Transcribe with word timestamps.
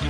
¿Qué 0.00 0.06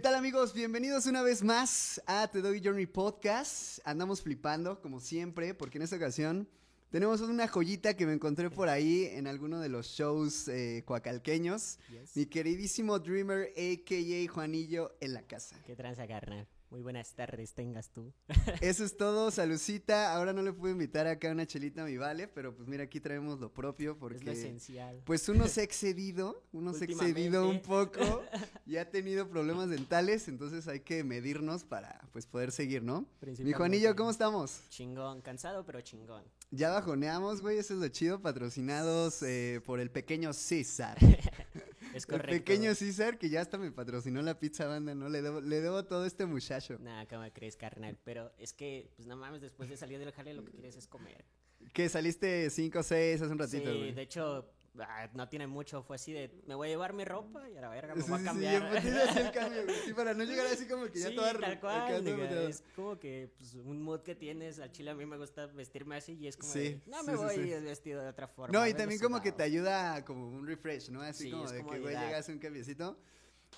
tal 0.00 0.16
amigos? 0.16 0.52
Bienvenidos 0.54 1.06
una 1.06 1.22
vez 1.22 1.44
más 1.44 2.02
a 2.06 2.26
The 2.26 2.42
Doggy 2.42 2.60
Journey 2.64 2.86
Podcast. 2.86 3.78
Andamos 3.84 4.22
flipando, 4.22 4.80
como 4.80 4.98
siempre, 4.98 5.54
porque 5.54 5.78
en 5.78 5.82
esta 5.82 5.94
ocasión 5.94 6.48
tenemos 6.90 7.20
una 7.20 7.48
joyita 7.48 7.94
que 7.94 8.06
me 8.06 8.12
encontré 8.12 8.50
por 8.50 8.68
ahí 8.68 9.04
en 9.04 9.26
alguno 9.26 9.60
de 9.60 9.68
los 9.68 9.86
shows 9.86 10.48
eh, 10.48 10.82
coacalqueños. 10.84 11.78
Yes. 11.90 12.16
Mi 12.16 12.26
queridísimo 12.26 12.98
Dreamer, 12.98 13.52
a.k.a. 13.56 14.32
Juanillo, 14.32 14.96
en 15.00 15.14
la 15.14 15.22
casa. 15.22 15.56
¿Qué 15.66 15.76
tranza, 15.76 16.06
carnal? 16.06 16.46
Muy 16.70 16.82
buenas 16.82 17.14
tardes 17.14 17.54
tengas 17.54 17.90
tú. 17.90 18.12
Eso 18.60 18.84
es 18.84 18.96
todo, 18.96 19.30
salucita. 19.30 20.14
Ahora 20.14 20.34
no 20.34 20.42
le 20.42 20.52
puedo 20.52 20.72
invitar 20.72 21.06
acá 21.06 21.30
una 21.30 21.46
chelita 21.46 21.82
a 21.82 21.86
mi 21.86 21.96
vale, 21.96 22.28
pero 22.28 22.54
pues 22.54 22.68
mira, 22.68 22.84
aquí 22.84 23.00
traemos 23.00 23.40
lo 23.40 23.52
propio 23.52 23.92
Es 23.92 23.96
lo 23.96 24.00
porque... 24.00 24.32
esencial. 24.32 25.00
Pues 25.06 25.28
uno 25.30 25.48
se 25.48 25.62
ha 25.62 25.64
excedido, 25.64 26.44
uno 26.52 26.74
se 26.74 26.84
ha 26.84 26.88
excedido 26.88 27.48
un 27.48 27.62
poco 27.62 28.00
y 28.66 28.76
ha 28.76 28.90
tenido 28.90 29.28
problemas 29.28 29.70
dentales, 29.70 30.28
entonces 30.28 30.68
hay 30.68 30.80
que 30.80 31.04
medirnos 31.04 31.64
para 31.64 32.06
pues 32.12 32.26
poder 32.26 32.52
seguir, 32.52 32.82
¿no? 32.82 33.06
Mi. 33.38 33.52
Juanillo, 33.52 33.96
¿cómo 33.96 34.10
estamos? 34.10 34.60
Chingón, 34.68 35.22
cansado 35.22 35.64
pero 35.64 35.80
chingón. 35.80 36.24
Ya 36.50 36.70
bajoneamos, 36.70 37.40
güey, 37.40 37.58
eso 37.58 37.74
es 37.74 37.80
lo 37.80 37.88
chido, 37.88 38.20
patrocinados 38.20 39.22
eh, 39.22 39.62
por 39.64 39.80
el 39.80 39.90
pequeño 39.90 40.32
César. 40.34 40.98
Es 41.94 42.04
El 42.04 42.10
correcto. 42.10 42.30
pequeño 42.30 42.74
César 42.74 43.18
que 43.18 43.28
ya 43.30 43.40
hasta 43.40 43.58
me 43.58 43.70
patrocinó 43.70 44.20
la 44.22 44.38
pizza 44.38 44.66
banda, 44.66 44.94
¿no? 44.94 45.08
Le 45.08 45.22
debo, 45.22 45.40
le 45.40 45.60
debo 45.60 45.84
todo 45.84 46.02
a 46.04 46.06
este 46.06 46.26
muchacho. 46.26 46.76
Nah, 46.80 47.04
¿cómo 47.06 47.24
crees, 47.32 47.56
carnal? 47.56 47.98
Pero 48.04 48.32
es 48.38 48.52
que, 48.52 48.90
pues 48.96 49.06
no 49.08 49.16
mames, 49.16 49.40
después 49.40 49.68
de 49.68 49.76
salir 49.76 49.98
del 49.98 50.12
jale 50.12 50.34
lo 50.34 50.44
que 50.44 50.52
quieres 50.52 50.76
es 50.76 50.86
comer. 50.86 51.24
Que 51.72 51.88
saliste 51.88 52.50
5 52.50 52.78
o 52.78 52.82
6 52.82 53.22
hace 53.22 53.32
un 53.32 53.38
ratito, 53.38 53.70
sí, 53.72 53.78
güey. 53.78 53.92
de 53.92 54.02
hecho, 54.02 54.50
ah, 54.80 55.08
no 55.14 55.28
tiene 55.28 55.46
mucho. 55.46 55.82
Fue 55.82 55.96
así 55.96 56.12
de, 56.12 56.30
me 56.46 56.54
voy 56.54 56.68
a 56.68 56.70
llevar 56.70 56.92
mi 56.92 57.04
ropa 57.04 57.48
y 57.48 57.56
a 57.56 57.60
la 57.60 57.68
verga 57.68 57.94
me 57.94 58.02
Sí, 58.02 58.10
voy 58.10 58.20
a 58.20 58.24
cambiar. 58.24 58.68
pues, 58.70 58.82
sí, 58.82 59.18
el 59.18 59.30
cambio, 59.32 59.64
güey. 59.64 59.76
Sí, 59.84 59.94
para 59.94 60.14
no 60.14 60.24
llegar 60.24 60.46
así 60.46 60.66
como 60.66 60.86
que 60.86 60.98
ya 61.00 61.08
sí, 61.08 61.14
toda 61.16 61.34
tal 61.38 61.60
cual, 61.60 62.04
diga, 62.04 62.42
es 62.42 62.62
como 62.74 62.98
que 62.98 63.30
pues, 63.38 63.54
un 63.54 63.82
mood 63.82 64.00
que 64.02 64.14
tienes, 64.14 64.58
al 64.58 64.70
chile 64.72 64.90
a 64.90 64.94
mí 64.94 65.06
me 65.06 65.16
gusta 65.16 65.46
vestirme 65.46 65.96
así 65.96 66.14
y 66.14 66.26
es 66.28 66.36
como 66.36 66.52
de, 66.52 66.80
no 66.86 67.02
me 67.02 67.16
voy 67.16 67.38
vestido 67.60 68.02
de 68.02 68.08
otra 68.08 68.28
forma. 68.28 68.58
No, 68.58 68.66
y 68.66 68.74
también 68.74 69.00
como 69.00 69.20
que 69.22 69.32
te 69.32 69.42
ayuda 69.42 70.04
como 70.04 70.28
un 70.28 70.46
refresh, 70.46 70.90
¿no? 70.90 71.02
Así 71.02 71.24
Sí, 71.24 71.30
como 71.30 71.50
de 71.50 71.64
que, 71.64 71.78
güey, 71.80 71.96
llegas 71.96 72.28
a 72.28 72.32
un 72.32 72.38
cambiecito. 72.38 72.98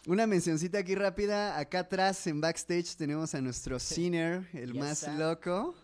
Una 0.06 0.26
mencioncita 0.26 0.78
aquí 0.78 0.94
rápida. 0.94 1.58
Acá 1.58 1.80
atrás, 1.80 2.26
en 2.26 2.40
backstage, 2.40 2.96
tenemos 2.96 3.34
a 3.34 3.40
nuestro 3.40 3.78
Sinner, 3.80 4.48
el 4.52 4.72
Yes, 4.72 4.80
más 4.80 5.08
loco. 5.18 5.74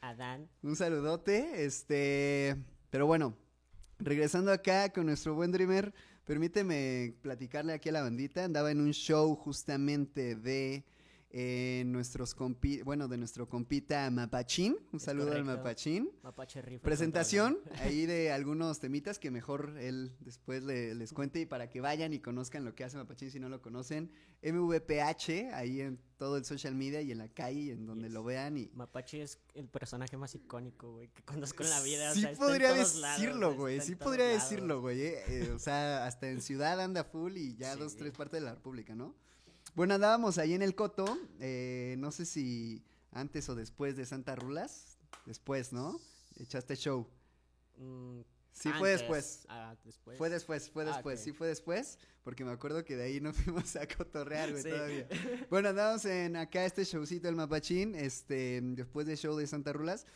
Adán. 0.00 0.48
Un 0.62 0.76
saludote. 0.76 1.64
Este. 1.64 2.56
Pero 2.90 3.06
bueno, 3.06 3.34
regresando 4.04 4.52
acá 4.52 4.90
con 4.90 5.06
nuestro 5.06 5.34
buen 5.34 5.50
Dreamer, 5.50 5.94
permíteme 6.26 7.14
platicarle 7.22 7.72
aquí 7.72 7.88
a 7.88 7.92
la 7.92 8.02
bandita. 8.02 8.44
Andaba 8.44 8.70
en 8.70 8.80
un 8.80 8.92
show 8.92 9.34
justamente 9.34 10.36
de. 10.36 10.84
Eh, 11.36 11.82
nuestros 11.86 12.32
compi 12.32 12.80
bueno, 12.82 13.08
de 13.08 13.16
nuestro 13.16 13.48
compita 13.48 14.08
Mapachín. 14.08 14.76
Un 14.92 14.98
Es 14.98 15.02
saludo 15.02 15.32
al. 15.32 15.44
Mapachín. 15.44 16.08
Mapache 16.22 16.62
Rifle 16.62 16.78
Presentación 16.78 17.58
ahí 17.80 18.06
de 18.06 18.30
algunos 18.30 18.78
temitas 18.78 19.18
que 19.18 19.32
mejor 19.32 19.74
él 19.80 20.14
después 20.20 20.62
le- 20.62 20.94
les 20.94 21.12
cuente 21.12 21.40
y 21.40 21.46
para 21.46 21.68
que 21.70 21.80
vayan 21.80 22.12
y 22.12 22.20
conozcan 22.20 22.64
lo 22.64 22.76
que 22.76 22.84
hace 22.84 22.96
Mapachín 22.98 23.32
si 23.32 23.40
no 23.40 23.48
lo 23.48 23.60
conocen. 23.60 24.12
MVPH 24.42 25.52
ahí 25.54 25.80
en 25.80 25.98
todo 26.18 26.36
el 26.36 26.44
social 26.44 26.74
media 26.74 27.00
y 27.02 27.10
en 27.10 27.18
la 27.18 27.28
calle 27.28 27.72
en 27.72 27.86
donde 27.86 28.04
Yes. 28.08 28.14
lo 28.14 28.22
vean 28.24 28.56
y 28.56 28.70
Mapache 28.74 29.22
es 29.22 29.40
el 29.54 29.68
personaje 29.68 30.16
más 30.16 30.34
icónico, 30.36 30.92
güey, 30.92 31.08
que 31.08 31.22
conozco 31.24 31.64
en 31.64 31.70
la 31.70 31.82
vida. 31.82 32.12
o 32.12 32.14
Sí 32.14 32.20
sea, 32.20 32.30
está 32.30 32.44
en 32.44 32.48
podría 32.50 32.72
decirlo, 32.74 33.54
güey, 33.56 33.80
sí 33.80 33.96
podría 33.96 34.26
lados. 34.28 34.42
decirlo, 34.42 34.80
güey. 34.80 35.00
eh, 35.00 35.18
eh, 35.28 35.50
o 35.52 35.58
sea, 35.58 36.06
hasta 36.06 36.30
en 36.30 36.40
ciudad 36.40 36.80
anda 36.80 37.02
full 37.02 37.36
y 37.36 37.56
ya 37.56 37.72
Sí. 37.74 37.80
dos, 37.80 37.96
tres 37.96 38.12
partes 38.12 38.40
de 38.40 38.46
la 38.46 38.54
República, 38.54 38.94
¿no? 38.94 39.16
Bueno, 39.74 39.94
andábamos 39.94 40.38
ahí 40.38 40.54
en 40.54 40.62
el 40.62 40.74
Coto, 40.74 41.18
eh, 41.40 41.96
no 41.98 42.12
sé 42.12 42.26
si 42.26 42.84
antes 43.10 43.48
o 43.48 43.54
después 43.54 43.96
de 43.96 44.06
Santa 44.06 44.36
Rulas, 44.36 44.98
después, 45.26 45.72
¿no? 45.72 46.00
Echaste 46.38 46.76
show. 46.76 47.08
Mm, 47.78 48.20
Sí, 48.52 48.70
fue 48.78 48.90
después. 48.90 49.44
ah, 49.48 49.74
después. 49.84 50.16
Fue 50.16 50.30
después, 50.30 50.70
fue 50.70 50.84
Ah, 50.84 50.92
después, 50.94 51.18
sí 51.20 51.32
fue 51.32 51.48
después, 51.48 51.98
porque 52.22 52.44
me 52.44 52.52
acuerdo 52.52 52.84
que 52.84 52.94
de 52.94 53.02
ahí 53.02 53.20
nos 53.20 53.36
fuimos 53.72 53.74
a 53.74 53.84
cotorrear, 53.88 54.52
güey, 54.52 54.62
Sí. 54.62 54.68
todavía. 54.70 55.08
Bueno, 55.50 55.70
andamos 55.70 56.04
en 56.04 56.36
acá 56.36 56.64
este 56.64 56.84
showcito 56.84 57.26
del 57.26 57.34
Mapachín, 57.34 57.96
este, 57.96 58.60
después 58.62 59.08
del 59.08 59.16
show 59.18 59.36
de 59.36 59.48
Santa 59.48 59.72
Rulas. 59.72 60.06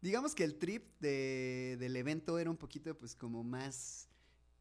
Digamos 0.00 0.34
que 0.34 0.42
el 0.42 0.58
trip 0.58 0.86
de, 1.00 1.76
del 1.78 1.94
evento 1.96 2.38
era 2.38 2.48
un 2.50 2.56
poquito, 2.56 2.96
pues, 2.96 3.14
como 3.14 3.44
más 3.44 4.08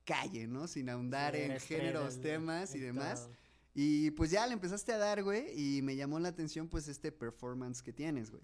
calle, 0.03 0.45
¿no? 0.45 0.68
Sin 0.68 0.89
ahondar 0.89 1.33
Sí, 1.33 1.41
en 1.41 1.51
eres 1.51 1.63
géneros, 1.63 2.19
temas 2.19 2.75
y 2.75 2.79
demás. 2.79 3.22
todo. 3.28 3.41
Y 3.73 4.11
pues 4.11 4.31
ya 4.31 4.45
le 4.47 4.53
empezaste 4.53 4.91
a 4.91 4.97
dar, 4.97 5.23
güey, 5.23 5.47
y 5.55 5.81
me 5.81 5.95
llamó 5.95 6.19
la 6.19 6.29
atención, 6.29 6.67
pues, 6.67 6.87
este 6.87 7.11
performance 7.11 7.81
que 7.81 7.93
tienes, 7.93 8.29
güey. 8.29 8.43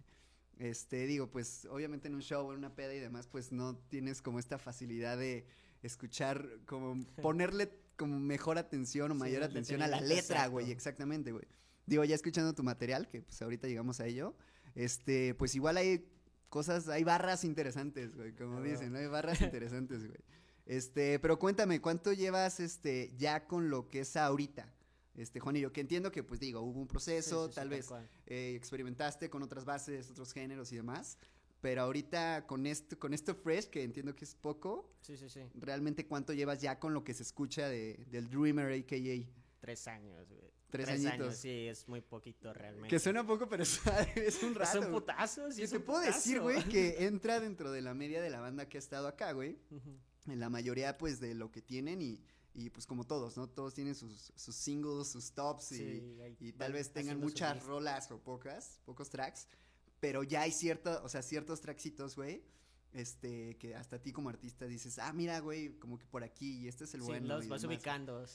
Este, 0.58 1.06
digo, 1.06 1.30
pues, 1.30 1.68
obviamente 1.70 2.08
en 2.08 2.16
un 2.16 2.22
show, 2.22 2.50
en 2.52 2.58
una 2.58 2.74
peda 2.74 2.94
y 2.94 3.00
demás, 3.00 3.28
pues, 3.28 3.52
no 3.52 3.76
tienes 3.76 4.22
como 4.22 4.40
esta 4.40 4.58
facilidad 4.58 5.18
de 5.18 5.46
escuchar, 5.84 6.48
como 6.66 6.96
ponerle 7.22 7.72
como 7.98 8.20
mejor 8.20 8.58
atención 8.58 9.12
o 9.12 9.16
mayor 9.16 9.44
atención 9.44 9.82
a 9.82 9.88
la 9.88 10.00
letra, 10.00 10.48
güey, 10.48 10.72
exactamente, 10.72 11.32
güey. 11.32 11.46
Digo, 11.86 12.04
ya 12.04 12.16
escuchando 12.16 12.54
tu 12.54 12.64
material, 12.64 13.08
que 13.08 13.22
pues 13.22 13.42
ahorita 13.42 13.68
llegamos 13.68 14.00
a 14.00 14.06
ello, 14.06 14.36
este, 14.76 15.34
pues 15.36 15.56
igual 15.56 15.78
hay 15.78 16.08
cosas, 16.50 16.88
hay 16.90 17.04
barras 17.04 17.44
interesantes, 17.44 18.16
güey, 18.16 18.34
como 18.34 18.62
dicen, 18.62 18.94
¿no? 18.94 19.00
Hay 19.00 19.08
barras 19.08 19.42
interesantes, 19.42 20.06
güey. 20.06 20.20
Este, 20.66 21.18
pero 21.20 21.40
cuéntame, 21.40 21.82
¿cuánto 21.82 22.14
llevas, 22.14 22.60
este, 22.60 23.14
ya 23.18 23.48
con 23.48 23.70
lo 23.70 23.90
que 23.90 24.02
es 24.02 24.16
ahorita? 24.16 24.72
Este, 25.18 25.40
Juanillo, 25.40 25.74
que 25.74 25.82
entiendo 25.82 26.12
que, 26.12 26.24
pues 26.24 26.40
digo, 26.40 26.62
hubo 26.62 26.80
un 26.80 26.88
proceso, 26.88 27.48
sí, 27.48 27.52
sí, 27.52 27.56
tal 27.56 27.70
vez 27.70 27.90
eh, 28.28 28.54
experimentaste 28.56 29.30
con 29.30 29.42
otras 29.44 29.66
bases, 29.66 30.12
otros 30.12 30.32
géneros 30.32 30.72
y 30.72 30.76
demás, 30.76 31.18
pero 31.60 31.82
ahorita 31.82 32.46
con 32.46 32.68
esto, 32.68 32.98
con 33.00 33.14
esto 33.16 33.34
fresh, 33.34 33.66
que 33.66 33.84
entiendo 33.84 34.16
que 34.16 34.26
es 34.26 34.36
poco, 34.36 34.94
Sí, 35.02 35.18
sí, 35.18 35.28
sí. 35.28 35.42
realmente 35.56 36.06
cuánto 36.06 36.34
llevas 36.34 36.62
ya 36.62 36.80
con 36.80 36.94
lo 36.94 37.04
que 37.04 37.16
se 37.16 37.24
escucha 37.24 37.68
de, 37.68 38.06
del 38.12 38.30
Dreamer, 38.30 38.72
a.k.a. 38.72 39.28
Tres 39.60 39.88
años, 39.88 40.30
güey. 40.30 40.48
Tres 40.70 40.90
años, 40.90 41.06
añitos. 41.14 41.36
sí, 41.38 41.68
es 41.68 41.88
muy 41.88 42.02
poquito 42.02 42.54
realmente. 42.54 42.90
Que 42.90 43.00
suena 43.00 43.26
poco, 43.26 43.48
pero 43.50 43.64
es, 43.64 43.80
es 44.16 44.44
un 44.44 44.54
rato. 44.54 44.70
Es 44.80 44.86
un 44.86 44.92
güey. 44.92 45.02
putazo, 45.02 45.52
sí, 45.52 45.68
te 45.68 45.80
puedo 45.80 46.02
decir, 46.02 46.42
güey, 46.42 46.62
que 46.66 47.06
entra 47.08 47.40
dentro 47.40 47.72
de 47.72 47.82
la 47.82 47.94
media 47.94 48.22
de 48.22 48.30
la 48.30 48.40
banda 48.42 48.68
que 48.70 48.78
ha 48.78 48.80
estado 48.80 49.08
acá, 49.08 49.32
güey. 49.32 49.58
En 50.28 50.40
la 50.40 50.50
mayoría, 50.50 50.98
pues, 50.98 51.20
de 51.22 51.34
lo 51.34 51.52
que 51.52 51.62
tienen 51.62 52.02
y, 52.02 52.22
y 52.60 52.70
pues 52.72 52.86
como 52.88 53.04
todos, 53.06 53.38
¿no? 53.38 53.48
Todos 53.48 53.74
tienen 53.76 53.94
sus, 53.94 54.34
sus 54.36 54.56
singles, 54.56 55.08
sus 55.10 55.32
tops 55.32 55.72
y, 55.74 55.78
Sí, 55.78 56.20
ahí 56.22 56.36
y 56.40 56.52
tal 56.54 56.74
vez 56.74 56.92
tengan 56.92 57.20
muchas 57.20 57.64
rolas 57.64 58.10
o 58.12 58.20
pocas, 58.20 58.80
pocos 58.84 59.10
tracks, 59.12 59.48
pero 60.00 60.24
ya 60.24 60.42
hay 60.42 60.52
cierto, 60.52 61.02
o 61.04 61.08
sea, 61.10 61.22
ciertos 61.22 61.62
tracksitos, 61.62 62.16
güey, 62.16 62.44
este, 62.94 63.58
que 63.58 63.76
hasta 63.76 64.02
ti 64.02 64.12
como 64.12 64.30
artista 64.30 64.66
dices, 64.66 64.98
ah, 64.98 65.14
mira, 65.14 65.40
güey, 65.40 65.78
como 65.78 66.00
que 66.00 66.06
por 66.08 66.24
aquí, 66.24 66.62
y 66.62 66.68
este 66.68 66.86
es 66.86 66.94
el 66.96 67.02
Sí, 67.02 67.08
bueno. 67.08 67.28
los 67.36 67.46
y 67.46 67.48
vas 67.48 67.62
demás". 67.62 67.76
ubicando. 67.78 68.26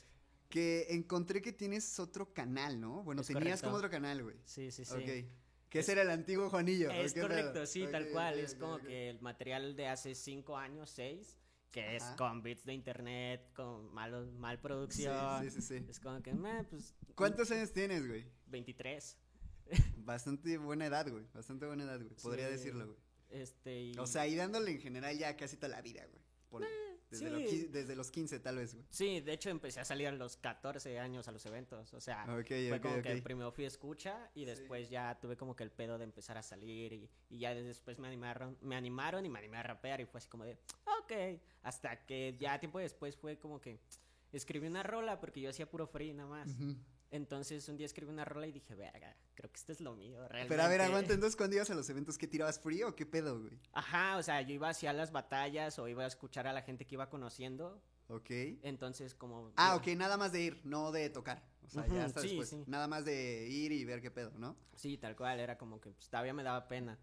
Que 0.48 0.86
encontré 0.90 1.40
que 1.42 1.52
tienes 1.52 1.98
otro 1.98 2.32
canal, 2.32 2.78
¿no? 2.80 3.02
Bueno, 3.02 3.22
Es 3.22 3.26
tenías 3.26 3.44
correcto. 3.44 3.64
como 3.64 3.76
otro 3.78 3.90
canal, 3.90 4.22
güey. 4.22 4.36
Sí, 4.44 4.70
sí, 4.70 4.84
sí. 4.84 4.92
Ok. 4.92 5.68
Que 5.70 5.78
ese 5.78 5.92
era 5.92 6.02
el 6.02 6.10
antiguo 6.10 6.50
Juanillo. 6.50 6.90
¿o 6.90 6.92
Es 6.92 7.14
correcto, 7.14 7.64
sí, 7.64 7.86
tal 7.90 8.04
Ok, 8.04 8.12
cual. 8.12 8.34
ok, 8.34 8.40
es 8.44 8.52
ok, 8.52 8.60
como 8.60 8.78
que 8.78 9.08
el 9.08 9.20
material 9.22 9.74
de 9.74 9.88
hace 9.88 10.14
cinco 10.14 10.58
años, 10.58 10.90
seis, 10.90 11.38
que 11.72 11.96
es 11.96 12.04
con 12.18 12.42
bits 12.42 12.64
de 12.66 12.74
internet, 12.74 13.50
con 13.54 13.92
malo, 13.92 14.26
mal 14.38 14.60
producción. 14.60 15.42
Sí, 15.42 15.50
sí, 15.50 15.60
sí, 15.62 15.78
sí. 15.80 15.86
Es 15.88 15.98
como 15.98 16.22
que, 16.22 16.32
meh, 16.34 16.64
pues. 16.64 16.94
¿Cuántos 17.16 17.50
años 17.50 17.72
tienes, 17.72 18.06
güey? 18.06 18.24
23. 18.46 19.16
Bastante 19.96 20.58
buena 20.58 20.86
edad, 20.86 21.10
güey. 21.10 21.24
Bastante 21.32 21.66
buena 21.66 21.84
edad, 21.84 21.98
güey. 21.98 22.14
Podría 22.22 22.46
Sí. 22.46 22.52
decirlo, 22.52 22.86
güey. 22.86 22.98
Este. 23.30 23.80
Y... 23.84 23.98
O 23.98 24.06
sea, 24.06 24.26
y 24.28 24.34
dándole 24.36 24.70
en 24.72 24.80
general 24.80 25.16
ya 25.18 25.34
casi 25.36 25.56
toda 25.56 25.68
la 25.68 25.80
vida, 25.80 26.04
güey. 26.06 26.22
Por- 26.50 26.66
desde, 27.18 27.86
sí. 27.86 27.94
los 27.94 28.10
15, 28.10 28.40
tal 28.40 28.56
vez, 28.56 28.74
güey. 28.74 28.86
Sí, 28.90 29.20
de 29.20 29.32
hecho 29.32 29.50
empecé 29.50 29.80
a 29.80 29.84
salir 29.84 30.08
a 30.08 30.12
los 30.12 30.36
14 30.36 30.98
años 30.98 31.28
a 31.28 31.32
los 31.32 31.44
eventos. 31.46 31.92
O 31.94 32.00
sea, 32.00 32.24
fue 32.26 32.80
como 32.80 33.02
que 33.02 33.14
ok. 33.16 33.22
primero 33.22 33.52
fui 33.52 33.64
escucha 33.64 34.30
y 34.34 34.40
Sí. 34.40 34.46
después 34.46 34.90
ya 34.90 35.18
tuve 35.20 35.36
como 35.36 35.54
que 35.56 35.64
el 35.64 35.70
pedo 35.70 35.98
de 35.98 36.04
empezar 36.04 36.38
a 36.38 36.42
salir 36.42 36.92
y, 36.92 37.10
y 37.30 37.38
ya 37.38 37.54
después 37.54 37.98
me 37.98 38.08
animaron, 38.08 38.56
me 38.60 38.76
animaron 38.76 39.24
y 39.24 39.28
me 39.28 39.38
animé 39.38 39.56
a 39.58 39.62
rapear 39.62 40.00
y 40.00 40.06
fue 40.06 40.18
así 40.18 40.28
como 40.28 40.44
de, 40.44 40.58
ok. 41.00 41.40
Hasta 41.62 42.04
que 42.06 42.36
ya 42.38 42.58
tiempo 42.58 42.78
después 42.78 43.16
fue 43.16 43.38
como 43.38 43.60
que 43.60 43.78
escribí 44.32 44.66
una 44.66 44.82
rola 44.82 45.20
porque 45.20 45.40
yo 45.40 45.50
hacía 45.50 45.68
puro 45.70 45.86
free 45.86 46.12
nada 46.14 46.28
más. 46.28 46.50
Entonces 47.12 47.68
un 47.68 47.76
día 47.76 47.86
escribí 47.86 48.10
una 48.10 48.24
rola 48.24 48.46
y 48.46 48.52
dije, 48.52 48.74
verga, 48.74 49.14
creo 49.34 49.50
que 49.52 49.56
esto 49.58 49.70
es 49.70 49.80
lo 49.80 49.94
mío, 49.94 50.18
realmente. 50.28 50.48
Pero 50.48 50.62
a 50.62 50.68
ver, 50.68 50.80
aguanta. 50.80 51.12
Entonces, 51.12 51.36
cuando 51.36 51.56
ibas 51.56 51.68
a 51.70 51.74
los 51.74 51.88
eventos, 51.90 52.16
¿qué 52.18 52.26
tirabas 52.26 52.58
free 52.58 52.82
o 52.82 52.96
qué 52.96 53.04
pedo, 53.06 53.38
güey? 53.38 53.58
Ajá, 53.72 54.16
o 54.16 54.22
sea, 54.22 54.40
yo 54.40 54.54
iba 54.54 54.70
hacia 54.70 54.92
las 54.94 55.12
batallas 55.12 55.78
o 55.78 55.86
iba 55.88 56.04
a 56.04 56.06
escuchar 56.06 56.46
a 56.46 56.52
la 56.54 56.62
gente 56.62 56.86
que 56.86 56.94
iba 56.94 57.10
conociendo. 57.10 57.82
Ok. 58.08 58.30
Entonces 58.62 59.14
como... 59.14 59.52
Ah, 59.56 59.76
ok, 59.76 59.88
nada 59.88 60.16
más 60.16 60.32
de 60.32 60.40
ir, 60.40 60.60
no 60.64 60.90
de 60.90 61.10
tocar. 61.10 61.42
O 61.66 61.68
sea, 61.68 61.86
ya 61.86 61.92
Ujú, 61.92 62.02
hasta 62.02 62.20
sí, 62.22 62.28
después. 62.28 62.48
sí. 62.48 62.64
Nada 62.66 62.88
más 62.88 63.04
de 63.04 63.46
ir 63.48 63.72
y 63.72 63.84
ver 63.84 64.00
qué 64.00 64.10
pedo, 64.10 64.32
¿no? 64.38 64.56
Sí, 64.74 64.96
tal 64.96 65.14
cual, 65.14 65.38
era 65.38 65.56
como 65.58 65.80
que 65.80 65.90
pues, 65.90 66.08
todavía 66.08 66.32
me 66.32 66.42
daba 66.42 66.66
pena. 66.66 66.98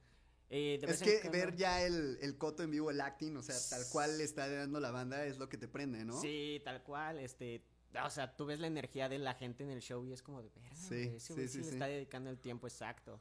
Eh, 0.49 0.79
Es 0.81 1.01
que 1.03 1.19
cuando- 1.21 1.31
ver 1.37 1.55
ya 1.55 1.83
el, 1.83 2.17
el 2.21 2.35
coto 2.37 2.63
en 2.63 2.71
vivo, 2.71 2.89
el 2.89 2.99
acting, 2.99 3.37
o 3.37 3.43
sea, 3.43 3.55
tal 3.69 3.87
cual 3.91 4.17
le 4.17 4.23
está 4.23 4.49
dando 4.49 4.79
la 4.79 4.89
banda, 4.89 5.23
es 5.25 5.37
lo 5.37 5.47
que 5.47 5.57
te 5.59 5.67
prende, 5.67 6.03
¿no? 6.03 6.19
Sí, 6.19 6.59
tal 6.65 6.81
cual, 6.81 7.19
este, 7.19 7.63
o 8.03 8.09
sea, 8.09 8.35
tú 8.35 8.45
ves 8.45 8.59
la 8.59 8.67
energía 8.67 9.09
de 9.09 9.19
la 9.19 9.33
gente 9.33 9.63
en 9.63 9.69
el 9.69 9.81
show 9.81 10.05
y 10.05 10.13
es 10.13 10.21
como 10.21 10.41
de, 10.41 10.49
verga, 10.49 10.75
Sí, 10.75 11.05
güey, 11.05 11.15
ese 11.15 11.33
güey 11.33 11.47
sí, 11.47 11.53
sí, 11.53 11.63
sí, 11.63 11.69
le 11.69 11.73
está 11.73 11.87
dedicando 11.87 12.29
el 12.29 12.39
tiempo 12.39 12.67
exacto. 12.67 13.19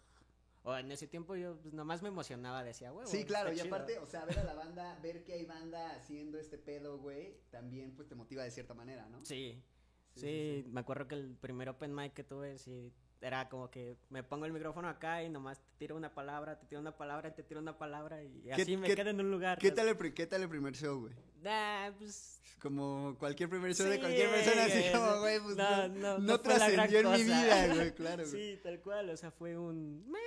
O 0.65 0.77
en 0.77 0.91
ese 0.93 1.07
tiempo 1.07 1.35
yo 1.37 1.57
pues, 1.63 1.73
nomás 1.73 2.03
me 2.03 2.09
emocionaba, 2.09 2.63
decía, 2.63 2.93
huevo. 2.93 3.09
Sí, 3.09 3.25
claro, 3.25 3.53
y 3.53 3.57
chido". 3.57 3.67
aparte, 3.67 3.99
o 3.99 4.07
sea, 4.07 4.25
ver 4.25 4.39
a 4.41 4.45
la 4.45 4.55
banda, 4.55 4.99
ver 5.03 5.25
que 5.25 5.33
hay 5.33 5.45
banda 5.47 5.95
haciendo 5.95 6.39
este 6.39 6.59
pedo, 6.59 6.99
güey, 6.99 7.39
también 7.51 7.95
pues 7.95 8.09
te 8.09 8.15
motiva 8.15 8.43
de 8.43 8.51
cierta 8.51 8.75
manera, 8.75 9.09
¿no? 9.09 9.25
Sí, 9.25 9.63
Sí, 10.19 10.65
me 10.69 10.81
acuerdo 10.81 11.07
que 11.07 11.15
el 11.15 11.37
primer 11.37 11.69
open 11.69 11.95
mic 11.95 12.13
que 12.13 12.25
tuve, 12.25 12.59
sí, 12.59 12.93
era 13.21 13.49
como 13.49 13.71
que 13.71 13.97
me 14.11 14.23
pongo 14.23 14.47
el 14.47 14.53
micrófono 14.53 14.89
acá 14.89 15.23
y 15.23 15.29
nomás 15.29 15.61
te 15.61 15.73
tiro 15.79 15.97
una 15.97 16.15
palabra, 16.15 16.59
te 16.59 16.67
tiro 16.67 16.81
una 16.81 16.97
palabra, 16.97 17.35
te 17.35 17.43
tiro 17.43 17.61
una 17.61 17.79
palabra 17.79 18.23
y 18.23 18.51
así 18.51 18.77
me 18.77 18.95
quedo 18.95 19.11
en 19.11 19.21
un 19.21 19.31
lugar. 19.31 19.59
¿Qué 19.59 19.71
tal, 19.71 19.89
el, 19.89 20.15
¿Qué 20.15 20.27
tal 20.27 20.43
el 20.43 20.49
primer 20.49 20.75
show, 20.75 21.01
güey? 21.01 21.15
Pues, 21.99 22.41
Como 22.61 23.17
cualquier 23.19 23.49
primer 23.49 23.75
show 23.75 23.87
de 23.87 23.99
cualquier 23.99 24.31
persona, 24.31 24.65
así 24.65 24.83
como, 24.93 25.21
güey, 25.21 25.41
pues 25.41 25.57
no, 25.57 25.89
no, 25.89 26.19
no, 26.19 26.41
trascendió 26.41 27.01
en 27.01 27.11
mi 27.13 27.25
vida, 27.25 27.75
güey, 27.75 27.95
claro, 27.95 28.25
güey. 28.29 28.55
sí, 28.57 28.61
tal 28.63 28.81
cual, 28.81 29.11
o 29.11 29.17
sea, 29.17 29.31
fue 29.31 29.57
un... 29.57 30.05
meh. 30.11 30.19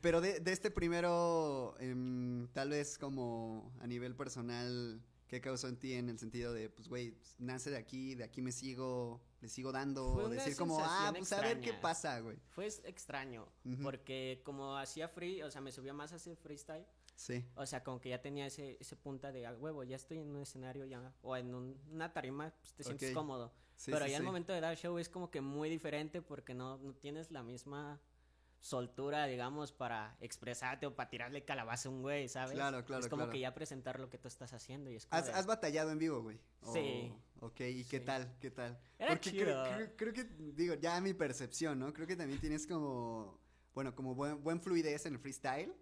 Pero 0.00 0.20
de, 0.20 0.40
de 0.40 0.52
este 0.52 0.70
primero, 0.70 1.74
em, 1.78 2.48
tal 2.48 2.70
vez 2.70 2.98
como 2.98 3.72
a 3.80 3.86
nivel 3.86 4.14
personal, 4.14 5.00
¿qué 5.28 5.40
causó 5.40 5.68
en 5.68 5.76
ti 5.76 5.94
en 5.94 6.08
el 6.08 6.18
sentido 6.18 6.52
de, 6.52 6.68
pues, 6.68 6.88
güey, 6.88 7.12
pues, 7.12 7.36
nace 7.38 7.70
de 7.70 7.76
aquí, 7.76 8.14
de 8.14 8.24
aquí 8.24 8.42
me 8.42 8.52
sigo, 8.52 9.22
le 9.40 9.48
sigo 9.48 9.72
dando, 9.72 10.14
Fue 10.14 10.24
una 10.24 10.34
decir 10.34 10.56
como, 10.56 10.78
ah, 10.80 11.12
pues 11.16 11.32
a 11.32 11.40
ver 11.40 11.60
qué 11.60 11.72
pasa, 11.72 12.18
güey. 12.20 12.36
Fue 12.50 12.66
extraño, 12.66 13.48
Ujú. 13.64 13.82
porque 13.82 14.42
como 14.44 14.76
hacía 14.76 15.08
free, 15.08 15.42
o 15.42 15.50
sea, 15.50 15.60
me 15.60 15.72
subía 15.72 15.94
más 15.94 16.12
hacia 16.12 16.30
el 16.30 16.36
freestyle, 16.36 16.84
Sí, 17.16 17.44
o 17.54 17.64
sea, 17.66 17.82
como 17.82 17.98
que 18.00 18.10
ya 18.10 18.20
tenía 18.20 18.46
ese, 18.46 18.76
ese 18.78 18.94
punta 18.94 19.32
de, 19.32 19.46
a 19.46 19.54
huevo, 19.54 19.82
ya 19.84 19.96
estoy 19.96 20.18
en 20.18 20.28
un 20.28 20.42
escenario 20.42 20.84
ya, 20.84 21.14
o 21.22 21.34
en 21.36 21.54
un- 21.54 21.80
una 21.90 22.12
tarima, 22.12 22.52
pues 22.60 22.74
te 22.74 22.84
sientes 22.84 23.12
cómodo. 23.14 23.52
sí, 23.74 23.90
Pero 23.90 24.04
sí, 24.04 24.10
ya 24.12 24.18
al 24.18 24.22
momento 24.22 24.52
de 24.52 24.60
dar 24.60 24.76
show 24.76 24.98
es 24.98 25.08
como 25.08 25.30
que 25.30 25.40
muy 25.40 25.70
diferente 25.70 26.20
porque 26.22 26.54
no, 26.54 26.76
no 26.78 26.92
tienes 26.94 27.30
la 27.30 27.42
misma 27.42 28.00
soltura, 28.60 29.26
digamos, 29.26 29.70
para 29.72 30.16
expresarte 30.20 30.86
o 30.86 30.94
para 30.96 31.08
tirarle 31.08 31.44
calabaza 31.44 31.88
a 31.88 31.92
un 31.92 32.02
güey, 32.02 32.28
¿sabes? 32.28 32.54
Claro, 32.54 32.84
claro, 32.84 33.02
Es 33.04 33.08
como 33.08 33.20
claro. 33.24 33.32
que 33.32 33.40
ya 33.40 33.54
presentar 33.54 34.00
lo 34.00 34.10
que 34.10 34.18
tú 34.18 34.28
estás 34.28 34.52
haciendo 34.52 34.90
y 34.90 34.96
es 34.96 35.06
como 35.06 35.18
¿Has, 35.20 35.26
de- 35.26 35.32
has 35.32 35.46
batallado 35.46 35.90
en 35.92 35.98
vivo, 35.98 36.20
güey? 36.22 36.38
Sí. 36.72 37.12
Ok, 37.40 37.60
¿y 37.60 37.84
qué 37.84 38.00
Sí. 38.00 38.04
tal? 38.04 38.36
¿Qué 38.40 38.50
tal? 38.50 38.78
Era 38.98 39.10
Porque 39.12 39.30
creo, 39.30 39.64
chido. 39.64 39.64
creo- 39.76 39.96
creo 39.96 40.12
que, 40.12 40.24
digo, 40.54 40.74
ya 40.74 41.00
mi 41.00 41.14
percepción, 41.14 41.78
¿no? 41.78 41.92
Creo 41.92 42.06
que 42.06 42.16
también 42.16 42.40
tienes 42.40 42.66
como, 42.66 43.38
bueno, 43.74 43.94
como 43.94 44.14
buen, 44.14 44.42
buen 44.42 44.60
fluidez 44.60 45.06
en 45.06 45.12
el 45.14 45.18
freestyle. 45.20 45.72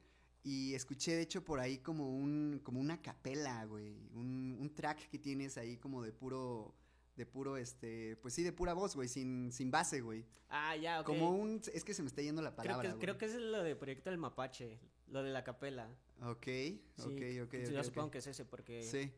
Y 0.46 0.75
escuché, 0.75 1.17
de 1.17 1.23
hecho, 1.23 1.43
por 1.43 1.58
ahí 1.58 1.79
como 1.79 2.14
un, 2.17 2.61
como 2.62 2.79
una 2.79 3.00
capela, 3.00 3.64
güey. 3.64 3.96
Un, 4.12 4.56
un 4.61 4.75
track 4.75 5.08
que 5.08 5.19
tienes 5.19 5.56
ahí 5.56 5.79
como 5.79 6.02
de 6.02 6.12
puro, 6.12 6.75
de 7.17 7.25
puro, 7.25 7.56
este, 7.56 8.17
pues 8.17 8.35
sí, 8.35 8.43
de 8.43 8.52
pura 8.52 8.75
voz, 8.75 8.94
güey, 8.94 9.08
sin, 9.08 9.50
sin 9.52 9.70
base, 9.70 10.02
güey. 10.02 10.26
Ah, 10.50 10.76
ya, 10.76 11.00
ok. 11.00 11.06
Como 11.06 11.31
un, 11.31 11.62
es 11.73 11.82
que 11.82 11.94
se 11.94 12.02
me 12.02 12.08
está 12.08 12.20
yendo 12.20 12.43
la 12.43 12.50
creo, 12.55 12.56
palabra, 12.56 12.93
que, 12.93 12.99
creo 12.99 13.17
que 13.17 13.25
es 13.25 13.35
lo 13.35 13.62
de 13.62 13.75
Proyecto 13.75 14.11
del 14.11 14.19
Mapache, 14.19 14.79
lo 15.08 15.23
de 15.23 15.31
la 15.31 15.43
capela. 15.44 15.88
Ok, 16.20 16.44
Sí, 16.44 16.79
ok, 16.99 17.46
ok. 17.46 17.55
Yo 17.73 17.82
supongo 17.82 18.11
que 18.11 18.19
es 18.19 18.26
ese 18.26 18.44
porque... 18.44 18.82
Sí. 18.82 19.11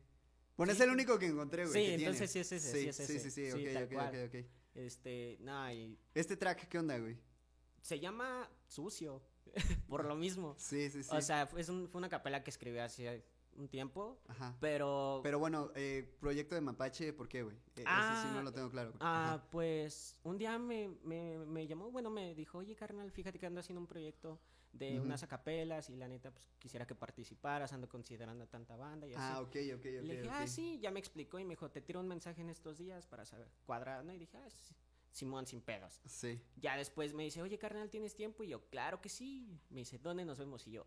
Bueno, 0.55 0.71
Sí, 0.73 0.77
es 0.77 0.85
el 0.87 0.91
único 0.91 1.19
que 1.19 1.27
encontré, 1.27 1.65
güey. 1.67 1.73
Sí, 1.73 1.89
que 1.89 1.95
entonces 2.05 2.31
tiene. 2.31 2.45
sí 2.45 2.55
es 2.55 2.63
ese, 2.63 2.71
sí 2.81 2.87
es 2.87 2.95
Sí, 2.95 3.03
ese. 3.03 3.19
sí, 3.19 3.29
sí, 3.29 3.51
Sí, 3.51 3.51
ok, 3.51 3.83
ok, 3.85 3.93
cual. 3.93 4.25
ok, 4.25 4.35
ok. 4.35 4.45
Este, 4.75 5.37
no, 5.41 5.71
y 5.73 5.99
Este 6.15 6.37
track, 6.37 6.67
¿qué 6.69 6.79
onda, 6.79 6.97
güey? 6.97 7.17
se 7.81 7.99
llama 7.99 8.49
Sucio, 8.67 9.21
por 9.89 10.05
lo 10.05 10.15
mismo. 10.15 10.55
Sí, 10.57 10.89
sí, 10.89 11.03
sí. 11.03 11.09
O 11.15 11.21
sea, 11.21 11.47
fue, 11.47 11.61
es 11.61 11.69
un- 11.69 11.87
fue 11.89 11.99
una 11.99 12.09
capela 12.09 12.43
que 12.43 12.49
escribí 12.49 12.77
hace 12.79 13.23
un 13.55 13.67
tiempo, 13.67 14.19
Ajá. 14.27 14.55
pero... 14.59 15.19
Pero 15.23 15.39
bueno, 15.39 15.71
eh, 15.75 16.15
proyecto 16.19 16.53
de 16.53 16.61
Mapache, 16.61 17.11
¿por 17.13 17.27
qué, 17.27 17.41
güey? 17.41 17.55
Eh, 17.75 17.81
eso 17.81 18.15
sí 18.21 18.27
Ah, 18.29 18.33
no 18.35 18.43
lo 18.43 18.53
tengo 18.53 18.69
claro. 18.69 18.93
Ah, 18.99 19.33
Ajá. 19.35 19.49
pues 19.49 20.15
un 20.23 20.37
día 20.37 20.59
me, 20.59 20.89
me, 21.03 21.39
me 21.39 21.65
llamó, 21.65 21.89
bueno, 21.89 22.09
me 22.11 22.35
dijo, 22.35 22.59
oye, 22.59 22.75
carnal, 22.75 23.11
fíjate 23.11 23.39
que 23.39 23.47
ando 23.47 23.59
haciendo 23.59 23.81
un 23.81 23.87
proyecto 23.87 24.39
de 24.73 24.99
unas 24.99 25.23
acapelas 25.23 25.89
y 25.89 25.95
la 25.95 26.07
neta, 26.07 26.29
pues 26.29 26.47
quisiera 26.59 26.85
que 26.85 26.93
participaras, 26.93 27.73
ando 27.73 27.89
considerando 27.89 28.43
a 28.43 28.47
tanta 28.47 28.75
banda 28.75 29.07
y 29.07 29.13
así. 29.13 29.19
Ah, 29.23 29.41
ok, 29.41 29.55
ok, 29.73 29.79
ok. 29.79 29.83
Le 30.03 30.13
dije, 30.17 30.27
ok. 30.27 30.33
ah, 30.35 30.45
sí, 30.45 30.77
ya 30.79 30.91
me 30.91 30.99
explicó 30.99 31.39
y 31.39 31.43
me 31.43 31.51
dijo, 31.53 31.71
te 31.71 31.81
tiro 31.81 31.99
un 31.99 32.07
mensaje 32.07 32.41
en 32.41 32.51
estos 32.51 32.77
días 32.77 33.07
para 33.07 33.25
saber 33.25 33.47
cuadrar, 33.65 34.05
¿no? 34.05 34.13
Y 34.13 34.19
dije, 34.19 34.37
ah, 34.37 34.49
sí, 34.51 34.75
Simón, 35.17 35.47
sin 35.47 35.61
pedos. 35.61 35.99
Sí. 36.05 36.39
Ya 36.57 36.77
después 36.77 37.13
me 37.15 37.23
dice, 37.23 37.41
oye, 37.41 37.57
carnal, 37.57 37.89
¿tienes 37.89 38.13
tiempo? 38.13 38.43
Y 38.43 38.49
yo, 38.49 38.61
claro 38.69 39.01
que 39.01 39.09
sí. 39.09 39.59
Me 39.71 39.79
dice, 39.79 39.97
¿dónde 39.97 40.23
nos 40.25 40.37
vemos? 40.37 40.67
Y 40.67 40.71
yo, 40.73 40.85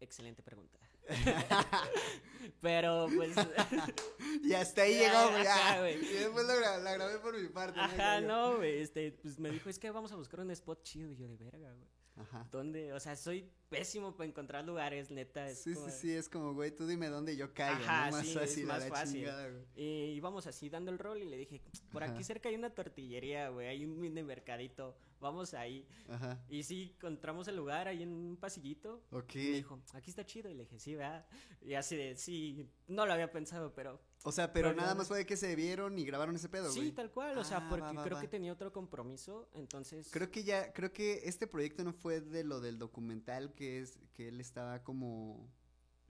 excelente 0.00 0.42
pregunta. 0.42 0.78
Pero, 2.60 3.08
pues, 3.16 3.34
y 4.44 4.52
hasta 4.52 4.82
ahí 4.82 4.94
llegó, 4.98 5.30
güey. 5.30 5.46
ajá, 5.46 5.78
güey. 5.80 5.94
Y 5.96 6.12
después 6.14 6.46
lo 6.46 6.52
gra- 6.54 6.82
la 6.82 6.92
grabé 6.94 7.18
por 7.18 7.40
mi 7.40 7.48
parte. 7.48 7.80
ajá, 7.80 8.20
no, 8.20 8.56
güey, 8.58 8.80
este, 8.80 9.12
pues 9.12 9.38
me 9.38 9.50
dijo, 9.50 9.70
es 9.70 9.78
que 9.78 9.90
vamos 9.90 10.12
a 10.12 10.16
buscar 10.16 10.40
un 10.40 10.50
spot 10.50 10.82
chido. 10.82 11.10
Y 11.12 11.16
yo, 11.16 11.26
de 11.28 11.36
verga, 11.36 11.72
güey. 11.72 11.88
Ajá. 12.16 12.46
¿Dónde? 12.50 12.92
O 12.92 13.00
sea, 13.00 13.16
soy 13.16 13.50
pésimo 13.68 14.14
para 14.16 14.28
encontrar 14.28 14.64
lugares, 14.64 15.10
neta. 15.10 15.48
Es 15.48 15.62
Sí, 15.62 15.74
como 15.74 15.86
sí, 15.86 15.92
sí, 15.92 16.12
es 16.12 16.28
como, 16.28 16.52
güey, 16.54 16.70
tú 16.74 16.86
dime 16.86 17.08
dónde 17.08 17.36
yo 17.36 17.54
caigo, 17.54 17.80
Ajá, 17.82 18.10
¿no? 18.10 18.16
Más 18.18 18.26
sí, 18.26 18.34
fácil, 18.34 18.66
más 18.66 18.88
fácil. 18.88 19.20
chingada. 19.20 19.50
Y 19.76 20.12
íbamos 20.12 20.46
así 20.46 20.68
dando 20.68 20.90
el 20.90 20.98
rol 20.98 21.22
y 21.22 21.26
le 21.26 21.36
dije, 21.36 21.60
por 21.92 22.02
aquí 22.02 22.22
cerca 22.24 22.48
hay 22.48 22.56
una 22.56 22.70
tortillería, 22.70 23.48
güey, 23.48 23.68
hay 23.68 23.84
un 23.84 23.98
mini 24.00 24.22
mercadito, 24.22 24.96
vamos 25.20 25.54
ahí. 25.54 25.86
Ajá. 26.08 26.42
Y 26.48 26.62
sí, 26.62 26.92
encontramos 26.96 27.46
el 27.48 27.56
lugar 27.56 27.86
ahí 27.88 28.02
en 28.02 28.12
un 28.12 28.36
pasillito. 28.36 29.02
Ok. 29.12 29.34
Y 29.36 29.38
me 29.38 29.56
dijo, 29.56 29.80
aquí 29.92 30.10
está 30.10 30.24
chido. 30.24 30.50
Y 30.50 30.54
le 30.54 30.64
dije, 30.64 30.78
sí, 30.78 30.94
¿verdad? 30.94 31.26
Y 31.60 31.74
así 31.74 31.96
de, 31.96 32.16
sí, 32.16 32.68
no 32.88 33.06
lo 33.06 33.12
había 33.12 33.30
pensado, 33.30 33.72
pero. 33.74 34.00
O 34.24 34.32
sea, 34.32 34.52
pero 34.52 34.68
Pero- 34.70 34.80
nada 34.80 34.94
más 34.94 35.08
fue 35.08 35.18
de 35.18 35.26
que 35.26 35.36
se 35.36 35.54
vieron 35.56 35.98
y 35.98 36.04
grabaron 36.04 36.34
ese 36.36 36.48
pedo, 36.48 36.70
güey. 36.72 36.86
Sí, 36.88 36.92
tal 36.92 37.10
cual. 37.10 37.38
O 37.38 37.40
Ah, 37.40 37.44
sea, 37.44 37.68
porque 37.68 37.82
va, 37.86 37.92
va, 37.92 38.04
creo 38.04 38.16
va. 38.16 38.20
que 38.20 38.28
tenía 38.28 38.52
otro 38.52 38.72
compromiso. 38.72 39.48
Entonces. 39.54 40.08
Creo 40.10 40.30
que 40.30 40.42
ya, 40.44 40.72
creo 40.72 40.92
que 40.92 41.20
este 41.24 41.46
proyecto 41.46 41.84
no 41.84 41.92
fue 41.92 42.20
de 42.20 42.44
lo 42.44 42.60
del 42.60 42.78
documental 42.78 43.54
que 43.54 43.80
es, 43.80 43.98
que 44.12 44.28
él 44.28 44.40
estaba 44.40 44.82
como 44.82 45.48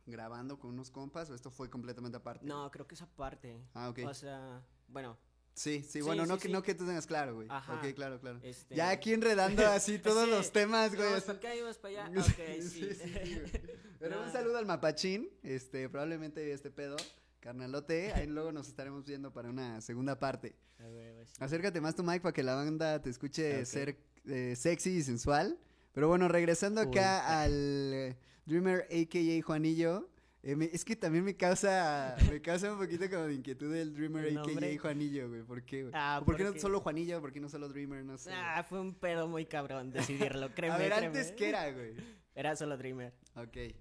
grabando 0.07 0.59
con 0.59 0.71
unos 0.71 0.91
compas, 0.91 1.31
o 1.31 1.35
esto 1.35 1.51
fue 1.53 1.71
completamente 1.71 2.17
aparte. 2.17 2.45
No, 2.45 2.69
creo 2.73 2.87
que 2.87 2.95
esa 2.97 3.07
parte. 3.07 3.63
Ah, 3.75 3.91
ok. 3.91 4.01
O 4.09 4.15
sea, 4.15 4.61
bueno, 4.89 5.17
Sí, 5.55 5.83
sí, 5.83 5.89
Sí, 5.93 6.01
bueno, 6.01 6.25
no, 6.27 6.37
sí, 6.37 6.43
que, 6.43 6.49
no 6.49 6.63
que 6.63 6.75
tú 6.75 6.87
tengas 6.87 7.07
claro, 7.07 7.35
güey. 7.35 7.49
Ajá. 7.51 7.75
Ok, 7.75 7.95
claro, 7.95 8.19
claro. 8.21 8.39
este. 8.43 8.75
Ya 8.75 8.91
aquí 8.91 9.13
enredando 9.13 9.67
así 9.67 9.99
todos 9.99 10.29
los 10.29 10.53
temas, 10.53 10.95
güey. 10.95 11.21
Para 11.21 11.39
acá 11.39 11.49
vamos 11.61 11.79
para 11.79 12.05
allá. 12.07 12.21
Ok, 12.21 12.63
sí. 12.63 12.89
Pero 13.99 14.23
un 14.23 14.33
saludo 14.33 14.57
al 14.59 14.67
mapachín, 14.67 15.29
este, 15.43 15.89
probablemente 15.91 16.53
este 16.53 16.71
pedo, 16.71 16.97
carnalote, 17.41 18.13
ahí 18.15 18.27
luego 18.27 18.51
nos 18.53 18.69
estaremos 18.69 19.05
viendo 19.05 19.33
para 19.33 19.51
una 19.51 19.81
segunda 19.83 20.19
parte. 20.19 20.57
A. 20.79 21.45
Acércate 21.45 21.81
más 21.81 21.95
tu 21.95 22.03
mic 22.03 22.23
para 22.23 22.33
que 22.33 22.43
la 22.43 22.55
banda 22.55 23.03
te 23.03 23.11
escuche 23.11 23.59
Ok. 23.61 23.65
ser 23.67 23.99
eh, 24.27 24.55
sexy 24.57 24.91
y 24.91 25.03
sensual. 25.03 25.59
Pero 25.93 26.09
bueno, 26.09 26.29
regresando 26.29 26.81
Uy. 26.83 26.87
acá 26.89 27.43
al 27.43 27.53
eh, 27.53 28.17
Dreamer 28.47 28.87
a.k.a. 28.91 29.43
Juanillo. 29.45 30.09
Eh, 30.43 30.57
me- 30.57 30.71
es 30.73 30.85
que 30.85 30.97
también 30.97 31.25
me 31.25 31.37
causa, 31.37 32.17
me 32.31 32.41
causa 32.41 32.73
un 32.73 32.79
poquito 32.79 33.09
como 33.11 33.25
de 33.25 33.35
inquietud 33.35 33.75
el 33.75 33.95
Dreamer 33.95 34.25
¿El 34.27 34.39
a.k.a. 34.39 34.47
nombre? 34.53 34.79
Juanillo, 34.79 35.29
güey. 35.29 35.43
¿Por 35.43 35.63
qué, 35.65 35.83
güey? 35.83 35.93
Ah, 35.97 36.19
¿O 36.23 36.25
¿Por 36.25 36.37
qué 36.37 36.45
no 36.45 36.53
solo 36.59 36.81
Juanillo? 36.81 37.21
¿Por 37.21 37.33
qué 37.33 37.41
no 37.41 37.49
solo 37.49 37.69
Dreamer? 37.69 38.05
No 38.05 38.17
sé. 38.19 38.33
Ah, 38.33 38.63
fue 38.63 38.81
un 38.81 38.95
pedo 38.95 39.29
muy 39.29 39.47
cabrón 39.47 39.91
decidirlo, 39.93 40.49
créeme. 40.55 40.75
A 40.75 40.79
ver, 40.79 40.89
créeme. 40.93 41.07
antes, 41.07 41.33
¿qué 41.33 41.49
era, 41.51 41.71
güey? 41.73 41.95
Era 42.35 42.57
solo 42.57 42.77
Dreamer. 42.79 43.13
Ok. 43.35 43.57
¿Y 43.57 43.75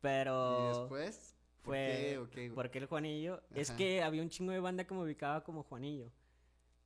Pero. 0.00 0.68
después? 0.80 1.36
¿Por 1.62 1.74
fue 1.74 1.76
qué? 2.00 2.18
Ok, 2.18 2.32
güey. 2.34 2.48
porque 2.50 2.78
el 2.78 2.86
Juanillo 2.86 3.42
es 3.54 3.70
que 3.70 4.02
había 4.02 4.22
un 4.22 4.30
chingo 4.30 4.52
de 4.52 4.60
banda 4.60 4.84
que 4.84 4.94
me 4.94 5.02
ubicaba 5.02 5.44
como 5.44 5.62
Juanillo. 5.62 6.10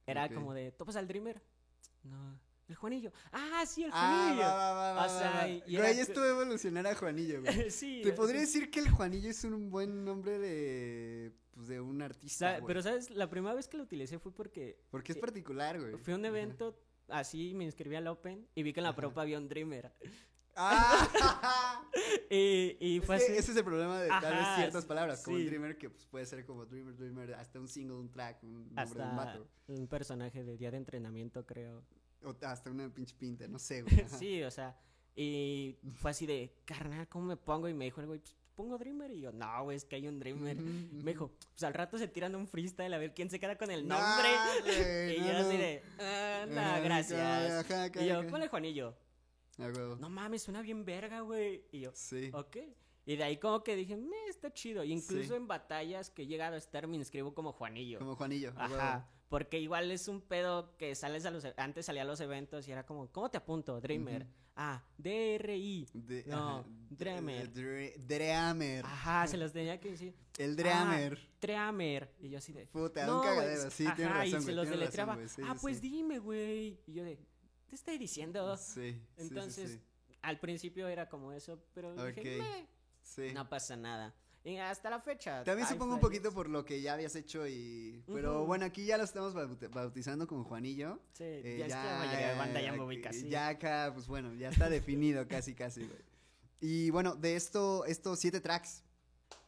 Era 0.06 0.28
como 0.28 0.52
de, 0.52 0.72
¿topas 0.72 0.96
al 0.96 1.06
Dreamer? 1.08 1.40
No, 2.02 2.38
el 2.68 2.74
Juanillo. 2.76 3.12
Ah, 3.32 3.64
sí, 3.66 3.84
el 3.84 3.90
Ah, 3.92 4.22
Juanillo. 4.24 4.42
va, 4.42 4.54
va, 4.54 4.72
va, 4.74 4.92
va, 4.94 5.06
O 5.06 5.18
sea, 5.18 5.48
y- 5.48 5.76
era 5.76 5.90
evolucionar 6.30 6.86
a 6.86 6.94
Juanillo, 6.94 7.42
güey. 7.42 7.44
sí. 7.70 8.00
Te 8.02 8.12
podría 8.12 8.40
decir 8.40 8.70
que 8.70 8.80
el 8.80 8.90
Juanillo 8.90 9.30
es 9.30 9.44
un 9.44 9.70
buen 9.70 10.04
nombre 10.04 10.38
de, 10.38 11.32
pues, 11.52 11.68
de 11.68 11.80
un 11.80 12.00
artista, 12.02 12.52
güey. 12.58 12.66
pero 12.66 12.82
sabes, 12.82 13.10
la 13.10 13.28
primera 13.28 13.54
vez 13.54 13.68
que 13.68 13.76
lo 13.76 13.82
utilicé 13.84 14.18
fue 14.18 14.32
porque 14.32 14.78
Porque 14.90 15.12
es 15.12 15.18
eh, 15.18 15.20
particular, 15.20 15.78
güey. 15.80 15.96
fue 15.96 16.14
a 16.14 16.16
un 16.16 16.24
Ajá. 16.24 16.36
evento 16.36 16.78
así, 17.08 17.52
me 17.54 17.64
inscribí 17.64 17.96
al 17.96 18.06
Open 18.06 18.46
y 18.54 18.62
vi 18.62 18.72
que 18.72 18.80
en 18.80 18.84
la 18.84 18.90
Ajá. 18.90 18.96
propa 18.96 19.22
había 19.22 19.38
un 19.38 19.48
Dreamer. 19.48 19.92
¡Ah! 20.56 21.82
Y, 22.30 22.76
y 22.80 22.98
Es 22.98 23.04
fue 23.04 23.18
que 23.18 23.24
así. 23.24 23.32
ese 23.36 23.50
es 23.52 23.56
el 23.58 23.64
problema 23.64 24.00
de 24.00 24.08
tal 24.08 24.34
vez 24.34 24.46
ciertas 24.56 24.84
palabras, 24.86 25.22
como 25.22 25.36
sí. 25.36 25.44
Dreamer, 25.44 25.76
que 25.78 25.90
pues, 25.90 26.06
puede 26.06 26.26
ser 26.26 26.44
como 26.44 26.64
Dreamer, 26.64 26.96
Dreamer, 26.96 27.34
hasta 27.34 27.60
un 27.60 27.68
single, 27.68 27.96
un 27.96 28.10
track, 28.10 28.42
un 28.42 28.52
nombre 28.74 28.74
de 28.74 28.92
un 28.94 29.08
Hasta 29.10 29.14
vato. 29.14 29.48
un 29.68 29.86
personaje 29.86 30.42
de 30.42 30.56
día 30.56 30.70
de 30.70 30.78
entrenamiento, 30.78 31.44
creo. 31.46 31.84
O 32.24 32.34
hasta 32.46 32.70
una 32.70 32.88
pinche 32.88 33.14
pinta, 33.18 33.46
no 33.48 33.58
sé, 33.58 33.82
güey. 33.82 34.00
ajá. 34.06 34.18
Sí, 34.18 34.42
o 34.42 34.50
sea, 34.50 34.76
y 35.16 35.76
fue 35.94 36.10
así 36.10 36.26
de, 36.26 36.54
carnal, 36.64 37.08
¿cómo 37.08 37.26
me 37.26 37.36
pongo? 37.36 37.68
Y 37.68 37.74
me 37.74 37.84
dijo 37.84 38.00
el 38.00 38.06
güey, 38.06 38.18
pues 38.20 38.34
pongo 38.54 38.78
Dreamer. 38.78 39.10
Y 39.10 39.20
yo, 39.20 39.32
no, 39.32 39.64
güey, 39.64 39.76
es 39.76 39.84
que 39.84 39.96
hay 39.96 40.08
un 40.08 40.18
Dreamer. 40.18 40.56
Me 40.92 41.12
dijo, 41.12 41.30
pues 41.52 41.62
al 41.64 41.74
rato 41.74 41.98
se 41.98 42.08
tiran 42.08 42.34
un 42.34 42.46
freestyle 42.46 42.92
a 42.94 42.98
ver 42.98 43.14
quién 43.14 43.30
se 43.30 43.38
queda 43.38 43.56
con 43.56 43.70
el 43.70 43.86
nombre. 43.86 44.28
y 45.16 45.20
no, 45.20 45.26
yo 45.26 45.38
así 45.38 45.56
de, 45.56 45.82
ah, 45.98 46.46
no, 46.48 46.60
Ajá, 46.60 46.80
gracias. 46.80 47.20
Ajá, 47.20 47.84
acá, 47.84 48.02
y 48.02 48.06
yo, 48.06 48.26
ponle 48.28 48.48
Juanillo. 48.48 48.96
No 49.98 50.08
mames, 50.08 50.42
suena 50.42 50.62
bien 50.62 50.84
verga, 50.84 51.20
güey. 51.20 51.64
Y 51.70 51.80
yo, 51.80 51.90
Sí. 51.94 52.30
ok. 52.32 52.56
Y 53.06 53.16
de 53.16 53.24
ahí 53.24 53.36
como 53.36 53.62
que 53.62 53.76
dije, 53.76 53.96
me 53.96 54.26
está 54.28 54.52
chido. 54.52 54.82
Y 54.82 54.92
incluso 54.92 55.28
Sí. 55.28 55.34
en 55.34 55.46
batallas 55.46 56.10
que 56.10 56.22
he 56.22 56.26
llegado 56.26 56.54
a 56.54 56.58
estar 56.58 56.86
me 56.86 56.96
inscribo 56.96 57.34
como 57.34 57.52
Juanillo. 57.52 57.98
Como 57.98 58.16
Juanillo. 58.16 58.52
a 58.56 58.68
huevo. 58.68 59.04
Porque 59.34 59.58
igual 59.58 59.90
es 59.90 60.06
un 60.06 60.20
pedo 60.20 60.76
que 60.76 60.94
sales 60.94 61.26
a 61.26 61.32
los... 61.32 61.44
e- 61.44 61.54
Antes 61.56 61.86
salía 61.86 62.02
a 62.02 62.04
los 62.04 62.20
eventos 62.20 62.68
y 62.68 62.70
era 62.70 62.86
como, 62.86 63.10
¿cómo 63.10 63.32
te 63.32 63.36
apunto? 63.38 63.80
Dreamer. 63.80 64.22
Ujú. 64.22 64.30
Ah, 64.54 64.80
D-R-I. 64.96 65.88
De- 65.92 66.22
No, 66.28 66.58
ajá, 66.60 66.64
Dreamer. 66.90 67.52
Dre- 67.52 67.96
Dreamer. 67.98 68.84
Ajá, 68.84 69.26
se 69.26 69.36
los 69.36 69.52
tenía 69.52 69.80
que 69.80 69.90
decir. 69.90 70.14
El 70.38 70.54
Dreamer. 70.54 71.18
Ah, 71.20 71.36
Dreamer. 71.40 72.14
Y 72.20 72.28
yo 72.28 72.38
así 72.38 72.52
de... 72.52 72.68
Puta, 72.68 73.04
no, 73.06 73.16
un 73.22 73.26
cagadero. 73.26 73.70
Sí, 73.72 73.84
ajá, 73.86 73.96
tienes 73.96 74.14
razón, 74.14 74.26
y 74.28 74.30
se 74.30 74.38
güey, 74.44 74.54
los 74.54 74.68
deletreaba. 74.68 75.16
sí, 75.26 75.42
ah, 75.44 75.54
sí, 75.54 75.58
pues 75.62 75.80
dime, 75.80 76.20
güey. 76.20 76.80
Y 76.86 76.92
yo 76.92 77.02
de... 77.02 77.18
¿Te 77.66 77.74
estoy 77.74 77.98
diciendo? 77.98 78.56
Sí, 78.56 79.02
Entonces, 79.16 79.72
sí. 79.72 79.80
al 80.22 80.38
principio 80.38 80.86
era 80.86 81.08
como 81.08 81.32
eso, 81.32 81.58
pero 81.74 81.92
dije, 82.06 82.20
Ok. 82.20 82.40
"Meh, 82.40 82.68
Sí. 83.02 83.32
no 83.34 83.48
pasa 83.48 83.74
nada. 83.76 84.14
Y 84.44 84.56
hasta 84.58 84.90
la 84.90 85.00
fecha. 85.00 85.42
También 85.42 85.66
supongo 85.66 85.94
un 85.94 86.00
flyers. 86.00 86.18
poquito 86.20 86.34
por 86.34 86.50
lo 86.50 86.64
que 86.66 86.82
ya 86.82 86.92
habías 86.92 87.16
hecho 87.16 87.46
y... 87.48 88.02
Pero 88.06 88.44
bueno, 88.44 88.66
aquí 88.66 88.84
ya 88.84 88.98
lo 88.98 89.04
estamos 89.04 89.34
baut- 89.34 89.70
bautizando 89.70 90.26
como 90.26 90.44
Juanillo. 90.44 90.98
Sí, 91.14 91.24
Eh, 91.24 91.56
ya, 91.60 91.66
es 91.66 91.72
que 91.74 91.88
la 91.90 91.98
mayoría 91.98 92.28
de 92.32 92.38
banda 92.38 92.60
ya 92.60 92.72
me 92.72 92.82
ubica 92.82 93.08
así. 93.10 93.28
Ya 93.30 93.48
acá, 93.48 93.90
pues 93.94 94.06
bueno, 94.06 94.34
ya 94.34 94.50
está 94.50 94.68
definido 94.68 95.26
casi, 95.28 95.54
casi, 95.54 95.86
güey. 95.86 95.98
Y 96.60 96.90
bueno, 96.90 97.14
de 97.16 97.36
esto, 97.36 97.84
estos 97.86 98.18
siete 98.18 98.40
tracks 98.40 98.82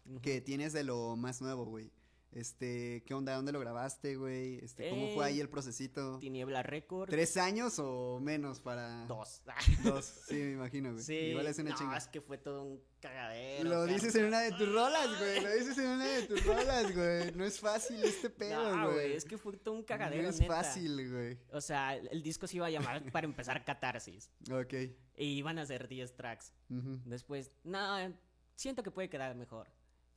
Ujú. 0.06 0.20
que 0.22 0.40
tienes 0.40 0.72
de 0.72 0.82
lo 0.84 1.14
más 1.16 1.42
nuevo, 1.42 1.66
güey. 1.66 1.90
Este, 2.36 3.02
¿qué 3.06 3.14
onda? 3.14 3.34
¿Dónde 3.34 3.50
lo 3.50 3.60
grabaste, 3.60 4.14
güey? 4.16 4.58
Este, 4.62 4.90
¿cómo 4.90 5.08
fue 5.14 5.24
Eh, 5.24 5.28
ahí 5.28 5.40
el 5.40 5.48
procesito? 5.48 6.18
Tiniebla 6.18 6.62
Record. 6.62 7.08
¿Tres 7.08 7.38
años 7.38 7.78
o 7.78 8.20
menos 8.20 8.60
para...? 8.60 9.06
Dos. 9.06 9.40
Dos, 9.82 10.04
sí, 10.28 10.34
me 10.34 10.52
imagino, 10.52 10.92
güey. 10.92 11.02
sí. 11.02 11.14
Igual 11.14 11.46
es 11.46 11.58
una 11.58 11.70
no, 11.70 11.76
chinga. 11.78 11.96
es 11.96 12.08
que 12.08 12.20
fue 12.20 12.36
todo 12.36 12.62
un 12.62 12.82
cagadero. 13.00 13.70
Lo 13.70 13.86
dices 13.86 14.14
en 14.16 14.26
una 14.26 14.40
de 14.40 14.52
tus 14.52 14.70
rolas, 14.70 15.18
güey. 15.18 15.40
Lo 15.40 15.50
dices 15.50 15.78
en 15.78 15.86
una 15.88 16.04
de 16.04 16.22
tus 16.26 16.44
rolas, 16.44 16.94
güey. 16.94 17.32
No 17.32 17.44
es 17.46 17.58
fácil 17.58 18.04
este 18.04 18.28
pedo, 18.38 18.76
No, 18.76 18.92
güey. 18.92 19.12
es 19.14 19.24
que 19.24 19.38
fue 19.38 19.56
todo 19.56 19.72
un 19.74 19.82
cagadero. 19.82 20.22
No 20.24 20.28
es 20.28 20.38
neta. 20.38 20.56
fácil, 20.56 21.10
güey. 21.10 21.38
O 21.52 21.62
sea, 21.62 21.96
el 21.96 22.22
disco 22.22 22.46
se 22.46 22.56
iba 22.58 22.66
a 22.66 22.70
llamar 22.70 23.02
para 23.12 23.24
empezar 23.26 23.64
Catarsis. 23.64 24.30
Ok. 24.52 24.74
Y 25.16 25.24
iban 25.38 25.58
a 25.58 25.64
ser 25.64 25.88
10 25.88 26.14
tracks. 26.14 26.52
Después, 26.68 27.50
no, 27.64 28.14
siento 28.56 28.82
que 28.82 28.90
puede 28.90 29.08
quedar 29.08 29.34
mejor. 29.36 29.70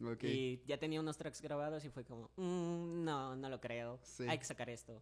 Ok. 0.03 0.23
Y 0.23 0.61
ya 0.65 0.77
tenía 0.77 0.99
unos 0.99 1.17
tracks 1.17 1.41
grabados 1.41 1.83
y 1.85 1.89
fue 1.89 2.03
como, 2.05 2.29
"Mm, 2.37 3.03
no, 3.03 3.35
no 3.35 3.49
lo 3.49 3.59
creo. 3.59 3.99
Sí. 4.03 4.23
Hay 4.27 4.37
que 4.39 4.45
sacar 4.45 4.69
esto. 4.69 5.01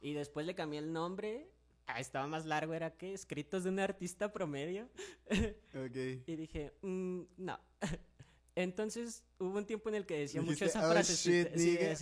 Y 0.00 0.12
después 0.14 0.46
le 0.46 0.54
cambié 0.54 0.78
el 0.78 0.92
nombre. 0.92 1.50
Ah, 1.86 2.00
estaba 2.00 2.26
más 2.26 2.44
largo, 2.46 2.74
era 2.74 2.96
que 2.96 3.14
escritos 3.14 3.64
de 3.64 3.70
un 3.70 3.80
artista 3.80 4.32
promedio. 4.32 4.88
Ok. 5.74 5.96
Y 6.26 6.36
dije, 6.36 6.72
"Mm, 6.82 7.22
no. 7.38 7.58
Entonces 8.54 9.22
hubo 9.38 9.56
un 9.58 9.64
tiempo 9.66 9.88
en 9.88 9.94
el 9.96 10.06
que 10.06 10.18
decía 10.18 10.42
mucho 10.42 10.64
esa 10.64 10.86
"Oh, 10.88 10.92
frase. 10.92 11.14
shit, 11.14 11.54
nigga". 11.56 11.92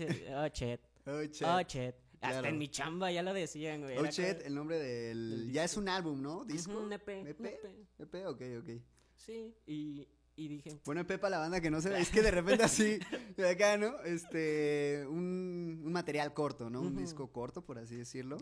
oh, 0.42 0.48
shit. 0.52 0.80
Oh, 1.06 1.22
shit. 1.22 1.42
Oh, 1.46 1.60
shit. 1.60 1.94
Hasta 2.20 2.40
Claro. 2.40 2.48
en 2.48 2.58
mi 2.58 2.68
chamba 2.68 3.12
ya 3.12 3.22
lo 3.22 3.32
decían, 3.34 3.82
güey. 3.82 3.98
Oh, 3.98 4.04
shit, 4.06 4.36
como- 4.38 4.46
el 4.46 4.54
nombre 4.54 4.78
del... 4.78 5.30
del 5.30 5.52
Ya 5.52 5.64
es 5.64 5.76
un 5.76 5.88
álbum, 5.88 6.20
¿no? 6.22 6.44
¿Disco? 6.44 6.78
Un 6.78 6.92
EP, 6.92 7.20
un 7.20 7.26
¿EP? 7.28 7.40
EP. 7.44 7.86
EP, 7.98 8.26
ok, 8.26 8.42
ok. 8.60 8.70
Sí, 9.14 9.54
y, 9.66 10.08
y 10.36 10.48
dije, 10.48 10.78
Bueno, 10.84 11.00
EP 11.00 11.18
para 11.18 11.30
la 11.30 11.38
banda 11.38 11.60
que 11.60 11.70
no 11.70 11.80
se 11.80 11.88
ve. 11.88 12.00
Es 12.00 12.10
que 12.10 12.22
de 12.22 12.30
repente 12.30 12.62
así, 12.62 12.98
de 13.36 13.48
acá, 13.48 13.76
¿no? 13.78 14.00
Este, 14.02 15.06
un, 15.08 15.82
un 15.84 15.92
material 15.92 16.34
corto, 16.34 16.68
¿no? 16.70 16.80
Un 16.82 16.88
Ujú. 16.88 17.00
disco 17.00 17.32
corto, 17.32 17.64
por 17.64 17.78
así 17.78 17.96
decirlo. 17.96 18.36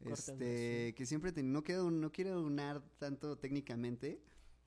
Este, 0.00 0.94
que 0.96 1.06
siempre 1.06 1.32
te- 1.32 1.42
no 1.42 1.62
quiero, 1.62 1.90
no 1.90 2.10
quiero 2.10 2.40
unar 2.42 2.82
tanto 2.98 3.38
técnicamente, 3.38 4.20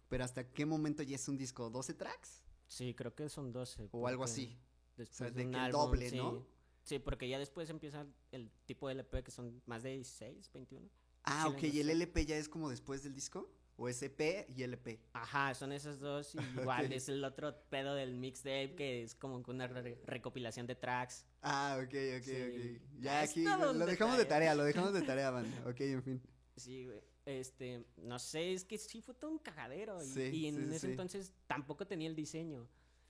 pero 0.08 0.24
hasta 0.24 0.50
qué 0.51 0.65
momento 0.65 1.03
ya 1.03 1.15
es 1.15 1.27
un 1.27 1.38
disco, 1.38 1.70
12 1.70 1.94
tracks 1.94 2.44
Sí, 2.67 2.94
creo 2.96 3.13
que 3.13 3.29
son 3.29 3.51
12. 3.51 3.89
o 3.91 4.08
algo 4.08 4.24
así. 4.24 4.58
Después 4.98 5.17
sea, 5.17 5.29
de, 5.32 5.41
de 5.41 5.46
un 5.46 5.51
que 5.51 5.58
álbum, 5.60 5.82
doble, 5.82 6.10
sí. 6.10 6.17
¿no? 6.17 6.48
Sí, 6.84 7.00
porque 7.00 7.27
ya 7.27 7.38
después 7.39 7.70
empieza 7.70 8.05
el 8.32 8.50
tipo 8.65 8.88
de 8.88 8.94
LP 8.94 9.24
que 9.24 9.32
son 9.32 9.62
más 9.65 9.84
de 9.84 9.91
16, 9.91 10.51
21. 10.53 10.88
Ah, 11.24 11.48
ok, 11.50 11.63
¿y 11.63 11.79
el. 11.79 11.89
LP 11.89 12.25
ya 12.25 12.38
es 12.38 12.48
como 12.48 12.70
después 12.70 13.03
del 13.03 13.13
disco? 13.13 13.51
¿O 13.77 13.89
es 13.89 14.01
EP 14.01 14.48
y 14.55 14.63
LP? 14.63 15.01
Ajá, 15.13 15.53
son 15.53 15.72
esos 15.74 16.00
dos. 16.00 16.34
Y 16.36 16.38
igual 16.89 16.94
es 16.94 17.10
el 17.10 17.24
otro 17.25 17.53
pedo 17.70 17.94
del 17.96 18.15
mixtape 18.15 18.75
que 18.75 19.03
es 19.03 19.15
como 19.15 19.44
una 19.48 19.67
re- 19.67 20.00
recopilación 20.05 20.65
de 20.65 20.75
tracks. 20.75 21.25
Ah, 21.41 21.77
ok, 21.79 21.94
ok, 22.17 22.24
Sí. 22.24 22.79
ok. 22.82 23.01
Ya 23.01 23.20
aquí 23.22 23.44
lo, 23.44 23.74
dejamos 23.86 24.17
de 24.17 24.25
tarea, 24.25 24.55
lo 24.55 24.63
dejamos 24.63 24.94
de 24.94 25.01
tarea, 25.13 25.29
banda. 25.32 25.70
Ok, 25.70 25.82
en 25.82 26.03
fin. 26.03 26.22
Sí, 26.55 26.86
güey. 26.86 27.01
Este, 27.25 27.84
no 27.98 28.20
sé, 28.20 28.53
es 28.53 28.63
que 28.63 28.77
sí 28.77 29.01
fue 29.01 29.13
todo 29.15 29.32
un 29.32 29.39
cagadero. 29.39 30.01
Y, 30.01 30.08
Sí, 30.08 30.22
y 30.22 30.48
en 30.48 30.70
sí, 30.70 30.75
ese 30.75 30.91
entonces 30.91 31.34
tampoco 31.48 31.86
tenía 31.86 32.08
el 32.08 32.15
diseño. 32.15 32.67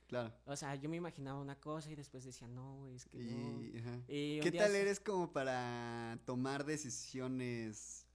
Claro. 0.08 0.32
O 0.46 0.56
sea, 0.56 0.74
yo 0.76 0.88
me 0.88 0.96
imaginaba 0.96 1.40
una 1.40 1.58
cosa 1.60 1.90
y 1.90 1.96
después 1.96 2.24
decía, 2.24 2.46
no, 2.48 2.78
güey, 2.78 2.94
es 2.94 3.04
que 3.06 3.18
no. 3.18 3.78
Ajá. 3.80 4.00
Y 4.08 4.40
¿Qué 4.40 4.52
tal 4.52 4.74
eres 4.74 5.00
como 5.00 5.32
para 5.32 6.18
tomar 6.24 6.64
decisiones 6.64 8.05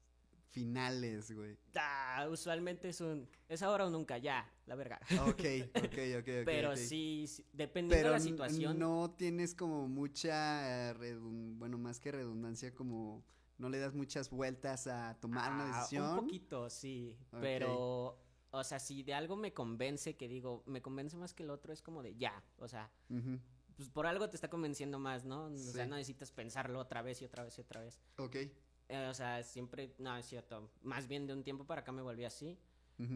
finales, 0.52 1.32
güey? 1.32 1.58
Ah, 1.76 2.28
usualmente 2.30 2.90
es 2.90 3.02
un. 3.02 3.28
Es 3.50 3.62
ahora 3.64 3.86
o 3.86 3.90
nunca, 3.90 4.18
ya, 4.18 4.50
la 4.66 4.76
verga. 4.76 5.00
Ok, 5.28 5.42
ok, 5.76 5.84
ok, 5.86 6.20
ok. 6.20 6.30
Pero 6.46 6.72
ok. 6.72 6.76
sí, 6.78 7.26
sí, 7.28 7.46
dependiendo 7.54 7.96
Pero 7.96 8.10
de 8.10 8.16
la 8.18 8.20
situación. 8.20 8.78
no 8.78 9.12
tienes 9.18 9.56
como 9.56 9.88
mucha, 9.88 10.94
bueno, 11.58 11.78
más 11.78 12.00
que 12.00 12.12
redundancia, 12.12 12.74
como 12.76 13.24
no 13.58 13.70
le 13.70 13.80
das 13.80 13.94
muchas 13.94 14.30
vueltas 14.30 14.88
a 14.88 15.18
tomar 15.20 15.52
una 15.54 15.64
Ah, 15.72 15.78
decisión. 15.78 16.10
Un 16.12 16.16
poquito, 16.18 16.70
sí. 16.70 17.18
Pero, 17.40 18.20
o 18.52 18.64
sea, 18.64 18.80
si 18.80 19.04
de 19.04 19.14
algo 19.14 19.36
me 19.36 19.54
convence, 19.54 20.16
que 20.18 20.28
digo, 20.28 20.64
me 20.66 20.82
convence 20.82 21.16
más 21.16 21.34
que 21.34 21.44
el 21.44 21.50
otro, 21.50 21.72
es 21.72 21.82
como 21.82 22.02
de 22.04 22.16
ya. 22.16 22.44
O 22.58 22.68
sea, 22.68 22.92
pues 23.76 23.90
por 23.90 24.06
algo 24.06 24.30
te 24.30 24.36
está 24.36 24.50
convenciendo 24.50 25.00
más, 25.00 25.24
¿no? 25.26 25.46
O 25.46 25.58
sea, 25.58 25.86
no 25.86 25.96
necesitas 25.96 26.32
pensarlo 26.32 26.80
otra 26.80 27.02
vez 27.02 27.22
y 27.22 27.26
otra 27.26 27.44
vez 27.44 27.58
y 27.58 27.62
otra 27.62 27.82
vez. 27.82 28.02
Ok. 28.18 28.36
Eh, 28.92 29.08
o 29.10 29.14
sea, 29.14 29.42
siempre, 29.42 29.94
no, 30.00 30.18
es 30.18 30.26
cierto. 30.26 30.70
Más 30.84 31.08
bien 31.08 31.26
de 31.26 31.34
un 31.34 31.44
tiempo 31.44 31.66
para 31.66 31.82
acá 31.82 31.94
me 31.94 32.02
volví 32.02 32.26
así. 32.26 32.58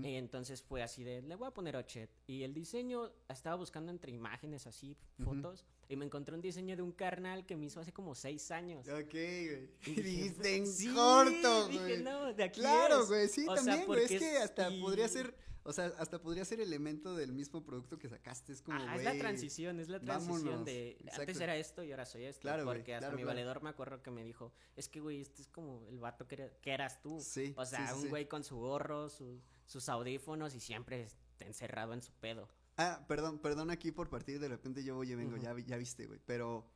Y 0.01 0.15
entonces 0.15 0.63
fue 0.63 0.81
así 0.81 1.03
de, 1.03 1.21
le 1.21 1.35
voy 1.35 1.47
a 1.47 1.51
poner 1.51 1.75
Ochet. 1.75 2.09
Y 2.25 2.41
el 2.41 2.55
diseño, 2.55 3.11
estaba 3.29 3.55
buscando 3.55 3.91
entre 3.91 4.11
imágenes 4.11 4.65
así, 4.65 4.97
fotos. 5.23 5.63
Y 5.87 5.95
me 5.95 6.05
encontré 6.05 6.33
un 6.33 6.41
diseño 6.41 6.75
de 6.75 6.81
un 6.81 6.91
carnal 6.91 7.45
que 7.45 7.55
me 7.55 7.65
hizo 7.65 7.79
hace 7.79 7.93
como 7.93 8.15
seis 8.15 8.49
años. 8.51 8.87
Ok, 8.87 9.11
güey. 9.11 9.69
Y 9.85 9.91
Y 9.91 9.95
dije, 9.95 10.01
dijiste 10.03 10.55
en 10.55 10.67
"Sí", 10.67 10.87
corto, 10.93 11.67
dije, 11.67 11.79
güey. 11.83 12.03
no, 12.03 12.33
de 12.33 12.43
aquí 12.43 12.59
Claro, 12.59 13.01
es". 13.03 13.07
güey, 13.07 13.27
sí, 13.27 13.45
O 13.47 13.55
sea, 13.55 13.63
también, 13.65 13.85
güey. 13.85 14.03
Es 14.05 14.19
que 14.19 14.37
hasta 14.37 14.69
y- 14.71 14.81
podría 14.81 15.07
ser, 15.07 15.35
o 15.63 15.71
sea, 15.73 15.93
hasta 15.99 16.19
podría 16.19 16.43
ser 16.43 16.59
elemento 16.59 17.15
del 17.15 17.33
mismo 17.33 17.63
producto 17.63 17.99
que 17.99 18.09
sacaste. 18.09 18.53
Es 18.53 18.63
como, 18.63 18.77
Ajá, 18.77 18.93
güey. 18.93 19.05
es 19.05 19.13
la 19.13 19.19
transición, 19.19 19.79
es 19.79 19.89
la 19.89 19.99
transición 19.99 20.41
vámonos. 20.43 20.65
de 20.65 20.97
antes 21.11 21.39
era 21.39 21.55
esto 21.55 21.83
y 21.83 21.91
ahora 21.91 22.05
soy 22.07 22.23
esto. 22.23 22.41
Claro, 22.41 22.63
güey, 22.65 22.77
porque 22.79 22.95
hasta 22.95 23.07
claro, 23.07 23.17
mi 23.17 23.21
claro. 23.23 23.35
valedor 23.35 23.61
me 23.63 23.69
acuerdo 23.69 24.01
que 24.01 24.09
me 24.09 24.23
dijo, 24.23 24.53
es 24.75 24.89
que 24.89 24.99
güey, 25.01 25.21
este 25.21 25.43
es 25.43 25.49
como 25.49 25.85
el 25.87 25.99
vato 25.99 26.27
que, 26.27 26.33
era- 26.35 26.49
que 26.61 26.71
eras 26.71 26.99
tú. 27.01 27.19
Sí, 27.21 27.53
O 27.57 27.63
sea, 27.65 27.87
sí, 27.89 27.93
un 27.95 28.01
sí. 28.03 28.07
güey 28.09 28.27
con 28.27 28.43
su 28.43 28.57
gorro, 28.57 29.07
su- 29.09 29.39
sus 29.67 29.87
audífonos 29.89 30.55
y 30.55 30.59
siempre 30.59 31.07
encerrado 31.39 31.93
en 31.93 32.01
su 32.01 32.11
pedo. 32.13 32.47
Ah, 32.77 33.05
perdón, 33.07 33.39
perdón 33.39 33.71
aquí 33.71 33.91
por 33.91 34.09
partir, 34.09 34.39
de 34.39 34.47
repente 34.49 34.83
yo 34.83 34.95
voy 34.95 35.11
y 35.11 35.15
vengo, 35.15 35.37
ya, 35.37 35.53
vi- 35.53 35.63
ya 35.65 35.77
viste, 35.77 36.07
güey. 36.07 36.19
Pero 36.25 36.69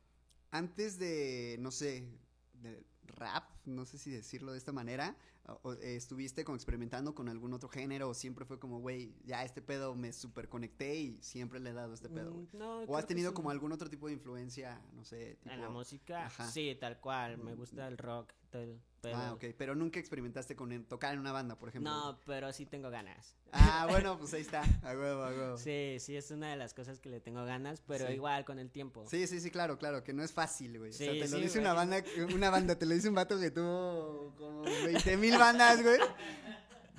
antes 0.50 0.98
de, 0.98 1.56
no 1.60 1.70
sé, 1.70 2.08
de 2.54 2.82
rap, 3.02 3.44
no 3.66 3.84
sé 3.84 3.98
si 3.98 4.10
decirlo 4.10 4.52
de 4.52 4.58
esta 4.58 4.72
manera, 4.72 5.16
o- 5.46 5.60
o, 5.70 5.72
eh, 5.74 5.96
estuviste 5.96 6.44
como 6.44 6.56
experimentando 6.56 7.14
con 7.14 7.28
algún 7.28 7.52
otro 7.52 7.68
género 7.68 8.08
o 8.08 8.14
siempre 8.14 8.44
fue 8.44 8.58
como, 8.58 8.80
güey, 8.80 9.14
ya 9.24 9.44
este 9.44 9.60
pedo 9.60 9.94
me 9.94 10.12
super 10.12 10.48
conecté 10.48 10.94
y 10.96 11.18
siempre 11.22 11.60
le 11.60 11.70
he 11.70 11.72
dado 11.72 11.92
este 11.92 12.08
pedo, 12.08 12.32
güey. 12.32 12.46
Mm, 12.52 12.58
no, 12.58 12.78
O 12.82 12.96
has 12.96 13.06
tenido 13.06 13.30
sí. 13.30 13.34
como 13.34 13.50
algún 13.50 13.72
otro 13.72 13.90
tipo 13.90 14.06
de 14.06 14.14
influencia, 14.14 14.80
no 14.92 15.04
sé, 15.04 15.36
tipo... 15.42 15.54
En 15.54 15.60
la 15.60 15.68
música, 15.70 16.26
Ajá. 16.26 16.50
sí, 16.50 16.76
tal 16.80 16.98
cual. 17.00 17.36
Me 17.38 17.54
gusta 17.54 17.86
el 17.88 17.98
rock, 17.98 18.32
todo 18.50 18.78
Ah, 19.14 19.32
ok, 19.32 19.44
pero 19.56 19.74
nunca 19.74 19.98
experimentaste 19.98 20.54
con 20.54 20.84
tocar 20.84 21.14
en 21.14 21.20
una 21.20 21.32
banda, 21.32 21.56
por 21.56 21.68
ejemplo. 21.70 21.90
No, 21.90 22.18
pero 22.26 22.52
sí 22.52 22.66
tengo 22.66 22.90
ganas. 22.90 23.34
Ah, 23.52 23.86
bueno, 23.88 24.18
pues 24.18 24.34
ahí 24.34 24.42
está, 24.42 24.62
a 24.82 24.92
huevo, 24.96 25.22
a 25.24 25.28
huevo. 25.30 25.56
Sí, 25.58 25.96
sí, 26.00 26.16
es 26.16 26.30
una 26.30 26.50
de 26.50 26.56
las 26.56 26.74
cosas 26.74 26.98
que 26.98 27.08
le 27.08 27.20
tengo 27.20 27.44
ganas, 27.44 27.82
pero 27.86 28.06
Sí. 28.06 28.12
igual 28.12 28.44
con 28.44 28.58
el 28.58 28.70
tiempo. 28.70 29.06
Sí, 29.08 29.26
sí, 29.26 29.40
sí, 29.40 29.50
claro, 29.50 29.78
claro, 29.78 30.04
que 30.04 30.12
no 30.12 30.22
es 30.22 30.32
fácil, 30.32 30.78
güey. 30.78 30.90
o 30.90 30.92
sea, 30.92 31.12
Sí, 31.12 31.20
te 31.20 31.28
lo 31.28 31.36
dice 31.38 31.58
güey. 31.60 31.64
una 31.64 31.72
banda, 31.74 32.02
una 32.34 32.50
banda, 32.50 32.74
te 32.78 32.86
lo 32.86 32.94
dice 32.94 33.08
un 33.08 33.14
vato 33.14 33.38
que 33.40 33.50
tuvo 33.50 34.34
como 34.36 34.62
20 34.62 35.16
mil 35.16 35.36
bandas, 35.38 35.82
güey. 35.82 35.98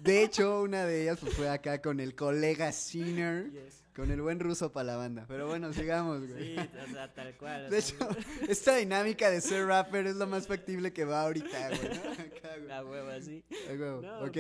De 0.02 0.24
hecho, 0.24 0.64
una 0.64 0.86
de 0.86 1.04
ellas 1.04 1.20
pues, 1.22 1.34
fue 1.36 1.48
acá 1.50 1.82
con 1.82 2.00
el 2.00 2.16
colega 2.16 2.72
Sinner, 2.72 3.52
Yes. 3.52 3.81
Con 3.96 4.10
el 4.12 4.22
buen 4.22 4.40
ruso 4.40 4.72
para 4.72 4.86
la 4.86 4.96
banda. 4.98 5.26
Pero 5.28 5.48
bueno, 5.48 5.74
sigamos, 5.74 6.28
güey. 6.28 6.56
Sí, 6.56 6.62
o 6.88 6.92
sea, 6.94 7.14
tal 7.14 7.36
cual. 7.38 7.70
De 7.70 7.82
sea, 7.82 7.96
hecho, 7.98 8.10
esta 8.50 8.76
dinámica 8.78 9.30
de 9.30 9.42
ser 9.42 9.66
rapper 9.68 10.08
es 10.08 10.16
lo 10.16 10.28
más 10.28 10.48
factible 10.48 10.94
que 10.94 11.06
va 11.06 11.24
ahorita, 11.24 11.70
güey. 11.70 11.82
¿no? 11.82 12.12
Acá, 12.12 12.56
güey. 12.58 12.68
La 12.68 12.86
hueva, 12.86 13.20
sí. 13.22 13.44
A 13.70 13.74
huevo, 13.74 14.02
No, 14.02 14.20
ok. 14.26 14.38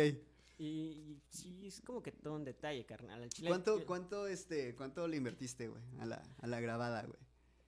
Y, 0.57 0.63
y 0.63 1.21
sí, 1.29 1.65
es 1.67 1.81
como 1.81 2.03
que 2.03 2.11
todo 2.11 2.35
un 2.35 2.43
detalle, 2.45 2.85
carnal. 2.85 3.27
Chile, 3.29 3.47
¿Cuánto, 3.49 3.79
yo- 3.79 3.85
cuánto, 3.85 4.27
este, 4.27 4.75
cuánto 4.75 5.07
le 5.07 5.17
invertiste, 5.17 5.67
güey, 5.67 5.81
a 5.99 6.05
la, 6.05 6.21
a 6.39 6.47
la 6.47 6.59
grabada, 6.61 7.01
güey? 7.03 7.17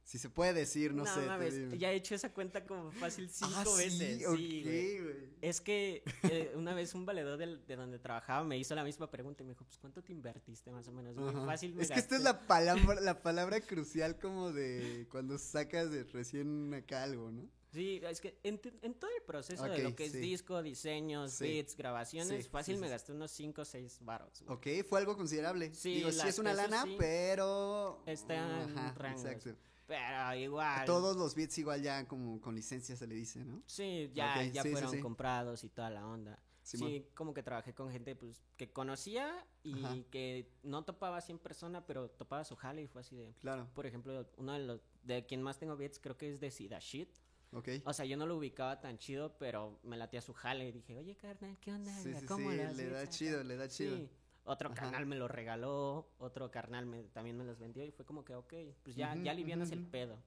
Si 0.06 0.18
se 0.20 0.30
puede 0.30 0.52
decir, 0.54 0.94
no, 0.94 1.06
No, 1.06 1.14
sé. 1.16 1.22
mames, 1.26 1.78
ya 1.80 1.92
he 1.92 1.96
hecho 1.96 2.14
esa 2.14 2.34
cuenta 2.34 2.66
como 2.66 2.92
fácil 2.92 3.30
cinco 3.30 3.54
Ah, 3.56 3.64
sí, 3.66 3.84
veces. 3.84 4.28
ok, 4.28 4.36
Sí, 4.38 5.00
güey. 5.02 5.16
Es 5.42 5.62
que 5.62 6.04
eh, 6.24 6.52
una 6.56 6.74
vez 6.74 6.94
un 6.94 7.06
valedor 7.06 7.38
del- 7.38 7.66
de 7.66 7.76
donde 7.78 8.00
trabajaba 8.00 8.44
me 8.44 8.58
hizo 8.58 8.76
la 8.76 8.84
misma 8.84 9.10
pregunta 9.10 9.44
y 9.44 9.46
me 9.46 9.54
dijo, 9.54 9.64
pues 9.64 9.78
¿cuánto 9.78 10.04
te 10.04 10.12
invertiste 10.12 10.72
más 10.72 10.88
o 10.90 10.92
menos? 10.92 11.16
Muy 11.16 11.30
Ajá. 11.30 11.46
fácil. 11.46 11.74
me 11.74 11.84
Es 11.84 11.90
que 11.90 12.00
esta 12.00 12.18
es 12.18 12.24
gasté". 12.24 12.42
la 12.42 12.48
palabra, 12.48 13.00
la 13.00 13.22
palabra 13.22 13.62
crucial 13.62 14.20
como 14.20 14.52
de 14.52 15.08
cuando 15.10 15.38
sacas 15.38 15.90
de 15.90 16.04
recién 16.04 16.74
acá 16.74 17.04
algo, 17.04 17.32
¿no? 17.32 17.50
Sí, 17.72 18.02
es 18.04 18.20
que 18.22 18.38
en, 18.44 18.60
todo 18.60 19.10
el 19.18 19.24
proceso 19.26 19.64
de 19.64 19.82
lo 19.84 19.96
que 19.96 20.06
es 20.06 20.12
sí. 20.12 20.20
disco, 20.20 20.62
diseños, 20.62 21.32
Sí. 21.32 21.46
beats, 21.46 21.76
grabaciones, 21.76 22.44
Sí, 22.44 22.50
fácil 22.52 22.76
sí, 22.76 22.82
me 22.82 22.88
sí, 22.88 22.92
gasté 22.92 23.14
unos 23.14 23.32
5 23.32 23.62
o 23.62 23.66
6 23.66 23.98
baros. 24.02 24.44
güey. 24.46 24.82
Ok, 24.82 24.86
fue 24.88 25.00
algo 25.00 25.16
considerable. 25.18 25.74
Sí, 25.74 25.96
Digo, 25.96 26.12
sí 26.12 26.28
es 26.28 26.38
una 26.38 26.54
lana, 26.54 26.84
sí. 26.84 26.96
pero... 27.00 28.04
Está 28.06 28.36
en 28.64 28.76
rangos. 28.96 29.24
exacto. 29.26 29.56
Pero 29.86 30.36
igual. 30.36 30.86
Todos 30.86 31.16
los 31.18 31.36
beats 31.36 31.58
igual 31.58 31.82
ya 31.82 32.08
como 32.08 32.40
con 32.40 32.56
licencia 32.56 32.96
se 32.96 33.06
le 33.08 33.16
dice, 33.16 33.44
¿no? 33.44 33.62
Sí, 33.68 34.10
ya, 34.14 34.44
ya 34.46 34.64
sí, 34.64 34.72
fueron 34.72 34.92
sí. 34.92 35.00
comprados 35.00 35.64
y 35.64 35.70
toda 35.70 35.90
la 35.90 36.08
onda. 36.08 36.42
Simón. 36.64 36.90
Sí, 36.90 37.06
como 37.14 37.34
que 37.34 37.44
trabajé 37.44 37.74
con 37.74 37.92
gente 37.92 38.16
pues 38.16 38.42
que 38.56 38.72
conocía 38.72 39.46
y 39.64 39.84
Ajá. 39.84 39.98
que 40.10 40.50
no 40.64 40.86
topaba 40.86 41.18
así 41.18 41.34
en 41.34 41.40
persona, 41.40 41.86
pero 41.86 42.10
topaba 42.10 42.46
su 42.46 42.56
jale 42.56 42.82
y 42.84 42.88
fue 42.88 43.02
así 43.02 43.18
de, 43.18 43.34
Claro, 43.42 43.70
por 43.74 43.86
ejemplo, 43.86 44.26
uno 44.38 44.54
de 44.54 44.60
los 44.60 44.82
de 45.04 45.26
quien 45.26 45.42
más 45.42 45.60
tengo 45.60 45.76
beats 45.76 46.00
creo 46.00 46.18
que 46.18 46.32
es 46.32 46.40
de 46.40 46.50
Sida 46.52 46.80
Shit. 46.80 47.10
ok. 47.52 47.68
O 47.84 47.92
sea, 47.92 48.06
yo 48.06 48.16
no 48.16 48.26
lo 48.26 48.38
ubicaba 48.38 48.80
tan 48.80 48.98
chido, 48.98 49.38
pero 49.38 49.78
me 49.84 49.98
latía 49.98 50.22
su 50.22 50.34
jale 50.34 50.70
y 50.70 50.72
dije, 50.72 50.96
"Oye, 50.98 51.18
carnal, 51.18 51.58
¿qué 51.60 51.74
onda? 51.74 51.92
Sí, 52.02 52.14
sí, 52.18 52.26
¿Cómo 52.26 52.50
sí, 52.50 52.56
le 52.58 52.90
da 52.90 53.02
acá?" 53.02 53.10
chido, 53.10 53.44
le 53.44 53.58
da 53.58 53.68
chido. 53.68 53.98
Sí. 53.98 54.10
Otro 54.46 54.70
Ajá. 54.72 54.76
carnal 54.82 55.06
me 55.06 55.16
lo 55.16 55.28
regaló, 55.28 56.10
otro 56.18 56.52
carnal 56.52 56.86
me, 56.86 57.04
también 57.04 57.38
me 57.38 57.46
los 57.46 57.60
vendió 57.60 57.84
y 57.86 57.92
fue 57.92 58.06
como 58.06 58.26
que, 58.26 58.36
ok, 58.36 58.54
pues 58.84 58.96
ya, 58.96 59.14
Ujú, 59.14 59.24
ya 59.24 59.32
alivianas 59.32 59.70
ujú, 59.70 59.78
el 59.80 59.86
pedo. 59.86 60.18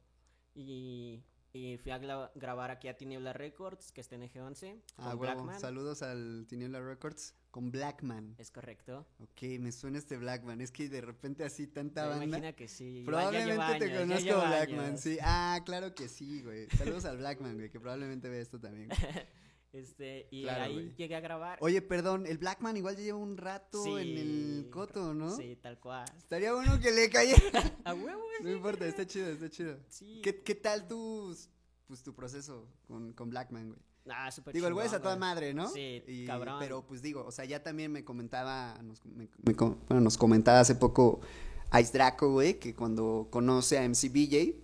Y, 0.54 1.22
y 1.52 1.76
fui 1.76 1.92
a 1.92 1.98
grabar 2.34 2.70
aquí 2.70 2.88
a 2.88 2.96
Tiniebla 2.96 3.34
Records, 3.34 3.92
que 3.92 4.00
está 4.00 4.14
en 4.14 4.22
Eje 4.22 4.40
11, 4.40 4.80
Ah, 4.96 5.10
con 5.10 5.20
huevo. 5.20 5.20
Blackman. 5.20 5.60
Saludos 5.60 6.02
al 6.02 6.46
Tiniebla 6.48 6.80
Records 6.80 7.34
con 7.50 7.70
Blackman. 7.70 8.34
Es 8.38 8.50
correcto. 8.50 9.06
Ok, 9.20 9.42
me 9.60 9.70
suena 9.72 9.98
este 9.98 10.16
Blackman. 10.16 10.60
Es 10.62 10.70
que 10.72 10.88
de 10.88 11.00
repente 11.02 11.44
así 11.44 11.66
tanta 11.66 12.04
Me 12.04 12.08
banda. 12.10 12.24
imagina 12.24 12.52
que 12.54 12.68
sí. 12.68 13.00
ya 13.00 13.06
Probablemente 13.06 13.78
te 13.78 13.84
años, 13.84 13.98
conozco 14.00 14.46
Blackman, 14.46 14.84
años. 14.86 15.00
sí. 15.00 15.18
Ah, 15.22 15.60
claro 15.66 15.94
que 15.94 16.08
sí, 16.08 16.42
güey. 16.42 16.68
Saludos 16.70 17.04
al 17.04 17.18
Blackman, 17.18 17.56
güey, 17.56 17.70
que 17.70 17.80
probablemente 17.80 18.28
ve 18.30 18.40
esto 18.40 18.58
también. 18.58 18.88
Este, 19.72 20.26
y 20.30 20.44
Claro, 20.44 20.64
ahí 20.64 20.72
güey. 20.74 20.94
llegué 20.96 21.16
a 21.16 21.20
grabar. 21.20 21.58
Oye, 21.60 21.82
perdón, 21.82 22.26
el 22.26 22.38
Blackman 22.38 22.76
igual 22.76 22.96
ya 22.96 23.02
lleva 23.02 23.18
un 23.18 23.36
rato 23.36 23.98
en 23.98 24.16
el 24.16 24.68
coto, 24.70 25.12
¿no? 25.12 25.36
Sí, 25.36 25.58
tal 25.60 25.78
cual. 25.78 26.06
Estaría 26.16 26.52
bueno 26.54 26.80
que 26.80 26.90
le 26.92 27.10
cayera. 27.10 27.76
A 27.84 27.92
huevo, 27.92 28.20
güey, 28.22 28.42
no 28.42 28.50
importa, 28.50 28.86
está 28.86 29.06
chido, 29.06 29.28
está 29.28 29.50
chido. 29.50 29.76
Sí. 29.88 30.20
¿Qué, 30.22 30.42
qué 30.42 30.54
tal 30.54 30.88
tu, 30.88 31.36
pues, 31.86 32.02
tu 32.02 32.14
proceso 32.14 32.66
con, 32.86 33.12
con 33.12 33.28
Blackman, 33.28 33.68
güey? 33.68 33.80
Ah, 34.08 34.30
súper 34.30 34.54
Digo, 34.54 34.68
el 34.68 34.72
güey 34.74 34.86
es 34.86 34.92
a 34.92 35.02
toda 35.02 35.16
madre, 35.16 35.52
¿no? 35.52 35.68
Sí, 35.68 36.02
Y- 36.06 36.24
cabrón. 36.26 36.56
Pero 36.60 36.86
pues 36.86 37.02
digo, 37.02 37.24
o 37.26 37.32
sea, 37.32 37.44
ya 37.44 37.62
también 37.62 37.90
me 37.90 38.04
comentaba, 38.04 38.78
nos, 38.82 39.04
me- 39.04 39.28
me 39.42 39.54
com- 39.54 39.76
bueno, 39.88 40.00
nos 40.00 40.16
comentaba 40.16 40.60
hace 40.60 40.76
poco 40.76 41.20
Ice 41.78 41.92
Draco, 41.92 42.30
güey, 42.30 42.58
que 42.60 42.74
cuando 42.74 43.26
conoce 43.32 43.78
a 43.78 43.82
MC 43.84 44.08
BJ, 44.08 44.54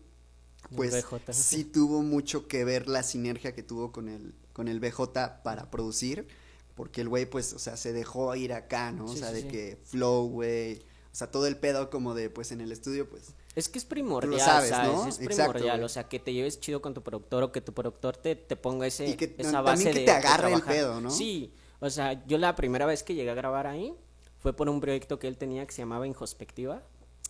pues 0.77 0.93
BJ. 1.05 1.33
sí 1.33 1.65
tuvo 1.65 2.03
mucho 2.03 2.47
que 2.47 2.65
ver 2.65 2.87
la 2.89 3.03
sinergia 3.03 3.53
que 3.53 3.65
tuvo 3.65 3.91
con 3.91 4.09
el, 4.09 4.33
con 4.53 4.69
el 4.69 4.81
BJ 4.81 5.43
para 5.43 5.71
producir, 5.71 6.29
porque 6.75 7.01
el 7.03 7.09
güey, 7.09 7.27
pues, 7.27 7.53
o 7.53 7.59
sea, 7.59 7.77
se 7.77 7.93
dejó 7.93 8.35
ir 8.37 8.53
acá, 8.53 8.93
¿no? 8.93 9.05
o 9.07 9.15
sea, 9.15 9.29
sí, 9.29 9.35
de 9.35 9.41
sí. 9.43 9.49
que 9.49 9.79
flow, 9.85 10.29
güey, 10.29 10.79
o 10.79 11.15
sea, 11.15 11.31
todo 11.31 11.47
el 11.47 11.57
pedo 11.59 11.91
como 11.91 12.15
de, 12.15 12.31
pues, 12.31 12.53
en 12.53 12.61
el 12.61 12.73
estudio, 12.73 13.09
pues, 13.09 13.35
Es 13.55 13.69
que 13.69 13.79
es 13.79 13.85
primordial, 13.85 14.41
sabes, 14.41 14.71
¿sabes? 14.71 14.93
¿no? 14.93 15.07
Es 15.07 15.19
primordial, 15.19 15.83
o 15.85 15.89
sea, 15.89 16.09
que 16.09 16.19
te 16.19 16.33
lleves 16.33 16.59
chido 16.61 16.81
con 16.81 16.95
tu 16.95 17.03
productor 17.03 17.43
o 17.43 17.53
que 17.53 17.61
tu 17.61 17.73
productor 17.75 18.17
te, 18.17 18.35
te 18.37 18.57
ponga 18.57 18.87
ese, 18.87 19.07
Y 19.09 19.15
que 19.17 19.35
esa 19.39 19.53
también 19.53 19.65
base 19.65 19.85
que 19.85 19.99
de- 20.01 20.05
te 20.07 20.11
de 20.11 20.17
agarre 20.17 20.53
el 20.55 20.63
pedo, 20.63 21.01
¿no? 21.03 21.11
Sí, 21.11 21.53
o 21.81 21.91
sea, 21.91 22.25
yo 22.27 22.39
la 22.39 22.55
primera 22.55 22.87
vez 22.87 23.03
que 23.03 23.15
llegué 23.15 23.31
a 23.31 23.35
grabar 23.35 23.67
ahí 23.67 23.95
fue 24.39 24.55
por 24.57 24.69
un 24.71 24.81
proyecto 24.81 25.19
que 25.19 25.29
él 25.29 25.37
tenía 25.37 25.67
que 25.67 25.73
se 25.73 25.83
llamaba 25.83 26.07
Introspectiva, 26.07 26.83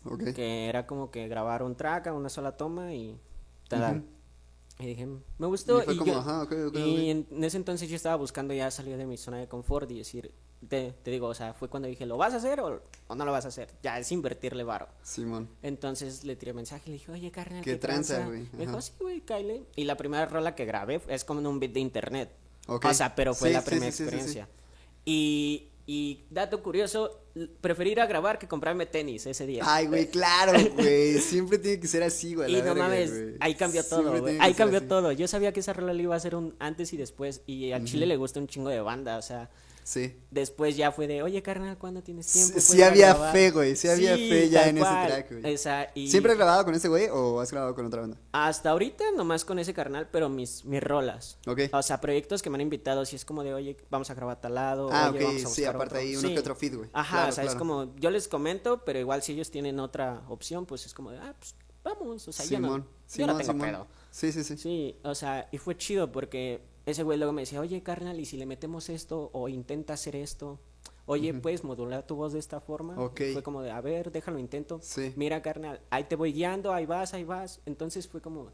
ok. 0.04 0.32
que 0.34 0.68
era 0.68 0.86
como 0.86 1.10
que 1.10 1.26
grabar 1.26 1.62
un 1.64 1.74
track 1.74 2.06
a 2.06 2.12
una 2.12 2.28
sola 2.28 2.56
toma 2.56 2.94
y 2.94 3.18
tal. 3.68 4.04
Y 4.78 4.86
dije, 4.86 5.06
me 5.38 5.46
gustó. 5.46 5.80
Y 5.80 5.84
fue 5.84 5.94
y 5.94 5.96
como, 5.98 6.12
yo- 6.12 6.18
ajá, 6.18 6.42
ok, 6.42 6.52
ok, 6.68 6.76
y 6.76 7.10
en, 7.10 7.26
en 7.30 7.44
ese 7.44 7.56
entonces 7.56 7.88
yo 7.88 7.96
estaba 7.96 8.16
buscando 8.16 8.52
ya 8.54 8.70
salir 8.70 8.96
de 8.96 9.06
mi 9.06 9.16
zona 9.16 9.38
de 9.38 9.46
confort 9.46 9.90
y 9.90 9.98
decir, 9.98 10.32
te, 10.68 10.92
te 11.02 11.10
digo, 11.10 11.26
o 11.28 11.34
sea, 11.34 11.52
fue 11.54 11.68
cuando 11.68 11.88
dije, 11.88 12.06
¿lo 12.06 12.16
vas 12.16 12.32
a 12.34 12.38
hacer 12.38 12.58
o, 12.60 12.80
o 13.06 13.14
no 13.14 13.24
lo 13.24 13.32
vas 13.32 13.44
a 13.44 13.48
hacer? 13.48 13.68
Ya 13.82 13.98
es 13.98 14.10
invertirle 14.10 14.64
varo. 14.64 14.88
Simón. 15.02 15.48
Entonces 15.62 16.24
le 16.24 16.36
tiré 16.36 16.52
mensaje 16.52 16.84
y 16.86 16.88
le 16.90 16.92
dije, 16.94 17.12
oye, 17.12 17.30
carnal, 17.30 17.62
¿Qué 17.62 17.72
¿qué, 17.72 17.76
tranza, 17.76 18.26
güey? 18.26 18.48
Me 18.52 18.66
dijo, 18.66 18.80
sí, 18.80 18.92
güey, 18.98 19.20
Kyle. 19.20 19.66
Y 19.76 19.84
la 19.84 19.96
primera 19.96 20.26
rola 20.26 20.54
que 20.54 20.64
grabé 20.64 21.00
es 21.08 21.24
como 21.24 21.40
en 21.40 21.46
un 21.46 21.60
beat 21.60 21.72
de 21.72 21.80
internet. 21.80 22.30
O 22.66 22.94
sea, 22.94 23.14
pero 23.14 23.34
fue 23.34 23.48
Sí, 23.48 23.54
la 23.54 23.62
primera 23.64 23.90
sí, 23.92 23.96
sí. 23.98 24.02
experiencia. 24.04 24.48
Y, 25.04 25.68
y 25.86 26.24
dato 26.30 26.62
curioso, 26.62 27.24
l- 27.34 27.48
preferí 27.60 27.90
ir 27.92 28.00
a 28.00 28.06
grabar 28.06 28.38
que 28.38 28.46
comprarme 28.46 28.86
tenis 28.86 29.26
ese 29.26 29.46
día. 29.46 29.62
Ay, 29.66 29.86
güey, 29.88 30.06
claro, 30.10 30.52
güey. 30.76 31.18
Siempre 31.18 31.58
tiene 31.58 31.80
que 31.80 31.88
ser 31.88 32.02
así, 32.02 32.34
güey. 32.34 32.50
Y 32.52 32.56
no 32.58 32.62
verga, 32.64 32.74
mames, 32.82 33.12
ahí 33.40 33.54
cambió 33.54 33.84
todo, 33.84 34.20
güey. 34.20 34.38
Ahí 34.40 34.54
cambió 34.54 34.78
así. 34.78 34.86
todo. 34.88 35.12
Yo 35.12 35.26
sabía 35.28 35.52
que 35.52 35.60
esa 35.60 35.72
rola 35.72 35.92
le 35.92 36.02
iba 36.04 36.14
a 36.14 36.20
ser 36.20 36.34
un 36.36 36.54
antes 36.58 36.92
y 36.92 36.96
después. 36.96 37.42
Y 37.46 37.72
al 37.72 37.84
Chile 37.84 38.06
le 38.06 38.16
gusta 38.16 38.38
un 38.40 38.46
chingo 38.46 38.68
de 38.70 38.80
banda. 38.80 39.18
O 39.18 39.22
sea, 39.22 39.50
Sí. 39.84 40.16
después 40.30 40.76
ya 40.76 40.92
fue 40.92 41.06
de, 41.06 41.22
oye, 41.22 41.42
carnal, 41.42 41.76
¿cuándo 41.76 42.02
tienes 42.02 42.26
tiempo? 42.32 42.60
Sí, 42.60 42.82
había 42.82 43.08
grabar?" 43.14 43.32
fe, 43.32 43.50
güey, 43.50 43.74
sí 43.76 43.88
había 43.88 44.14
fe 44.16 44.48
ya 44.48 44.68
en 44.68 44.78
ese 44.78 44.86
track, 44.86 45.30
güey. 45.32 45.52
Esa, 45.54 45.88
y 45.94 46.08
¿Siempre 46.08 46.32
has 46.32 46.38
grabado 46.38 46.64
con 46.64 46.74
ese 46.74 46.88
güey 46.88 47.08
o 47.10 47.40
has 47.40 47.50
grabado 47.50 47.74
con 47.74 47.84
otra 47.86 48.00
banda? 48.02 48.16
Hasta 48.32 48.70
ahorita 48.70 49.04
nomás 49.16 49.44
con 49.44 49.58
ese 49.58 49.74
carnal, 49.74 50.08
pero 50.12 50.28
mis, 50.28 50.64
mis 50.64 50.82
rolas. 50.82 51.38
Ok. 51.46 51.62
O 51.72 51.82
sea, 51.82 52.00
proyectos 52.00 52.42
que 52.42 52.50
me 52.50 52.56
han 52.56 52.60
invitado, 52.62 53.04
si 53.04 53.16
es 53.16 53.24
como 53.24 53.42
de, 53.42 53.54
oye, 53.54 53.76
vamos 53.90 54.08
a 54.10 54.14
grabar 54.14 54.40
tal 54.40 54.54
lado. 54.54 54.88
Ah, 54.92 55.10
oye, 55.10 55.18
ok, 55.18 55.24
vamos 55.26 55.44
a 55.44 55.48
sí, 55.48 55.64
aparte 55.64 55.84
otro". 55.94 55.98
ahí 55.98 56.16
uno 56.16 56.28
Sí. 56.28 56.34
que 56.34 56.40
otro 56.40 56.54
feed, 56.54 56.76
güey. 56.76 56.90
Ajá, 56.92 57.16
Claro, 57.16 57.28
o 57.28 57.32
sea, 57.32 57.44
es 57.44 57.54
como, 57.54 57.94
yo 57.96 58.10
les 58.10 58.28
comento, 58.28 58.84
pero 58.84 58.98
igual 58.98 59.22
si 59.22 59.32
ellos 59.32 59.50
tienen 59.50 59.80
otra 59.80 60.22
opción, 60.28 60.64
pues 60.66 60.86
es 60.86 60.94
como 60.94 61.10
de, 61.10 61.18
ah, 61.18 61.34
pues 61.38 61.54
vamos. 61.84 62.26
O 62.28 62.32
sea, 62.32 62.44
yo 62.46 62.60
no, 62.60 62.68
Simón, 62.68 62.80
yo 62.82 62.86
no 62.86 63.32
Simón, 63.32 63.38
tengo 63.38 63.52
Simón. 63.52 63.68
pedo. 63.68 63.86
Sí, 64.12 64.30
sí, 64.30 64.44
sí. 64.44 64.56
Sí, 64.58 64.96
o 65.02 65.14
sea, 65.14 65.48
y 65.50 65.58
fue 65.58 65.76
chido 65.76 66.12
porque 66.12 66.62
ese 66.86 67.02
güey 67.02 67.18
luego 67.18 67.32
me 67.32 67.42
decía, 67.42 67.60
oye, 67.60 67.82
carnal, 67.82 68.18
¿y 68.20 68.24
si 68.26 68.36
le 68.36 68.46
metemos 68.46 68.88
esto 68.88 69.30
o 69.32 69.48
intenta 69.48 69.94
hacer 69.94 70.16
esto? 70.16 70.60
Oye, 71.06 71.34
¿puedes 71.34 71.64
modular 71.64 72.06
tu 72.06 72.14
voz 72.14 72.32
de 72.32 72.38
esta 72.38 72.60
forma? 72.60 72.94
Ok. 72.96 73.20
Fue 73.32 73.42
como 73.42 73.60
de, 73.62 73.70
a 73.70 73.80
ver, 73.80 74.12
déjalo 74.12 74.38
intento. 74.38 74.78
Sí. 74.82 75.12
Mira, 75.16 75.42
carnal, 75.42 75.80
ahí 75.90 76.04
te 76.04 76.16
voy 76.16 76.32
guiando, 76.32 76.72
ahí 76.72 76.86
vas, 76.86 77.12
ahí 77.14 77.24
vas. 77.24 77.60
Entonces 77.66 78.06
fue 78.08 78.20
como 78.20 78.50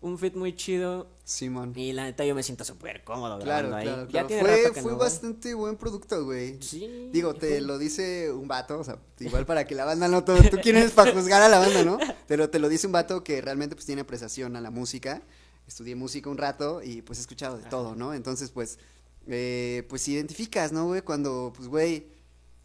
un 0.00 0.16
fit 0.16 0.34
muy 0.36 0.54
chido 0.54 1.08
Simón. 1.24 1.72
y 1.74 1.92
la 1.92 2.04
neta 2.04 2.24
yo 2.24 2.32
me 2.34 2.44
siento 2.44 2.62
súper 2.64 3.02
cómodo 3.02 3.40
Claro, 3.40 3.68
grabando 3.68 3.76
ahí. 3.76 3.84
claro, 3.84 4.08
Ya 4.10 4.26
tiene 4.28 4.42
Fue, 4.42 4.82
fue 4.82 4.92
no 4.92 4.98
bastante 4.98 5.54
buen 5.54 5.76
producto, 5.76 6.24
güey. 6.24 6.62
Sí. 6.62 7.08
Digo, 7.12 7.34
te 7.34 7.48
fue- 7.48 7.60
lo 7.62 7.78
dice 7.78 8.30
un 8.30 8.46
vato, 8.46 8.78
o 8.78 8.84
sea, 8.84 8.98
igual 9.18 9.44
para 9.44 9.66
que 9.66 9.74
la 9.74 9.84
banda 9.84 10.06
no... 10.06 10.22
Todo, 10.24 10.38
¿Tú 10.48 10.58
quién 10.62 10.76
eres 10.76 10.92
para 10.92 11.12
juzgar 11.12 11.42
a 11.42 11.48
la 11.48 11.58
banda, 11.58 11.82
no? 11.84 11.98
Pero 12.28 12.48
te 12.48 12.60
lo 12.60 12.68
dice 12.68 12.86
un 12.86 12.92
vato 12.92 13.24
que 13.24 13.40
realmente 13.40 13.74
pues 13.74 13.86
tiene 13.86 14.02
apreciación 14.02 14.54
a 14.56 14.60
la 14.60 14.70
música. 14.70 15.22
Estudié 15.68 15.94
música 15.94 16.30
un 16.30 16.38
rato 16.38 16.82
y 16.82 17.02
pues 17.02 17.18
he 17.18 17.22
escuchado 17.22 17.58
de 17.58 17.64
todo, 17.64 17.94
¿no? 17.94 18.14
Entonces, 18.14 18.50
pues, 18.50 18.78
eh, 19.28 19.86
pues 19.88 20.08
identificas, 20.08 20.72
¿no, 20.72 20.86
güey? 20.86 21.02
Cuando, 21.02 21.52
pues, 21.54 21.68
güey, 21.68 22.06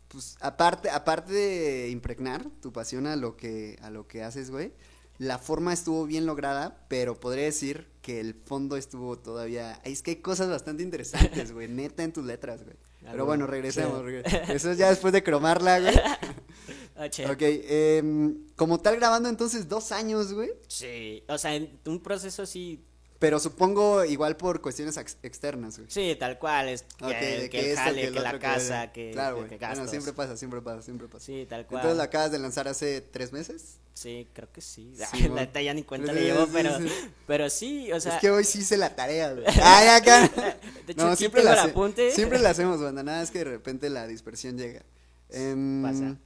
pues 0.07 0.37
aparte, 0.39 0.89
aparte 0.89 1.33
de 1.33 1.89
impregnar 1.89 2.49
tu 2.61 2.71
pasión 2.71 3.05
a 3.05 3.15
lo 3.15 3.35
que, 3.35 3.77
a 3.81 3.89
lo 3.89 4.07
que 4.07 4.23
haces, 4.23 4.49
güey, 4.49 4.71
la 5.17 5.37
forma 5.37 5.73
estuvo 5.73 6.05
bien 6.05 6.25
lograda, 6.25 6.85
pero 6.87 7.19
podría 7.19 7.43
decir 7.45 7.87
que 8.01 8.19
el 8.19 8.33
fondo 8.33 8.77
estuvo 8.77 9.17
todavía. 9.17 9.79
Es 9.83 10.01
que 10.01 10.11
hay 10.11 10.17
cosas 10.17 10.49
bastante 10.49 10.81
interesantes, 10.81 11.51
güey, 11.51 11.67
neta 11.69 12.03
en 12.03 12.13
tus 12.13 12.25
letras, 12.25 12.63
güey. 12.63 12.75
Pero 13.03 13.25
bueno, 13.25 13.47
regresemos. 13.47 14.01
Eso 14.47 14.71
es 14.71 14.77
ya 14.77 14.89
después 14.89 15.11
de 15.11 15.23
cromarla, 15.23 15.79
güey. 15.79 15.93
Che. 17.09 17.25
Ok, 17.25 17.41
em, 17.41 18.45
como 18.55 18.79
tal 18.79 18.95
grabando 18.95 19.27
entonces 19.27 19.67
dos 19.67 19.91
años, 19.91 20.31
güey. 20.31 20.51
Sí, 20.67 21.23
o 21.27 21.37
sea, 21.37 21.55
en 21.55 21.79
un 21.85 21.99
proceso 21.99 22.43
así, 22.43 22.85
Pero 23.23 23.39
supongo 23.39 24.03
igual 24.03 24.35
por 24.35 24.59
cuestiones 24.59 24.97
ex- 24.97 25.15
externas, 25.23 25.77
güey. 25.77 25.89
sí, 25.89 26.13
tal 26.19 26.37
cual, 26.37 26.67
es 26.67 26.83
que, 26.83 27.05
Ok, 27.05 27.11
de 27.11 27.49
que 27.49 27.71
el 27.71 27.77
jale, 27.77 28.01
que, 28.01 28.07
el 28.09 28.15
la 28.21 28.37
casa, 28.37 28.91
que, 28.91 29.11
Claro, 29.11 29.37
güey. 29.37 29.57
Bueno, 29.57 29.87
siempre 29.87 30.11
pasa, 30.11 30.35
siempre 30.35 30.61
pasa, 30.61 30.81
siempre 30.81 31.07
pasa. 31.07 31.25
Sí, 31.25 31.45
tal 31.49 31.65
cual. 31.65 31.79
Entonces 31.79 31.97
la 31.99 32.03
acabas 32.03 32.33
de 32.33 32.39
lanzar 32.39 32.67
hace 32.67 32.99
tres 32.99 33.31
meses. 33.31 33.77
Sí, 33.93 34.27
creo 34.33 34.51
que 34.51 34.59
sí. 34.59 34.93
Sí, 35.13 35.21
la 35.29 35.35
neta 35.35 35.61
ya 35.61 35.73
ni 35.73 35.83
cuenta 35.83 36.11
Sí, 36.11 36.19
le 36.19 36.25
llevo, 36.25 36.43
sí, 36.47 36.51
pero, 36.51 36.77
sí. 36.79 36.87
pero 37.25 37.49
sí, 37.49 37.91
o 37.93 37.99
sea, 38.01 38.15
es 38.15 38.19
que 38.19 38.29
hoy 38.29 38.43
sí 38.43 38.59
hice 38.59 38.75
la 38.75 38.93
tarea, 38.93 39.31
güey. 39.31 39.45
Ay, 39.63 39.87
acá. 39.87 40.27
de 40.85 40.91
hecho 40.91 41.07
No, 41.07 41.15
siempre 41.15 41.45
la, 41.45 41.63
apunte. 41.63 42.11
siempre 42.11 42.39
la 42.39 42.49
hacemos, 42.49 42.81
banda. 42.81 43.03
Nada 43.03 43.23
es 43.23 43.31
que 43.31 43.37
de 43.39 43.45
repente 43.45 43.89
la 43.89 44.05
dispersión 44.05 44.57
llega. 44.57 44.81
Em, 45.29 45.81
Pasa. 45.81 46.17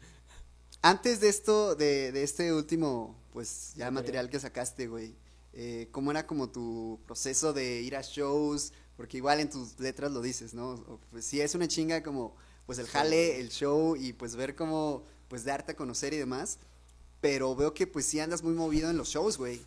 Antes 0.81 1.19
de 1.19 1.29
esto, 1.29 1.75
de, 1.75 2.11
de 2.11 2.23
este 2.23 2.51
último, 2.51 3.15
pues 3.33 3.73
ya 3.75 3.91
material 3.91 4.31
que 4.31 4.39
sacaste, 4.39 4.87
güey. 4.87 5.13
Eh, 5.59 5.87
¿Cómo 5.91 6.11
era 6.11 6.25
como 6.27 6.49
tu 6.49 6.99
proceso 7.05 7.51
de 7.51 7.81
ir 7.81 7.95
a 7.95 8.01
shows? 8.01 8.71
Porque 8.95 9.17
igual 9.17 9.39
en 9.41 9.49
tus 9.49 9.79
letras 9.79 10.11
lo 10.11 10.21
dices, 10.21 10.53
¿no? 10.53 10.69
O, 10.71 10.99
pues 11.11 11.25
sí 11.25 11.41
es 11.41 11.53
una 11.55 11.67
chinga 11.67 12.01
como, 12.03 12.35
pues 12.65 12.77
el 12.79 12.87
jale, 12.87 13.39
el 13.39 13.49
show 13.49 13.95
y 13.95 14.13
pues 14.13 14.35
ver 14.35 14.55
cómo, 14.55 15.03
pues 15.27 15.43
darte 15.43 15.73
a 15.73 15.75
conocer 15.75 16.13
y 16.13 16.17
demás. 16.17 16.57
pero 17.19 17.55
veo 17.55 17.73
que 17.73 17.87
pues 17.87 18.05
sí 18.05 18.19
andas 18.19 18.43
muy 18.43 18.53
movido 18.53 18.89
en 18.91 18.97
los 18.97 19.09
shows, 19.09 19.37
güey. 19.37 19.59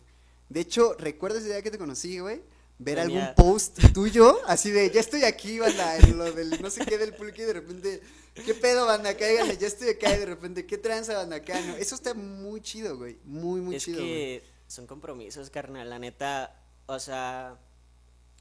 De 0.49 0.61
hecho, 0.61 0.95
¿recuerdas 0.97 1.43
el 1.43 1.49
día 1.49 1.61
que 1.61 1.71
te 1.71 1.77
conocí, 1.77 2.19
güey? 2.19 2.41
Ver 2.79 2.97
Tenía- 2.99 3.27
algún 3.29 3.35
post 3.45 3.77
tuyo, 3.93 4.39
así 4.47 4.71
de, 4.71 4.89
ya 4.89 4.99
estoy 5.01 5.23
aquí, 5.25 5.59
banda, 5.59 5.97
en 5.97 6.17
lo 6.17 6.31
del 6.31 6.59
no 6.61 6.69
sé 6.69 6.85
qué 6.85 6.97
del 6.97 7.13
pulque 7.13 7.43
y 7.43 7.45
de 7.45 7.53
repente, 7.53 8.01
¿qué 8.45 8.53
pedo, 8.55 8.85
banda? 8.85 9.15
Cáiganle, 9.15 9.57
ya 9.57 9.67
estoy 9.67 9.89
acá 9.89 10.15
y 10.15 10.19
de 10.19 10.25
repente, 10.25 10.65
¿qué 10.65 10.77
tranza, 10.77 11.13
banda? 11.13 11.35
Acá, 11.37 11.59
no. 11.61 11.75
Eso 11.75 11.93
está 11.95 12.13
muy 12.13 12.59
chido, 12.61 12.97
güey, 12.97 13.17
muy, 13.25 13.61
muy 13.61 13.75
es 13.75 13.83
chido, 13.83 13.99
güey. 13.99 14.09
que 14.09 14.43
son 14.71 14.87
compromisos, 14.87 15.49
carnal. 15.49 15.89
La 15.89 15.99
neta, 15.99 16.55
o 16.87 16.99
sea, 16.99 17.57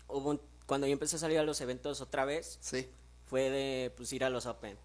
hubo 0.09 0.31
un- 0.31 0.41
cuando 0.67 0.87
yo 0.87 0.93
empecé 0.93 1.17
a 1.17 1.19
salir 1.19 1.39
a 1.39 1.43
los 1.43 1.61
eventos 1.61 2.01
otra 2.01 2.25
vez, 2.25 2.59
Sí. 2.61 2.89
fue 3.27 3.51
de 3.51 3.93
pues 3.97 4.13
ir 4.13 4.25
a 4.25 4.31
los 4.31 4.47
Open. 4.47 4.79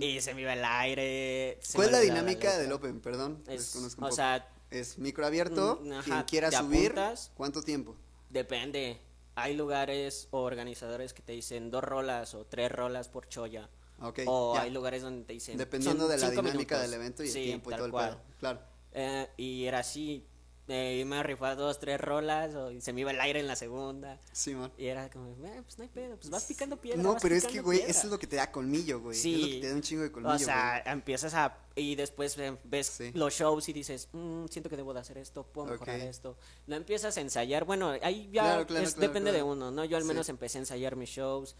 Y 0.00 0.20
se 0.20 0.34
me 0.34 0.42
iba 0.42 0.52
el 0.52 0.64
aire. 0.64 1.58
¿Cuál 1.74 1.86
es 1.86 1.92
la 1.92 2.00
dinámica 2.00 2.56
del 2.58 2.70
Open? 2.72 3.00
Perdón, 3.00 3.42
Es, 3.48 3.74
o 3.74 3.96
poco. 3.96 4.12
sea, 4.12 4.48
es 4.70 4.98
micro 4.98 5.26
abierto, 5.26 5.82
ajá, 5.92 6.02
quien 6.04 6.22
quiera 6.24 6.50
subir, 6.52 6.92
apuntas. 6.92 7.32
¿cuánto 7.34 7.62
tiempo? 7.62 7.96
depende. 8.30 9.00
Hay 9.36 9.56
lugares 9.56 10.28
o 10.30 10.42
organizadores 10.42 11.12
que 11.12 11.22
te 11.22 11.32
dicen 11.32 11.70
dos 11.72 11.82
rolas 11.82 12.34
o 12.34 12.46
tres 12.46 12.70
rolas 12.70 13.08
por 13.08 13.28
cholla. 13.28 13.68
Ok, 14.00 14.20
o 14.26 14.54
ya. 14.54 14.62
hay 14.62 14.70
lugares 14.70 15.02
donde 15.02 15.24
te 15.24 15.32
dicen. 15.32 15.58
Dependiendo 15.58 16.06
de 16.06 16.18
la 16.18 16.30
dinámica 16.30 16.52
minutos. 16.76 16.80
del 16.82 16.94
evento 16.94 17.22
y 17.24 17.28
Sí, 17.28 17.38
el 17.40 17.44
tiempo 17.46 17.70
y 17.72 17.74
todo 17.74 17.86
el 17.86 17.90
cual. 17.90 18.10
pedo. 18.10 18.20
Claro. 18.38 18.60
Eh, 18.92 19.28
y 19.36 19.64
era 19.64 19.80
así. 19.80 20.24
Eh, 20.66 21.04
me 21.06 21.22
rifaba 21.22 21.54
dos, 21.54 21.78
tres 21.78 22.00
rolas 22.00 22.54
o, 22.54 22.70
y 22.70 22.80
se 22.80 22.94
me 22.94 23.02
iba 23.02 23.10
el 23.10 23.20
aire 23.20 23.38
en 23.38 23.46
la 23.46 23.54
segunda. 23.54 24.18
Simón. 24.32 24.72
Y 24.78 24.86
era 24.86 25.10
como, 25.10 25.32
eh, 25.46 25.60
pues 25.62 25.76
no 25.76 25.82
hay 25.84 25.90
pedo, 25.90 26.16
pues 26.16 26.30
vas 26.30 26.44
picando 26.44 26.78
piedra. 26.78 27.02
No, 27.02 27.16
pero 27.20 27.34
es 27.34 27.44
que, 27.46 27.60
güey, 27.60 27.78
piedra". 27.80 27.90
eso 27.90 28.06
es 28.06 28.10
lo 28.10 28.18
que 28.18 28.26
te 28.26 28.36
da 28.36 28.50
colmillo, 28.50 28.98
güey. 29.00 29.14
Sí. 29.14 29.34
Es 29.34 29.40
lo 29.42 29.46
que 29.48 29.60
te 29.60 29.68
da 29.68 29.74
un 29.74 29.82
chingo 29.82 30.02
de 30.04 30.10
colmillo, 30.12 30.34
O 30.34 30.38
sea, 30.38 30.82
empiezas 30.86 31.34
a. 31.34 31.58
Y 31.74 31.96
después 31.96 32.38
eh, 32.38 32.56
ves 32.64 32.86
Sí. 32.86 33.10
los 33.12 33.34
shows 33.34 33.68
y 33.68 33.74
dices, 33.74 34.08
"Mm, 34.12 34.46
siento 34.46 34.70
que 34.70 34.76
debo 34.78 34.94
de 34.94 35.00
hacer 35.00 35.18
esto, 35.18 35.42
puedo 35.44 35.68
mejorar 35.68 36.00
esto. 36.00 36.38
Lo 36.66 36.76
empiezas 36.76 37.14
a 37.18 37.20
ensayar. 37.20 37.64
Bueno, 37.66 37.90
ahí 38.00 38.30
ya 38.32 38.42
Claro, 38.44 38.66
claro, 38.66 38.86
es- 38.86 38.94
claro, 38.94 39.08
depende 39.08 39.32
de 39.32 39.42
uno, 39.42 39.70
¿no? 39.70 39.84
Yo 39.84 39.98
al 39.98 40.02
Sí. 40.04 40.08
menos 40.08 40.30
empecé 40.30 40.56
a 40.56 40.60
ensayar 40.62 40.96
mis 40.96 41.10
shows, 41.10 41.56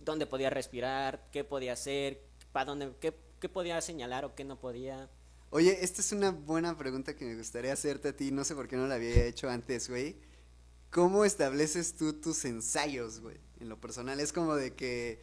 dónde 0.00 0.26
podía 0.26 0.50
respirar, 0.50 1.28
qué 1.30 1.44
podía 1.44 1.74
hacer, 1.74 2.20
para 2.50 2.64
dónde, 2.64 2.92
qué, 2.98 3.14
qué 3.38 3.48
podía 3.48 3.80
señalar 3.80 4.24
o 4.24 4.34
qué 4.34 4.42
no 4.42 4.58
podía. 4.58 5.08
Oye, 5.54 5.84
esta 5.84 6.00
es 6.00 6.12
una 6.12 6.30
buena 6.30 6.76
pregunta 6.78 7.14
que 7.14 7.26
me 7.26 7.36
gustaría 7.36 7.74
hacerte 7.74 8.08
a 8.08 8.16
ti. 8.16 8.30
No 8.30 8.42
sé 8.42 8.54
por 8.54 8.68
qué 8.68 8.76
no 8.76 8.86
la 8.86 8.94
había 8.94 9.24
hecho 9.26 9.50
antes, 9.50 9.88
güey. 9.90 10.16
¿Cómo 10.90 11.26
estableces 11.26 11.94
tú 11.94 12.14
tus 12.14 12.44
ensayos, 12.46 13.20
güey? 13.20 13.36
En 13.60 13.68
lo 13.68 13.78
personal, 13.78 14.18
es 14.18 14.32
como 14.32 14.54
de 14.56 14.74
que. 14.74 15.20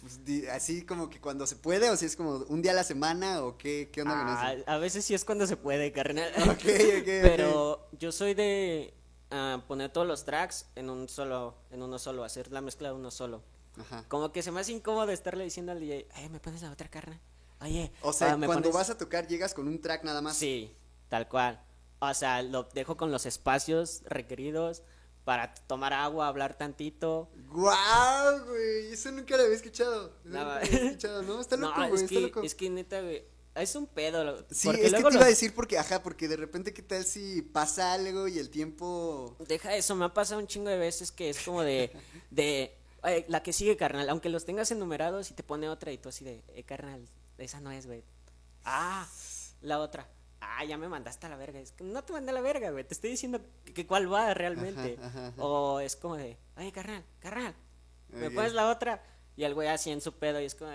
pues, 0.00 0.18
así 0.50 0.82
como 0.84 1.08
que 1.08 1.20
cuando 1.20 1.46
se 1.46 1.54
puede, 1.54 1.88
o 1.88 1.96
si 1.96 2.06
es 2.06 2.16
como 2.16 2.38
un 2.48 2.62
día 2.62 2.72
a 2.72 2.74
la 2.74 2.82
semana, 2.82 3.44
o 3.44 3.56
qué, 3.58 3.90
qué 3.92 4.02
onda 4.02 4.16
con 4.18 4.26
Ah, 4.28 4.52
eso. 4.54 4.64
a 4.66 4.78
veces 4.78 5.04
sí 5.04 5.14
es 5.14 5.24
cuando 5.24 5.46
se 5.46 5.56
puede, 5.56 5.92
carnal. 5.92 6.32
Ok, 6.42 6.50
ok. 7.00 7.04
Pero 7.22 7.88
yo 7.92 8.10
soy 8.10 8.34
de 8.34 8.92
ah, 9.30 9.62
poner 9.68 9.92
todos 9.92 10.06
los 10.06 10.24
tracks 10.24 10.66
en 10.74 10.90
un 10.90 11.08
solo, 11.08 11.56
en 11.70 11.80
uno 11.80 11.96
solo, 12.00 12.24
hacer 12.24 12.50
la 12.50 12.60
mezcla 12.60 12.88
de 12.88 12.94
uno 12.96 13.12
solo. 13.12 13.44
Ajá. 13.78 14.04
Como 14.08 14.32
que 14.32 14.42
se 14.42 14.50
me 14.50 14.58
hace 14.60 14.72
incómodo 14.72 15.12
estarle 15.12 15.44
diciendo 15.44 15.70
al 15.70 15.78
DJ, 15.78 16.08
eh, 16.16 16.28
¿me 16.28 16.40
pones 16.40 16.62
la 16.62 16.72
otra 16.72 16.88
carne? 16.88 17.20
Oye, 17.60 17.92
O 18.02 18.12
sea, 18.12 18.32
ah, 18.32 18.36
¿me 18.36 18.46
cuando 18.46 18.70
pones-" 18.70 18.74
vas 18.74 18.90
a 18.90 18.98
tocar, 18.98 19.26
llegas 19.28 19.54
con 19.54 19.68
un 19.68 19.80
track 19.80 20.04
nada 20.04 20.20
más. 20.22 20.36
Sí, 20.36 20.74
tal 21.08 21.28
cual. 21.28 21.62
O 21.98 22.14
sea, 22.14 22.42
lo 22.42 22.64
dejo 22.64 22.96
con 22.96 23.10
los 23.10 23.26
espacios 23.26 24.02
requeridos 24.06 24.82
para 25.24 25.52
tomar 25.54 25.92
agua, 25.92 26.28
hablar 26.28 26.56
tantito. 26.56 27.30
¡Guau, 27.48 28.46
güey! 28.46 28.92
Eso 28.92 29.12
nunca 29.12 29.36
lo 29.36 29.42
había 29.42 29.56
escuchado. 29.56 30.16
No, 30.24 30.38
nunca 30.38 30.44
lo 30.44 30.50
había 30.52 30.84
escuchado, 30.86 31.22
¿no? 31.22 31.40
Está 31.40 31.56
loco, 31.56 31.78
no, 31.78 31.88
güey, 31.88 31.94
es 31.94 32.02
está 32.02 32.14
que, 32.14 32.20
loco. 32.22 32.42
es 32.42 32.54
que 32.54 32.70
neta, 32.70 33.00
güey, 33.02 33.24
es 33.54 33.74
un 33.74 33.86
pedo. 33.86 34.38
Sí, 34.50 34.68
porque 34.68 34.80
es 34.86 34.86
que 34.86 34.96
te 34.96 35.00
luego 35.02 35.10
iba 35.16 35.24
a 35.26 35.28
decir 35.28 35.54
porque, 35.54 35.78
ajá, 35.78 36.02
porque 36.02 36.26
de 36.26 36.36
repente, 36.36 36.72
¿qué 36.72 36.80
tal 36.82 37.04
si 37.04 37.42
pasa 37.42 37.92
algo 37.92 38.26
y 38.28 38.38
el 38.38 38.48
tiempo... 38.48 39.36
Deja 39.46 39.76
eso, 39.76 39.94
me 39.94 40.06
ha 40.06 40.14
pasado 40.14 40.40
un 40.40 40.46
chingo 40.46 40.70
de 40.70 40.78
veces 40.78 41.12
que 41.12 41.28
es 41.28 41.38
como 41.44 41.60
de, 41.62 41.92
de, 42.30 42.74
"Ay, 43.02 43.26
la 43.28 43.42
que 43.42 43.52
sigue, 43.52 43.76
carnal, 43.76 44.08
aunque 44.08 44.30
los 44.30 44.46
tengas 44.46 44.70
enumerados 44.70 45.30
y 45.30 45.34
te 45.34 45.42
pone 45.42 45.68
otra 45.68 45.92
y 45.92 45.98
tú 45.98 46.08
así 46.08 46.24
de, 46.24 46.42
eh, 46.54 46.62
carnal, 46.64 47.06
esa 47.44 47.60
no 47.60 47.70
es, 47.70 47.86
güey. 47.86 48.04
Ah, 48.64 49.06
la 49.62 49.78
otra. 49.78 50.06
Ah, 50.40 50.64
ya 50.64 50.78
me 50.78 50.88
mandaste 50.88 51.26
a 51.26 51.28
la 51.28 51.36
verga. 51.36 51.60
Es 51.60 51.72
que 51.72 51.84
no 51.84 52.02
te 52.02 52.12
mandé 52.12 52.30
a 52.30 52.34
la 52.34 52.40
verga, 52.40 52.70
güey. 52.70 52.84
Te 52.84 52.94
estoy 52.94 53.10
diciendo 53.10 53.40
que, 53.64 53.74
que 53.74 53.86
cuál 53.86 54.12
va 54.12 54.32
realmente. 54.34 54.96
Ajá, 54.98 55.06
ajá, 55.08 55.26
ajá. 55.28 55.42
O 55.42 55.80
es 55.80 55.96
como 55.96 56.16
de, 56.16 56.38
oye, 56.56 56.72
carnal, 56.72 57.04
carnal, 57.20 57.54
me 58.08 58.30
pones 58.30 58.52
la 58.52 58.70
otra. 58.70 59.02
Y 59.36 59.44
el 59.44 59.54
güey 59.54 59.68
así 59.68 59.90
en 59.90 60.00
su 60.00 60.12
pedo 60.14 60.40
y 60.40 60.44
es 60.46 60.54
como, 60.54 60.70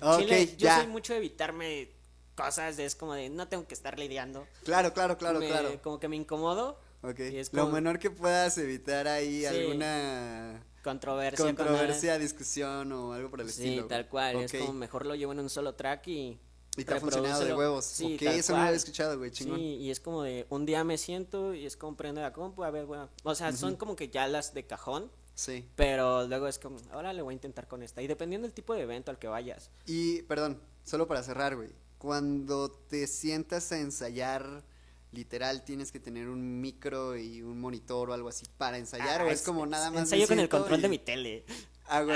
ah, 0.00 0.16
chile, 0.18 0.46
yo 0.56 0.66
ya. 0.66 0.78
soy 0.78 0.86
mucho 0.86 1.12
de 1.12 1.18
evitarme 1.18 1.90
cosas, 2.34 2.78
es 2.78 2.94
como 2.94 3.14
de, 3.14 3.28
no 3.28 3.48
tengo 3.48 3.66
que 3.66 3.74
estar 3.74 3.98
lidiando. 3.98 4.46
Claro, 4.64 4.92
claro, 4.92 5.18
claro, 5.18 5.40
Me- 5.40 5.48
claro. 5.48 5.80
Como 5.82 5.98
que 6.00 6.08
me 6.08 6.16
incomodo. 6.16 6.80
Ok. 7.02 7.20
es 7.20 7.52
Lo 7.52 7.62
como- 7.62 7.74
menor 7.74 7.98
que 7.98 8.10
puedas 8.10 8.58
evitar 8.58 9.06
ahí 9.08 9.40
Sí. 9.40 9.46
alguna 9.46 10.62
Controversia. 10.82 11.44
con 11.44 11.54
controversia, 11.54 12.18
discusión 12.18 12.90
o 12.92 13.12
algo 13.12 13.30
por 13.30 13.40
el 13.40 13.50
Sí, 13.50 13.64
estilo. 13.64 13.86
tal 13.86 14.08
cual. 14.08 14.36
Ok. 14.36 14.42
Es 14.42 14.52
como 14.60 14.72
mejor 14.72 15.06
lo 15.06 15.14
llevo 15.14 15.32
en 15.32 15.40
un 15.40 15.50
solo 15.50 15.74
track 15.74 16.06
y. 16.08 16.38
Y 16.76 16.84
te 16.84 16.94
ha 16.94 17.00
funcionado 17.00 17.44
de 17.44 17.54
huevos. 17.54 17.84
Sí, 17.84 18.14
ok, 18.14 18.22
eso 18.22 18.52
no 18.52 18.58
lo 18.58 18.60
cual. 18.60 18.66
había 18.68 18.76
escuchado, 18.76 19.18
güey, 19.18 19.30
chingón. 19.32 19.58
Sí, 19.58 19.62
y 19.80 19.90
es 19.90 19.98
como 19.98 20.22
de 20.22 20.46
un 20.48 20.64
día 20.64 20.84
me 20.84 20.96
siento 20.96 21.52
y 21.52 21.66
es 21.66 21.76
como 21.76 21.96
prendo 21.96 22.20
la 22.20 22.32
compu, 22.32 22.62
a 22.62 22.70
ver, 22.70 22.86
bueno. 22.86 23.08
O 23.24 23.34
sea, 23.34 23.50
son 23.52 23.74
como 23.74 23.96
que 23.96 24.08
ya 24.10 24.28
las 24.28 24.54
de 24.54 24.64
cajón, 24.64 25.10
Sí. 25.34 25.68
pero 25.74 26.28
luego 26.28 26.46
es 26.46 26.60
como, 26.60 26.78
ahora 26.92 27.12
le 27.12 27.22
voy 27.22 27.32
a 27.32 27.34
intentar 27.34 27.66
con 27.66 27.82
esta. 27.82 28.00
Y 28.00 28.06
dependiendo 28.06 28.46
del 28.46 28.54
tipo 28.54 28.74
de 28.74 28.82
evento 28.82 29.10
al 29.10 29.18
que 29.18 29.26
vayas. 29.26 29.70
Y, 29.86 30.22
perdón, 30.22 30.60
solo 30.84 31.08
para 31.08 31.22
cerrar, 31.24 31.56
güey. 31.56 31.70
Cuando 31.98 32.70
te 32.70 33.08
sientas 33.08 33.72
a 33.72 33.78
ensayar, 33.80 34.62
literal, 35.12 35.64
tienes 35.64 35.90
que 35.92 36.00
tener 36.00 36.28
un 36.28 36.60
micro 36.60 37.16
y 37.16 37.42
un 37.42 37.60
monitor 37.60 38.10
o 38.10 38.12
algo 38.12 38.28
así 38.28 38.44
para 38.58 38.78
ensayar, 38.78 39.22
Ah, 39.22 39.24
o 39.24 39.28
es 39.28 39.42
como 39.42 39.66
nada 39.66 39.90
más. 39.90 40.00
Ensayo 40.00 40.26
con 40.28 40.38
el 40.38 40.48
control 40.48 40.78
y- 40.78 40.82
de 40.82 40.88
mi 40.88 40.98
tele. 40.98 41.44
Ah, 41.90 42.02
ok, 42.04 42.10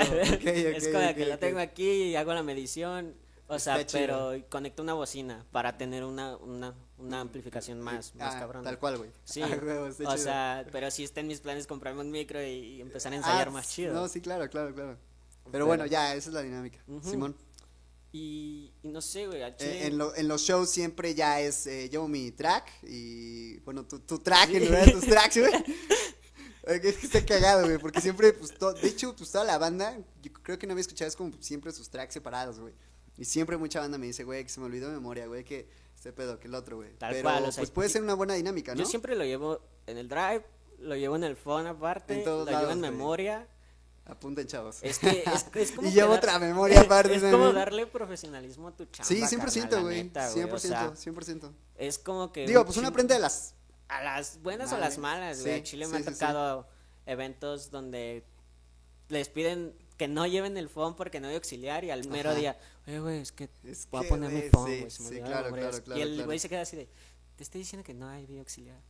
es 0.45 0.87
como 0.89 0.99
ok, 1.03 1.15
que 1.15 1.25
lo 1.25 1.33
ok. 1.33 1.39
tengo 1.39 1.59
aquí 1.59 1.89
y 1.89 2.15
hago 2.15 2.31
la 2.35 2.43
medición. 2.43 3.15
O 3.47 3.57
sea, 3.57 3.79
Está 3.79 3.97
chido. 3.97 4.29
pero 4.29 4.45
conecto 4.49 4.83
una 4.83 4.93
bocina 4.93 5.45
para 5.51 5.77
tener 5.79 6.03
una, 6.03 6.37
una, 6.37 6.75
una 6.99 7.21
amplificación 7.21 7.81
más, 7.81 8.13
más 8.13 8.35
Ah, 8.35 8.39
cabrón. 8.39 8.63
Tal 8.63 8.77
cual, 8.77 8.99
güey. 8.99 9.09
Sí, 9.23 9.41
Ah, 9.41 9.47
está 9.47 9.89
o 9.89 9.91
chido. 10.13 10.17
sea, 10.17 10.65
pero 10.71 10.91
sí 10.91 11.03
está 11.03 11.21
en 11.21 11.27
mis 11.27 11.39
planes 11.39 11.65
comprarme 11.65 12.01
un 12.01 12.11
micro 12.11 12.39
y, 12.43 12.49
y 12.51 12.81
empezar 12.81 13.13
a 13.13 13.15
ensayar 13.15 13.47
Ah, 13.47 13.51
más 13.51 13.67
chido. 13.67 13.93
No, 13.95 14.07
sí, 14.07 14.21
claro, 14.21 14.47
claro, 14.47 14.75
claro. 14.75 14.95
Pero, 15.41 15.51
Pero- 15.51 15.65
bueno, 15.65 15.87
ya, 15.87 16.13
esa 16.13 16.29
es 16.29 16.33
la 16.35 16.41
dinámica. 16.43 16.77
Simón. 17.03 17.35
Y, 18.13 18.71
y 18.83 18.87
no 18.87 19.01
sé, 19.01 19.27
güey, 19.27 19.41
Eh, 19.41 19.87
en, 19.87 19.97
lo- 19.97 20.15
en 20.15 20.27
los 20.29 20.43
shows 20.43 20.69
siempre 20.69 21.13
ya 21.15 21.41
es, 21.41 21.67
eh, 21.67 21.89
llevo 21.89 22.07
mi 22.07 22.31
track 22.31 22.71
y, 22.83 23.57
bueno, 23.61 23.85
tu, 23.85 23.99
tu 23.99 24.19
track 24.19 24.49
en 24.51 24.65
lugar 24.67 24.85
de 24.85 24.91
tus 24.93 25.05
tracks, 25.05 25.37
güey. 25.37 25.51
Es 26.65 26.79
que 26.79 26.87
está 27.07 27.25
cagado, 27.25 27.65
güey, 27.65 27.77
porque 27.77 27.99
siempre, 27.99 28.31
pues, 28.31 28.53
to- 28.57 28.71
de 28.71 28.87
hecho, 28.87 29.13
pues, 29.17 29.29
toda 29.31 29.43
la 29.43 29.57
banda, 29.57 29.97
yo 30.21 30.31
creo 30.31 30.57
que 30.57 30.65
no 30.65 30.71
había 30.71 30.79
escuchado, 30.83 31.09
es 31.09 31.15
como 31.17 31.33
siempre 31.41 31.73
sus 31.73 31.89
tracks 31.89 32.13
separados, 32.13 32.57
güey. 32.57 32.73
Y 33.17 33.25
siempre 33.25 33.57
mucha 33.57 33.81
banda 33.81 33.97
me 33.97 34.05
dice, 34.05 34.23
güey, 34.23 34.43
que 34.43 34.49
se 34.49 34.61
me 34.61 34.67
olvidó 34.67 34.87
de 34.87 34.93
memoria, 34.93 35.27
güey, 35.27 35.43
que 35.43 35.67
este 35.93 36.13
pedo, 36.13 36.39
que 36.39 36.47
el 36.47 36.55
otro, 36.55 36.77
güey. 36.77 36.93
Tal 36.97 37.11
Pero, 37.11 37.23
cual, 37.23 37.43
o 37.43 37.51
sea, 37.51 37.61
pues, 37.63 37.69
puede 37.71 37.89
yo- 37.89 37.93
ser 37.93 38.03
una 38.03 38.13
buena 38.13 38.35
dinámica, 38.35 38.73
¿no? 38.75 38.79
Yo 38.81 38.85
siempre 38.85 39.15
lo 39.17 39.25
llevo 39.25 39.59
en 39.87 39.97
el 39.97 40.07
drive, 40.07 40.45
lo 40.79 40.95
llevo 40.95 41.17
en 41.17 41.25
el 41.25 41.35
phone 41.35 41.67
aparte, 41.67 42.13
En 42.13 42.19
lo 42.19 42.25
todos 42.25 42.47
llevo 42.47 42.59
lados, 42.61 42.73
en 42.73 42.79
güey. 42.79 42.91
memoria. 42.91 43.47
Apunten, 44.05 44.45
chavos. 44.47 44.79
Es 44.81 44.99
que 44.99 45.23
es, 45.25 45.45
es 45.55 45.71
como 45.75 45.87
y 45.87 45.91
llevo 45.91 46.09
dar- 46.09 46.17
otra 46.19 46.39
memoria 46.39 46.81
aparte. 46.85 47.15
Es 47.15 47.23
¿no? 47.23 47.31
como 47.31 47.53
darle 47.53 47.87
profesionalismo 47.87 48.67
a 48.67 48.75
tu 48.75 48.85
chamba. 48.85 49.07
Sí, 49.07 49.19
carnal, 49.21 49.49
100%, 49.49 49.69
la 49.71 49.79
güey. 49.81 50.03
neta, 50.03 50.29
100%, 50.33 50.51
o 50.53 50.59
sea, 50.59 50.91
100%. 50.93 51.51
es 51.75 51.99
como 51.99 52.31
que. 52.33 52.45
Digo, 52.45 52.65
pues 52.65 52.77
uno 52.77 52.89
aprende 52.89 53.13
de 53.13 53.19
las... 53.21 53.55
A 53.87 54.03
las 54.03 54.41
buenas 54.41 54.69
o 54.69 54.71
Madre. 54.71 54.85
las 54.85 54.97
malas, 54.97 55.41
güey. 55.41 55.53
Sí, 55.55 55.59
A 55.59 55.63
Chile 55.63 55.85
sí, 55.85 55.91
me 55.91 55.97
han 55.97 56.03
sí, 56.03 56.09
sí. 56.09 56.15
tocado 56.19 56.67
eventos 57.05 57.69
donde 57.71 58.25
les 59.09 59.29
piden 59.29 59.75
que 59.97 60.07
no 60.07 60.25
lleven 60.25 60.57
el 60.57 60.67
phone 60.69 60.95
porque 60.95 61.19
no 61.19 61.27
hay 61.27 61.35
auxiliar 61.35 61.83
y 61.83 61.91
al 61.91 62.07
mero 62.09 62.31
Ajá. 62.31 62.39
día, 62.39 62.59
oye, 62.87 62.99
güey, 62.99 63.19
es 63.19 63.31
que 63.31 63.49
Es 63.63 63.87
voy 63.91 64.01
que, 64.01 64.07
a 64.07 64.09
poner 64.09 64.31
mi 64.31 64.41
phone, 64.49 64.79
güey. 64.79 64.89
sí, 64.89 65.03
claro, 65.21 65.37
el 65.37 65.43
nombre". 65.43 65.61
claro, 65.61 65.83
claro, 65.83 65.99
Y 65.99 66.01
el 66.03 66.09
claro. 66.13 66.25
güey 66.25 66.39
se 66.39 66.49
queda 66.49 66.61
así 66.61 66.75
de, 66.75 66.89
te 67.35 67.43
estoy 67.43 67.59
diciendo 67.61 67.85
que 67.85 67.93
no 67.93 68.07
hay 68.09 68.25
video 68.25 68.41
auxiliar. 68.41 68.81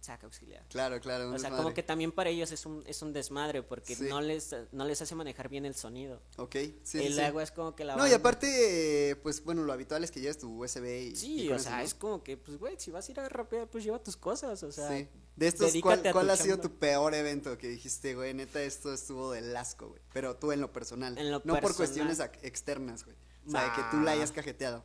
Saca 0.00 0.26
auxiliar. 0.26 0.64
Claro, 0.70 0.98
claro. 0.98 1.24
O 1.26 1.38
sea, 1.38 1.50
desmadre. 1.50 1.56
como 1.62 1.74
que 1.74 1.82
también 1.82 2.10
para 2.10 2.30
ellos 2.30 2.50
es 2.52 2.64
un, 2.64 2.82
es 2.86 3.02
un 3.02 3.12
desmadre 3.12 3.62
porque 3.62 3.94
Sí. 3.94 4.04
no 4.08 4.22
les 4.22 4.54
no 4.72 4.86
les 4.86 5.02
hace 5.02 5.14
manejar 5.14 5.50
bien 5.50 5.66
el 5.66 5.74
sonido. 5.74 6.22
Ok, 6.38 6.56
sí, 6.82 7.04
el 7.04 7.14
sí. 7.14 7.20
agua 7.20 7.42
es 7.42 7.50
como 7.50 7.76
que 7.76 7.84
la 7.84 7.96
No, 7.96 8.08
y 8.08 8.12
aparte, 8.12 9.18
pues 9.22 9.44
bueno, 9.44 9.62
lo 9.62 9.72
habitual 9.74 10.02
es 10.02 10.10
que 10.10 10.20
lleves 10.20 10.38
tu 10.38 10.62
USB 10.64 11.10
y. 11.10 11.16
Sí, 11.16 11.50
o 11.50 11.56
eso, 11.56 11.64
sea, 11.64 11.76
¿no? 11.76 11.82
es 11.82 11.92
como 11.92 12.22
que, 12.22 12.38
pues, 12.38 12.58
güey, 12.58 12.76
si 12.78 12.90
vas 12.90 13.08
a 13.08 13.12
ir 13.12 13.20
a 13.20 13.28
rapear, 13.28 13.68
pues 13.68 13.84
lleva 13.84 14.02
tus 14.02 14.16
cosas, 14.16 14.62
o 14.62 14.72
sea. 14.72 14.88
Sí. 14.88 15.06
De 15.36 15.46
estos, 15.46 15.72
¿cuál, 15.82 16.30
ha 16.30 16.36
sido 16.36 16.58
tu 16.58 16.70
peor 16.78 17.14
evento 17.14 17.56
que 17.58 17.68
dijiste, 17.68 18.14
güey? 18.14 18.32
Neta, 18.34 18.62
esto 18.62 18.92
estuvo 18.92 19.32
del 19.32 19.54
asco, 19.56 19.88
güey. 19.88 20.00
Pero 20.12 20.36
tú 20.36 20.52
en 20.52 20.60
lo 20.62 20.72
personal. 20.72 21.16
En 21.18 21.30
lo 21.30 21.40
no 21.44 21.60
por 21.60 21.74
cuestiones 21.76 22.20
externas, 22.42 23.04
güey. 23.04 23.16
O 23.46 23.50
sea, 23.50 23.64
de 23.64 23.72
que 23.72 23.82
tú 23.90 23.96
Nah. 23.98 24.04
la 24.04 24.10
hayas 24.12 24.32
cajeteado. 24.32 24.84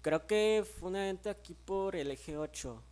Creo 0.00 0.26
que 0.26 0.64
fue 0.78 0.88
un 0.88 0.96
evento 0.96 1.30
aquí 1.30 1.54
por 1.54 1.94
el 1.96 2.10
eje 2.10 2.36
8. 2.36 2.82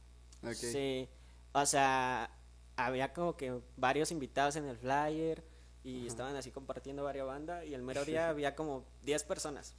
Ok. 0.45 0.55
Sí. 0.55 1.09
O 1.53 1.67
sea, 1.67 2.31
había 2.77 3.13
como 3.13 3.37
que 3.37 3.61
varios 3.77 4.11
invitados 4.11 4.57
en 4.57 4.67
el 4.67 4.77
flyer 4.79 5.45
y 5.83 6.07
estaban 6.07 6.37
así 6.37 6.51
compartiendo 6.51 7.03
varias 7.05 7.27
bandas 7.27 7.65
y 7.67 7.75
el 7.75 7.83
mero 7.83 8.05
día 8.05 8.29
había 8.31 8.55
como 8.55 8.87
10 9.03 9.25
personas. 9.25 9.75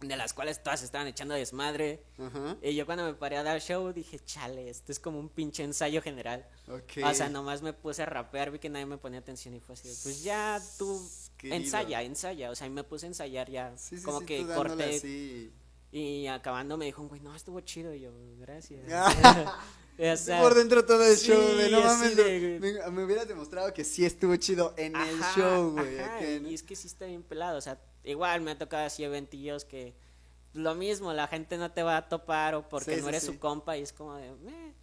De 0.00 0.16
las 0.16 0.34
cuales 0.34 0.60
todas 0.62 0.82
estaban 0.82 1.06
echando 1.06 1.34
desmadre. 1.34 2.04
Ajá. 2.18 2.56
Y 2.60 2.74
yo 2.74 2.86
cuando 2.86 3.04
me 3.04 3.14
paré 3.14 3.36
a 3.36 3.44
dar 3.44 3.60
show 3.60 3.92
dije, 3.92 4.18
chale, 4.18 4.68
esto 4.68 4.90
es 4.90 4.98
como 4.98 5.20
un 5.20 5.28
pinche 5.28 5.62
ensayo 5.62 6.02
general. 6.02 6.44
Ok. 6.68 7.04
O 7.04 7.14
sea, 7.14 7.28
nomás 7.28 7.62
me 7.62 7.72
puse 7.72 8.02
a 8.02 8.06
rapear, 8.06 8.50
vi 8.50 8.58
que 8.58 8.68
nadie 8.68 8.86
me 8.86 8.98
ponía 8.98 9.20
atención 9.20 9.54
y 9.54 9.60
fue 9.60 9.74
así, 9.74 9.88
pues 10.02 10.24
ya 10.24 10.60
tú 10.76 11.00
Querido. 11.36 11.56
ensaya, 11.56 12.02
ensaya. 12.02 12.50
O 12.50 12.54
sea, 12.56 12.66
y 12.66 12.70
me 12.70 12.82
puse 12.82 13.06
a 13.06 13.10
ensayar 13.10 13.48
ya, 13.48 13.76
Sí, 13.76 13.96
sí, 13.98 14.02
como 14.04 14.20
sí, 14.20 14.26
que 14.26 14.44
corté. 14.46 14.96
así. 14.96 15.52
Y 15.92 16.26
acabando 16.26 16.76
me 16.76 16.86
dijo, 16.86 17.06
güey, 17.06 17.20
no, 17.20 17.36
estuvo 17.36 17.60
chido. 17.60 17.94
Y 17.94 18.00
yo, 18.00 18.10
gracias. 18.40 18.80
Por 19.96 20.54
dentro 20.54 20.84
todo 20.84 21.04
el 21.04 21.16
sí, 21.16 21.28
show, 21.28 21.40
no 21.70 21.80
mames, 21.82 22.16
de- 22.16 22.58
me, 22.60 22.90
me 22.90 23.04
hubieras 23.04 23.28
demostrado 23.28 23.72
que 23.72 23.84
sí 23.84 24.04
estuvo 24.04 24.34
chido 24.36 24.74
en 24.76 24.96
el 24.96 25.20
show, 25.36 25.72
güey. 25.72 25.96
Y 26.50 26.54
es 26.54 26.62
que 26.62 26.74
sí 26.74 26.86
está 26.86 27.06
bien 27.06 27.22
pelado. 27.22 27.58
O 27.58 27.60
sea, 27.60 27.78
igual 28.04 28.40
me 28.40 28.52
ha 28.52 28.58
tocado 28.58 28.84
así 28.86 29.04
eventillos 29.04 29.64
que 29.64 29.94
lo 30.54 30.74
mismo, 30.74 31.12
la 31.12 31.28
gente 31.28 31.56
no 31.56 31.72
te 31.72 31.82
va 31.82 31.96
a 31.98 32.08
topar 32.08 32.54
o 32.54 32.68
porque 32.68 32.96
Sí, 32.96 33.02
no 33.02 33.08
eres 33.08 33.22
sí. 33.22 33.28
su 33.28 33.38
compa 33.38 33.76
y 33.78 33.82
es 33.82 33.92
como 33.92 34.14
de, 34.16 34.32
"Meh". 34.32 34.74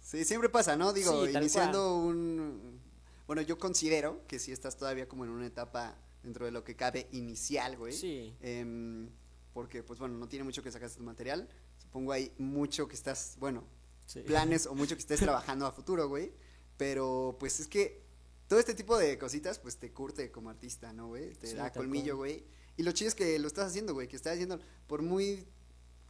Sí, 0.00 0.24
siempre 0.24 0.48
pasa, 0.48 0.76
¿no? 0.76 0.92
Digo, 0.92 1.26
iniciando 1.28 1.96
un... 1.98 2.80
Bueno, 3.26 3.42
yo 3.42 3.58
considero 3.58 4.20
que 4.26 4.38
sí 4.38 4.50
estás 4.50 4.76
todavía 4.76 5.06
como 5.08 5.24
en 5.24 5.30
una 5.30 5.46
etapa 5.46 5.94
dentro 6.22 6.46
de 6.46 6.52
lo 6.52 6.64
que 6.64 6.74
cabe 6.74 7.06
inicial, 7.12 7.76
güey. 7.76 7.92
Sí. 7.92 8.34
Em, 8.40 9.08
porque, 9.52 9.82
pues 9.82 9.98
bueno, 9.98 10.16
no 10.16 10.26
tiene 10.28 10.44
mucho 10.44 10.62
que 10.62 10.70
sacar 10.72 10.90
tu 10.90 11.02
material. 11.02 11.48
Supongo 11.78 12.12
hay 12.12 12.32
mucho 12.38 12.88
que 12.88 12.94
estás, 12.94 13.36
bueno, 13.38 13.62
Sí. 14.12 14.20
planes 14.22 14.66
o 14.66 14.74
mucho 14.74 14.96
que 14.96 15.00
estés 15.00 15.20
trabajando 15.20 15.66
a 15.66 15.72
futuro, 15.72 16.08
güey. 16.08 16.32
Pero, 16.76 17.36
pues 17.38 17.60
es 17.60 17.68
que 17.68 18.02
todo 18.48 18.58
este 18.58 18.74
tipo 18.74 18.96
de 18.98 19.18
cositas, 19.18 19.58
pues 19.58 19.76
te 19.76 19.92
curte 19.92 20.30
como 20.32 20.50
artista, 20.50 20.92
¿no, 20.92 21.08
güey? 21.08 21.34
Te 21.34 21.46
Sí, 21.48 21.54
da 21.56 21.72
colmillo, 21.72 22.16
güey. 22.16 22.44
Y 22.76 22.82
lo 22.82 22.92
chido 22.92 23.08
es 23.08 23.14
que 23.14 23.38
lo 23.38 23.46
estás 23.46 23.66
haciendo, 23.68 23.92
güey, 23.94 24.08
que 24.08 24.16
estás 24.16 24.32
haciendo, 24.34 24.58
por 24.86 25.02
muy 25.02 25.46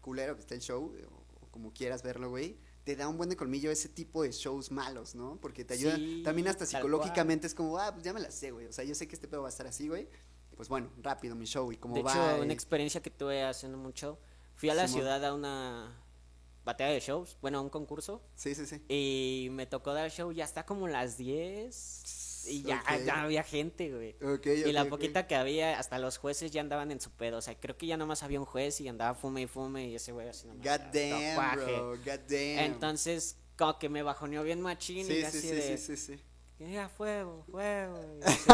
culero 0.00 0.34
que 0.36 0.40
esté 0.40 0.54
el 0.54 0.60
show, 0.60 0.94
o, 1.10 1.44
o 1.44 1.50
como 1.50 1.72
quieras 1.72 2.02
verlo, 2.02 2.30
güey, 2.30 2.56
te 2.84 2.96
da 2.96 3.08
un 3.08 3.18
buen 3.18 3.28
de 3.28 3.36
colmillo 3.36 3.70
ese 3.70 3.88
tipo 3.88 4.22
de 4.22 4.30
shows 4.32 4.70
malos, 4.70 5.14
¿no? 5.14 5.38
Porque 5.40 5.64
te 5.64 5.74
ayuda, 5.74 5.96
Sí, 5.96 6.22
también 6.24 6.48
hasta 6.48 6.64
psicológicamente 6.64 7.46
es 7.46 7.54
como, 7.54 7.78
ah, 7.78 7.92
pues 7.92 8.04
ya 8.04 8.12
me 8.14 8.20
la 8.20 8.30
sé, 8.30 8.50
güey. 8.52 8.66
O 8.66 8.72
sea, 8.72 8.84
yo 8.84 8.94
sé 8.94 9.06
que 9.08 9.14
este 9.16 9.28
pedo 9.28 9.42
va 9.42 9.48
a 9.48 9.50
estar 9.50 9.66
así, 9.66 9.88
güey. 9.88 10.08
Pues 10.56 10.68
bueno, 10.68 10.90
rápido 11.02 11.34
mi 11.34 11.44
show 11.46 11.70
y 11.72 11.76
como 11.76 11.94
De 11.96 12.02
va. 12.02 12.12
hecho, 12.12 12.42
una 12.42 12.52
eh, 12.52 12.54
experiencia 12.54 13.02
que 13.02 13.10
tuve 13.10 13.42
haciendo 13.44 13.76
mucho, 13.76 14.18
fui 14.54 14.70
a 14.70 14.74
la 14.74 14.86
Simón. 14.88 15.02
ciudad 15.02 15.24
a 15.24 15.34
una 15.34 15.99
batalla 16.72 16.92
de 16.92 17.00
shows, 17.00 17.36
bueno, 17.40 17.62
un 17.62 17.68
concurso, 17.70 18.22
Sí, 18.34 18.54
sí, 18.54 18.66
sí. 18.66 18.82
y 18.88 19.48
me 19.50 19.66
tocó 19.66 19.92
dar 19.92 20.10
show 20.10 20.32
ya 20.32 20.44
está 20.44 20.64
como 20.66 20.88
las 20.88 21.16
10 21.16 22.46
y 22.48 22.62
ya, 22.62 22.80
Ok. 22.82 23.04
ya 23.04 23.22
había 23.22 23.42
gente, 23.42 23.92
güey. 23.94 24.16
Ok, 24.22 24.46
Y 24.46 24.72
la 24.72 24.86
poquita 24.86 25.26
que 25.26 25.34
había, 25.36 25.78
hasta 25.78 25.98
los 25.98 26.16
jueces 26.16 26.50
ya 26.50 26.62
andaban 26.62 26.90
en 26.90 26.98
su 27.00 27.10
pedo. 27.10 27.36
O 27.38 27.42
sea, 27.42 27.54
creo 27.60 27.76
que 27.76 27.86
ya 27.86 27.96
nomás 27.98 28.22
había 28.22 28.40
un 28.40 28.46
juez 28.46 28.80
y 28.80 28.88
andaba 28.88 29.14
fume 29.14 29.42
y 29.42 29.46
fume 29.46 29.88
y 29.88 29.94
ese 29.96 30.12
güey 30.12 30.28
así 30.28 30.46
nomás. 30.46 30.64
God 30.64 30.86
damn, 30.92 31.54
bro. 31.56 31.90
God 31.98 32.20
damn. 32.28 32.58
Entonces, 32.72 33.36
como 33.58 33.78
que 33.78 33.90
me 33.90 34.02
bajoneó 34.02 34.42
bien 34.42 34.60
machín 34.62 35.06
sí, 35.06 35.12
y 35.12 35.16
sí, 35.16 35.22
así 35.22 35.40
sí, 35.42 35.48
de, 35.48 35.76
sí, 35.78 35.96
sí, 35.96 36.16
sí. 36.58 36.72
ya 36.72 36.88
fuego, 36.88 37.44
fuego. 37.50 38.00
Y 38.18 38.22
así, 38.24 38.50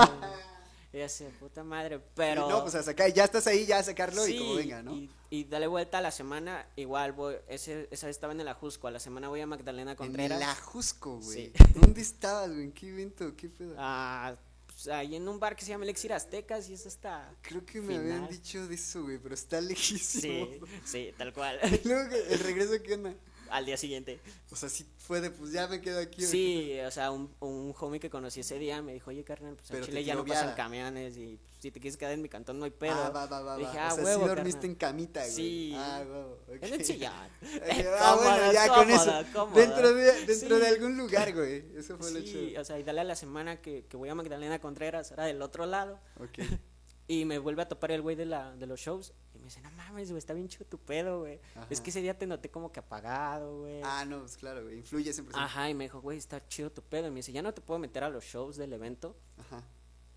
y 0.96 1.02
así, 1.02 1.24
puta 1.38 1.62
madre. 1.62 2.00
Pero. 2.14 2.48
no, 2.48 2.62
pues 2.62 2.74
a 2.74 2.82
sacar, 2.82 3.12
ya 3.12 3.24
estás 3.24 3.46
ahí, 3.46 3.66
ya 3.66 3.78
a 3.78 3.82
sacarlo 3.82 4.26
y 4.26 4.38
como 4.38 4.54
venga, 4.54 4.82
¿no? 4.82 4.94
Y, 4.94 5.10
y 5.28 5.44
dale 5.44 5.66
vuelta 5.66 5.98
a 5.98 6.00
la 6.00 6.10
semana, 6.10 6.66
igual 6.76 7.12
voy, 7.12 7.36
ese, 7.48 7.86
esa 7.90 8.06
vez 8.06 8.16
estaba 8.16 8.32
en 8.32 8.40
el 8.40 8.48
Ajusco, 8.48 8.86
a 8.88 8.90
la 8.90 9.00
semana 9.00 9.28
voy 9.28 9.40
a 9.40 9.46
Magdalena 9.46 9.94
Contreras. 9.94 10.38
En 10.38 10.42
el 10.42 10.48
Ajusco, 10.48 11.18
güey. 11.18 11.52
Sí. 11.54 11.64
¿Dónde 11.74 12.00
estabas, 12.00 12.50
güey? 12.50 12.64
¿En 12.64 12.72
qué 12.72 12.88
evento? 12.88 13.36
¿Qué 13.36 13.48
pedo? 13.48 13.74
Ah, 13.76 14.36
pues, 14.66 14.88
ahí 14.88 15.16
en 15.16 15.28
un 15.28 15.38
bar 15.38 15.54
que 15.54 15.64
se 15.64 15.70
llama 15.70 15.84
Elixir 15.84 16.12
Aztecas 16.12 16.68
y 16.70 16.74
eso 16.74 16.88
está. 16.88 17.30
Creo 17.42 17.64
que 17.64 17.80
me 17.80 17.96
habían 17.96 18.28
dicho 18.28 18.66
de 18.66 18.74
eso, 18.74 19.02
güey, 19.02 19.18
pero 19.18 19.34
está 19.34 19.60
lejísimo. 19.62 20.46
Sí, 20.46 20.60
sí, 20.84 21.14
tal 21.18 21.32
cual. 21.32 21.58
Luego, 21.84 22.14
¿el 22.14 22.38
regreso 22.40 22.72
qué 22.82 22.94
onda? 22.94 23.14
Al 23.50 23.64
día 23.66 23.76
siguiente. 23.76 24.18
O 24.50 24.56
sea, 24.56 24.68
sí 24.68 24.84
fue 24.98 25.20
de, 25.20 25.30
pues 25.30 25.52
ya 25.52 25.68
me 25.68 25.80
quedo 25.80 26.00
aquí. 26.00 26.22
Sí, 26.24 26.78
o 26.86 26.90
sea, 26.90 27.10
un, 27.10 27.32
un 27.40 27.74
homie 27.78 28.00
que 28.00 28.10
conocí 28.10 28.40
ese 28.40 28.58
día 28.58 28.82
me 28.82 28.92
dijo, 28.94 29.10
oye, 29.10 29.22
carnal, 29.24 29.54
pues 29.54 29.68
Pero 29.68 29.80
en 29.80 29.86
Chile 29.86 30.04
ya 30.04 30.14
no 30.14 30.24
pasan 30.24 30.44
viada. 30.46 30.54
camiones 30.56 31.16
y 31.16 31.36
pues, 31.36 31.50
si 31.60 31.70
te 31.70 31.80
quieres 31.80 31.96
quedar 31.96 32.12
en 32.12 32.22
mi 32.22 32.28
cantón 32.28 32.58
no 32.58 32.64
hay 32.64 32.70
pedo. 32.70 32.94
Ah, 32.94 33.10
va, 33.10 33.26
va, 33.26 33.40
va, 33.40 33.56
Dije, 33.56 33.78
ah, 33.78 33.92
o 33.92 33.96
sea, 33.96 34.04
huevo, 34.04 34.22
sí 34.22 34.28
dormiste 34.28 34.60
carnal. 34.60 34.70
en 34.70 34.74
camita, 34.76 35.20
güey. 35.20 35.32
Sí. 35.32 35.72
Ah, 35.76 36.04
huevo. 36.06 36.38
ok. 36.48 36.62
En 36.62 36.74
el 36.74 36.84
sillón. 36.84 37.12
ah, 38.00 38.16
bueno, 38.20 38.52
ya 38.52 38.68
con 38.74 38.90
eso. 38.90 39.04
Cómodo, 39.04 39.24
cómodo. 39.32 39.60
Dentro, 39.60 39.94
de, 39.94 40.04
dentro 40.26 40.56
Sí. 40.56 40.62
de 40.62 40.68
algún 40.68 40.96
lugar, 40.96 41.32
güey. 41.34 41.64
Eso 41.76 41.96
fue 41.98 42.10
lo 42.10 42.20
Sí, 42.20 42.24
chido. 42.50 42.60
o 42.60 42.64
sea, 42.64 42.78
y 42.78 42.82
dale 42.82 43.00
a 43.00 43.04
la 43.04 43.16
semana 43.16 43.60
que, 43.60 43.84
que 43.86 43.96
voy 43.96 44.08
a 44.08 44.14
Magdalena 44.14 44.58
Contreras, 44.60 45.10
era 45.12 45.24
del 45.24 45.40
otro 45.42 45.66
lado, 45.66 46.00
Ok. 46.20 46.38
y 47.08 47.24
me 47.24 47.38
vuelve 47.38 47.62
a 47.62 47.68
topar 47.68 47.92
el 47.92 48.02
güey 48.02 48.16
de, 48.16 48.26
la, 48.26 48.54
de 48.56 48.66
los 48.66 48.80
shows, 48.80 49.12
me 49.46 49.50
dice, 49.50 49.60
no 49.60 49.70
mames, 49.70 50.10
güey, 50.10 50.18
está 50.18 50.34
bien 50.34 50.48
chido 50.48 50.64
tu 50.66 50.76
pedo, 50.78 51.20
güey. 51.20 51.38
Es 51.70 51.80
que 51.80 51.90
ese 51.90 52.02
día 52.02 52.18
te 52.18 52.26
noté 52.26 52.50
como 52.50 52.72
que 52.72 52.80
apagado, 52.80 53.60
güey. 53.60 53.80
Ah, 53.84 54.04
no, 54.04 54.20
pues 54.20 54.36
claro, 54.36 54.64
güey. 54.64 54.78
Influye 54.78 55.12
siempre. 55.12 55.36
Ajá, 55.38 55.70
y 55.70 55.74
me 55.74 55.84
dijo, 55.84 56.00
güey, 56.00 56.18
está 56.18 56.44
chido 56.48 56.70
tu 56.72 56.82
pedo. 56.82 57.06
Y 57.06 57.10
me 57.10 57.16
dice, 57.16 57.30
ya 57.32 57.42
no 57.42 57.54
te 57.54 57.60
puedo 57.60 57.78
meter 57.78 58.02
a 58.02 58.10
los 58.10 58.24
shows 58.24 58.56
del 58.56 58.72
evento. 58.72 59.16
Ajá. 59.38 59.62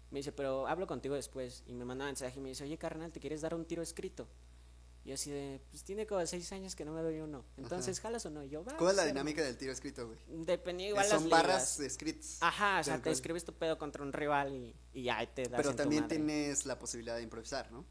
Me 0.10 0.20
dice, 0.20 0.32
pero 0.32 0.66
hablo 0.68 0.88
contigo 0.88 1.14
después. 1.14 1.64
Y 1.68 1.74
me 1.74 1.86
manda 1.86 2.06
un 2.06 2.10
mensaje 2.10 2.40
y 2.40 2.42
me 2.42 2.50
dice, 2.50 2.64
oye, 2.64 2.78
carnal, 2.80 3.12
¿te 3.12 3.20
quieres 3.20 3.42
dar 3.42 3.54
un 3.54 3.66
tiro 3.66 3.84
escrito? 3.84 4.28
Y 5.06 5.10
yo 5.10 5.14
así 5.14 5.30
de, 5.32 5.62
pues 5.70 5.84
tiene 5.84 6.06
como 6.08 6.26
seis 6.26 6.52
años 6.52 6.76
que 6.76 6.84
no 6.84 6.92
me 6.92 7.02
doy 7.02 7.20
uno. 7.20 7.46
Entonces, 7.58 8.00
¿jalas 8.02 8.26
o 8.26 8.30
no? 8.32 8.44
Y 8.44 8.50
yo, 8.50 8.66
va. 8.66 8.76
¿Cómo 8.78 8.90
es 8.90 8.96
la 8.96 9.06
dinámica 9.06 9.44
del 9.44 9.58
tiro 9.58 9.72
escrito, 9.72 10.08
güey? 10.08 10.18
hermano". 10.28 10.46
Depende 10.46 10.84
igual 10.86 11.08
las 11.08 11.22
Son 11.22 11.30
barras 11.30 11.78
ligas. 11.78 11.92
escritas. 11.92 12.38
Ajá, 12.42 12.80
o 12.80 12.84
sea, 12.84 13.00
te 13.02 13.12
escribes 13.12 13.46
tu 13.46 13.54
pedo 13.54 13.78
contra 13.78 14.04
un 14.04 14.12
rival 14.12 14.54
y, 14.56 14.76
y 14.92 15.04
ya 15.04 15.24
te 15.32 15.44
das 15.44 15.58
Pero 15.58 15.70
en 15.70 15.76
tu 15.76 15.84
también 15.84 16.04
madre. 16.04 16.18
tienes 16.18 16.66
la 16.66 16.80
posibilidad 16.80 17.16
de 17.16 17.22
improvisar, 17.22 17.72
¿no? 17.72 17.86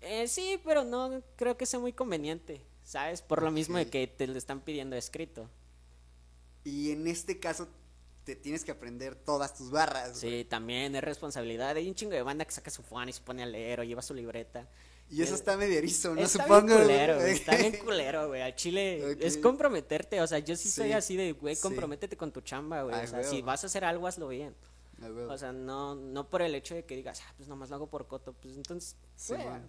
Eh, 0.00 0.28
sí, 0.28 0.60
pero 0.64 0.84
no 0.84 1.22
creo 1.36 1.56
que 1.56 1.66
sea 1.66 1.80
muy 1.80 1.92
conveniente, 1.92 2.64
¿sabes? 2.84 3.22
Por 3.22 3.42
lo 3.42 3.50
mismo 3.50 3.78
de 3.78 3.88
que 3.90 4.06
te 4.06 4.26
lo 4.26 4.38
están 4.38 4.60
pidiendo 4.60 4.96
escrito. 4.96 5.50
Y 6.64 6.90
en 6.90 7.06
este 7.06 7.38
caso 7.40 7.68
te 8.24 8.36
tienes 8.36 8.64
que 8.64 8.70
aprender 8.70 9.14
todas 9.16 9.54
tus 9.56 9.70
barras. 9.70 10.20
güey. 10.22 10.40
Sí, 10.40 10.44
también 10.44 10.94
es 10.94 11.02
responsabilidad. 11.02 11.76
Hay 11.76 11.88
un 11.88 11.94
chingo 11.94 12.12
de 12.12 12.22
banda 12.22 12.44
que 12.44 12.52
saca 12.52 12.70
su 12.70 12.82
fan 12.82 13.08
y 13.08 13.12
se 13.12 13.22
pone 13.22 13.42
a 13.42 13.46
leer 13.46 13.80
o 13.80 13.84
lleva 13.84 14.02
su 14.02 14.14
libreta. 14.14 14.68
Y 15.10 15.22
eso 15.22 15.32
Eh, 15.32 15.36
está 15.36 15.56
medio 15.56 15.78
erizo, 15.78 16.14
¿no? 16.14 16.20
está 16.20 16.42
Supongo. 16.42 16.66
bien 16.66 16.82
culero, 16.82 17.20
está 17.22 17.56
bien 17.56 17.76
culero, 17.84 18.28
güey. 18.28 18.42
Al 18.42 18.54
chile 18.54 19.16
es 19.20 19.38
comprometerte, 19.38 20.20
o 20.20 20.26
sea, 20.26 20.38
yo 20.40 20.54
sí, 20.56 20.70
soy 20.70 20.88
Sí, 20.88 20.92
así 20.92 21.16
de, 21.16 21.32
güey, 21.32 21.56
sí. 21.56 21.62
comprométete 21.62 22.16
con 22.18 22.30
tu 22.30 22.42
chamba, 22.42 22.82
güey. 22.82 22.94
O 22.94 23.06
sea, 23.06 23.24
si 23.24 23.40
vas 23.40 23.64
a 23.64 23.68
hacer 23.68 23.84
algo, 23.84 24.06
hazlo 24.06 24.28
bien. 24.28 24.54
Ah. 25.00 25.08
O 25.28 25.38
sea, 25.38 25.52
no, 25.52 25.94
no 25.94 26.28
por 26.28 26.42
el 26.42 26.54
hecho 26.54 26.74
de 26.74 26.84
que 26.84 26.96
digas, 26.96 27.22
ah, 27.26 27.32
pues 27.36 27.48
nomás 27.48 27.70
lo 27.70 27.76
hago 27.76 27.86
por 27.88 28.06
coto, 28.06 28.32
pues 28.32 28.56
entonces, 28.56 28.96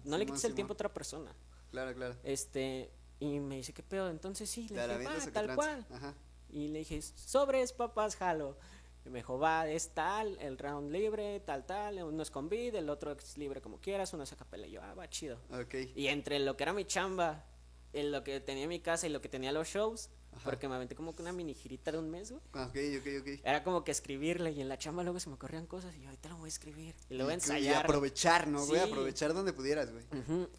no 0.04 0.18
le 0.18 0.26
quites 0.26 0.44
el 0.44 0.54
tiempo 0.54 0.72
a 0.72 0.74
otra 0.74 0.92
persona. 0.92 1.34
Claro, 1.70 1.94
claro. 1.94 2.16
Este, 2.24 2.90
y 3.20 3.38
me 3.38 3.56
dice, 3.56 3.72
¿qué 3.72 3.82
pedo? 3.82 4.10
Entonces 4.10 4.50
sí, 4.50 4.66
¿Te 4.66 4.74
le 4.86 4.98
dije, 4.98 5.12
qué 5.26 5.30
tal 5.30 5.54
cual. 5.54 5.86
Ajá. 5.90 6.14
Y 6.48 6.68
le 6.68 6.80
dije, 6.80 7.00
sobres, 7.02 7.72
papas, 7.72 8.16
jalo. 8.16 8.56
Y 9.04 9.10
me 9.10 9.20
dijo, 9.20 9.38
va, 9.38 9.68
es 9.68 9.90
tal, 9.90 10.36
el 10.40 10.58
round 10.58 10.90
libre, 10.90 11.40
tal, 11.40 11.64
tal, 11.64 12.02
uno 12.02 12.22
es 12.22 12.30
con 12.30 12.48
bid, 12.48 12.74
el 12.74 12.90
otro 12.90 13.12
es 13.12 13.38
libre 13.38 13.60
como 13.60 13.80
quieras, 13.80 14.12
uno 14.12 14.24
es 14.24 14.32
a 14.32 14.36
capela. 14.36 14.66
Y 14.66 14.72
yo, 14.72 14.82
ah, 14.82 14.94
va, 14.94 15.08
chido. 15.08 15.38
Ok. 15.50 15.74
Y 15.94 16.08
entre 16.08 16.38
lo 16.40 16.56
que 16.56 16.64
era 16.64 16.72
mi 16.72 16.84
chamba, 16.84 17.46
en 17.92 18.12
lo 18.12 18.24
que 18.24 18.40
tenía 18.40 18.64
en 18.64 18.68
mi 18.68 18.80
casa 18.80 19.06
y 19.06 19.10
lo 19.10 19.20
que 19.20 19.28
tenía 19.28 19.52
los 19.52 19.68
shows, 19.68 20.10
Ajá. 20.32 20.44
porque 20.44 20.68
me 20.68 20.74
aventé 20.76 20.94
como 20.94 21.14
que 21.14 21.22
una 21.22 21.32
mini 21.32 21.54
girita 21.54 21.90
de 21.92 21.98
un 21.98 22.10
mes, 22.10 22.30
güey. 22.30 22.42
Ah, 22.54 22.66
Ok, 22.70 22.76
ok, 23.00 23.08
ok. 23.20 23.40
Era 23.44 23.62
como 23.64 23.84
que 23.84 23.90
escribirle 23.90 24.52
y 24.52 24.60
en 24.60 24.68
la 24.68 24.78
chamba 24.78 25.02
luego 25.02 25.18
se 25.20 25.28
me 25.28 25.34
ocurrían 25.34 25.66
cosas 25.66 25.94
y 25.96 26.00
yo 26.00 26.06
ahorita 26.08 26.28
lo 26.28 26.36
voy 26.38 26.46
a 26.46 26.48
escribir 26.48 26.94
y 27.08 27.14
lo 27.14 27.24
voy 27.24 27.32
a 27.32 27.36
Y- 27.36 27.38
Y 27.38 27.40
ensayar. 27.42 27.84
aprovechar, 27.84 28.46
¿no, 28.48 28.64
güey? 28.66 28.80
Sí. 28.80 28.86
Aprovechar 28.88 29.34
donde 29.34 29.52
pudieras, 29.52 29.90
güey. 29.92 30.04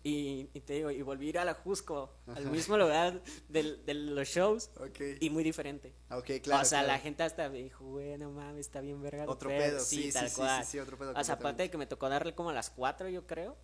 Y, 0.04 0.50
y 0.54 0.60
te 0.62 0.74
digo, 0.74 0.92
y 0.92 1.02
volví 1.02 1.28
a 1.28 1.30
ir 1.30 1.40
a 1.40 1.46
la 1.46 1.54
Jusco, 1.54 2.14
al 2.28 2.50
mismo 2.52 2.78
lugar 2.78 3.22
de 3.50 3.94
los 3.94 4.28
shows 4.28 4.70
Ok. 4.80 5.00
y 5.20 5.30
muy 5.30 5.44
diferente. 5.44 5.94
Ok, 6.10 6.30
claro. 6.44 6.62
o 6.62 6.66
sea, 6.66 6.84
la 6.84 7.00
gente 7.00 7.24
hasta 7.24 7.50
me 7.50 7.60
dijo, 7.64 7.86
güey, 7.86 8.18
no 8.18 8.32
mames, 8.32 8.62
está 8.68 8.82
bien 8.82 9.02
verga. 9.02 9.26
Otro 9.28 9.50
pedo, 9.50 9.80
sí, 9.80 10.04
sí, 10.04 10.12
tal 10.12 10.30
sí, 10.30 10.36
cual. 10.36 10.66
sí, 10.66 10.72
sí, 10.72 10.80
otro 10.80 10.98
pedo 10.98 11.14
O 11.16 11.24
sea, 11.24 11.36
aparte 11.36 11.64
de 11.64 11.72
que 11.72 11.78
me 11.78 11.86
tocó 11.88 12.10
darle 12.10 12.36
como 12.36 12.50
a 12.50 12.54
las 12.54 12.70
4, 12.70 13.10
yo 13.10 13.26
creo. 13.26 13.58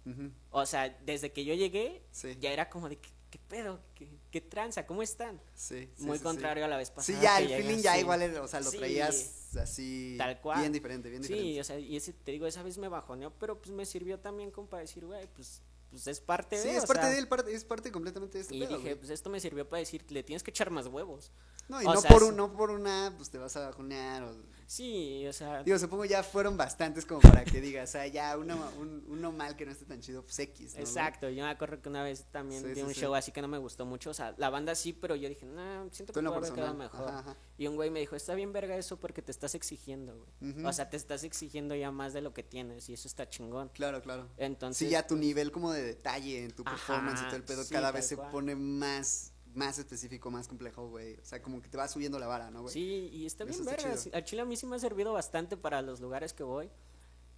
O 0.52 0.66
sea, 0.66 0.90
desde 1.06 1.32
que 1.34 1.44
yo 1.46 1.54
llegué, 1.54 2.04
ya 2.40 2.52
era 2.52 2.70
como 2.70 2.88
de, 2.90 2.98
¿qué, 2.98 3.10
qué 3.30 3.40
pedo? 3.40 3.80
¿Qué, 3.96 4.08
qué 4.32 4.42
tranza? 4.42 4.86
¿Cómo 4.86 5.02
están? 5.04 5.42
Sí, 5.54 5.90
sí, 5.98 6.04
Muy 6.06 6.18
sí, 6.18 6.24
contrario 6.24 6.66
a 6.66 6.68
la 6.68 6.78
vez 6.78 6.88
Sí, 6.90 6.94
pasada. 6.96 7.18
Sí, 7.20 7.24
ya, 7.24 7.40
el 7.40 7.64
feeling 7.64 7.82
ya 7.82 7.92
así. 7.94 8.02
igual, 8.02 8.22
era, 8.22 8.42
o 8.42 8.48
sea, 8.48 8.60
lo 8.62 8.72
Sí. 8.72 8.78
traías 8.78 9.56
así. 9.58 10.16
Tal 10.18 10.40
cual. 10.42 10.60
Bien 10.60 10.72
diferente, 10.74 11.10
bien 11.10 11.22
diferente. 11.22 11.52
Sí, 11.54 11.60
o 11.60 11.64
sea, 11.64 11.80
y 11.80 11.96
ese, 11.98 12.14
te 12.14 12.32
digo, 12.32 12.48
esa 12.48 12.64
vez 12.64 12.78
me 12.78 12.88
bajoneó, 12.88 13.32
pero 13.40 13.60
pues 13.60 13.72
me 13.72 13.86
sirvió 13.86 14.20
también 14.20 14.52
como 14.52 14.68
para 14.70 14.82
decir, 14.82 15.06
güey, 15.06 15.28
pues, 15.34 15.62
pues 15.90 16.06
es 16.08 16.20
parte 16.20 16.58
Sí, 16.62 16.68
de 16.68 16.78
es 16.78 16.84
o 16.84 16.88
parte 16.88 17.04
sea, 17.04 17.12
de 17.12 17.18
él, 17.20 17.28
parte- 17.28 17.54
es 17.54 17.64
parte 17.66 17.92
completamente 17.92 18.38
de 18.38 18.42
este 18.44 18.56
Y 18.56 18.60
pedo, 18.62 18.78
dije, 18.78 18.96
pues 18.96 19.10
esto 19.10 19.30
me 19.30 19.40
sirvió 19.40 19.68
para 19.68 19.80
decir, 19.80 20.06
le 20.12 20.24
tienes 20.24 20.44
que 20.44 20.52
echar 20.52 20.70
más 20.70 20.88
huevos. 20.88 21.32
No, 21.70 21.82
y 21.82 21.86
o 21.86 21.94
no, 21.94 22.02
sea, 22.02 22.10
por 22.12 22.24
es- 22.24 22.30
un, 22.30 22.36
no 22.38 22.54
por 22.54 22.72
una, 22.72 23.14
pues 23.18 23.30
te 23.30 23.38
vas 23.38 23.56
a 23.58 23.62
bajonear 23.70 24.24
o 24.24 24.36
Sí, 24.70 25.26
o 25.26 25.32
sea. 25.32 25.64
Digo, 25.64 25.80
supongo 25.80 26.04
ya 26.04 26.24
fueron 26.24 26.58
bastantes 26.58 27.06
como 27.06 27.22
para 27.22 27.46
que 27.46 27.62
digas, 27.62 27.90
o 27.90 27.92
sea, 27.94 28.06
ya 28.08 28.38
uno, 28.38 28.70
un- 28.78 29.02
uno 29.08 29.32
mal 29.32 29.56
que 29.56 29.66
no 29.66 29.72
esté 29.72 29.86
tan 29.86 30.02
chido, 30.02 30.24
pues 30.24 30.38
X. 30.40 30.76
Exacto, 30.78 31.30
yo 31.30 31.46
me 31.46 31.50
acuerdo 31.50 31.82
que 31.82 31.88
una 31.88 32.04
vez 32.04 32.26
también 32.32 32.62
Sí, 32.62 32.68
di 32.68 32.76
sí, 32.76 32.82
un 32.82 32.94
sí. 32.94 33.00
show 33.00 33.16
así 33.16 33.32
que 33.32 33.42
no 33.42 33.48
me 33.48 33.58
gustó 33.58 33.86
mucho, 33.86 34.10
o 34.10 34.14
sea, 34.14 34.36
la 34.38 34.50
banda 34.50 34.76
sí, 34.76 34.92
pero 34.92 35.16
yo 35.16 35.30
dije, 35.30 35.46
no, 35.46 35.88
siento 35.94 36.12
que 36.12 36.22
puede 36.22 36.52
quedado 36.54 36.74
mejor. 36.74 37.08
ajá, 37.10 37.20
ajá. 37.20 37.38
Y 37.58 37.68
un 37.68 37.76
güey 37.78 37.90
me 37.90 38.02
dijo, 38.02 38.18
está 38.18 38.36
bien 38.36 38.52
verga 38.52 38.76
eso 38.76 39.00
porque 39.00 39.22
te 39.22 39.32
estás 39.32 39.56
exigiendo, 39.56 40.18
güey. 40.42 40.66
O 40.66 40.74
sea, 40.74 40.90
te 40.90 40.98
estás 40.98 41.24
exigiendo 41.24 41.74
ya 41.74 41.90
más 41.92 42.12
de 42.12 42.20
lo 42.20 42.34
que 42.34 42.44
tienes 42.44 42.90
y 42.90 42.94
eso 42.94 43.08
está 43.08 43.30
chingón. 43.30 43.70
Claro, 43.70 44.02
claro. 44.02 44.28
Entonces, 44.36 44.80
Sí, 44.80 44.90
ya 44.92 45.08
tu 45.08 45.16
nivel 45.16 45.52
como 45.54 45.72
de 45.72 45.82
detalle 45.82 46.44
en 46.44 46.52
tu 46.52 46.64
Ajá, 46.66 46.76
performance 46.76 47.22
y 47.22 47.26
todo 47.28 47.36
el 47.38 47.44
pedo 47.44 47.64
cada 47.72 47.92
vez 47.94 48.06
se 48.06 48.18
cual. 48.18 48.32
pone 48.32 48.56
más, 48.56 49.32
más 49.58 49.78
específico, 49.80 50.30
más 50.32 50.48
complejo, 50.48 50.88
güey. 50.88 51.16
O 51.16 51.26
sea, 51.26 51.42
como 51.42 51.62
que 51.62 51.68
te 51.68 51.78
va 51.78 51.88
subiendo 51.88 52.18
la 52.20 52.28
vara, 52.28 52.50
¿no, 52.52 52.62
güey? 52.62 52.74
Sí, 52.74 53.10
y 53.12 53.26
está 53.26 53.44
bien 53.44 53.60
está 53.60 53.72
verga. 53.72 53.84
chido. 53.90 53.98
sí, 53.98 54.12
Al 54.14 54.24
chile 54.24 54.42
a 54.44 54.46
mí 54.46 54.56
sí 54.56 54.66
me 54.66 54.76
ha 54.76 54.80
servido 54.80 55.14
bastante 55.14 55.58
para 55.58 55.82
los 55.82 56.00
lugares 56.00 56.34
que 56.34 56.44
voy. 56.44 56.70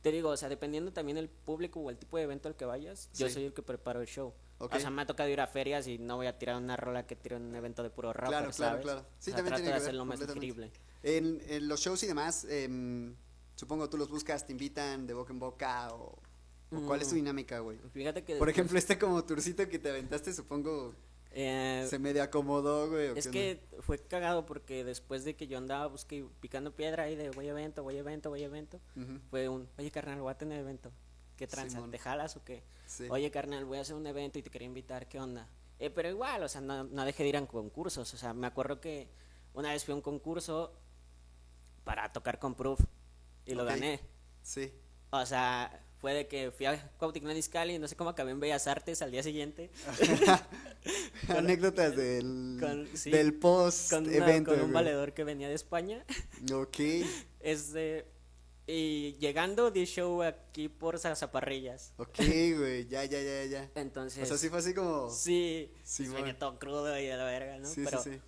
Te 0.02 0.12
digo, 0.12 0.30
o 0.30 0.38
sea, 0.38 0.48
dependiendo 0.48 0.94
también 0.94 1.18
el 1.18 1.28
público 1.30 1.80
o 1.82 1.90
el 1.90 1.98
tipo 1.98 2.18
de 2.18 2.24
evento 2.24 2.48
al 2.48 2.56
que 2.56 2.66
vayas, 2.66 3.10
yo 3.16 3.28
Sí. 3.28 3.34
soy 3.34 3.46
el 3.46 3.54
que 3.54 3.62
preparo 3.64 4.00
el 4.02 4.08
show. 4.08 4.34
Ok. 4.60 4.76
O 4.76 4.80
sea, 4.80 4.90
me 4.90 5.02
ha 5.02 5.06
tocado 5.06 5.28
ir 5.30 5.42
a 5.42 5.48
ferias 5.48 5.88
y 5.88 5.98
no 5.98 6.18
voy 6.18 6.28
a 6.28 6.38
tirar 6.38 6.56
una 6.58 6.76
rola 6.78 7.06
que 7.08 7.16
tiro 7.16 7.38
en 7.38 7.44
un 7.44 7.56
evento 7.56 7.82
de 7.84 7.90
puro 7.90 8.14
rock. 8.14 8.30
Claro, 8.30 8.52
claro, 8.52 8.82
claro. 8.82 9.06
Sí, 9.20 9.32
o 9.32 9.34
sea, 9.34 9.36
también 9.44 9.56
tiene 9.56 9.70
de 9.70 9.76
que 9.76 9.82
hacerlo 9.82 10.06
más 10.06 10.20
digerible. 10.20 10.72
En, 11.04 11.42
en 11.48 11.68
los 11.68 11.80
shows 11.82 12.04
y 12.04 12.08
demás, 12.08 12.46
em, 12.50 13.16
supongo 13.56 13.90
tú 13.90 13.98
los 13.98 14.10
buscas, 14.10 14.46
te 14.46 14.52
invitan 14.52 15.08
de 15.08 15.14
boca 15.14 15.32
en 15.34 15.40
boca 15.40 15.94
o, 15.94 16.18
o 16.72 16.82
cuál 16.86 17.02
es 17.02 17.08
tu 17.10 17.16
Mm. 17.16 17.20
dinámica, 17.20 17.60
güey. 17.60 17.78
Fíjate 17.94 18.24
que... 18.24 18.36
Por 18.36 18.48
después, 18.48 18.56
ejemplo, 18.56 18.78
este 18.80 18.98
como 19.00 19.24
tourcito 19.26 19.68
que 19.70 19.80
te 19.80 19.90
aventaste, 19.90 20.34
supongo, 20.34 20.94
eh, 21.32 21.86
se 21.90 22.00
medio 22.00 22.24
acomodó, 22.24 22.90
güey. 22.90 23.10
¿o 23.10 23.16
Es 23.16 23.28
que 23.28 23.62
fue 23.82 24.00
cagado 24.00 24.46
porque 24.46 24.84
después 24.84 25.24
de 25.24 25.36
que 25.36 25.48
yo 25.48 25.58
andaba 25.58 25.88
busque, 25.88 26.26
picando 26.40 26.76
piedra 26.76 27.04
ahí 27.04 27.16
de 27.16 27.30
voy 27.32 27.48
a 27.48 27.52
evento, 27.52 27.84
voy 27.84 27.98
a 27.98 28.00
evento, 28.00 28.30
voy 28.30 28.44
a 28.44 28.46
evento, 28.46 28.80
fue 29.30 29.48
un, 29.48 29.70
oye 29.78 29.92
carnal, 29.92 30.22
voy 30.22 30.32
a 30.32 30.38
tener 30.38 30.60
evento. 30.60 30.92
¿Qué 31.38 31.48
tranza? 31.48 31.82
¿Te 31.90 31.98
jalas 31.98 32.36
o 32.36 32.44
qué? 32.44 32.64
sí. 32.86 33.08
Oye 33.10 33.32
carnal, 33.32 33.64
voy 33.66 33.78
a 33.78 33.82
hacer 33.82 33.96
un 33.96 34.06
evento 34.08 34.40
y 34.40 34.44
te 34.44 34.50
quería 34.50 34.66
invitar, 34.66 35.08
¿qué 35.08 35.20
onda? 35.20 35.48
Eh, 35.80 35.90
pero 35.90 36.10
igual, 36.10 36.44
o 36.44 36.50
sea, 36.50 36.60
no, 36.60 36.84
no 36.84 37.06
dejé 37.06 37.24
de 37.24 37.30
ir 37.30 37.38
a 37.38 37.46
concursos. 37.46 38.14
O 38.14 38.18
sea, 38.18 38.34
me 38.34 38.48
acuerdo 38.48 38.82
que 38.82 39.10
una 39.54 39.72
vez 39.72 39.86
fui 39.86 39.94
a 39.94 39.96
un 39.96 40.02
concurso 40.02 40.74
para 41.86 42.12
tocar 42.12 42.40
con 42.40 42.56
Proof 42.56 42.82
y 43.46 43.54
lo 43.54 43.64
gané. 43.64 44.02
Sí. 44.42 44.74
O 45.12 45.26
sea, 45.26 45.86
fue 46.00 46.14
de 46.14 46.28
que 46.28 46.52
fui 46.52 46.66
a 46.66 46.92
Cuautitlán 46.98 47.36
Izcalli 47.38 47.76
y 47.76 47.80
no 47.80 47.88
sé 47.88 47.96
cómo 47.96 48.10
acabé 48.10 48.32
en 48.32 48.40
Bellas 48.40 48.68
Artes 48.68 49.02
al 49.02 49.12
día 49.12 49.22
siguiente. 49.24 49.70
Anécdotas 51.28 51.96
del, 51.96 52.58
con- 52.60 52.88
sí, 52.96 53.12
del 53.12 53.34
post 53.34 53.92
con, 53.92 54.10
evento. 54.12 54.52
con 54.52 54.62
un 54.62 54.74
valedor 54.74 55.14
que 55.14 55.24
venía 55.24 55.48
de 55.50 55.56
España. 55.56 56.06
Ok. 56.54 56.78
Este, 57.42 58.06
y 58.68 59.14
llegando 59.14 59.72
di 59.72 59.86
show 59.86 60.22
aquí 60.24 60.68
por 60.68 61.00
Zaparrillas. 61.00 61.94
Ok, 61.98 62.18
güey. 62.58 62.86
Ya, 62.88 63.06
ya, 63.06 63.22
ya, 63.22 63.46
ya. 63.46 63.70
Entonces, 63.76 64.24
O 64.24 64.26
sea, 64.26 64.38
sí 64.38 64.50
fue 64.50 64.60
así 64.60 64.74
como. 64.74 65.10
sí, 65.10 65.72
Sí, 65.84 66.06
todo 66.38 66.60
crudo 66.60 67.00
y 67.00 67.10
a 67.10 67.16
la 67.16 67.24
verga, 67.24 67.58
¿no? 67.60 67.66
Sí, 67.70 67.82
Pero 67.86 68.04
sí, 68.04 68.12
sí. 68.16 68.22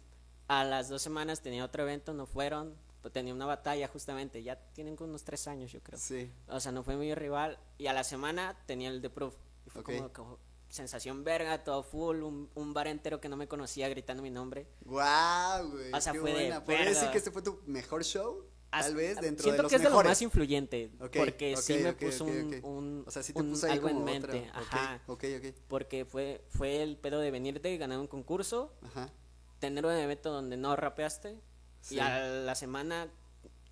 a 0.47 0.63
las 0.63 0.87
dos 0.87 1.01
semanas 1.01 1.41
tenía 1.41 1.65
otro 1.65 1.83
evento, 1.83 2.13
no 2.13 2.25
fueron. 2.25 2.73
Pues, 3.01 3.13
tenía 3.13 3.33
una 3.33 3.45
batalla 3.45 3.87
justamente, 3.87 4.43
ya 4.43 4.55
tienen 4.73 4.95
unos 4.99 5.23
tres 5.23 5.47
años, 5.47 5.71
yo 5.71 5.81
creo. 5.81 5.99
Sí. 5.99 6.31
O 6.47 6.59
sea, 6.59 6.71
no 6.71 6.83
fue 6.83 6.95
mi 6.95 7.13
rival. 7.15 7.57
Y 7.77 7.87
a 7.87 7.93
la 7.93 8.03
semana 8.03 8.57
tenía 8.65 8.89
el 8.89 9.01
de 9.01 9.09
Proof. 9.09 9.35
Y 9.65 9.69
fue 9.69 9.83
como, 9.83 10.13
como 10.13 10.39
sensación 10.69 11.23
verga, 11.23 11.63
todo 11.63 11.83
full, 11.83 12.21
un, 12.23 12.49
un 12.55 12.73
bar 12.73 12.87
entero 12.87 13.19
que 13.19 13.27
no 13.29 13.35
me 13.37 13.47
conocía 13.47 13.89
gritando 13.89 14.23
mi 14.23 14.29
nombre. 14.31 14.67
Guau, 14.85 15.69
güey. 15.71 15.91
O 15.93 15.99
sea, 16.01 16.13
qué 16.13 16.19
fue 16.19 16.29
de 16.31 16.39
buena. 16.39 16.63
¿Podrías 16.63 16.89
decir 16.89 17.09
que 17.11 17.17
este 17.17 17.31
fue 17.31 17.41
tu 17.41 17.59
mejor 17.65 18.03
show? 18.03 18.45
As- 18.73 18.85
Tal 18.85 18.95
vez 18.95 19.19
dentro 19.19 19.43
Siento 19.43 19.57
de 19.57 19.63
los 19.63 19.69
que 19.69 19.75
es 19.75 19.81
de 19.83 19.89
lo 19.89 20.01
más 20.01 20.21
influyente. 20.21 20.91
Porque 21.13 21.57
sí 21.57 21.73
me 21.79 21.91
puso 21.91 22.23
un, 22.23 22.59
un- 22.63 23.03
O 23.05 23.11
sea, 23.11 23.21
sí 23.21 23.33
te 23.33 23.41
un- 23.41 23.49
puso 23.49 23.65
ahí 23.65 23.73
algo 23.73 23.89
como 23.89 24.07
en 24.07 24.23
otra. 24.23 24.33
mente. 24.33 24.49
Ok, 24.51 24.55
Ajá. 24.57 25.01
Ok, 25.07 25.23
ok. 25.39 25.55
Porque 25.67 26.05
fue, 26.05 26.45
fue 26.47 26.81
el 26.81 26.95
pedo 26.95 27.19
de 27.19 27.31
venir 27.31 27.59
de 27.59 27.77
ganar 27.77 27.99
un 27.99 28.07
concurso, 28.07 28.73
Ajá. 28.83 29.11
tener 29.59 29.85
un 29.85 29.91
evento 29.91 30.31
donde 30.31 30.55
no 30.55 30.73
rapeaste 30.77 31.37
Sí. 31.81 31.95
y 31.95 31.99
a 31.99 32.19
la 32.19 32.55
semana 32.55 33.09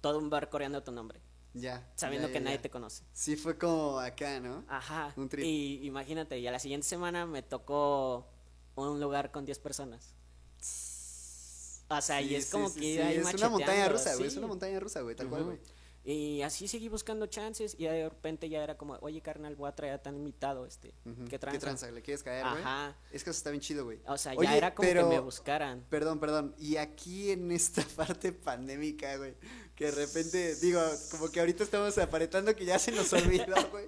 todo 0.02 0.18
un 0.20 0.30
bar 0.30 0.50
coreando 0.50 0.82
tu 0.84 0.92
nombre, 0.92 1.22
Ya. 1.54 1.88
sabiendo 1.96 2.28
ya, 2.28 2.34
que 2.34 2.40
nadie 2.40 2.58
ya. 2.58 2.62
te 2.64 2.70
conoce. 2.70 3.04
Sí, 3.14 3.36
fue 3.36 3.58
como 3.58 4.00
acá, 4.00 4.40
¿no? 4.40 4.64
Ajá. 4.68 5.14
Un 5.16 5.30
trip. 5.30 5.46
Y 5.46 5.86
imagínate, 5.86 6.40
y 6.40 6.48
a 6.48 6.52
la 6.52 6.60
siguiente 6.60 6.88
semana 6.88 7.26
me 7.26 7.42
tocó 7.44 8.28
un 8.76 9.00
lugar 9.00 9.32
con 9.32 9.46
10 9.46 9.60
personas. 9.60 10.16
O 11.92 12.02
sea, 12.02 12.22
y 12.22 12.36
es 12.36 12.52
como 12.52 12.70
sí, 12.70 12.76
que 12.76 12.82
sí, 12.82 12.88
ir 12.92 13.02
ahí 13.02 13.18
Es 13.18 13.34
una 13.34 13.50
montaña 13.50 13.90
rusa, 13.90 14.16
güey. 14.16 14.28
Es 14.28 14.38
una 14.38 14.48
montaña 14.48 14.80
rusa, 14.80 15.02
güey. 15.02 15.16
Tal 15.16 15.28
cual, 15.28 15.44
güey. 15.44 15.60
Y 16.04 16.42
así 16.44 16.68
seguí 16.68 16.88
buscando 16.88 17.28
chances 17.28 17.76
y 17.78 17.84
de 17.84 18.08
repente 18.10 18.48
ya 18.50 18.64
era 18.64 18.78
como, 18.78 18.96
oye 19.02 19.22
carnal, 19.22 19.56
voy 19.56 19.68
a 19.70 19.76
traer 19.76 19.94
a 19.94 20.02
tan 20.02 20.16
invitado, 20.16 20.66
este, 20.66 20.94
Ujú. 21.06 21.26
¿qué 21.26 21.38
tranza? 21.38 21.92
¿Le 21.92 22.02
quieres 22.02 22.24
caer, 22.24 22.44
güey? 22.50 22.62
Ajá. 22.64 22.96
Es 23.12 23.24
que 23.24 23.30
eso 23.30 23.38
está 23.38 23.50
bien 23.52 23.62
chido, 23.62 23.84
güey. 23.84 24.00
O 24.08 24.18
sea, 24.18 24.34
Oye, 24.36 24.48
ya 24.48 24.58
era 24.58 24.74
como 24.74 24.88
pero- 24.88 25.10
que 25.10 25.16
me 25.16 25.20
buscaran. 25.22 25.86
Perdón, 25.90 26.20
perdón. 26.20 26.56
Y 26.58 26.78
aquí 26.78 27.32
en 27.32 27.52
esta 27.52 27.84
parte 27.96 28.32
pandémica, 28.32 29.18
güey, 29.18 29.36
que 29.80 29.86
de 29.86 29.92
repente, 29.92 30.56
digo, 30.58 30.82
como 31.10 31.32
que 31.32 31.40
ahorita 31.40 31.64
estamos 31.64 31.98
aparentando 32.00 32.54
que 32.54 32.66
ya 32.66 32.78
se 32.78 32.92
nos 32.92 33.14
olvidó, 33.14 33.46
güey. 33.72 33.86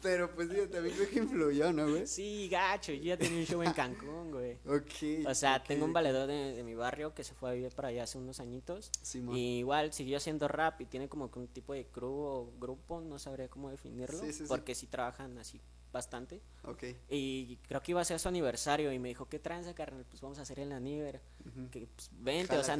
Pero 0.00 0.32
pues 0.32 0.48
digo, 0.48 0.68
también 0.68 0.94
creo 0.94 1.10
que 1.10 1.18
influyó, 1.18 1.72
¿no, 1.72 1.90
güey? 1.90 2.06
Sí, 2.06 2.48
gacho, 2.48 2.92
yo 2.92 3.02
ya 3.02 3.16
tenía 3.16 3.40
un 3.40 3.44
show 3.44 3.60
en 3.60 3.72
Cancún, 3.72 4.30
güey. 4.30 4.58
Ok. 4.64 5.26
O 5.26 5.34
sea, 5.34 5.60
tengo 5.60 5.84
un 5.84 5.92
valedor 5.92 6.28
de, 6.28 6.54
de 6.54 6.62
mi 6.62 6.76
barrio 6.76 7.12
que 7.12 7.24
se 7.24 7.34
fue 7.34 7.50
a 7.50 7.52
vivir 7.54 7.74
para 7.74 7.88
allá 7.88 8.04
hace 8.04 8.18
unos 8.18 8.38
añitos. 8.38 8.92
Simón. 9.02 9.36
Y 9.36 9.58
igual 9.58 9.92
siguió 9.92 10.18
haciendo 10.18 10.46
rap 10.46 10.80
y 10.80 10.86
tiene 10.86 11.08
como 11.08 11.28
que 11.28 11.40
un 11.40 11.48
tipo 11.48 11.72
de 11.72 11.86
crew 11.86 12.12
o 12.12 12.52
grupo, 12.60 13.00
no 13.00 13.18
sabría 13.18 13.48
cómo 13.48 13.68
definirlo. 13.68 14.20
Sí, 14.20 14.26
sí, 14.26 14.38
sí. 14.38 14.44
Porque 14.46 14.76
sí 14.76 14.86
trabajan 14.86 15.36
así 15.38 15.60
bastante. 15.92 16.40
Ok. 16.64 16.84
Y 17.10 17.56
creo 17.68 17.82
que 17.82 17.92
iba 17.92 18.00
a 18.00 18.04
ser 18.04 18.18
su 18.18 18.28
aniversario 18.28 18.92
y 18.92 18.98
me 18.98 19.08
dijo, 19.08 19.28
¿qué 19.28 19.38
tranza, 19.38 19.74
carnal? 19.74 20.04
Pues 20.08 20.20
vamos 20.20 20.38
a 20.38 20.42
hacer 20.42 20.58
el 20.60 20.72
aniver. 20.72 21.20
Ujú. 21.46 21.68
Que 21.70 21.86
pues 21.86 22.10
vente, 22.12 22.56
o 22.56 22.64
sea, 22.64 22.78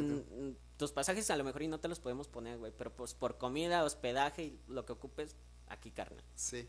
Tus 0.82 0.90
pasajes 0.90 1.30
a 1.30 1.36
lo 1.36 1.44
mejor 1.44 1.62
y 1.62 1.68
no 1.68 1.78
te 1.78 1.86
los 1.86 2.00
podemos 2.00 2.26
poner, 2.26 2.58
güey. 2.58 2.72
Pero 2.76 2.92
pues 2.92 3.14
por 3.14 3.38
comida, 3.38 3.84
hospedaje 3.84 4.42
y 4.42 4.60
lo 4.66 4.84
que 4.84 4.92
ocupes, 4.92 5.36
aquí, 5.68 5.92
carnal. 5.92 6.24
Sí. 6.34 6.68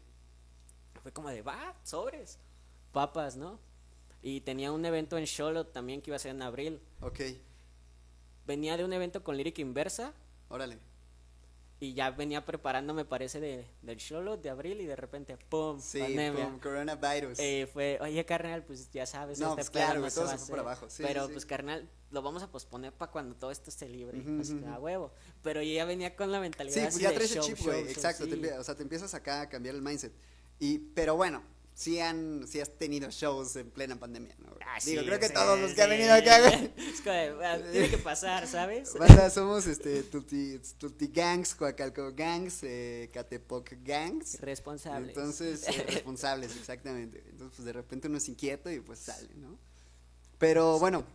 Fue 1.01 1.11
como 1.11 1.29
de, 1.29 1.41
va, 1.41 1.75
sobres. 1.83 2.37
Papas, 2.91 3.37
¿no? 3.37 3.59
Y 4.21 4.41
tenía 4.41 4.71
un 4.71 4.85
evento 4.85 5.17
en 5.17 5.25
Charlotte 5.25 5.73
también 5.73 5.99
que 5.99 6.11
iba 6.11 6.17
a 6.17 6.19
ser 6.19 6.29
en 6.29 6.43
abril. 6.43 6.79
Ok. 7.01 7.21
Venía 8.45 8.77
de 8.77 8.85
un 8.85 8.93
evento 8.93 9.23
con 9.23 9.35
Lírica 9.35 9.63
Inversa 9.63 10.13
Órale. 10.47 10.77
Y 11.83 11.93
ya 11.93 12.11
venía 12.11 12.45
preparando, 12.45 12.93
me 12.93 13.03
parece, 13.03 13.41
de, 13.41 13.65
del 13.81 13.97
Charlotte 13.97 14.41
de 14.41 14.49
abril 14.49 14.79
y 14.79 14.85
de 14.85 14.95
repente, 14.95 15.37
¡pum! 15.49 15.81
Sí, 15.81 15.99
pandemia. 15.99 16.45
pum, 16.45 16.59
coronavirus. 16.59 17.39
Eh, 17.39 17.67
fue, 17.71 17.99
oye, 17.99 18.25
carnal, 18.25 18.63
pues 18.63 18.89
ya 18.89 19.05
sabes, 19.05 19.37
No, 19.39 19.49
este 19.49 19.55
pues 19.55 19.69
claro, 19.69 19.99
no 19.99 20.09
todo 20.09 20.29
se 20.29 20.37
fue 20.37 20.47
por 20.47 20.59
abajo, 20.59 20.89
sí, 20.89 21.03
Pero 21.05 21.27
sí, 21.27 21.33
pues, 21.33 21.45
carnal, 21.45 21.89
lo 22.09 22.21
vamos 22.21 22.41
a 22.41 22.49
posponer 22.49 22.93
para 22.93 23.11
cuando 23.11 23.35
todo 23.35 23.51
esto 23.51 23.69
esté 23.69 23.89
libre. 23.89 24.17
Ujú, 24.19 24.39
Así 24.39 24.57
que, 24.57 24.65
a 24.65 24.79
huevo. 24.79 25.11
Pero 25.41 25.61
yo 25.61 25.73
ya 25.73 25.83
venía 25.83 26.15
con 26.15 26.31
la 26.31 26.39
mentalidad 26.39 26.73
Sí, 26.73 26.79
así 26.79 26.91
pues 26.91 27.01
ya 27.01 27.09
de 27.09 27.15
traes 27.15 27.35
el 27.35 27.41
chip, 27.41 27.59
güey. 27.59 27.81
Exacto. 27.89 28.29
te 28.29 28.53
o 28.53 28.63
sea, 28.63 28.75
te 28.75 28.83
empiezas 28.83 29.13
acá 29.13 29.41
a 29.41 29.49
cambiar 29.49 29.75
el 29.75 29.81
mindset. 29.81 30.13
Y, 30.59 30.79
pero 30.79 31.17
bueno, 31.17 31.43
sí 31.75 31.99
han, 31.99 32.45
sí 32.47 32.59
has 32.61 32.69
tenido 32.77 33.09
shows 33.09 33.55
en 33.55 33.69
plena 33.71 33.97
pandemia, 33.99 34.35
¿no? 34.39 34.55
Ah, 34.65 34.77
Digo, 34.85 35.01
sí, 35.01 35.07
creo 35.07 35.19
que 35.19 35.27
sí, 35.27 35.33
todos 35.33 35.59
los 35.59 35.73
que 35.73 35.81
han 35.81 35.89
venido 35.89 36.13
acá. 36.13 36.37
Es 36.49 37.01
como 37.01 37.15
de, 37.15 37.45
"Ah, 37.45 37.59
tiene 37.71 37.89
que 37.89 37.97
pasar, 37.97 38.47
¿sabes? 38.47 38.93
Somos 39.33 39.65
este, 39.67 40.03
Tutti, 40.03 40.59
Tutti 40.77 41.07
Gangs, 41.07 41.55
Coacalco 41.55 42.13
Gangs, 42.13 42.59
eh, 42.63 43.09
Catepoc 43.13 43.71
Gangs. 43.83 44.39
Responsables. 44.41 45.09
Entonces, 45.09 45.67
eh, 45.67 45.85
responsables, 45.89 46.55
exactamente. 46.55 47.23
Entonces, 47.29 47.55
pues 47.55 47.65
de 47.65 47.73
repente 47.73 48.07
uno 48.07 48.17
es 48.17 48.29
inquieto 48.29 48.71
y 48.71 48.79
pues 48.79 48.99
sale, 48.99 49.29
¿no? 49.35 49.57
Pero 50.37 50.79
bueno. 50.79 51.05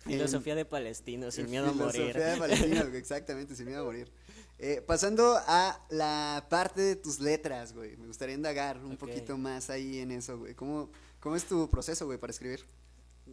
Filosofía 0.00 0.54
de 0.54 0.64
palestino, 0.64 1.30
sin 1.32 1.50
miedo 1.50 1.66
a 1.66 1.72
Filosofía 1.72 2.04
morir. 2.06 2.22
de 2.22 2.36
palestinos, 2.36 2.86
exactamente, 2.94 3.56
sin 3.56 3.66
miedo 3.66 3.80
a 3.80 3.84
morir. 3.84 4.10
Eh, 4.58 4.82
pasando 4.86 5.36
a 5.46 5.84
la 5.90 6.46
parte 6.48 6.80
de 6.80 6.96
tus 6.96 7.20
letras, 7.20 7.74
güey. 7.74 7.96
Me 7.96 8.06
gustaría 8.06 8.34
indagar 8.34 8.82
un 8.82 8.96
poquito 8.96 9.36
más 9.36 9.68
ahí 9.70 9.98
en 9.98 10.10
eso, 10.12 10.38
güey. 10.38 10.54
¿Cómo, 10.54 10.90
¿Cómo 11.20 11.36
es 11.36 11.44
tu 11.44 11.68
proceso, 11.68 12.06
güey, 12.06 12.18
para 12.18 12.30
escribir? 12.30 12.64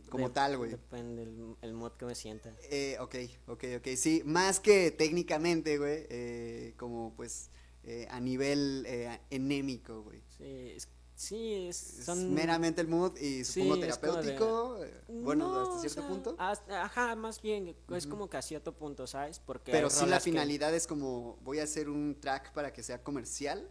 Como 0.10 0.32
tal, 0.32 0.58
güey. 0.58 0.72
Depende 0.72 1.24
el, 1.24 1.56
el 1.62 1.74
mood 1.74 1.92
que 1.94 2.06
me 2.06 2.16
sienta. 2.16 2.52
Eh, 2.70 2.98
ok, 3.00 3.16
ok, 3.48 3.64
ok. 3.78 3.88
Sí, 3.96 4.24
más 4.26 4.60
que 4.60 4.92
técnicamente, 4.92 5.78
güey, 5.78 6.08
eh, 6.10 6.74
como 6.78 7.14
pues 7.16 7.52
eh, 7.84 8.08
a 8.10 8.20
nivel 8.20 8.86
eh, 8.88 9.20
enémico, 9.30 10.02
güey. 10.02 10.22
Sí, 10.38 10.44
es, 10.76 10.88
sí, 11.24 11.68
es, 11.68 12.08
meramente 12.18 12.82
el 12.82 12.88
mood 12.88 13.16
y 13.18 13.44
Sí, 13.44 13.62
supongo 13.62 13.76
de- 13.76 13.82
terapéutico. 13.82 14.78
eh, 14.84 15.02
bueno, 15.10 15.48
No, 15.54 15.62
hasta 15.62 15.76
o 15.76 15.80
cierto 15.80 16.00
sea, 16.02 16.10
punto. 16.10 16.36
hasta- 16.38 16.84
ajá, 16.84 17.16
más 17.16 17.41
bien, 17.41 17.76
es 17.91 18.08
como 18.08 18.30
que 18.30 18.38
a 18.38 18.41
cierto 18.41 18.74
punto, 18.74 19.08
¿sabes? 19.08 19.39
Porque 19.39 19.72
Pero 19.72 19.89
sí 19.89 20.06
la 20.06 20.18
que- 20.18 20.24
finalidad 20.26 20.74
es 20.74 20.88
como 20.88 21.38
voy 21.43 21.60
a 21.60 21.64
hacer 21.64 21.89
un 21.89 22.18
track 22.20 22.54
para 22.54 22.72
que 22.74 22.84
sea 22.84 23.02
comercial. 23.04 23.70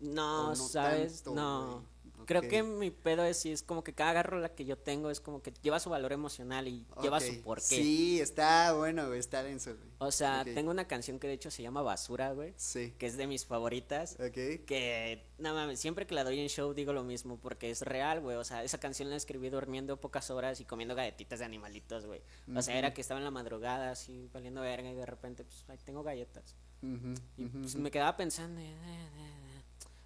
No, 0.00 0.48
no 0.50 0.56
¿sabes? 0.56 1.22
tanto, 1.22 1.34
no. 1.34 1.95
Creo 2.26 2.42
que 2.42 2.62
mi 2.62 2.90
pedo 2.90 3.24
es 3.24 3.38
sí, 3.38 3.52
es 3.52 3.62
como 3.62 3.82
que 3.84 3.94
cada 3.94 4.22
rola 4.22 4.48
que 4.50 4.64
yo 4.64 4.76
tengo 4.76 5.10
es 5.10 5.20
como 5.20 5.42
que 5.42 5.52
lleva 5.62 5.80
su 5.80 5.88
valor 5.90 6.12
emocional 6.12 6.68
y 6.68 6.84
lleva 7.00 7.20
su 7.20 7.40
porqué. 7.42 7.64
Sí, 7.64 8.20
está 8.20 8.72
bueno, 8.74 9.06
güey, 9.06 9.18
está 9.20 9.42
denso, 9.42 9.74
güey. 9.76 9.88
O 9.98 10.10
sea, 10.10 10.44
tengo 10.44 10.70
una 10.70 10.86
canción 10.86 11.18
que 11.18 11.26
de 11.28 11.34
hecho 11.34 11.50
se 11.50 11.62
llama 11.62 11.82
Basura, 11.82 12.32
güey, 12.32 12.52
Sí. 12.56 12.92
que 12.98 13.06
es 13.06 13.16
de 13.16 13.26
mis 13.26 13.46
favoritas. 13.46 14.14
Ok. 14.20 14.64
Que, 14.66 15.24
no 15.38 15.54
mames, 15.54 15.78
siempre 15.80 16.06
que 16.06 16.14
la 16.14 16.24
doy 16.24 16.40
en 16.40 16.48
show 16.48 16.74
digo 16.74 16.92
lo 16.92 17.04
mismo, 17.04 17.38
porque 17.38 17.70
es 17.70 17.82
real, 17.82 18.20
güey. 18.20 18.36
O 18.36 18.44
sea, 18.44 18.62
esa 18.64 18.78
canción 18.78 19.08
la 19.08 19.16
escribí 19.16 19.48
durmiendo 19.48 19.98
pocas 20.00 20.30
horas 20.30 20.60
y 20.60 20.64
comiendo 20.64 20.94
galletitas 20.94 21.38
de 21.38 21.44
animalitos, 21.44 22.06
güey. 22.06 22.22
O 22.54 22.60
sea, 22.60 22.76
era 22.76 22.92
que 22.92 23.00
estaba 23.00 23.18
en 23.20 23.24
la 23.24 23.30
madrugada 23.30 23.90
así, 23.90 24.28
valiendo 24.32 24.60
verga 24.60 24.90
y 24.90 24.94
de 24.94 25.06
repente, 25.06 25.44
pues, 25.44 25.64
ahí 25.68 25.78
tengo 25.84 26.02
galletas. 26.02 26.54
Ujú, 26.82 27.14
Y 27.38 27.44
ujú, 27.46 27.60
pues 27.60 27.74
ujú. 27.74 27.82
me 27.82 27.90
quedaba 27.90 28.16
pensando, 28.16 28.60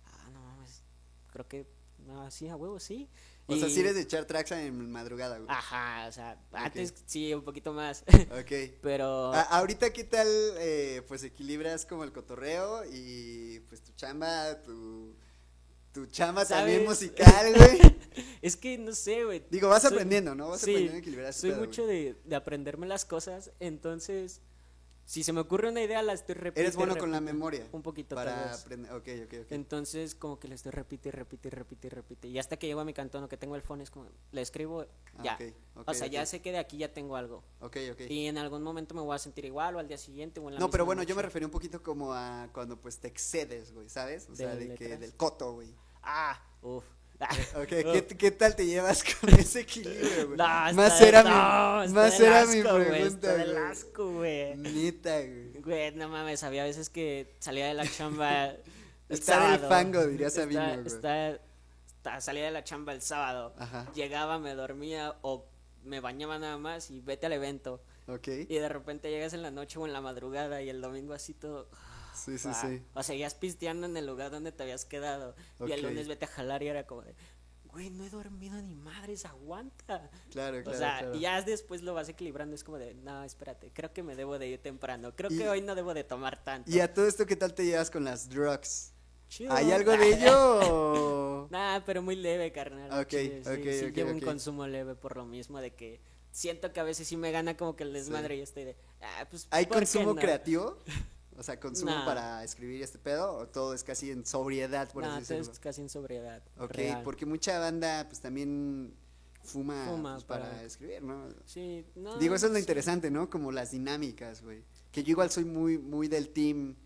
ah, 0.07 0.31
no 0.33 0.41
mames, 0.41 0.83
creo 1.33 1.49
que, 1.49 1.67
no, 2.07 2.31
sí, 2.31 2.49
a 2.49 2.57
huevo, 2.57 2.79
sí. 2.79 3.09
O 3.47 3.57
sea, 3.57 3.69
si 3.69 3.81
eres 3.81 3.97
de 3.97 4.03
echar 4.03 4.27
tracks 4.27 4.53
en 4.53 4.93
madrugada, 4.93 5.39
güey. 5.39 5.51
Ajá, 5.51 6.07
o 6.09 6.13
sea, 6.13 6.41
antes 6.53 6.95
sí, 7.07 7.35
un 7.35 7.43
poquito 7.43 7.73
más, 7.73 8.05
Ok. 8.41 8.53
pero... 8.83 9.33
A- 9.35 9.41
ahorita, 9.43 9.93
¿qué 9.93 10.05
tal? 10.05 10.29
eh, 10.59 11.03
pues 11.09 11.25
equilibras 11.25 11.85
como 11.85 12.05
el 12.05 12.13
cotorreo 12.13 12.85
y 12.93 13.59
pues 13.69 13.83
tu 13.83 13.91
chamba, 13.97 14.63
tu, 14.63 15.17
tu 15.93 16.07
chamba 16.07 16.45
también 16.45 16.85
musical, 16.85 17.53
güey. 17.57 17.81
Es 18.43 18.57
que 18.57 18.79
no 18.79 18.93
sé, 18.93 19.25
güey. 19.25 19.45
Digo, 19.51 19.69
vas 19.69 19.83
Soy- 19.83 19.93
aprendiendo, 19.95 20.35
¿no? 20.37 20.49
Vas 20.51 20.61
sí, 20.61 20.71
aprendiendo 20.71 20.97
a 20.97 21.01
equilibrar 21.01 21.33
Soy 21.35 21.51
pedo, 21.51 21.61
mucho 21.61 21.87
de, 21.87 22.17
de 22.25 22.37
aprenderme 22.37 22.87
las 22.87 23.05
cosas, 23.05 23.51
entonces, 23.59 24.41
si 25.11 25.25
se 25.25 25.33
me 25.33 25.41
ocurre 25.41 25.71
una 25.71 25.83
idea, 25.83 26.05
la 26.05 26.13
estoy 26.13 26.37
repitiendo. 26.37 26.61
Eres 26.61 26.77
bueno 26.77 26.97
con 26.97 27.11
la 27.11 27.21
memoria. 27.21 27.67
Un 27.73 27.83
poquito, 27.83 28.15
Para 28.15 28.55
aprender. 28.55 28.93
Ok, 28.93 29.09
ok, 29.25 29.35
ok. 29.43 29.47
Entonces, 29.51 30.15
como 30.15 30.39
que 30.39 30.47
le 30.47 30.55
estoy 30.55 30.71
repite, 30.71 31.09
y 31.09 31.11
repite, 31.11 31.49
y 31.49 31.51
repite, 31.51 31.87
y 31.89 31.91
repite. 31.91 32.29
Y 32.29 32.39
hasta 32.39 32.57
que 32.57 32.69
llego 32.69 32.79
a 32.79 32.85
mi 32.85 32.93
cantón 32.95 33.25
o 33.25 33.29
que 33.29 33.37
tengo 33.37 33.57
el 33.57 33.63
phone, 33.63 33.81
es 33.81 33.91
como, 33.91 34.07
le 34.31 34.41
escribo, 34.41 34.87
Ah, 35.19 35.23
ya. 35.25 35.39
o 35.85 35.95
sea, 35.95 36.07
ya 36.07 36.25
sé 36.27 36.41
que 36.41 36.53
de 36.53 36.59
aquí 36.59 36.77
ya 36.77 36.93
tengo 36.93 37.17
algo. 37.17 37.43
Ok, 37.59 37.77
ok. 37.91 38.03
Y 38.09 38.29
en 38.29 38.39
algún 38.39 38.63
momento 38.63 38.95
me 38.95 39.01
voy 39.01 39.17
a 39.17 39.19
sentir 39.19 39.45
igual, 39.47 39.75
o 39.75 39.81
al 39.81 39.89
día 39.89 39.99
siguiente, 39.99 40.39
o 40.39 40.47
en 40.47 40.55
la 40.55 40.61
No, 40.61 40.71
pero 40.71 40.85
bueno, 40.85 41.03
yo 41.03 41.17
me 41.17 41.23
noche. 41.23 41.27
refería 41.27 41.49
un 41.49 41.53
poquito 41.53 41.83
como 41.83 42.15
a 42.15 42.49
cuando 42.53 42.81
pues 42.81 43.01
te 43.01 43.09
excedes, 43.09 43.75
güey, 43.75 43.89
¿sabes? 43.89 44.29
O 44.29 44.37
sea, 44.37 44.55
¿De 44.55 44.77
que 44.77 44.97
del 44.97 45.17
coto, 45.17 45.55
güey. 45.55 45.75
Ah, 46.05 46.41
uff. 46.63 46.85
Ok, 47.57 47.67
¿qué, 47.69 48.07
qué 48.19 48.31
tal 48.31 48.57
te 48.57 48.67
llevas 48.67 49.05
con 49.05 49.31
ese 49.31 49.61
equilibrio, 49.61 50.27
güey? 50.29 50.39
No, 50.39 50.73
más 50.75 51.01
era 51.01 51.23
no, 51.23 51.87
mi, 51.87 51.93
más 51.93 52.19
era 52.21 52.47
mi 52.47 52.59
asco, 52.61 52.73
güey, 52.75 52.89
pregunta, 52.89 53.35
güey. 53.35 53.57
asco, 53.57 54.13
güey. 54.13 54.57
Neta, 54.57 55.17
güey. 55.21 55.53
Güey, 55.61 55.93
no 55.97 56.09
mames, 56.09 56.43
había 56.43 56.65
veces 56.65 56.89
que 56.91 57.35
salía 57.41 57.67
de 57.67 57.75
la 57.75 57.87
chamba. 57.87 58.47
el 58.47 58.61
Estar 59.09 59.43
el 59.43 59.59
sábado. 59.61 59.69
fango, 59.69 60.07
diría 60.07 60.31
Sabino, 60.31 60.61
Está- 60.63 60.77
güey. 60.77 60.87
está- 60.87 61.31
está- 61.87 62.21
salía 62.21 62.45
de 62.47 62.51
la 62.53 62.65
chamba 62.65 62.93
el 62.95 63.03
sábado. 63.03 63.55
Ajá. 63.59 63.87
Llegaba, 63.95 64.39
me 64.39 64.55
dormía 64.55 65.17
o 65.23 65.47
me 65.85 66.01
bañaba 66.01 66.39
nada 66.39 66.57
más 66.59 66.91
y 66.91 67.01
vete 67.01 67.27
al 67.27 67.33
evento. 67.35 67.83
Ok. 68.07 68.29
Y 68.49 68.55
de 68.57 68.69
repente 68.69 69.11
llegas 69.11 69.35
en 69.35 69.43
la 69.43 69.51
noche 69.51 69.79
o 69.79 69.87
en 69.87 69.93
la 69.93 70.01
madrugada 70.01 70.63
y 70.63 70.69
el 70.71 70.81
domingo 70.81 71.13
así 71.15 71.35
todo. 71.35 71.69
Sí, 72.25 72.39
sí, 72.39 72.49
ah, 72.51 72.67
sí. 72.69 72.83
O 72.95 73.03
seguías 73.03 73.35
pisteando 73.35 73.87
en 73.87 73.97
el 73.97 74.07
lugar 74.07 74.31
donde 74.31 74.53
te 74.53 74.63
habías 74.63 74.85
quedado. 74.85 75.35
Y 75.67 75.73
el 75.73 75.81
Ok. 75.85 75.91
lunes 75.91 76.09
vete 76.09 76.25
a 76.25 76.29
jalar 76.29 76.63
y 76.63 76.69
era 76.69 76.87
como 76.87 77.03
de. 77.03 77.15
Güey, 77.65 77.89
no 77.91 78.05
he 78.05 78.11
dormido 78.11 78.61
ni 78.61 78.75
madres, 78.75 79.25
aguanta. 79.27 80.11
Claro, 80.31 80.61
claro. 80.63 80.71
o 80.77 80.81
sea, 80.81 80.99
claro. 80.99 81.15
y 81.15 81.21
ya 81.21 81.41
después 81.43 81.83
lo 81.83 81.95
vas 81.95 82.09
equilibrando. 82.09 82.55
Es 82.57 82.65
como 82.65 82.79
de, 82.79 82.95
no, 82.95 83.23
espérate, 83.23 83.71
creo 83.73 83.93
que 83.93 84.03
me 84.03 84.17
debo 84.17 84.39
de 84.41 84.49
ir 84.49 84.59
temprano. 84.61 85.15
Creo 85.15 85.31
Y- 85.31 85.39
que 85.39 85.49
hoy 85.49 85.63
no 85.63 85.75
debo 85.77 85.95
de 85.95 86.03
tomar 86.03 86.43
tanto. 86.43 86.69
Y 86.71 86.81
a 86.81 86.93
todo 86.93 87.07
esto, 87.07 87.27
¿qué 87.27 87.37
tal 87.37 87.55
te 87.55 87.65
llevas 87.65 87.89
con 87.91 88.03
las 88.05 88.29
drugs? 88.29 88.93
Chido. 89.29 89.53
¿Hay 89.53 89.71
algo 89.71 89.93
de 89.97 90.09
ello? 90.15 91.49
Nah, 91.51 91.81
pero 91.85 92.01
muy 92.03 92.15
leve, 92.17 92.53
carnal. 92.53 92.93
Ok, 93.01 93.09
chile, 93.09 93.43
sí, 93.45 93.51
ok, 93.51 93.63
sí 93.81 93.85
ok, 93.87 93.93
llevo 93.95 94.11
un 94.11 94.19
ok. 94.19 94.25
consumo 94.25 94.67
leve 94.69 94.95
por 94.95 95.17
lo 95.17 95.25
mismo 95.27 95.61
de 95.61 95.75
que 95.75 96.01
siento 96.31 96.73
que 96.73 96.79
a 96.79 96.85
veces 96.85 97.09
sí 97.09 97.17
me 97.17 97.33
gana 97.33 97.57
como 97.57 97.75
que 97.75 97.83
el 97.83 97.93
desmadre 97.93 98.37
y 98.37 98.41
estoy 98.41 98.65
de, 98.65 98.77
ah, 99.01 99.27
pues, 99.29 99.49
¿Hay 99.51 99.65
¿por 99.67 99.75
qué 99.75 99.81
consumo 99.81 100.15
no? 100.15 100.21
creativo? 100.21 100.79
O 101.41 101.43
sea, 101.43 101.59
consumo 101.59 101.91
Nah. 101.91 102.05
para 102.05 102.45
escribir 102.45 102.83
este 102.83 102.99
pedo 102.99 103.33
o 103.35 103.49
todo 103.49 103.73
es 103.73 103.83
casi 103.83 104.11
en 104.11 104.27
sobriedad, 104.27 104.93
por 104.93 105.03
Nah, 105.05 105.17
así 105.17 105.25
todo 105.29 105.39
decirlo. 105.39 105.53
es 105.55 105.59
casi 105.59 105.81
en 105.81 105.89
sobriedad. 105.89 106.43
Ok, 106.59 106.73
real. 106.73 107.03
porque 107.03 107.25
mucha 107.25 107.59
banda 107.59 108.05
pues 108.07 108.21
también 108.21 108.95
fuma, 109.43 109.87
Fuma 109.87 110.13
pues, 110.17 110.25
para... 110.25 110.51
para- 110.51 110.63
escribir, 110.65 111.03
¿no? 111.03 111.29
Sí, 111.47 111.87
no. 111.97 112.19
Digo, 112.19 112.35
eso 112.35 112.45
es 112.45 112.53
lo 112.53 112.59
sí. 112.59 112.61
interesante, 112.61 113.11
¿no? 113.11 113.31
Como 113.31 113.53
las 113.53 113.71
dinámicas, 113.71 114.43
güey. 114.43 114.63
Que 114.93 115.03
yo 115.03 115.13
igual 115.13 115.31
soy 115.31 115.47
muy, 115.47 115.79
muy 115.79 116.09
del 116.09 116.29
team. 116.29 116.77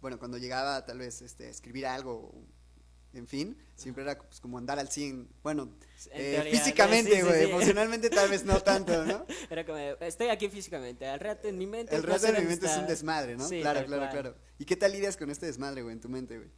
Bueno, 0.00 0.18
cuando 0.18 0.38
llegaba 0.38 0.84
tal 0.84 0.98
vez 0.98 1.22
este, 1.22 1.46
a 1.46 1.50
escribir 1.50 1.86
algo, 1.86 2.34
en 3.14 3.26
fin, 3.26 3.56
siempre 3.76 4.02
era 4.04 4.18
pues, 4.18 4.40
como 4.40 4.58
andar 4.58 4.78
al 4.78 4.88
100. 4.88 5.28
Bueno, 5.42 5.70
En 6.12 6.20
eh, 6.20 6.32
teoría, 6.36 6.52
físicamente, 6.58 7.10
sí, 7.10 7.16
sí, 7.18 7.22
güey. 7.22 7.44
sí. 7.44 7.50
Emocionalmente 7.50 8.10
tal 8.10 8.28
vez 8.30 8.44
no 8.44 8.60
tanto, 8.60 9.04
¿no? 9.04 9.26
Era 9.50 9.64
como, 9.66 9.78
estoy 9.78 10.28
aquí 10.28 10.48
físicamente, 10.48 11.06
al 11.06 11.20
rato 11.20 11.48
en 11.48 11.58
mi 11.58 11.66
mente. 11.66 11.94
El 11.94 12.02
sé 12.18 12.32
de 12.32 12.40
mi 12.40 12.46
mente 12.46 12.66
es 12.66 12.76
un 12.76 12.86
desmadre, 12.86 13.36
¿no? 13.36 13.46
Sí, 13.48 13.60
claro, 13.60 13.84
claro, 13.86 14.02
cual. 14.02 14.10
claro. 14.12 14.36
¿Y 14.58 14.64
qué 14.64 14.76
tal 14.76 14.92
lidias 14.92 15.16
con 15.16 15.30
este 15.30 15.46
desmadre, 15.46 15.82
güey, 15.82 15.94
en 15.94 16.00
tu 16.00 16.08
mente, 16.08 16.36
güey? 16.38 16.48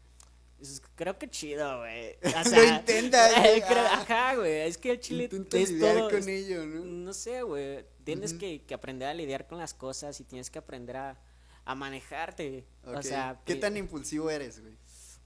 Pues, 0.58 0.80
creo 0.94 1.18
que 1.18 1.28
chido, 1.28 1.80
güey. 1.80 2.16
O 2.22 2.28
Lo 2.38 2.44
sea, 2.44 2.82
güey. 2.86 3.60
creo- 3.62 3.84
Ah. 3.86 4.00
Ajá, 4.02 4.34
güey. 4.36 4.60
Es 4.68 4.78
que 4.78 4.92
el 4.92 5.00
chile 5.00 5.24
Intentas 5.24 5.60
es 5.60 5.70
lidiar 5.72 5.96
todo. 5.96 6.10
con 6.10 6.18
es- 6.20 6.26
ello, 6.28 6.64
¿no? 6.66 6.84
No 6.84 7.12
sé, 7.12 7.42
güey. 7.42 7.84
Tienes 8.04 8.32
que, 8.34 8.62
que 8.62 8.74
aprender 8.74 9.08
a 9.08 9.14
lidiar 9.14 9.46
con 9.46 9.58
las 9.58 9.74
cosas 9.74 10.18
y 10.20 10.24
tienes 10.24 10.50
que 10.50 10.58
aprender 10.58 10.96
a, 10.96 11.20
a 11.64 11.74
manejarte. 11.74 12.64
O 12.84 13.02
sea, 13.02 13.40
¿Qué 13.44 13.56
tan 13.56 13.76
impulsivo 13.76 14.30
eres, 14.30 14.60
güey? 14.60 14.74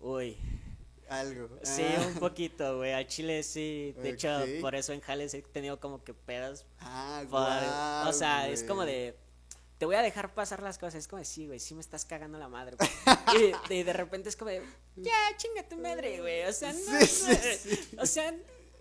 Uy. 0.01 0.37
Algo. 1.09 1.49
Sí, 1.63 1.85
Ah. 1.87 2.05
un 2.09 2.15
poquito, 2.15 2.77
güey. 2.79 2.93
Al 2.93 3.07
chile 3.07 3.43
sí. 3.43 3.95
De 4.03 4.11
hecho, 4.11 4.29
por 4.61 4.75
eso 4.75 4.93
en 4.93 5.01
Jales 5.01 5.33
he 5.35 5.43
tenido 5.43 5.81
como 5.81 6.05
que 6.05 6.15
pedas. 6.15 6.67
Ah, 6.81 7.23
por- 7.31 8.09
o 8.09 8.13
sea, 8.13 8.49
es 8.49 8.63
como 8.63 8.85
de. 8.85 9.17
Te 9.79 9.87
voy 9.87 9.95
a 9.95 10.03
dejar 10.03 10.35
pasar 10.35 10.61
las 10.63 10.77
cosas. 10.77 10.97
Es 10.97 11.09
como 11.09 11.19
de, 11.21 11.25
sí, 11.25 11.47
güey, 11.47 11.61
sí 11.61 11.75
me 11.75 11.81
estás 11.81 12.05
cagando 12.05 12.37
la 12.39 12.49
madre. 12.49 12.77
güey". 12.77 12.91
y, 13.71 13.75
y 13.75 13.83
de 13.85 13.93
repente 13.93 14.29
es 14.29 14.37
como 14.37 14.51
de, 14.51 14.63
ya, 14.97 15.13
chinga 15.37 15.69
tu 15.69 15.77
madre, 15.77 16.21
güey. 16.21 16.45
O 16.45 16.53
sea, 16.53 16.73
no. 16.73 16.79
Sí, 17.01 17.07
sí, 17.07 17.27
no, 17.31 17.37
sí. 17.77 17.89
O 18.01 18.07
sea, 18.07 18.35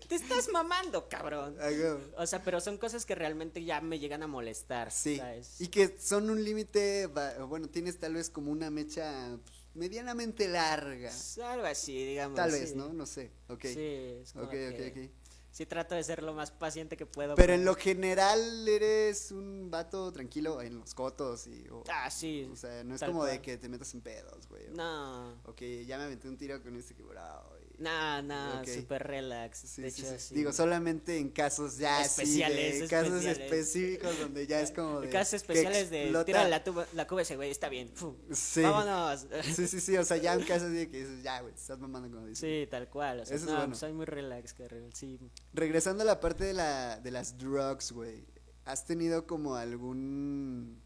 te 0.08 0.14
estás 0.16 0.48
mamando, 0.48 1.08
cabrón. 1.08 1.56
Ah. 1.60 1.68
O 2.16 2.26
sea, 2.26 2.42
pero 2.42 2.60
son 2.60 2.78
cosas 2.78 3.06
que 3.06 3.14
realmente 3.14 3.62
ya 3.62 3.80
me 3.80 3.98
llegan 4.00 4.22
a 4.22 4.26
molestar. 4.26 4.90
Sí, 4.90 5.18
¿sabes? 5.18 5.60
y 5.60 5.68
que 5.68 5.96
son 6.00 6.30
un 6.30 6.42
límite, 6.42 7.06
bueno, 7.06 7.68
tienes 7.68 7.98
tal 8.00 8.14
vez 8.14 8.28
como 8.28 8.50
una 8.50 8.68
mecha 8.70 9.36
pues, 9.44 9.57
medianamente 9.74 10.48
larga. 10.48 11.08
Pues, 11.08 11.38
Algo 11.38 11.66
así, 11.66 12.04
digamos. 12.04 12.36
Tal 12.36 12.50
vez, 12.50 12.70
sí. 12.70 12.76
¿no? 12.76 12.92
No 12.92 13.06
sé, 13.06 13.30
ok. 13.48 13.64
Sí, 13.64 14.18
es 14.22 14.32
como 14.32 14.44
ok, 14.46 14.50
que 14.50 14.92
ok, 14.92 14.96
ok. 15.08 15.14
Sí 15.50 15.66
trato 15.66 15.94
de 15.94 16.04
ser 16.04 16.22
lo 16.22 16.34
más 16.34 16.50
paciente 16.52 16.96
que 16.96 17.06
puedo. 17.06 17.34
Pero 17.34 17.54
en 17.54 17.64
lo 17.64 17.74
general 17.74 18.68
eres 18.68 19.32
un 19.32 19.70
vato 19.70 20.12
tranquilo 20.12 20.60
en 20.62 20.78
los 20.78 20.94
cotos 20.94 21.46
y... 21.48 21.66
o- 21.70 21.82
Ah, 21.88 22.10
sí. 22.10 22.48
O 22.52 22.54
sea, 22.54 22.84
no 22.84 22.94
es 22.94 23.02
como 23.02 23.24
de 23.24 23.32
cual. 23.32 23.42
que 23.42 23.56
te 23.56 23.68
metas 23.68 23.92
en 23.94 24.02
pedos, 24.02 24.46
güey. 24.46 24.66
o- 24.68 24.74
No, 24.74 25.32
Ok, 25.46 25.62
ya 25.86 25.96
me 25.98 26.04
aventé 26.04 26.28
un 26.28 26.36
tiro 26.36 26.62
con 26.62 26.76
este 26.76 26.94
quebrado. 26.94 27.57
Y- 27.78 27.82
no, 27.82 28.22
no, 28.22 28.60
Ok. 28.60 28.66
súper 28.68 29.02
relax. 29.06 29.58
Sí, 29.60 29.82
de 29.82 29.90
sí, 29.90 30.02
hecho, 30.02 30.18
sí. 30.18 30.34
Digo, 30.34 30.52
solamente 30.52 31.18
en 31.18 31.30
casos 31.30 31.78
ya 31.78 32.02
Especiales, 32.02 32.80
de 32.80 32.88
casos 32.88 33.24
especiales. 33.24 33.38
específicos 33.44 34.18
donde 34.18 34.46
ya 34.46 34.60
es 34.60 34.70
como 34.72 35.00
de 35.00 35.08
Casos 35.10 35.34
especiales 35.34 35.90
de 35.90 36.12
tira 36.26 36.48
la, 36.48 36.64
tuba, 36.64 36.86
la 36.94 37.06
cuba 37.06 37.22
ese 37.22 37.36
güey, 37.36 37.50
está 37.50 37.68
bien. 37.68 37.92
Sí. 38.32 38.62
Vámonos. 38.62 39.26
Sí, 39.54 39.66
sí, 39.66 39.80
sí, 39.80 39.96
o 39.96 40.04
sea, 40.04 40.16
ya 40.16 40.36
un 40.36 40.44
caso 40.44 40.66
así 40.66 40.74
de 40.74 40.88
que 40.90 40.98
dices, 41.04 41.22
ya, 41.22 41.40
güey, 41.40 41.54
estás 41.54 41.78
mamando 41.78 42.08
como 42.10 42.26
dices. 42.26 42.40
Sí, 42.40 42.68
tal 42.70 42.88
cual. 42.88 43.20
O 43.20 43.26
sea, 43.26 43.36
Eso 43.36 43.44
es 43.46 43.50
no, 43.52 43.56
bueno. 43.58 43.74
soy 43.74 43.92
muy 43.92 44.06
relax, 44.06 44.52
carnal, 44.54 44.90
Sí. 44.94 45.18
Regresando 45.52 46.02
a 46.02 46.06
la 46.06 46.20
parte 46.20 46.44
de, 46.44 46.54
la, 46.54 46.98
de 46.98 47.10
las 47.10 47.38
drugs, 47.38 47.92
güey. 47.92 48.24
¿Has 48.64 48.84
tenido 48.84 49.26
como 49.26 49.54
algún... 49.56 50.82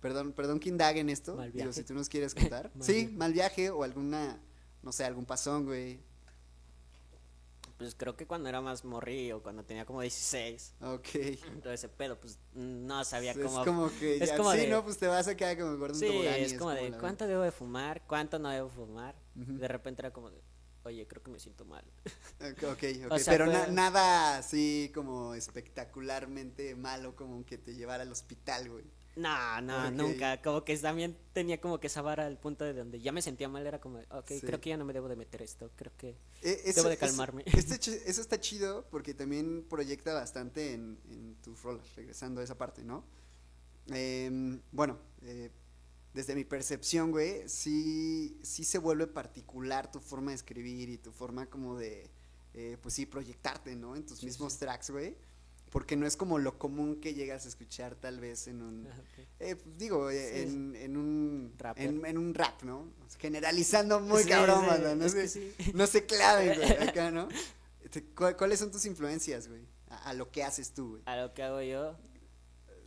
Perdón, 0.00 0.32
perdón 0.32 0.58
que 0.60 0.70
indague 0.70 1.00
en 1.00 1.10
esto. 1.10 1.36
Mal 1.36 1.52
Digo, 1.52 1.64
viaje. 1.66 1.80
si 1.80 1.84
tú 1.84 1.92
nos 1.94 2.08
quieres 2.08 2.34
contar. 2.34 2.70
Mal 2.74 2.84
sí, 2.84 3.06
mal 3.14 3.32
viaje 3.34 3.68
o 3.70 3.82
alguna, 3.84 4.40
no 4.82 4.92
sé, 4.92 5.04
algún 5.04 5.26
pasón, 5.26 5.66
güey. 5.66 6.00
Pues 7.80 7.94
creo 7.94 8.14
que 8.14 8.26
cuando 8.26 8.46
era 8.50 8.60
más 8.60 8.84
morrillo, 8.84 9.42
cuando 9.42 9.64
tenía 9.64 9.86
como 9.86 10.02
16, 10.02 10.74
Ok. 10.82 11.08
todo 11.62 11.72
ese 11.72 11.88
pedo, 11.88 12.20
pues 12.20 12.38
no 12.52 13.02
sabía 13.06 13.30
es 13.32 13.38
cómo. 13.38 13.64
como 13.64 13.90
que 13.98 14.16
es 14.22 14.28
ya, 14.28 14.36
como 14.36 14.52
sí, 14.52 14.58
de- 14.58 14.66
¿no? 14.68 14.84
Pues 14.84 14.98
te 14.98 15.06
vas 15.06 15.26
a 15.28 15.34
quedar 15.34 15.58
como 15.58 15.78
gordo 15.78 15.94
Sí, 15.94 16.06
y 16.06 16.26
es 16.26 16.52
como 16.58 16.72
de 16.72 16.92
cuánto 17.00 17.26
debo 17.26 17.40
de 17.40 17.50
fumar, 17.50 18.02
cuánto 18.06 18.38
no 18.38 18.50
debo 18.50 18.68
fumar. 18.68 19.14
De 19.34 19.66
repente 19.66 20.02
era 20.02 20.12
como 20.12 20.30
de, 20.30 20.42
oye, 20.82 21.06
creo 21.08 21.22
que 21.22 21.30
me 21.30 21.40
siento 21.40 21.64
mal. 21.64 21.82
Ok, 22.52 22.64
ok, 22.64 22.82
ok, 23.06 23.12
O 23.12 23.18
sea, 23.18 23.32
pero 23.32 23.46
na- 23.46 23.66
nada 23.68 24.36
así 24.36 24.90
como 24.94 25.34
espectacularmente 25.34 26.74
malo 26.76 27.16
como 27.16 27.46
que 27.46 27.56
te 27.56 27.74
llevara 27.74 28.02
al 28.02 28.12
hospital, 28.12 28.68
güey. 28.68 28.84
No, 29.16 29.60
no, 29.60 29.88
Ok. 29.88 29.92
nunca. 29.92 30.40
Como 30.40 30.64
que 30.64 30.76
también 30.78 31.16
tenía 31.32 31.60
como 31.60 31.80
que 31.80 31.88
esa 31.88 32.00
vara 32.00 32.26
al 32.26 32.38
punto 32.38 32.64
de 32.64 32.72
donde 32.74 33.00
ya 33.00 33.12
me 33.12 33.20
sentía 33.22 33.48
mal. 33.48 33.66
Era 33.66 33.80
como, 33.80 33.98
ok, 34.10 34.28
Sí. 34.28 34.40
creo 34.40 34.60
que 34.60 34.70
ya 34.70 34.76
no 34.76 34.84
me 34.84 34.92
debo 34.92 35.08
de 35.08 35.16
meter 35.16 35.42
esto. 35.42 35.70
Creo 35.76 35.92
que. 35.96 36.10
Eh, 36.42 36.62
eso- 36.64 36.76
Debo 36.80 36.88
de 36.88 36.94
eso- 36.94 37.06
calmarme. 37.06 37.42
este 37.46 37.78
chi- 37.80 37.98
eso 38.06 38.20
está 38.20 38.40
chido 38.40 38.86
porque 38.90 39.12
también 39.14 39.64
proyecta 39.68 40.14
bastante 40.14 40.72
en, 40.72 40.98
en 41.10 41.34
tus 41.42 41.60
rolas, 41.62 41.84
regresando 41.96 42.40
a 42.40 42.44
esa 42.44 42.56
parte, 42.56 42.84
¿no? 42.84 43.04
Em, 43.88 44.60
bueno, 44.72 44.98
eh, 45.22 45.50
desde 46.14 46.34
mi 46.34 46.44
percepción, 46.44 47.10
güey, 47.10 47.48
sí, 47.48 48.38
sí 48.42 48.64
se 48.64 48.78
vuelve 48.78 49.06
particular 49.06 49.90
tu 49.90 50.00
forma 50.00 50.30
de 50.30 50.36
escribir 50.36 50.88
y 50.88 50.98
tu 50.98 51.12
forma 51.12 51.46
como 51.46 51.76
de, 51.78 52.08
eh, 52.54 52.76
pues 52.80 52.94
sí, 52.94 53.06
proyectarte, 53.06 53.74
¿no? 53.76 53.96
En 53.96 54.06
tus 54.06 54.22
mismos 54.22 54.56
tracks, 54.58 54.90
güey. 54.90 55.16
Porque 55.70 55.96
no 55.96 56.04
es 56.06 56.16
como 56.16 56.38
lo 56.38 56.58
común 56.58 57.00
que 57.00 57.14
llegas 57.14 57.44
a 57.46 57.48
escuchar 57.48 57.94
tal 57.94 58.18
vez 58.18 58.48
en 58.48 58.60
un, 58.60 58.88
Ah, 58.90 59.00
eh, 59.38 59.54
pues, 59.54 59.78
digo, 59.78 60.10
eh, 60.10 60.42
en, 60.42 60.74
en 60.74 60.96
un 60.96 61.54
Rapper. 61.56 61.84
en, 61.84 62.04
en 62.04 62.18
un 62.18 62.34
rap, 62.34 62.62
¿no? 62.64 62.92
Generalizando 63.18 64.00
muy 64.00 64.24
Sí, 64.24 64.28
cabrón, 64.28 64.62
sí, 64.62 64.66
banda, 64.66 64.94
no 64.96 65.04
es 65.04 65.12
se, 65.32 65.54
no 65.74 65.86
se 65.86 66.06
claven, 66.06 66.56
güey, 66.58 66.72
acá, 66.88 67.10
¿no? 67.12 67.28
Este, 67.84 68.02
¿cu- 68.04 68.34
¿Cuáles 68.36 68.58
son 68.58 68.72
tus 68.72 68.84
influencias, 68.84 69.46
güey? 69.48 69.62
A, 69.88 70.10
a 70.10 70.14
lo 70.14 70.30
que 70.32 70.42
haces 70.42 70.72
tú, 70.74 70.90
güey. 70.90 71.02
A 71.06 71.16
lo 71.16 71.34
que 71.34 71.42
hago 71.44 71.62
yo. 71.62 71.96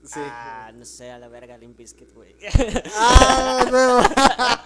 Sí. 0.04 0.20
Ah, 0.20 0.72
no 0.76 0.84
sé, 0.84 1.10
a 1.12 1.18
la 1.20 1.30
verga, 1.30 1.58
Limp 1.58 1.78
Bizkit, 1.78 2.12
güey. 2.14 2.36
¡Ah! 2.96 4.62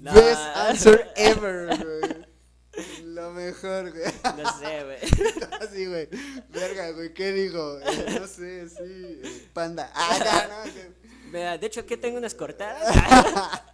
No. 0.00 0.10
Best 0.14 0.40
answer 0.56 1.12
ever, 1.16 1.66
güey. 1.78 1.89
Mejor, 3.46 3.90
güey. 3.90 4.04
No 4.36 4.58
sé, 4.58 4.84
güey. 4.84 4.98
Así, 5.60 5.86
güey. 5.86 6.08
Verga, 6.50 6.90
güey, 6.92 7.12
¿qué 7.14 7.32
dijo? 7.32 7.78
Eh, 7.80 8.16
no 8.20 8.26
sé, 8.26 8.68
sí. 8.68 8.76
eh, 8.80 9.48
panda. 9.52 9.90
Ah, 9.94 10.46
no, 10.48 10.66
no. 10.66 10.72
Mira, 11.32 11.58
de 11.58 11.66
hecho, 11.66 11.80
aquí 11.80 11.96
tengo 11.96 12.18
unas 12.18 12.34
cortadas. 12.34 13.62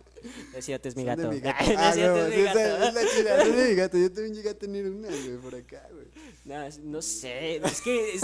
Es 0.57 0.65
cierto, 0.65 0.89
es 0.89 0.97
mi 0.97 1.05
gato. 1.05 1.29
mi 1.31 1.39
gato. 1.41 1.57
Ay, 1.61 1.77
no 1.77 1.89
es 1.91 1.97
no, 1.99 2.29
mi 2.29 2.43
esa- 2.43 2.55
gato. 2.55 2.85
es 2.85 2.95
la 2.95 3.01
chida, 3.15 3.43
es 3.43 3.57
de 3.57 3.69
mi 3.69 3.75
gato. 3.77 3.99
Yo 3.99 4.13
también 4.13 4.35
llegué 4.35 4.49
a 4.49 4.59
tener 4.59 4.91
una, 4.91 5.07
güey, 5.09 5.37
por 5.37 5.55
acá, 5.55 5.87
güey. 5.93 6.07
No, 6.45 6.69
no 6.83 7.03
sé, 7.03 7.57
es 7.59 7.81
que 7.81 8.15
es, 8.15 8.23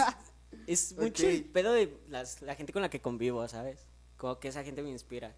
es 0.66 0.96
mucho 0.96 1.28
el 1.28 1.42
Ok. 1.42 1.52
pedo 1.52 1.72
de 1.72 1.96
las, 2.08 2.42
la 2.42 2.56
gente 2.56 2.72
con 2.72 2.82
la 2.82 2.90
que 2.90 3.00
convivo, 3.00 3.46
¿sabes? 3.46 3.86
Como 4.16 4.40
que 4.40 4.48
esa 4.48 4.64
gente 4.64 4.82
me 4.82 4.90
inspira. 4.90 5.36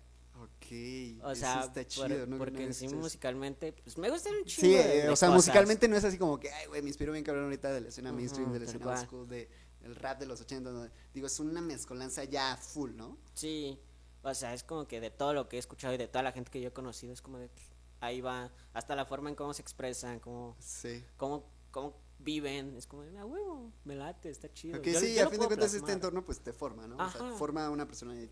O 1.23 1.31
eso 1.31 1.41
sea, 1.41 1.61
está 1.61 1.73
por- 1.75 1.87
chido, 1.87 2.27
¿no? 2.27 2.39
porque 2.39 2.61
No 2.61 2.67
en 2.67 2.75
sí 2.75 2.89
musicalmente, 2.89 3.73
pues 3.73 3.99
me 3.99 4.11
gustan 4.11 4.35
un 4.35 4.45
chingo 4.45 4.69
Sí, 4.69 4.75
de- 4.75 4.99
eh, 4.99 5.03
de 5.03 5.09
o 5.11 5.17
sea, 5.17 5.29
cosas. 5.29 5.35
musicalmente 5.47 5.89
no 5.89 5.97
es 5.97 6.05
así 6.05 6.19
como 6.19 6.39
que, 6.41 6.51
ay, 6.51 6.67
güey, 6.67 6.83
me 6.83 6.89
inspiro 6.89 7.13
bien 7.13 7.25
cabrón 7.25 7.45
ahorita 7.45 7.73
de 7.73 7.81
la 7.81 7.89
escena 7.89 8.11
Ujú, 8.11 8.17
mainstream, 8.17 8.53
de 8.53 8.59
la 8.61 8.65
escena 8.65 8.87
old 8.87 8.99
school, 9.07 9.29
de 9.29 9.49
el 9.83 9.95
rap 9.97 10.19
de 10.19 10.27
los 10.27 10.41
80, 10.41 10.71
¿no? 10.71 10.89
digo, 11.13 11.27
es 11.27 11.39
una 11.41 11.61
mezcolanza 11.61 12.25
ya 12.25 12.57
full, 12.57 12.93
¿no? 12.97 13.19
Sí, 13.35 13.79
o 14.23 14.35
sea, 14.35 14.55
es 14.55 14.65
como 14.65 14.87
que 14.89 15.01
de 15.01 15.11
todo 15.11 15.35
lo 15.35 15.49
que 15.49 15.57
he 15.57 15.59
escuchado 15.59 15.93
y 15.93 15.99
de 15.99 16.09
toda 16.09 16.23
la 16.23 16.33
gente 16.33 16.51
que 16.51 16.61
yo 16.61 16.69
he 16.69 16.73
conocido, 16.73 17.13
es 17.13 17.21
como 17.21 17.39
de, 17.39 17.49
pues, 17.49 17.67
ahí 18.01 18.21
va, 18.23 18.51
hasta 18.73 18.97
la 18.97 19.05
forma 19.05 19.29
en 19.29 19.35
cómo 19.37 19.53
se 19.53 19.61
expresan, 19.63 20.21
cómo, 20.21 20.57
Sí. 20.59 21.05
cómo, 21.19 21.45
cómo 21.71 22.03
viven, 22.19 22.75
es 22.77 22.87
como 22.87 23.03
de, 23.03 23.19
ah, 23.19 23.27
huevo, 23.27 23.71
me 23.85 23.95
late, 23.97 24.31
está 24.31 24.51
chido. 24.51 24.79
Ok, 24.79 24.87
Yo- 24.87 25.01
sí, 25.01 25.15
yo 25.15 25.27
a 25.27 25.31
fin 25.31 25.41
de 25.41 25.47
cuentas 25.47 25.67
este 25.67 25.79
plasmar. 25.81 25.91
entorno 25.97 26.25
pues 26.25 26.41
te 26.41 26.53
forma, 26.55 26.87
¿no? 26.87 26.95
O 26.97 27.11
sea, 27.11 27.21
Ajá. 27.21 27.33
forma 27.37 27.69
una 27.69 27.87
personalidad, 27.87 28.31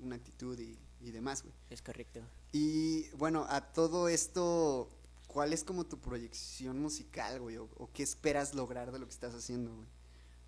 una 0.00 0.16
actitud 0.16 0.58
y, 0.58 0.76
y 1.00 1.10
demás, 1.10 1.42
güey. 1.42 1.54
Es 1.70 1.82
correcto. 1.82 2.20
Y 2.52 3.08
bueno, 3.16 3.46
a 3.48 3.60
todo 3.72 4.08
esto, 4.08 4.88
¿cuál 5.26 5.52
es 5.52 5.64
como 5.64 5.84
tu 5.84 5.98
proyección 5.98 6.78
musical, 6.80 7.40
güey? 7.40 7.56
O, 7.58 7.68
o 7.76 7.90
qué 7.92 8.02
esperas 8.02 8.54
lograr 8.54 8.90
de 8.92 8.98
lo 8.98 9.06
que 9.06 9.12
estás 9.14 9.34
haciendo, 9.34 9.74
güey? 9.74 9.86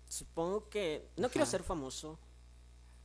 Supongo 0.09 0.67
que, 0.69 1.07
no 1.17 1.29
quiero 1.29 1.45
ser 1.45 1.63
famoso. 1.63 2.19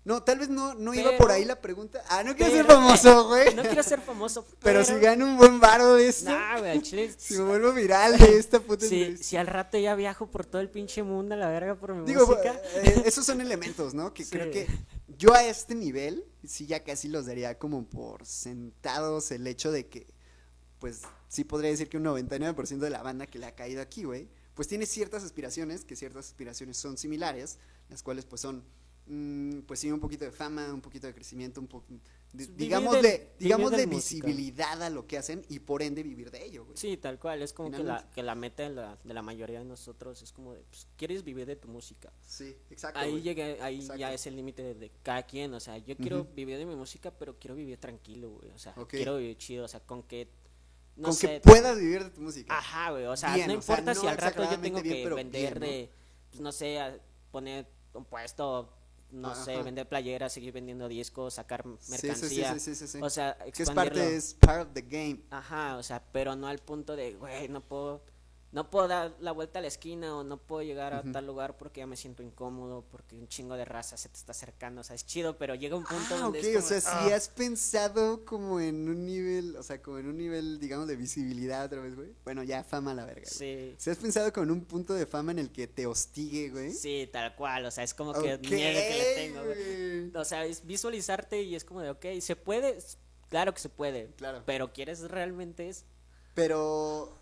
No, 0.04 0.22
tal 0.22 0.38
vez 0.38 0.48
no, 0.48 0.74
no 0.74 0.94
iba 0.94 1.16
por 1.16 1.32
ahí 1.32 1.44
la 1.44 1.60
pregunta. 1.60 2.00
Ah, 2.08 2.22
no 2.22 2.36
quiero 2.36 2.52
ser 2.52 2.64
famoso, 2.64 3.24
güey. 3.28 3.54
No 3.56 3.62
quiero 3.62 3.82
ser 3.82 4.00
famoso, 4.00 4.44
Pero 4.44 4.56
pero... 4.60 4.84
si 4.84 4.94
gano 5.00 5.24
un 5.24 5.36
buen 5.36 5.58
varo 5.58 5.94
de 5.94 6.06
esto, 6.08 6.30
Nah, 6.30 6.58
güey, 6.60 6.80
chile, 6.80 7.12
si 7.18 7.34
me 7.34 7.42
vuelvo 7.44 7.72
viral 7.72 8.16
de 8.16 8.38
esta 8.38 8.60
puta 8.60 8.86
si, 8.86 9.16
si 9.16 9.36
al 9.36 9.48
rato 9.48 9.78
ya 9.78 9.96
viajo 9.96 10.28
por 10.28 10.46
todo 10.46 10.60
el 10.62 10.70
pinche 10.70 11.02
mundo 11.02 11.34
a 11.34 11.38
la 11.38 11.48
verga 11.48 11.74
por 11.74 11.92
mi 11.94 12.06
Digo, 12.06 12.24
música. 12.24 12.54
eh, 12.76 13.02
esos 13.04 13.26
son 13.26 13.40
elementos, 13.40 13.94
¿no? 13.94 14.14
Que 14.14 14.24
Sí. 14.24 14.30
creo 14.30 14.50
que 14.52 14.68
yo 15.18 15.34
a 15.34 15.44
este 15.44 15.74
nivel, 15.74 16.24
sí 16.44 16.66
ya 16.66 16.84
casi 16.84 17.08
los 17.08 17.26
daría 17.26 17.58
como 17.58 17.88
por 17.88 18.26
sentados 18.26 19.30
el 19.30 19.46
hecho 19.46 19.70
de 19.72 19.86
que, 19.86 20.06
pues, 20.78 21.02
sí 21.28 21.44
podría 21.44 21.70
decir 21.70 21.88
que 21.88 21.96
un 21.96 22.04
99% 22.04 22.78
de 22.78 22.90
la 22.90 23.02
banda 23.02 23.26
que 23.26 23.38
le 23.38 23.46
ha 23.46 23.54
caído 23.54 23.80
aquí, 23.80 24.04
güey, 24.04 24.28
pues 24.54 24.68
tiene 24.68 24.86
ciertas 24.86 25.22
aspiraciones, 25.22 25.84
que 25.84 25.96
ciertas 25.96 26.26
aspiraciones 26.26 26.76
son 26.76 26.96
similares, 26.96 27.58
las 27.90 28.02
cuales 28.02 28.24
pues 28.24 28.40
son, 28.40 28.64
mm, 29.06 29.60
pues 29.60 29.80
sí, 29.80 29.92
un 29.92 30.00
poquito 30.00 30.24
de 30.24 30.32
fama, 30.32 30.72
un 30.72 30.80
poquito 30.80 31.06
de 31.06 31.14
crecimiento, 31.14 31.60
un 31.60 31.66
poco, 31.66 31.86
Digamos 32.36 33.00
del- 33.02 33.88
música. 33.88 34.26
visibilidad 34.26 34.82
a 34.82 34.90
lo 34.90 35.06
que 35.06 35.18
hacen 35.18 35.44
y 35.48 35.60
por 35.60 35.82
ende 35.82 36.02
vivir 36.02 36.30
de 36.30 36.44
ello, 36.44 36.64
güey. 36.64 36.76
Sí, 36.76 36.96
tal 36.96 37.18
cual, 37.18 37.42
es 37.42 37.52
como 37.52 37.70
que 37.70 37.82
la, 37.82 38.08
que 38.10 38.22
la 38.22 38.34
meta 38.34 38.62
de 38.64 38.70
la, 38.70 38.98
de 39.02 39.14
la 39.14 39.22
mayoría 39.22 39.58
de 39.58 39.64
nosotros 39.64 40.20
es 40.22 40.32
como 40.32 40.54
de, 40.54 40.62
pues, 40.62 40.86
¿quieres 40.96 41.22
vivir 41.24 41.46
de 41.46 41.56
tu 41.56 41.68
música? 41.68 42.12
Sí, 42.22 42.56
exacto. 42.70 42.98
Ahí 43.00 43.20
llegué, 43.22 43.58
ahí 43.62 43.76
Exacto. 43.76 44.00
ya 44.00 44.12
es 44.12 44.26
el 44.26 44.36
límite 44.36 44.74
de, 44.74 44.90
cada 45.02 45.22
quien, 45.24 45.52
o 45.54 45.60
sea, 45.60 45.78
yo 45.78 45.96
quiero 45.96 46.24
vivir 46.24 46.58
de 46.58 46.66
mi 46.66 46.76
música, 46.76 47.10
pero 47.10 47.38
quiero 47.38 47.54
vivir 47.54 47.78
tranquilo, 47.78 48.30
güey, 48.30 48.50
o 48.50 48.58
sea, 48.58 48.74
quiero 48.88 49.16
vivir 49.16 49.36
chido, 49.38 49.64
o 49.64 49.68
sea, 49.68 49.80
con 49.80 50.02
que, 50.02 50.28
no 50.96 51.04
Con 51.08 51.14
sé, 51.14 51.26
que 51.28 51.40
puedas 51.40 51.78
vivir 51.78 52.04
de 52.04 52.10
tu 52.10 52.20
música. 52.20 52.56
Ajá, 52.56 52.90
güey, 52.90 53.06
o 53.06 53.16
sea, 53.16 53.34
Bien, 53.34 53.48
no 53.48 53.58
o 53.58 53.62
sea, 53.62 53.74
importa 53.76 53.94
no 53.94 54.00
si 54.00 54.06
al 54.06 54.16
rato 54.18 54.42
yo 54.50 54.58
tengo 54.60 54.82
bien, 54.82 55.08
que 55.08 55.14
vender 55.14 55.58
bien, 55.58 55.60
¿no? 55.60 55.66
de, 55.66 55.90
pues, 56.30 56.40
no 56.40 56.52
sé, 56.52 57.00
poner 57.30 57.66
un 57.94 58.04
puesto, 58.04 58.75
no 59.10 59.34
sé, 59.34 59.62
vender 59.62 59.88
playeras, 59.88 60.32
seguir 60.32 60.52
vendiendo 60.52 60.88
discos, 60.88 61.34
sacar 61.34 61.64
mercancía, 61.64 62.58
sí, 62.58 62.74
sí, 62.74 62.86
sí, 62.86 62.98
o 63.00 63.10
sea, 63.10 63.36
que 63.36 63.50
es 63.62 63.68
expandirlo. 63.68 64.00
parte, 64.00 64.16
es 64.16 64.34
part 64.34 64.66
of 64.66 64.74
the 64.74 64.82
game. 64.82 65.20
Ajá, 65.30 65.76
o 65.76 65.82
sea, 65.82 66.02
pero 66.12 66.36
no 66.36 66.48
al 66.48 66.58
punto 66.58 66.96
de, 66.96 67.14
güey, 67.14 67.48
no 67.48 67.60
puedo, 67.60 68.02
no 68.52 68.70
puedo 68.70 68.88
dar 68.88 69.14
la 69.20 69.32
vuelta 69.32 69.58
a 69.58 69.62
la 69.62 69.68
esquina 69.68 70.16
o 70.16 70.24
no 70.24 70.38
puedo 70.38 70.62
llegar 70.62 70.94
a 70.94 71.02
tal 71.12 71.26
lugar 71.26 71.56
porque 71.58 71.80
ya 71.80 71.86
me 71.86 71.96
siento 71.96 72.22
incómodo, 72.22 72.84
porque 72.90 73.14
un 73.16 73.28
chingo 73.28 73.54
de 73.56 73.64
raza 73.66 73.96
se 73.96 74.08
te 74.08 74.16
está 74.16 74.32
acercando, 74.32 74.80
o 74.80 74.84
sea, 74.84 74.94
es 74.96 75.04
chido, 75.04 75.36
pero 75.36 75.54
llega 75.54 75.76
un 75.76 75.84
punto 75.84 76.14
Ah, 76.14 76.18
donde 76.20 76.38
ok, 76.38 76.44
es 76.46 76.64
o 76.64 76.68
sea, 76.68 76.80
si 76.80 76.88
"Ah". 77.12 77.16
has 77.16 77.28
pensado 77.28 78.24
como 78.24 78.60
en 78.60 78.88
un 78.88 79.04
nivel, 79.04 79.56
o 79.56 79.62
sea, 79.62 79.82
como 79.82 79.98
en 79.98 80.06
un 80.08 80.16
nivel, 80.16 80.58
digamos, 80.58 80.86
de 80.86 80.96
visibilidad 80.96 81.66
otra 81.66 81.80
vez, 81.82 81.94
güey. 81.96 82.12
Bueno, 82.24 82.42
ya 82.44 82.64
fama 82.64 82.92
a 82.92 82.94
la 82.94 83.04
verga. 83.04 83.26
Sí, 83.28 83.74
Si 83.78 83.90
has 83.90 83.98
pensado 83.98 84.32
como 84.32 84.44
en 84.44 84.50
un 84.52 84.64
punto 84.64 84.94
de 84.94 85.04
fama 85.06 85.32
en 85.32 85.40
el 85.40 85.50
que 85.52 85.66
te 85.66 85.86
hostigue, 85.86 86.48
güey. 86.50 86.72
sí, 86.72 87.08
tal 87.12 87.34
cual, 87.36 87.66
o 87.66 87.70
sea, 87.70 87.84
es 87.84 87.92
como 87.94 88.12
que 88.14 88.38
miedo 88.38 88.48
que 88.48 88.94
le 88.96 89.14
tengo, 89.16 89.44
güey. 89.44 90.16
O 90.16 90.24
sea, 90.24 90.46
es 90.46 90.64
visualizarte 90.64 91.42
y 91.42 91.56
es 91.56 91.64
como 91.64 91.80
de, 91.82 91.90
ok, 91.90 92.06
se 92.20 92.36
puede, 92.36 92.78
claro 93.28 93.52
que 93.52 93.60
se 93.60 93.68
puede, 93.68 94.12
Claro. 94.16 94.42
pero 94.46 94.72
¿quieres 94.72 95.00
realmente 95.10 95.68
eso? 95.68 95.84
Pero, 96.34 97.18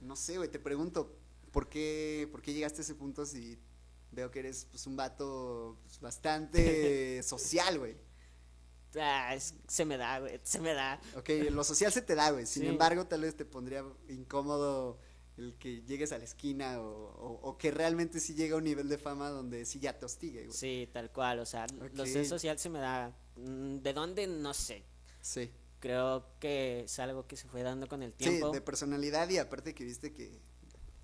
no 0.00 0.16
sé, 0.16 0.36
güey, 0.38 0.50
te 0.50 0.58
pregunto, 0.58 1.16
¿por 1.52 1.68
qué, 1.68 2.28
¿por 2.30 2.42
qué 2.42 2.52
llegaste 2.52 2.80
a 2.80 2.84
ese 2.84 2.94
punto 2.94 3.24
si 3.26 3.58
veo 4.12 4.30
que 4.30 4.40
eres 4.40 4.66
pues, 4.70 4.86
un 4.86 4.96
vato 4.96 5.78
pues, 5.84 6.00
bastante 6.00 7.22
social, 7.22 7.78
güey? 7.78 7.96
Ah, 8.96 9.34
es- 9.34 9.54
se 9.66 9.84
me 9.84 9.96
da, 9.96 10.20
güey, 10.20 10.40
se 10.44 10.60
me 10.60 10.72
da. 10.72 11.00
Ok, 11.16 11.28
lo 11.50 11.64
social 11.64 11.90
se 11.92 12.00
te 12.02 12.14
da, 12.14 12.30
güey. 12.30 12.46
Sin 12.46 12.62
Sí. 12.62 12.68
embargo, 12.68 13.06
tal 13.06 13.22
vez 13.22 13.36
te 13.36 13.44
pondría 13.44 13.84
incómodo 14.08 14.98
el 15.36 15.56
que 15.58 15.82
llegues 15.82 16.12
a 16.12 16.18
la 16.18 16.22
esquina 16.24 16.80
o, 16.80 16.86
o- 16.86 17.40
o 17.50 17.58
que 17.58 17.72
realmente 17.72 18.20
sí 18.20 18.34
llega 18.34 18.54
a 18.54 18.58
un 18.58 18.64
nivel 18.64 18.88
de 18.88 18.98
fama 18.98 19.30
donde 19.30 19.64
sí 19.64 19.80
ya 19.80 19.98
te 19.98 20.06
hostigue, 20.06 20.46
güey. 20.46 20.56
Sí, 20.56 20.88
tal 20.92 21.10
cual, 21.10 21.40
o 21.40 21.46
sea, 21.46 21.66
lo 21.94 22.04
Ok. 22.04 22.08
sé 22.08 22.24
social 22.24 22.56
se 22.60 22.68
me 22.70 22.78
da. 22.78 23.12
Mm, 23.34 23.78
¿De 23.78 23.92
dónde? 23.92 24.28
No 24.28 24.54
sé. 24.54 24.84
Sí. 25.20 25.50
Creo 25.84 26.24
que 26.40 26.80
es 26.84 26.98
algo 26.98 27.26
que 27.26 27.36
se 27.36 27.46
fue 27.46 27.62
dando 27.62 27.86
con 27.86 28.02
el 28.02 28.12
Sí, 28.12 28.16
tiempo. 28.16 28.50
de 28.52 28.62
personalidad 28.62 29.28
y 29.28 29.36
aparte 29.36 29.74
que 29.74 29.84
viste 29.84 30.14
que 30.14 30.40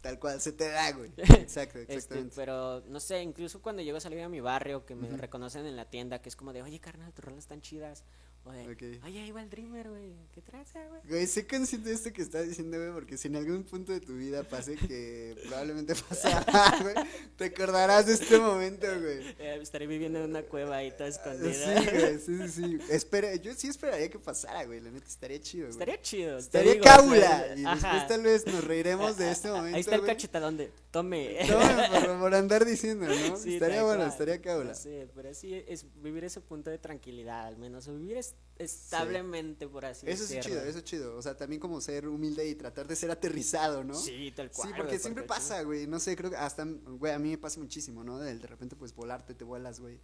tal 0.00 0.18
cual 0.18 0.40
se 0.40 0.52
te 0.52 0.70
da, 0.70 0.90
güey. 0.92 1.10
Exacto, 1.18 1.78
Este, 1.80 1.96
exactamente. 1.96 2.32
pero 2.34 2.80
no 2.88 2.98
sé, 2.98 3.20
incluso 3.22 3.60
cuando 3.60 3.82
llego 3.82 3.98
a 3.98 4.00
salir 4.00 4.22
a 4.22 4.28
mi 4.30 4.40
barrio, 4.40 4.86
que 4.86 4.94
me 4.94 5.14
reconocen 5.18 5.66
en 5.66 5.76
la 5.76 5.90
tienda, 5.90 6.22
que 6.22 6.30
es 6.30 6.36
como 6.36 6.54
de, 6.54 6.62
oye, 6.62 6.80
carnal, 6.80 7.12
tus 7.12 7.22
rolas 7.26 7.40
están 7.40 7.60
chidas. 7.60 8.04
O 8.42 8.52
de, 8.52 8.62
Ok. 8.72 9.04
oye, 9.04 9.20
ahí 9.20 9.30
va 9.32 9.42
el 9.42 9.50
Dreamer, 9.50 9.90
güey. 9.90 10.14
¿Qué 10.32 10.40
traza, 10.40 10.80
güey? 10.88 11.00
Güey, 11.06 11.26
sé 11.26 11.46
consciente 11.46 11.90
de 11.90 11.94
esto 11.94 12.10
que 12.10 12.22
estás 12.22 12.48
diciendo, 12.48 12.78
güey, 12.78 12.90
porque 12.92 13.18
si 13.18 13.28
en 13.28 13.36
algún 13.36 13.64
punto 13.64 13.92
de 13.92 14.00
tu 14.00 14.16
vida 14.16 14.42
pase 14.44 14.76
que 14.76 15.36
probablemente 15.46 15.94
pasará, 15.94 16.78
güey, 16.80 16.94
te 17.36 17.44
acordarás 17.44 18.06
de 18.06 18.14
este 18.14 18.38
momento, 18.38 18.86
güey. 18.86 19.18
Eh, 19.38 19.58
estaré 19.60 19.86
viviendo 19.86 20.20
en 20.20 20.30
una 20.30 20.42
cueva 20.42 20.76
ahí 20.78 20.90
toda 20.90 21.10
Sí, 21.12 21.18
escondida. 21.18 21.82
güey, 21.90 22.18
sí, 22.18 22.38
sí, 22.38 22.48
sí. 22.48 22.78
Espera, 22.90 23.34
yo 23.36 23.52
sí 23.54 23.68
esperaría 23.68 24.08
que 24.08 24.18
pasara, 24.18 24.64
güey, 24.64 24.80
la 24.80 24.90
neta 24.90 25.06
estaría 25.06 25.38
chido, 25.40 25.64
güey. 25.66 25.72
Estaría 25.72 26.00
chido. 26.00 26.38
Estaría 26.38 26.72
digo, 26.72 26.84
cábula. 26.84 27.54
Y 27.56 27.64
ajá. 27.66 27.74
después 27.74 28.08
tal 28.08 28.22
vez 28.22 28.46
nos 28.46 28.64
reiremos 28.64 29.18
de 29.18 29.30
este 29.32 29.50
momento. 29.50 29.74
Ahí 29.76 29.80
está 29.82 29.96
el 29.96 30.00
güey. 30.00 30.12
cachetadón 30.14 30.56
de, 30.56 30.72
tome. 30.90 31.36
No, 31.46 32.18
por, 32.20 32.34
andar 32.34 32.64
diciendo, 32.64 33.06
¿no? 33.06 33.36
Sí, 33.36 33.54
estaría 33.54 33.82
bueno, 33.84 34.06
estaría 34.06 34.40
cábula. 34.40 34.70
No 34.70 34.74
sé, 34.74 35.08
pero 35.14 35.34
sí 35.34 35.62
es 35.68 35.84
vivir 36.02 36.24
ese 36.24 36.40
punto 36.40 36.70
de 36.70 36.78
tranquilidad, 36.78 37.46
al 37.46 37.58
menos, 37.58 37.86
o 37.86 37.94
vivir 37.94 38.16
es- 38.58 38.74
establemente, 38.74 39.66
por 39.68 39.84
así 39.84 40.06
Eso 40.08 40.26
sí 40.26 40.34
decirlo. 40.34 40.58
chido, 40.58 40.68
eso 40.70 40.78
es 40.78 40.84
chido. 40.84 41.16
O 41.16 41.22
sea, 41.22 41.36
también 41.36 41.60
como 41.60 41.80
ser 41.80 42.06
humilde 42.08 42.46
y 42.48 42.54
tratar 42.54 42.86
de 42.86 42.96
ser 42.96 43.10
aterrizado, 43.10 43.84
¿no? 43.84 43.94
Sí, 43.94 44.32
tal 44.36 44.50
cual. 44.50 44.68
Sí, 44.68 44.74
porque 44.76 44.90
güey, 44.92 45.00
siempre 45.00 45.24
pasa, 45.24 45.62
güey. 45.62 45.86
No 45.86 45.98
sé, 45.98 46.14
creo 46.16 46.30
que 46.30 46.36
hasta, 46.36 46.64
güey, 46.64 47.12
a 47.12 47.18
mí 47.18 47.30
me 47.30 47.38
pasa 47.38 47.58
muchísimo, 47.60 48.04
¿no? 48.04 48.18
De, 48.18 48.36
de 48.38 48.46
repente, 48.46 48.76
pues 48.76 48.94
volarte, 48.94 49.34
te 49.34 49.44
vuelas, 49.44 49.80
güey, 49.80 49.98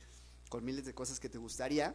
con 0.49 0.65
miles 0.65 0.85
de 0.87 0.95
cosas 0.95 1.21
que 1.21 1.29
te 1.29 1.39
gustaría. 1.39 1.95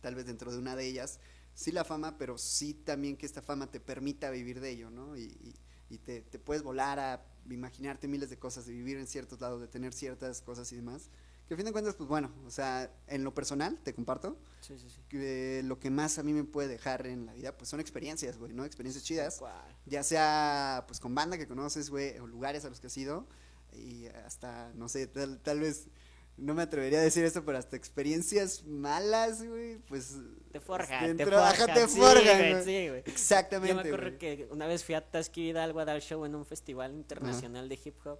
Tal 0.00 0.14
vez 0.14 0.26
dentro 0.26 0.50
de 0.52 0.58
una 0.58 0.74
de 0.76 0.86
ellas, 0.86 1.20
sí 1.54 1.72
la 1.72 1.84
fama, 1.84 2.18
pero 2.18 2.38
sí 2.38 2.72
también 2.74 3.16
que 3.16 3.26
esta 3.26 3.42
fama 3.42 3.70
te 3.70 3.80
permita 3.80 4.30
vivir 4.30 4.60
de 4.60 4.70
ello, 4.70 4.90
¿no? 4.90 5.16
Y, 5.16 5.22
y- 5.24 5.54
y 5.90 5.98
te, 5.98 6.20
te 6.20 6.38
puedes 6.38 6.62
volar 6.62 6.98
a 6.98 7.24
imaginarte 7.48 8.08
miles 8.08 8.28
de 8.28 8.38
cosas, 8.38 8.66
de 8.66 8.74
vivir 8.74 8.98
en 8.98 9.06
ciertos 9.06 9.40
lados, 9.40 9.60
de 9.62 9.68
tener 9.68 9.94
ciertas 9.94 10.42
cosas 10.42 10.70
y 10.72 10.76
demás, 10.76 11.08
Que 11.48 11.54
a 11.54 11.56
fin 11.56 11.64
de 11.64 11.72
cuentas, 11.72 11.94
pues 11.94 12.06
bueno, 12.06 12.30
o 12.46 12.50
sea, 12.50 12.92
en 13.06 13.24
lo 13.24 13.32
personal, 13.32 13.78
te 13.82 13.94
comparto, 13.94 14.38
Sí, 14.60 14.78
sí, 14.78 14.90
sí. 14.90 15.00
que 15.08 15.62
lo 15.64 15.80
que 15.80 15.88
más 15.88 16.18
a 16.18 16.22
mí 16.22 16.34
me 16.34 16.44
puede 16.44 16.68
dejar 16.68 17.06
en 17.06 17.24
la 17.24 17.32
vida, 17.32 17.56
pues 17.56 17.70
son 17.70 17.80
experiencias, 17.80 18.36
güey, 18.36 18.52
¿no? 18.52 18.66
Experiencias 18.66 19.02
chidas. 19.02 19.40
Ya 19.86 20.02
sea, 20.02 20.84
pues 20.86 21.00
con 21.00 21.14
banda 21.14 21.38
que 21.38 21.48
conoces, 21.48 21.88
güey, 21.88 22.18
o 22.18 22.26
lugares 22.26 22.66
a 22.66 22.68
los 22.68 22.80
que 22.80 22.88
has 22.88 22.96
ido. 22.98 23.26
Y 23.72 24.08
hasta, 24.26 24.72
no 24.74 24.90
sé, 24.90 25.06
tal, 25.06 25.40
tal 25.40 25.60
vez, 25.60 25.88
no 26.36 26.52
me 26.52 26.62
atrevería 26.62 26.98
a 26.98 27.02
decir 27.02 27.24
esto, 27.24 27.42
pero 27.44 27.56
hasta 27.56 27.76
experiencias 27.76 28.64
malas, 28.64 29.42
güey, 29.42 29.78
pues... 29.78 30.16
Te 30.52 30.60
forjan, 30.60 31.16
te 31.16 31.24
forjan. 31.24 31.74
te 31.74 31.88
sí, 31.88 31.98
forjan, 31.98 32.64
sí, 32.64 32.88
güey. 32.88 33.02
Exactamente, 33.06 33.74
Yo 33.74 33.82
me 33.82 33.88
acuerdo 33.88 34.18
que 34.18 34.48
una 34.50 34.66
vez 34.66 34.84
fui 34.84 34.94
a 34.94 35.10
Tasky 35.10 35.48
Hidalgo 35.48 35.80
a 35.80 35.86
dar 35.86 36.00
show 36.02 36.24
en 36.26 36.34
un 36.34 36.44
festival 36.44 36.92
internacional 36.94 37.70
de 37.70 37.80
hip 37.82 37.96
hop. 38.06 38.18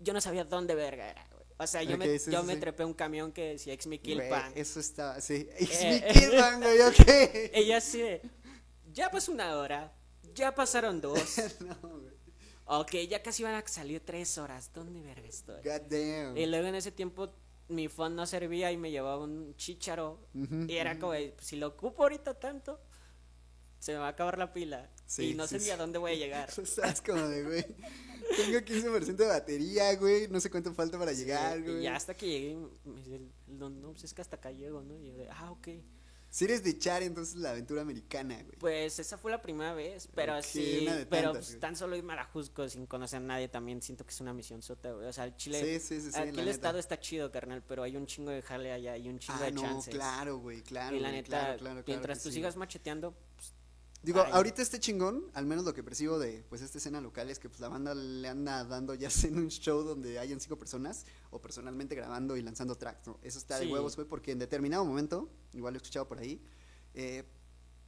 Yo 0.00 0.12
no 0.12 0.20
sabía 0.20 0.44
dónde 0.44 0.74
verga 0.74 1.08
era, 1.08 1.28
güey. 1.30 1.41
O 1.62 1.66
sea, 1.66 1.82
yo, 1.82 1.94
Ok, 1.94 2.00
me, 2.00 2.18
sí, 2.18 2.30
yo 2.30 2.40
sí, 2.40 2.46
me 2.46 2.54
sí. 2.54 2.60
trepé 2.60 2.84
un 2.84 2.94
camión 2.94 3.32
que 3.32 3.52
decía 3.52 3.72
Ex 3.74 3.86
Mi 3.86 3.98
Güey, 3.98 4.28
Kilpan. 4.28 4.52
eso 4.54 4.80
estaba, 4.80 5.20
sí. 5.20 5.48
Es 5.58 5.70
Eh, 5.82 6.02
mi 6.06 6.12
Killman, 6.12 6.60
güey, 6.60 6.80
ok. 6.88 7.50
Ella 7.54 7.80
de, 7.80 8.22
ya 8.92 9.10
pasó 9.10 9.32
una 9.32 9.56
hora, 9.58 9.92
ya 10.34 10.54
pasaron 10.54 11.00
dos. 11.00 11.46
no, 11.60 11.76
güey. 12.00 12.14
ok, 12.66 12.92
ya 13.08 13.22
casi 13.22 13.42
van 13.42 13.54
a 13.54 13.66
salir 13.66 14.00
tres 14.04 14.38
horas. 14.38 14.72
¿Dónde 14.72 15.00
verga 15.02 15.28
estoy? 15.28 15.62
God 15.62 15.82
damn. 15.88 16.36
Y 16.36 16.46
luego 16.46 16.66
en 16.68 16.74
ese 16.74 16.92
tiempo 16.92 17.34
mi 17.68 17.88
phone 17.88 18.14
no 18.16 18.26
servía 18.26 18.70
y 18.72 18.76
me 18.76 18.90
llevaba 18.90 19.22
un 19.22 19.54
chicharo. 19.56 20.18
Ujú, 20.34 20.66
Y 20.68 20.76
era 20.76 20.92
ujú. 20.92 21.00
como, 21.00 21.12
de, 21.12 21.34
si 21.40 21.56
lo 21.56 21.68
ocupo 21.68 22.02
ahorita 22.02 22.34
tanto, 22.38 22.80
se 23.82 23.92
me 23.92 23.98
va 23.98 24.06
a 24.06 24.10
acabar 24.10 24.38
la 24.38 24.52
pila. 24.52 24.88
Sí, 25.06 25.30
y 25.30 25.34
no 25.34 25.46
sí, 25.48 25.58
sé 25.58 25.64
ni 25.64 25.70
a 25.70 25.76
dónde 25.76 25.98
voy 25.98 26.12
a 26.12 26.14
llegar. 26.14 26.48
Estás 26.56 27.02
como 27.02 27.20
de, 27.28 27.42
güey. 27.42 27.66
Tengo 28.36 28.58
15% 28.60 29.16
de 29.16 29.26
batería, 29.26 29.94
güey. 29.96 30.28
No 30.28 30.38
sé 30.40 30.50
cuánto 30.50 30.72
falta 30.72 30.96
para 30.98 31.12
llegar, 31.12 31.60
güey. 31.60 31.80
Y 31.80 31.82
ya 31.82 31.96
hasta 31.96 32.14
que 32.14 32.26
llegué, 32.28 32.56
me 32.84 33.00
dice, 33.00 33.20
no, 33.48 33.68
no, 33.68 33.90
pues 33.90 34.04
es 34.04 34.14
que 34.14 34.22
hasta 34.22 34.36
acá 34.36 34.52
llego, 34.52 34.82
¿no? 34.82 34.96
Y 34.96 35.06
yo 35.08 35.14
de, 35.16 35.28
ah, 35.30 35.50
ok. 35.50 35.68
Si 36.30 36.44
eres 36.46 36.62
de 36.62 36.78
Char, 36.78 37.02
entonces 37.02 37.34
la 37.34 37.50
aventura 37.50 37.82
americana, 37.82 38.36
güey. 38.42 38.56
Pues 38.58 38.98
esa 39.00 39.18
fue 39.18 39.32
la 39.32 39.42
primera 39.42 39.74
vez, 39.74 40.08
pero 40.14 40.38
Ok, 40.38 40.44
sí, 40.44 40.78
una 40.82 40.96
de 40.96 41.04
pero 41.06 41.32
tantas, 41.32 41.46
pues, 41.48 41.60
tan 41.60 41.76
solo 41.76 41.94
irme 41.96 42.12
a 42.14 42.16
la 42.16 42.24
Jusco 42.24 42.66
sin 42.68 42.86
conocer 42.86 43.18
a 43.18 43.20
nadie 43.20 43.48
también 43.48 43.82
siento 43.82 44.06
que 44.06 44.12
es 44.12 44.20
una 44.22 44.32
misión 44.32 44.62
sota, 44.62 44.92
güey. 44.92 45.08
O 45.08 45.12
sea, 45.12 45.24
el 45.24 45.36
Chile, 45.36 45.60
Sí, 45.80 46.00
sí, 46.00 46.10
sí, 46.10 46.16
aquí 46.18 46.28
el 46.30 46.36
neta. 46.36 46.50
estado 46.50 46.78
está 46.78 46.98
chido, 47.00 47.30
carnal, 47.32 47.62
pero 47.66 47.82
hay 47.82 47.96
un 47.96 48.06
chingo 48.06 48.30
de 48.30 48.40
jale 48.40 48.72
allá 48.72 48.96
y 48.96 49.08
un 49.10 49.18
chingo 49.18 49.40
Ah, 49.42 49.44
de 49.44 49.52
no, 49.52 49.60
chances. 49.60 49.92
claro, 49.92 50.38
güey, 50.38 50.62
claro. 50.62 50.96
y 50.96 51.00
la 51.00 51.08
güey, 51.08 51.20
neta, 51.20 51.28
claro, 51.28 51.58
claro, 51.58 51.58
claro 51.58 51.84
mientras 51.86 52.22
tú 52.22 52.28
sí, 52.30 52.36
sigas 52.36 52.56
macheteando, 52.56 53.14
Digo, 54.02 54.20
Ay. 54.24 54.32
ahorita 54.32 54.62
este 54.62 54.80
chingón, 54.80 55.24
al 55.34 55.46
menos 55.46 55.64
lo 55.64 55.72
que 55.74 55.82
percibo 55.84 56.18
de 56.18 56.42
pues 56.48 56.60
esta 56.60 56.78
escena 56.78 57.00
local 57.00 57.30
es 57.30 57.38
que 57.38 57.48
pues 57.48 57.60
la 57.60 57.68
banda 57.68 57.94
le 57.94 58.26
anda 58.28 58.64
dando 58.64 58.94
ya 58.94 59.08
sea 59.10 59.30
en 59.30 59.38
un 59.38 59.48
show 59.48 59.82
donde 59.82 60.18
hayan 60.18 60.40
cinco 60.40 60.58
personas 60.58 61.06
o 61.30 61.40
personalmente 61.40 61.94
grabando 61.94 62.36
y 62.36 62.42
lanzando 62.42 62.74
tracks, 62.74 63.06
¿no? 63.06 63.18
Eso 63.22 63.38
está 63.38 63.58
de 63.60 63.66
Sí. 63.66 63.72
huevos, 63.72 63.94
güey, 63.94 64.08
porque 64.08 64.32
en 64.32 64.40
determinado 64.40 64.84
momento, 64.84 65.28
igual 65.52 65.74
lo 65.74 65.76
he 65.78 65.82
escuchado 65.82 66.08
por 66.08 66.18
ahí, 66.18 66.40
eh, 66.94 67.22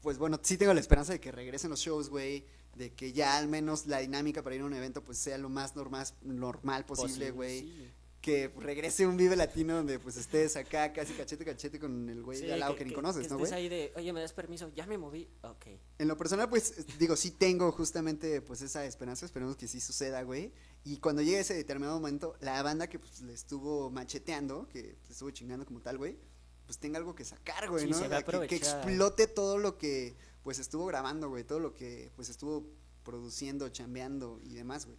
pues 0.03 0.19
bueno, 0.19 0.39
sí 0.43 0.57
tengo 0.57 0.73
la 0.73 0.81
esperanza 0.81 1.13
de 1.13 1.21
que 1.21 1.33
regresen 1.33 1.71
los 1.71 1.81
shows, 1.81 2.09
güey, 2.11 2.47
de 2.77 2.93
que 2.93 3.13
ya 3.13 3.37
al 3.37 3.49
menos 3.49 3.87
la 3.87 3.99
dinámica 3.99 4.43
para 4.43 4.55
ir 4.55 4.63
a 4.63 4.67
un 4.67 4.75
evento 4.75 5.03
pues 5.03 5.19
sea 5.19 5.37
lo 5.39 5.49
más 5.49 5.75
normal, 5.75 6.07
normal 6.23 6.85
posible, 6.87 7.31
güey. 7.33 7.61
sí. 7.63 7.91
Que 8.25 8.51
regrese 8.57 9.07
un 9.07 9.19
Vive 9.19 9.37
Latino 9.37 9.75
donde 9.77 9.99
pues 9.99 10.17
estés 10.17 10.57
acá 10.57 10.95
casi 10.95 11.13
cachete 11.13 11.45
cachete 11.45 11.79
con 11.79 12.09
el 12.09 12.23
güey 12.23 12.39
Sí, 12.39 12.47
de 12.47 12.55
al 12.55 12.61
lado 12.61 12.75
que, 12.75 12.87
ni 12.87 12.95
conoces, 12.95 13.29
¿no, 13.29 13.37
estés 13.37 13.51
güey? 13.51 13.53
ahí 13.53 13.69
de, 13.69 13.93
oye, 13.97 14.15
¿me 14.15 14.21
das 14.23 14.33
permiso? 14.33 14.71
Ya 14.75 14.87
me 14.87 14.97
moví. 14.97 15.29
Ok. 15.43 15.67
En 15.99 16.09
lo 16.09 16.17
personal, 16.17 16.49
pues, 16.49 16.71
es- 16.79 16.99
digo, 16.99 17.17
sí 17.17 17.33
tengo 17.33 17.71
justamente, 17.71 18.41
pues, 18.41 18.63
esa 18.63 18.87
esperanza, 18.87 19.27
esperemos 19.27 19.57
que 19.59 19.69
sí 19.69 19.79
suceda, 19.79 20.23
güey. 20.23 20.53
Y 20.85 20.97
cuando 21.01 21.21
llegue 21.21 21.41
ese 21.41 21.53
determinado 21.53 22.01
momento, 22.01 22.35
la 22.41 22.63
banda 22.63 22.89
que, 22.89 22.99
pues, 22.99 23.21
le 23.21 23.35
estuvo 23.35 23.91
macheteando, 23.91 24.69
que 24.71 24.83
le 24.83 25.11
estuvo 25.13 25.31
chingando 25.31 25.67
como 25.67 25.83
tal, 25.83 25.99
güey, 25.99 26.17
pues 26.65 26.79
tenga 26.79 26.97
algo 26.97 27.15
que 27.15 27.27
sacar, 27.27 27.69
güey, 27.69 27.85
Sí, 27.85 27.91
¿no? 27.91 27.99
se 27.99 28.07
O 28.07 28.09
va 28.11 28.17
a 28.17 28.25
sea, 28.25 28.47
que, 28.49 28.57
explote 28.57 29.27
todo 29.27 29.59
lo 29.59 29.77
que, 29.77 30.15
pues, 30.43 30.59
estuvo 30.59 30.87
grabando, 30.87 31.29
güey, 31.29 31.45
todo 31.45 31.61
lo 31.61 31.75
que, 31.75 32.11
pues, 32.17 32.31
estuvo 32.31 32.65
produciendo, 33.03 33.69
chambeando 33.69 34.41
y 34.43 34.55
demás, 34.55 34.87
güey. 34.87 34.97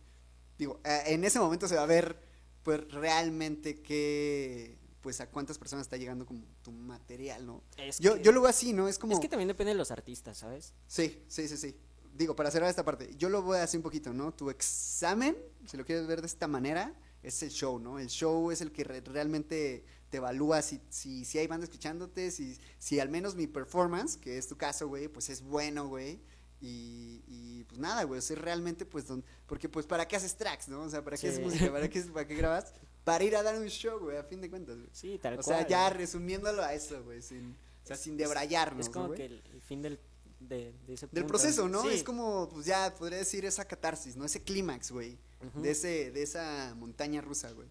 Digo, 0.60 0.80
eh, 0.86 1.02
en 1.08 1.24
ese 1.24 1.40
momento 1.40 1.68
se 1.68 1.74
va 1.76 1.82
a 1.82 1.88
ver, 1.88 2.35
pues, 2.66 2.82
realmente 2.92 3.80
qué, 3.82 4.76
pues, 5.02 5.22
a 5.22 5.30
cuántas 5.30 5.60
personas 5.60 5.86
está 5.86 5.98
llegando 5.98 6.26
como 6.26 6.42
tu 6.64 6.72
material, 6.72 7.46
¿no? 7.46 7.64
Es 7.78 8.00
Yo, 8.00 8.16
que, 8.16 8.24
yo 8.24 8.32
lo 8.32 8.42
veo 8.42 8.50
así, 8.50 8.74
¿no? 8.74 8.88
Es 8.88 8.98
como... 8.98 9.14
es 9.14 9.20
que 9.20 9.30
también 9.30 9.48
depende 9.48 9.72
de 9.74 9.78
los 9.78 9.92
artistas, 9.92 10.40
¿sabes? 10.40 10.74
Sí, 10.88 11.24
sí, 11.28 11.48
sí, 11.48 11.58
sí. 11.58 11.78
Digo, 12.18 12.36
para 12.36 12.50
cerrar 12.50 12.70
esta 12.70 12.84
parte, 12.84 13.14
yo 13.18 13.30
lo 13.30 13.44
voy 13.44 13.58
a 13.60 13.64
hacer 13.64 13.78
un 13.78 13.84
poquito, 13.84 14.14
¿no? 14.14 14.34
Tu 14.34 14.50
examen, 14.50 15.38
si 15.68 15.78
lo 15.78 15.86
quieres 15.86 16.08
ver 16.08 16.22
de 16.22 16.28
esta 16.28 16.48
manera, 16.48 16.94
es 17.22 17.44
el 17.44 17.52
show, 17.52 17.78
¿no? 17.80 18.00
El 18.00 18.08
show 18.08 18.50
es 18.52 18.62
el 18.62 18.72
que 18.72 18.84
re- 18.84 19.02
realmente 19.02 19.86
te 20.10 20.18
evalúa 20.18 20.62
si, 20.64 20.82
si, 20.90 21.24
si 21.24 21.38
hay 21.38 21.46
banda 21.48 21.66
escuchándote, 21.66 22.32
si, 22.32 22.58
si 22.80 23.00
al 23.00 23.10
menos 23.10 23.36
mi 23.36 23.46
performance, 23.48 24.18
que 24.18 24.38
es 24.40 24.48
tu 24.48 24.58
caso, 24.58 24.88
güey, 24.88 25.08
pues 25.08 25.30
es 25.30 25.42
bueno, 25.44 25.88
güey. 25.88 26.20
Y, 26.68 27.24
y 27.28 27.64
pues 27.66 27.80
nada, 27.80 28.04
güey, 28.06 28.18
o 28.18 28.22
sea, 28.22 28.36
realmente, 28.38 28.86
pues, 28.86 29.06
don- 29.08 29.24
porque 29.46 29.70
pues, 29.70 29.86
¿para 29.86 30.08
qué 30.08 30.16
haces 30.16 30.36
tracks, 30.36 30.68
no? 30.68 30.82
O 30.82 30.90
sea, 30.90 31.04
¿para 31.04 31.16
qué 31.16 31.22
Sí. 31.22 31.28
haces 31.28 31.42
música? 31.42 31.72
¿Para 31.72 31.88
qué, 31.90 32.02
¿Para 32.02 32.28
qué 32.28 32.36
grabas? 32.36 32.74
Para 33.04 33.24
ir 33.24 33.36
a 33.36 33.44
dar 33.44 33.56
un 33.60 33.68
show, 33.68 34.00
güey, 34.00 34.18
a 34.18 34.24
fin 34.24 34.42
de 34.42 34.50
cuentas, 34.50 34.78
güey. 34.78 34.90
Sí, 34.92 35.20
tal 35.22 35.34
O 35.38 35.44
cual. 35.44 35.58
sea, 35.60 35.68
ya 35.68 35.90
resumiéndolo 35.92 36.64
a 36.64 36.74
eso, 36.74 37.04
güey, 37.04 37.22
sin, 37.22 37.52
o 37.84 37.88
sea, 37.88 37.96
sin 37.98 38.18
debrayarnos, 38.18 38.88
Es 38.88 38.92
como 38.92 39.12
que 39.14 39.26
el, 39.26 39.44
el 39.54 39.62
fin 39.62 39.84
del, 39.84 40.00
de, 40.40 40.74
de 40.88 40.94
ese 40.96 41.06
Del 41.08 41.24
punto. 41.24 41.28
proceso, 41.28 41.68
¿no? 41.70 41.84
Sí. 41.84 41.90
Es 41.90 42.04
como, 42.04 42.50
pues 42.50 42.66
ya, 42.66 42.96
podría 42.96 43.20
decir 43.20 43.46
esa 43.46 43.66
catarsis, 43.66 44.16
¿no? 44.16 44.26
Ese 44.26 44.42
clímax, 44.42 44.92
güey. 44.92 45.18
De 45.54 45.70
ese, 45.72 46.10
de 46.12 46.24
esa 46.24 46.74
montaña 46.76 47.22
rusa, 47.22 47.52
güey. 47.52 47.68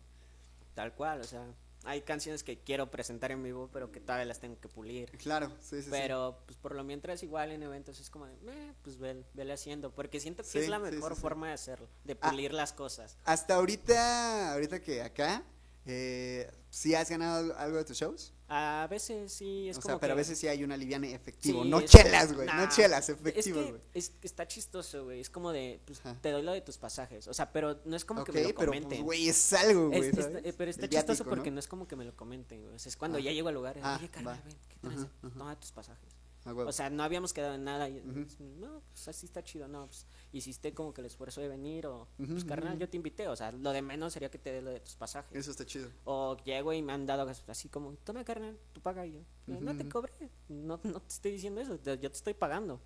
Tal 0.75 0.95
cual, 0.95 1.21
o 1.23 1.25
sea, 1.25 1.45
hay 1.85 2.03
canciones 2.03 2.43
que 2.43 2.59
quiero 2.59 2.91
presentar 2.91 3.31
en 3.31 3.43
vivo, 3.43 3.71
pero 3.73 3.91
que 3.93 4.01
todavía 4.01 4.25
las 4.27 4.41
tengo 4.41 4.59
que 4.61 4.69
pulir. 4.69 5.11
Claro, 5.19 5.49
sí, 5.61 5.77
sí, 5.77 5.83
sí. 5.85 5.89
Pero, 5.91 6.43
pues 6.47 6.59
por 6.59 6.75
lo 6.75 6.85
mientras, 6.85 7.23
igual 7.23 7.53
en 7.53 7.63
eventos 7.63 8.01
es 8.01 8.11
como 8.11 8.27
de, 8.27 8.37
"Meh, 8.39 8.75
pues 8.83 8.99
vel- 8.99 9.25
vele 9.35 9.53
haciendo. 9.53 9.95
Porque 9.95 10.21
siento 10.21 10.43
que 10.43 10.49
Sí, 10.49 10.59
es 10.59 10.69
la 10.69 10.79
mejor 10.79 11.15
sí, 11.15 11.21
forma 11.21 11.49
de 11.49 11.55
hacerlo, 11.55 11.89
de 12.05 12.19
Ah. 12.21 12.31
pulir 12.31 12.53
las 12.53 12.73
cosas. 12.73 13.17
Hasta 13.25 13.55
ahorita, 13.55 14.53
ahorita 14.53 14.81
que 14.81 15.01
acá, 15.03 15.43
eh, 15.87 16.51
¿sí 16.71 16.95
has 16.95 17.09
ganado 17.09 17.57
algo 17.57 17.79
de 17.79 17.85
tus 17.85 17.97
shows? 17.99 18.34
A 18.47 18.87
veces 18.91 19.33
sí 19.33 19.71
es 19.71 19.79
o 19.79 19.81
como 19.81 19.95
sea, 19.95 20.01
pero 20.01 20.13
a 20.13 20.17
que- 20.17 20.21
veces 20.21 20.39
sí 20.39 20.47
hay 20.47 20.63
una 20.65 20.77
liviane 20.77 21.15
efectivo. 21.15 21.63
Sí, 21.63 21.69
no 21.71 21.81
es- 21.81 21.91
chelas, 21.91 22.35
güey. 22.35 22.47
nah, 22.47 22.67
no 22.67 22.69
chelas, 22.71 23.09
efectivo, 23.09 23.61
que 23.65 23.71
güey. 23.71 23.83
es, 23.95 24.13
está 24.23 24.47
chistoso, 24.47 25.05
güey. 25.05 25.21
Es 25.21 25.31
como 25.31 25.51
de, 25.51 25.81
pues, 25.87 26.03
te 26.21 26.31
doy 26.31 26.43
lo 26.43 26.53
de 26.53 26.61
tus 26.61 26.77
pasajes. 26.77 27.27
O 27.27 27.33
sea, 27.33 27.51
pero 27.53 27.81
no 27.87 27.97
es 27.97 28.05
como 28.05 28.23
que 28.23 28.33
me 28.33 28.43
lo 28.43 28.49
pero 28.49 28.67
comenten. 28.67 28.89
pues, 28.91 29.03
güey, 29.03 29.29
es 29.31 29.53
algo, 29.55 29.89
güey. 29.89 30.11
Pero 30.13 30.71
está 30.71 30.85
El 30.85 30.91
chistoso 30.91 31.25
viático, 31.25 31.31
porque 31.31 31.51
¿no? 31.51 31.55
no 31.55 31.61
es 31.61 31.69
como 31.69 31.89
que 31.89 31.97
me 31.97 32.05
lo 32.05 32.15
comenten, 32.15 32.63
güey. 32.63 32.75
O 32.75 32.79
sea, 32.79 32.91
es 32.91 32.97
cuando 32.99 33.17
Ah. 33.19 33.23
ya 33.23 33.33
llego 33.33 33.49
al 33.49 33.55
lugar, 33.55 33.79
Ah, 33.83 33.97
oye, 33.99 34.11
carnal, 34.11 34.41
ven, 34.45 34.57
¿qué 34.69 34.89
ajá. 34.89 35.09
Toma 35.39 35.59
tus 35.59 35.73
pasajes. 35.73 36.14
O 36.47 36.73
sea, 36.73 36.91
no 36.91 37.03
habíamos 37.03 37.33
quedado 37.33 37.55
en 37.55 37.65
nada. 37.65 37.89
Y. 37.89 38.03
No, 38.59 38.83
pues 38.93 39.09
así 39.09 39.27
está 39.27 39.43
chido. 39.43 39.67
No, 39.69 39.87
pues 39.87 40.07
hiciste 40.33 40.75
como 40.75 40.93
que 40.93 41.01
el 41.01 41.07
esfuerzo 41.07 41.41
de 41.41 41.49
venir. 41.49 41.87
O, 41.87 42.09
Ujú, 42.19 42.33
pues 42.33 42.45
carnal, 42.45 42.79
yo 42.79 42.89
te 42.89 42.97
invité. 42.97 43.29
O 43.29 43.37
sea, 43.37 43.51
lo 43.53 43.73
de 43.73 43.81
menos 43.83 44.13
sería 44.13 44.31
que 44.31 44.39
te 44.39 44.53
dé 44.53 44.61
lo 44.63 44.71
de 44.71 44.81
tus 44.81 44.95
pasajes. 44.97 45.37
Eso 45.37 45.51
está 45.51 45.65
chido. 45.65 45.89
O 46.05 46.37
llego 46.45 46.73
y 46.73 46.83
me 46.83 46.93
han 46.93 47.07
dado 47.07 47.27
así 47.49 47.69
como, 47.69 47.93
toma 48.05 48.25
carnal, 48.25 48.59
tú 48.73 48.81
paga 48.81 49.07
y 49.07 49.13
yo. 49.15 49.21
No 49.47 49.77
te 49.77 49.89
cobré. 49.89 50.13
No, 50.49 50.79
no 50.83 51.01
te 51.01 51.09
estoy 51.09 51.33
diciendo 51.33 51.61
eso. 51.61 51.79
te- 51.79 51.99
Yo 51.99 52.11
te 52.11 52.17
estoy 52.17 52.35
pagando. 52.35 52.81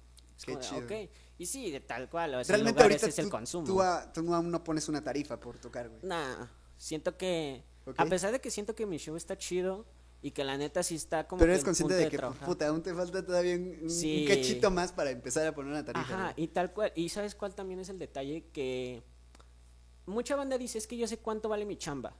Qué 0.44 0.54
de, 0.54 0.60
chido. 0.60 0.84
ok. 0.84 0.92
Y 1.38 1.46
sí, 1.46 1.70
de 1.72 1.80
tal 1.80 2.08
cual. 2.08 2.34
O 2.36 2.44
sea, 2.44 2.54
en 2.56 2.62
Realmente 2.62 2.82
ahorita 2.82 3.06
es 3.08 3.18
el 3.18 3.28
consumo. 3.28 3.66
tú, 3.66 3.82
a- 3.82 4.12
tú 4.12 4.32
aún 4.32 4.50
no 4.52 4.62
pones 4.62 4.88
una 4.88 5.02
tarifa 5.02 5.40
por 5.40 5.58
tocar, 5.58 5.88
güey. 5.88 6.00
Nah, 6.04 6.46
siento 6.76 7.16
que. 7.16 7.64
A 7.96 8.04
pesar 8.04 8.30
de 8.32 8.40
que 8.40 8.50
siento 8.50 8.74
que 8.74 8.86
mi 8.86 8.98
show 8.98 9.16
está 9.16 9.36
chido 9.36 9.84
y 10.20 10.32
que 10.32 10.44
la 10.44 10.56
neta 10.56 10.82
sí 10.82 10.96
está 10.96 11.26
como. 11.26 11.38
Pero 11.40 11.52
eres 11.52 11.62
en 11.62 11.66
consciente 11.66 11.94
de 11.94 12.08
que, 12.08 12.16
trabajar. 12.16 12.46
puta, 12.46 12.68
aún 12.68 12.82
te 12.82 12.92
falta 12.94 13.24
todavía 13.24 13.54
un, 13.54 13.88
cachito 14.26 14.70
más 14.70 14.92
para 14.92 15.10
empezar 15.10 15.46
a 15.46 15.54
poner 15.54 15.72
una 15.72 15.84
tarifa. 15.84 16.14
Ajá, 16.14 16.34
y 16.36 16.48
tal 16.48 16.72
cual. 16.72 16.92
Y 16.94 17.08
sabes 17.08 17.34
cuál 17.34 17.54
también 17.54 17.80
es 17.80 17.88
el 17.88 17.98
detalle 17.98 18.46
que. 18.52 19.02
Mucha 20.06 20.36
banda 20.36 20.56
dice, 20.56 20.78
es 20.78 20.86
que 20.86 20.96
yo 20.96 21.06
sé 21.06 21.18
cuánto 21.18 21.48
vale 21.48 21.66
mi 21.66 21.76
chamba. 21.76 22.16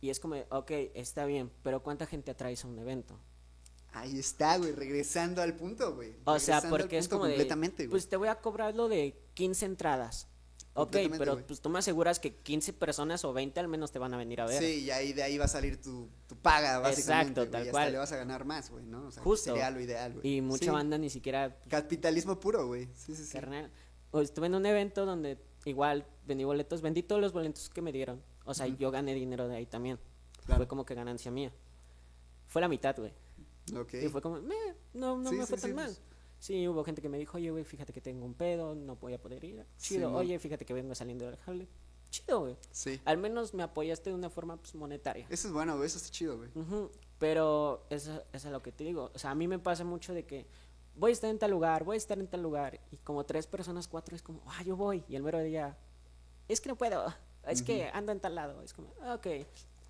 Y 0.00 0.10
es 0.10 0.20
como, 0.20 0.36
ok, 0.50 0.70
está 0.94 1.24
bien, 1.24 1.50
pero 1.62 1.82
¿cuánta 1.82 2.06
gente 2.06 2.30
atraes 2.30 2.62
a 2.64 2.68
un 2.68 2.78
evento? 2.78 3.18
Ahí 3.94 4.18
está, 4.18 4.58
güey, 4.58 4.72
regresando 4.72 5.40
al 5.40 5.54
punto, 5.54 5.94
güey. 5.94 6.14
O 6.24 6.38
sea, 6.38 6.60
porque 6.68 6.98
es 6.98 7.08
de. 7.08 7.16
güey. 7.16 7.88
Pues 7.88 8.08
te 8.08 8.16
voy 8.16 8.28
a 8.28 8.40
cobrar 8.40 8.74
lo 8.74 8.88
de 8.88 9.18
15 9.34 9.66
entradas. 9.66 10.28
Ok, 10.76 10.96
pero 11.18 11.38
pues 11.46 11.60
tú 11.60 11.68
me 11.70 11.78
aseguras 11.78 12.18
que 12.18 12.34
15 12.36 12.72
personas 12.72 13.24
o 13.24 13.32
20 13.32 13.60
al 13.60 13.68
menos 13.68 13.92
te 13.92 14.00
van 14.00 14.12
a 14.12 14.16
venir 14.16 14.40
a 14.40 14.46
ver. 14.46 14.60
Sí, 14.60 14.80
y 14.84 14.90
ahí 14.90 15.12
de 15.12 15.22
ahí 15.22 15.38
va 15.38 15.44
a 15.44 15.48
salir 15.48 15.80
tu, 15.80 16.08
tu 16.26 16.34
paga, 16.36 16.80
básicamente. 16.80 17.40
Exacto, 17.40 17.40
güey, 17.42 17.50
tal 17.52 17.60
y 17.60 17.68
hasta 17.68 17.70
cual. 17.70 17.92
le 17.92 17.98
vas 17.98 18.10
a 18.12 18.16
ganar 18.16 18.44
más, 18.44 18.70
güey, 18.70 18.84
¿no? 18.84 19.06
O 19.06 19.10
sea, 19.12 19.22
Justo. 19.22 19.50
sería 19.52 19.70
lo 19.70 19.80
ideal, 19.80 20.14
güey. 20.14 20.26
Y 20.36 20.40
mucha 20.40 20.64
Sí, 20.64 20.70
banda 20.70 20.98
ni 20.98 21.10
siquiera 21.10 21.56
Capitalismo 21.68 22.40
puro, 22.40 22.66
güey. 22.66 22.88
Sí, 22.94 23.14
sí, 23.14 23.24
sí. 23.24 23.32
Carnal. 23.32 23.70
O 24.10 24.20
estuve 24.20 24.46
en 24.46 24.56
un 24.56 24.66
evento 24.66 25.06
donde 25.06 25.38
igual 25.64 26.06
vendí 26.26 26.42
boletos, 26.42 26.82
vendí 26.82 27.04
todos 27.04 27.20
los 27.20 27.32
boletos 27.32 27.70
que 27.70 27.80
me 27.80 27.92
dieron. 27.92 28.20
O 28.44 28.52
sea, 28.52 28.66
yo 28.66 28.90
gané 28.90 29.14
dinero 29.14 29.46
de 29.46 29.54
ahí 29.56 29.66
también. 29.66 30.00
Claro. 30.44 30.58
Fue 30.58 30.66
como 30.68 30.84
que 30.84 30.94
ganancia 30.96 31.30
mía. 31.30 31.52
Fue 32.48 32.60
la 32.60 32.68
mitad, 32.68 32.96
güey. 32.98 33.12
Ok. 33.76 33.94
Y 33.94 34.08
fue 34.08 34.20
como, 34.20 34.40
"Meh, 34.40 34.54
no, 34.92 35.16
no 35.18 35.30
Sí, 35.30 35.36
me 35.36 35.42
sí, 35.46 35.48
fue 35.50 35.58
tan 35.58 35.70
sí, 35.70 35.74
mal. 35.74 35.86
pues. 35.86 36.02
Sí, 36.44 36.68
hubo 36.68 36.84
gente 36.84 37.00
que 37.00 37.08
me 37.08 37.16
dijo, 37.16 37.38
oye, 37.38 37.50
güey, 37.50 37.64
fíjate 37.64 37.90
que 37.94 38.02
tengo 38.02 38.26
un 38.26 38.34
pedo, 38.34 38.74
no 38.74 38.96
voy 38.96 39.14
a 39.14 39.18
poder 39.18 39.42
ir. 39.44 39.64
Chido, 39.78 40.12
oye, 40.14 40.38
fíjate 40.38 40.66
que 40.66 40.74
vengo 40.74 40.94
saliendo 40.94 41.24
del 41.24 41.38
jale. 41.38 41.66
chido, 42.10 42.40
güey. 42.40 42.56
Sí. 42.70 43.00
Al 43.06 43.16
menos 43.16 43.54
me 43.54 43.62
apoyaste 43.62 44.10
de 44.10 44.14
una 44.14 44.28
forma 44.28 44.58
pues, 44.58 44.74
monetaria. 44.74 45.26
Eso 45.30 45.48
es 45.48 45.54
bueno, 45.54 45.74
güey, 45.76 45.86
eso 45.86 45.96
está 45.96 46.10
chido, 46.10 46.36
güey. 46.36 46.50
Pero 47.18 47.86
eso, 47.88 48.22
eso 48.34 48.48
es 48.48 48.52
lo 48.52 48.60
que 48.62 48.72
te 48.72 48.84
digo. 48.84 49.10
O 49.14 49.18
sea, 49.18 49.30
a 49.30 49.34
mí 49.34 49.48
me 49.48 49.58
pasa 49.58 49.84
mucho 49.84 50.12
de 50.12 50.26
que 50.26 50.46
voy 50.96 51.12
a 51.12 51.14
estar 51.14 51.30
en 51.30 51.38
tal 51.38 51.50
lugar, 51.50 51.82
voy 51.82 51.94
a 51.94 51.96
estar 51.96 52.18
en 52.18 52.26
tal 52.28 52.42
lugar. 52.42 52.78
Y 52.90 52.98
como 52.98 53.24
tres 53.24 53.46
personas, 53.46 53.88
cuatro, 53.88 54.14
es 54.14 54.20
como, 54.20 54.42
ah, 54.46 54.62
yo 54.64 54.76
voy. 54.76 55.02
Y 55.08 55.16
el 55.16 55.22
mero 55.22 55.40
día, 55.42 55.78
es 56.46 56.60
que 56.60 56.68
no 56.68 56.76
puedo. 56.76 57.06
Es 57.48 57.62
que 57.62 57.88
ando 57.94 58.12
en 58.12 58.20
tal 58.20 58.34
lado. 58.34 58.60
Es 58.62 58.74
como, 58.74 58.92
"Ah, 59.00 59.14
ok. 59.14 59.26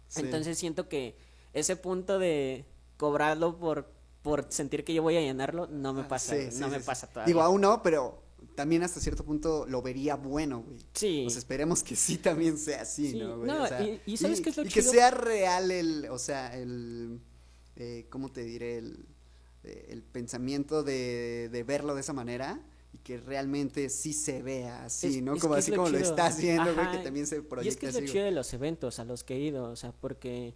Sí. 0.07 0.21
Entonces 0.21 0.57
siento 0.57 0.89
que 0.89 1.17
ese 1.53 1.75
punto 1.75 2.21
de 2.21 2.65
cobrarlo 2.97 3.59
por, 3.59 3.91
por 4.25 4.47
sentir 4.49 4.83
que 4.85 4.93
yo 4.95 5.03
voy 5.03 5.17
a 5.17 5.21
llenarlo, 5.21 5.67
no 5.69 5.93
me 5.93 6.01
Ah, 6.01 6.09
pasa. 6.09 6.33
sí, 6.35 6.41
güey, 6.41 6.51
sí, 6.51 6.59
no 6.61 6.67
sí, 6.69 6.73
me 6.73 6.81
pasa 6.81 7.07
todavía. 7.07 7.27
Digo, 7.27 7.43
aún 7.43 7.61
no, 7.61 7.83
pero 7.83 8.23
también 8.55 8.83
hasta 8.83 8.99
cierto 8.99 9.23
punto 9.25 9.67
lo 9.69 9.83
vería 9.83 10.17
bueno, 10.17 10.63
güey. 10.67 10.79
sí. 10.95 11.21
Pues 11.25 11.37
esperemos 11.37 11.83
que 11.85 11.95
sí 11.95 12.17
también 12.17 12.57
sea 12.59 12.83
así, 12.83 13.11
Sí, 13.13 13.19
¿no, 13.19 13.37
güey? 13.37 13.49
no, 13.51 13.63
O 13.65 13.67
sea, 13.69 13.83
y- 13.83 14.01
y 14.07 14.17
¿sabes 14.17 14.41
qué 14.41 14.49
es 14.51 14.57
lo 14.57 14.65
y 14.65 14.69
que 14.71 14.81
sea 14.83 15.11
real 15.11 15.71
el, 15.71 16.09
o 16.11 16.19
sea, 16.19 16.57
el, 16.57 17.21
eh, 17.77 18.07
¿cómo 18.11 18.33
te 18.33 18.43
diré? 18.45 18.79
El, 18.79 19.07
eh, 19.63 19.89
el 19.91 20.03
pensamiento 20.03 20.83
de, 20.83 21.49
de 21.53 21.63
verlo 21.63 21.95
de 21.95 22.01
esa 22.01 22.13
manera 22.15 22.61
y 22.95 22.99
que 22.99 23.19
realmente 23.19 23.91
sí 23.91 24.13
se 24.15 24.43
vea 24.43 24.85
así, 24.87 25.19
Es- 25.19 25.23
¿no? 25.23 25.35
es 25.35 25.43
Como 25.43 25.53
así 25.55 25.71
lo 25.71 25.77
como 25.79 25.89
lo 25.91 25.99
chido. 25.99 26.11
está 26.11 26.27
haciendo, 26.27 26.75
güey, 26.75 26.91
que 26.93 26.99
también 26.99 27.27
se 27.27 27.37
Y 27.37 27.39
es 27.41 27.45
proyecta 27.45 27.81
que 27.81 27.87
es 27.89 27.95
lo 28.01 28.07
chido 28.07 28.25
de 28.25 28.31
los 28.31 28.53
eventos 28.55 28.99
a 29.01 29.05
los 29.05 29.23
que 29.23 29.35
he 29.35 29.41
ido, 29.41 29.65
o 29.71 29.77
sea, 29.77 29.93
porque 29.93 30.55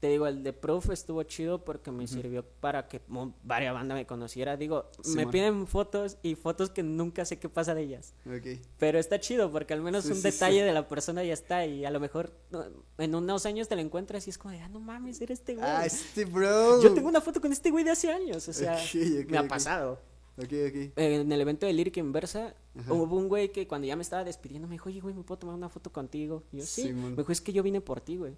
te 0.00 0.08
digo, 0.08 0.26
el 0.28 0.44
de 0.44 0.52
Proof 0.52 0.90
estuvo 0.90 1.22
chido 1.24 1.64
porque 1.64 1.90
me 1.90 2.06
sirvió 2.06 2.44
para 2.60 2.86
que 2.86 3.00
varias 3.42 3.74
bandas 3.74 3.96
me 3.96 4.06
conociera. 4.06 4.56
Digo, 4.56 4.90
me 5.16 5.26
piden 5.26 5.66
fotos 5.66 6.18
y 6.22 6.36
fotos 6.36 6.70
que 6.70 6.82
nunca 6.84 7.24
sé 7.24 7.38
qué 7.40 7.48
pasa 7.48 7.74
de 7.74 7.82
ellas. 7.82 8.14
Pero 8.78 8.98
está 8.98 9.18
chido 9.18 9.50
porque 9.50 9.74
al 9.74 9.82
menos 9.82 10.04
Sí, 10.04 10.10
un 10.12 10.16
sí, 10.16 10.22
detalle 10.22 10.62
de 10.62 10.72
la 10.72 10.86
persona 10.86 11.24
ya 11.24 11.32
está 11.34 11.66
y 11.66 11.84
a 11.84 11.90
lo 11.90 11.98
mejor 11.98 12.32
en 12.98 13.14
unos 13.14 13.44
años 13.44 13.66
te 13.66 13.74
lo 13.74 13.80
encuentras 13.82 14.26
y 14.28 14.30
es 14.30 14.38
como 14.38 14.52
de, 14.52 14.60
ah, 14.60 14.68
no 14.68 14.78
mames, 14.78 15.20
eres 15.20 15.40
este 15.40 15.56
güey. 15.56 15.66
Ah, 15.68 15.84
este 15.84 16.24
bro. 16.24 16.80
Yo 16.80 16.94
tengo 16.94 17.08
una 17.08 17.20
foto 17.20 17.40
con 17.40 17.50
este 17.52 17.70
güey 17.70 17.82
de 17.84 17.90
hace 17.90 18.12
años, 18.12 18.46
o 18.48 18.52
sea, 18.52 18.78
me 19.28 19.38
ha 19.38 19.48
pasado. 19.48 20.00
En 20.36 21.32
el 21.32 21.40
evento 21.40 21.66
de 21.66 21.72
Lyric 21.72 21.96
Inversa, 21.96 22.54
Ajá. 22.78 22.92
hubo 22.92 23.16
un 23.16 23.28
güey 23.28 23.50
que 23.50 23.66
cuando 23.66 23.88
ya 23.88 23.96
me 23.96 24.02
estaba 24.02 24.22
despidiendo 24.22 24.68
me 24.68 24.74
dijo, 24.76 24.88
oye, 24.88 25.00
güey, 25.00 25.12
¿me 25.12 25.24
puedo 25.24 25.40
tomar 25.40 25.56
una 25.56 25.68
foto 25.68 25.92
contigo? 25.92 26.44
Y 26.52 26.58
yo, 26.58 26.64
sí. 26.64 26.92
Me 26.92 27.16
dijo, 27.16 27.32
es 27.32 27.40
que 27.40 27.52
yo 27.52 27.64
vine 27.64 27.80
por 27.80 28.00
ti, 28.00 28.16
güey. 28.16 28.36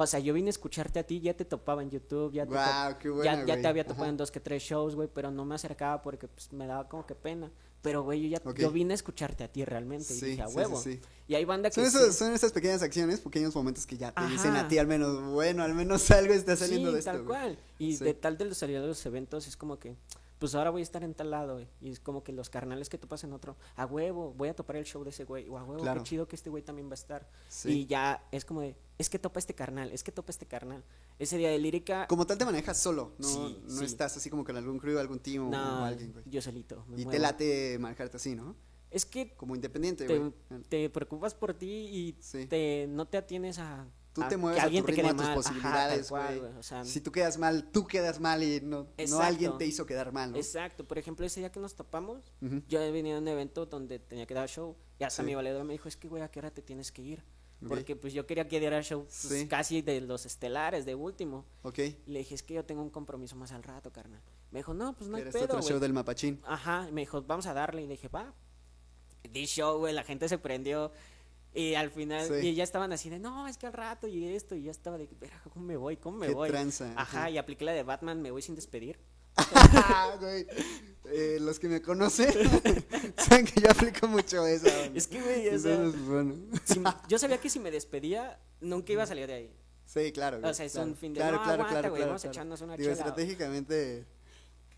O 0.00 0.06
sea, 0.06 0.20
yo 0.20 0.32
vine 0.32 0.48
a 0.48 0.50
escucharte 0.50 1.00
a 1.00 1.02
ti, 1.02 1.20
ya 1.20 1.34
te 1.34 1.44
topaba 1.44 1.82
en 1.82 1.90
YouTube, 1.90 2.32
ya 2.32 2.44
te, 2.46 2.50
Guau, 2.52 2.98
qué 2.98 3.08
ya, 3.08 3.14
buena, 3.14 3.34
ya 3.44 3.44
güey. 3.54 3.62
te 3.62 3.68
había 3.68 3.84
topado 3.84 4.04
Ajá. 4.04 4.10
en 4.10 4.16
dos 4.16 4.30
que 4.30 4.38
tres 4.40 4.62
shows, 4.62 4.94
güey, 4.94 5.08
pero 5.12 5.30
no 5.32 5.44
me 5.44 5.56
acercaba 5.56 6.00
porque 6.02 6.28
pues, 6.28 6.52
me 6.52 6.66
daba 6.68 6.88
como 6.88 7.04
que 7.04 7.14
pena. 7.16 7.50
Pero, 7.82 8.02
güey, 8.02 8.28
yo 8.28 8.38
ya 8.38 8.54
yo 8.54 8.70
vine 8.70 8.92
a 8.92 8.96
escucharte 8.96 9.44
a 9.44 9.48
ti 9.52 9.64
realmente 9.64 10.12
y 10.14 10.18
Sí, 10.18 10.26
dije, 10.26 10.42
a 10.42 10.48
huevo. 10.48 10.80
sí, 10.80 10.94
sí. 10.94 11.00
Y 11.28 11.34
hay 11.34 11.44
banda 11.44 11.68
que 11.70 11.74
Son, 11.80 11.90
sí- 11.90 11.96
esos- 11.96 12.14
son 12.16 12.32
esas 12.32 12.52
pequeñas 12.52 12.82
acciones, 12.82 13.20
pequeños 13.20 13.54
momentos 13.54 13.86
que 13.86 13.96
ya 13.96 14.12
te 14.12 14.24
dicen 14.26 14.54
a 14.56 14.66
ti 14.68 14.78
al 14.78 14.86
menos, 14.88 15.20
bueno, 15.32 15.62
al 15.62 15.74
menos 15.74 16.08
algo 16.12 16.32
está 16.32 16.54
saliendo 16.56 16.92
de 16.92 17.00
esto. 17.00 17.10
tal 17.12 17.24
cual. 17.24 17.58
Y 17.78 17.96
de 17.96 18.14
tal 18.14 18.36
de 18.38 18.44
los 18.46 18.58
salir 18.58 18.80
de 18.80 18.86
los 18.86 19.04
eventos 19.06 19.46
es 19.48 19.56
como 19.56 19.78
que, 19.78 19.96
pues 20.38 20.54
ahora 20.54 20.70
voy 20.70 20.80
a 20.80 20.84
estar 20.84 21.02
en 21.04 21.14
tal 21.14 21.30
lado, 21.30 21.54
güey. 21.54 21.68
Y 21.80 21.90
es 21.90 22.00
como 22.00 22.22
que 22.22 22.32
los 22.32 22.48
carnales 22.50 22.88
que 22.88 22.98
topas 22.98 23.24
en 23.24 23.32
otro, 23.32 23.56
a 23.76 23.86
huevo, 23.86 24.32
voy 24.34 24.48
a 24.48 24.54
topar 24.54 24.76
el 24.76 24.84
show 24.84 25.02
de 25.04 25.10
ese 25.10 25.24
güey. 25.24 25.48
O 25.48 25.58
a 25.58 25.64
huevo, 25.64 25.82
Claro. 25.82 26.02
qué 26.02 26.08
chido 26.08 26.28
que 26.28 26.36
este 26.36 26.50
güey 26.50 26.62
también 26.62 26.88
va 26.88 26.92
a 26.92 26.94
estar. 26.94 27.28
Sí. 27.48 27.70
Y 27.80 27.86
ya 27.86 28.26
es 28.32 28.44
como 28.44 28.60
de, 28.60 28.76
es 28.98 29.10
que 29.10 29.18
topa 29.18 29.38
este 29.38 29.54
carnal, 29.54 29.90
es 29.92 30.02
que 30.04 30.12
topa 30.12 30.30
este 30.30 30.46
carnal. 30.46 30.84
Ese 31.18 31.36
día 31.38 31.50
de 31.50 31.58
lírica, 31.58 32.06
Como 32.06 32.26
tal 32.26 32.38
te 32.38 32.44
manejas 32.44 32.78
solo, 32.78 33.14
no, 33.18 33.26
Sí, 33.26 33.62
no 33.66 33.78
sí. 33.78 33.84
estás 33.84 34.16
así 34.16 34.30
como 34.30 34.44
con 34.44 34.56
algún 34.56 34.78
crew, 34.78 34.98
algún 34.98 35.18
team 35.18 35.48
o, 35.48 35.50
no, 35.50 35.82
o 35.82 35.84
alguien, 35.84 36.12
güey. 36.12 36.24
yo 36.28 36.40
solito. 36.40 36.84
me 36.88 37.00
Y 37.00 37.04
te 37.06 37.18
late 37.18 37.76
manejarte 37.80 38.16
así, 38.18 38.34
¿no? 38.36 38.54
Es 38.90 39.04
que 39.04 39.34
Como 39.36 39.54
independiente, 39.54 40.06
te, 40.06 40.18
güey. 40.18 40.32
te 40.68 40.88
preocupas 40.88 41.34
por 41.34 41.52
ti 41.54 41.66
y 41.90 42.12
te, 42.46 42.86
no 42.88 43.06
te 43.06 43.18
atienes 43.18 43.58
a. 43.58 43.86
Tú 44.12 44.22
a 44.22 44.28
te 44.28 44.36
mueves 44.36 44.60
a 44.62 44.66
tu 44.68 44.82
te 44.84 44.92
ritmo, 44.92 45.08
a 45.10 45.12
tus 45.14 45.22
mal. 45.26 45.34
Posibilidades, 45.34 46.10
güey. 46.10 46.38
O 46.58 46.62
sea, 46.62 46.84
Si 46.84 47.00
tú 47.00 47.12
quedas 47.12 47.38
mal, 47.38 47.70
tú 47.70 47.86
quedas 47.86 48.18
mal 48.20 48.42
y 48.42 48.60
no, 48.60 48.88
no 49.08 49.20
alguien 49.20 49.56
te 49.58 49.66
hizo 49.66 49.86
quedar 49.86 50.12
mal, 50.12 50.32
¿no? 50.32 50.36
Exacto, 50.38 50.84
por 50.86 50.98
ejemplo, 50.98 51.24
ese 51.24 51.40
día 51.40 51.52
que 51.52 51.60
nos 51.60 51.74
topamos, 51.76 52.32
Ujú. 52.40 52.62
yo 52.68 52.80
he 52.82 52.90
venido 52.90 53.16
a 53.16 53.20
un 53.20 53.28
evento 53.28 53.66
donde 53.66 53.98
tenía 53.98 54.26
que 54.26 54.34
dar 54.34 54.48
show 54.48 54.76
y 54.98 55.04
hasta 55.04 55.22
Sí. 55.22 55.26
mi 55.26 55.34
valedor 55.34 55.62
me 55.64 55.72
dijo, 55.74 55.88
es 55.88 55.96
que 55.96 56.08
güey, 56.08 56.22
¿a 56.22 56.30
qué 56.30 56.40
hora 56.40 56.50
te 56.50 56.62
tienes 56.62 56.90
que 56.90 57.02
ir? 57.02 57.22
Ok. 57.62 57.68
Porque 57.68 57.96
pues 57.96 58.12
yo 58.12 58.24
quería 58.26 58.48
que 58.48 58.60
diera 58.60 58.80
show 58.82 59.02
pues, 59.04 59.14
Sí. 59.40 59.46
casi 59.48 59.82
de 59.82 60.00
los 60.00 60.26
estelares, 60.26 60.84
de 60.86 60.94
último. 60.94 61.44
Ok. 61.62 61.78
Le 62.06 62.20
dije, 62.20 62.34
es 62.34 62.42
que 62.42 62.54
yo 62.54 62.64
tengo 62.64 62.82
un 62.82 62.90
compromiso 62.90 63.36
más 63.36 63.52
al 63.52 63.62
rato, 63.62 63.92
carnal. 63.92 64.22
Me 64.50 64.60
dijo, 64.60 64.74
no, 64.74 64.96
pues 64.96 65.10
no 65.10 65.16
hay 65.16 65.24
pedo, 65.24 65.44
otro 65.44 65.58
güey". 65.58 65.68
show 65.68 65.78
del 65.80 65.92
mapachín. 65.92 66.40
Ajá, 66.46 66.86
y 66.88 66.92
me 66.92 67.02
dijo, 67.02 67.20
vamos 67.22 67.46
a 67.46 67.54
darle. 67.54 67.82
Y 67.82 67.86
le 67.86 67.92
dije, 67.92 68.08
va. 68.08 68.32
Di 69.30 69.44
show, 69.46 69.78
güey, 69.78 69.92
la 69.92 70.04
gente 70.04 70.28
se 70.28 70.38
prendió. 70.38 70.90
Y 71.54 71.74
al 71.74 71.90
final, 71.90 72.26
Sí. 72.28 72.48
y 72.48 72.54
ya 72.54 72.62
estaban 72.64 72.92
así 72.92 73.08
de, 73.10 73.18
no, 73.18 73.48
es 73.48 73.56
que 73.58 73.66
al 73.66 73.72
rato 73.72 74.06
y 74.06 74.24
esto. 74.26 74.54
Y 74.54 74.62
ya 74.64 74.70
estaba 74.70 74.98
de, 74.98 75.08
verga, 75.20 75.40
¿cómo 75.52 75.64
me 75.66 75.76
voy? 75.76 75.96
¿Cómo 75.96 76.18
me 76.18 76.26
Qué 76.28 76.34
voy? 76.34 76.48
tranza, 76.50 76.92
Ajá, 76.96 77.30
y 77.30 77.38
apliqué 77.38 77.64
la 77.64 77.72
de 77.72 77.82
Batman, 77.82 78.20
me 78.22 78.30
voy 78.30 78.42
sin 78.42 78.54
despedir. 78.54 78.98
Güey, 80.20 80.46
eh, 81.06 81.38
los 81.40 81.58
que 81.58 81.68
me 81.68 81.80
conocen 81.80 82.28
saben 83.16 83.46
que 83.46 83.60
yo 83.60 83.70
aplico 83.70 84.06
mucho 84.08 84.42
onda. 84.42 84.54
Es 84.94 85.06
que, 85.06 85.20
güey, 85.22 85.48
o 85.48 85.58
sea, 85.58 85.74
Entonces, 85.74 86.00
bueno. 86.06 86.34
si 86.64 86.82
yo 87.08 87.18
sabía 87.18 87.38
que 87.38 87.48
si 87.48 87.58
me 87.60 87.70
despedía, 87.70 88.38
nunca 88.60 88.92
iba 88.92 89.04
a 89.04 89.06
salir 89.06 89.26
de 89.26 89.34
ahí. 89.34 89.54
Sí, 89.86 90.12
claro. 90.12 90.38
güey, 90.40 90.50
O 90.50 90.54
sea, 90.54 90.66
es 90.66 90.72
claro, 90.72 90.88
un 90.88 90.96
fin 90.96 91.14
de- 91.14 91.20
Claro, 91.20 91.36
no, 91.36 91.42
claro, 91.44 91.54
aguanta, 91.62 91.72
claro, 91.80 91.88
güey, 91.90 92.00
claro, 92.00 92.10
vamos 92.10 92.24
echarnos 92.24 92.60
una 92.60 92.76
Digo, 92.76 92.90
chela. 92.90 92.98
estratégicamente. 93.08 94.04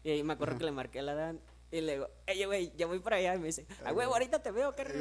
Y 0.05 0.11
ahí 0.11 0.23
me 0.23 0.35
acuerdo 0.35 0.59
que 0.59 0.65
le 0.65 0.73
marqué 0.73 1.01
a 1.01 1.03
la 1.03 1.15
Dan. 1.15 1.41
Y 1.73 1.81
le 1.83 1.93
digo, 1.93 2.09
oye, 2.29 2.47
güey, 2.47 2.73
ya 2.77 2.87
voy 2.87 2.99
para 2.99 3.17
allá. 3.17 3.37
Y 3.37 3.39
me 3.39 3.47
dice, 3.47 3.65
a 3.85 3.91
Ay, 3.91 3.95
huevo, 3.95 4.11
güey. 4.11 4.23
ahorita 4.23 4.43
te 4.43 4.51
veo, 4.51 4.75
carnal. 4.75 4.97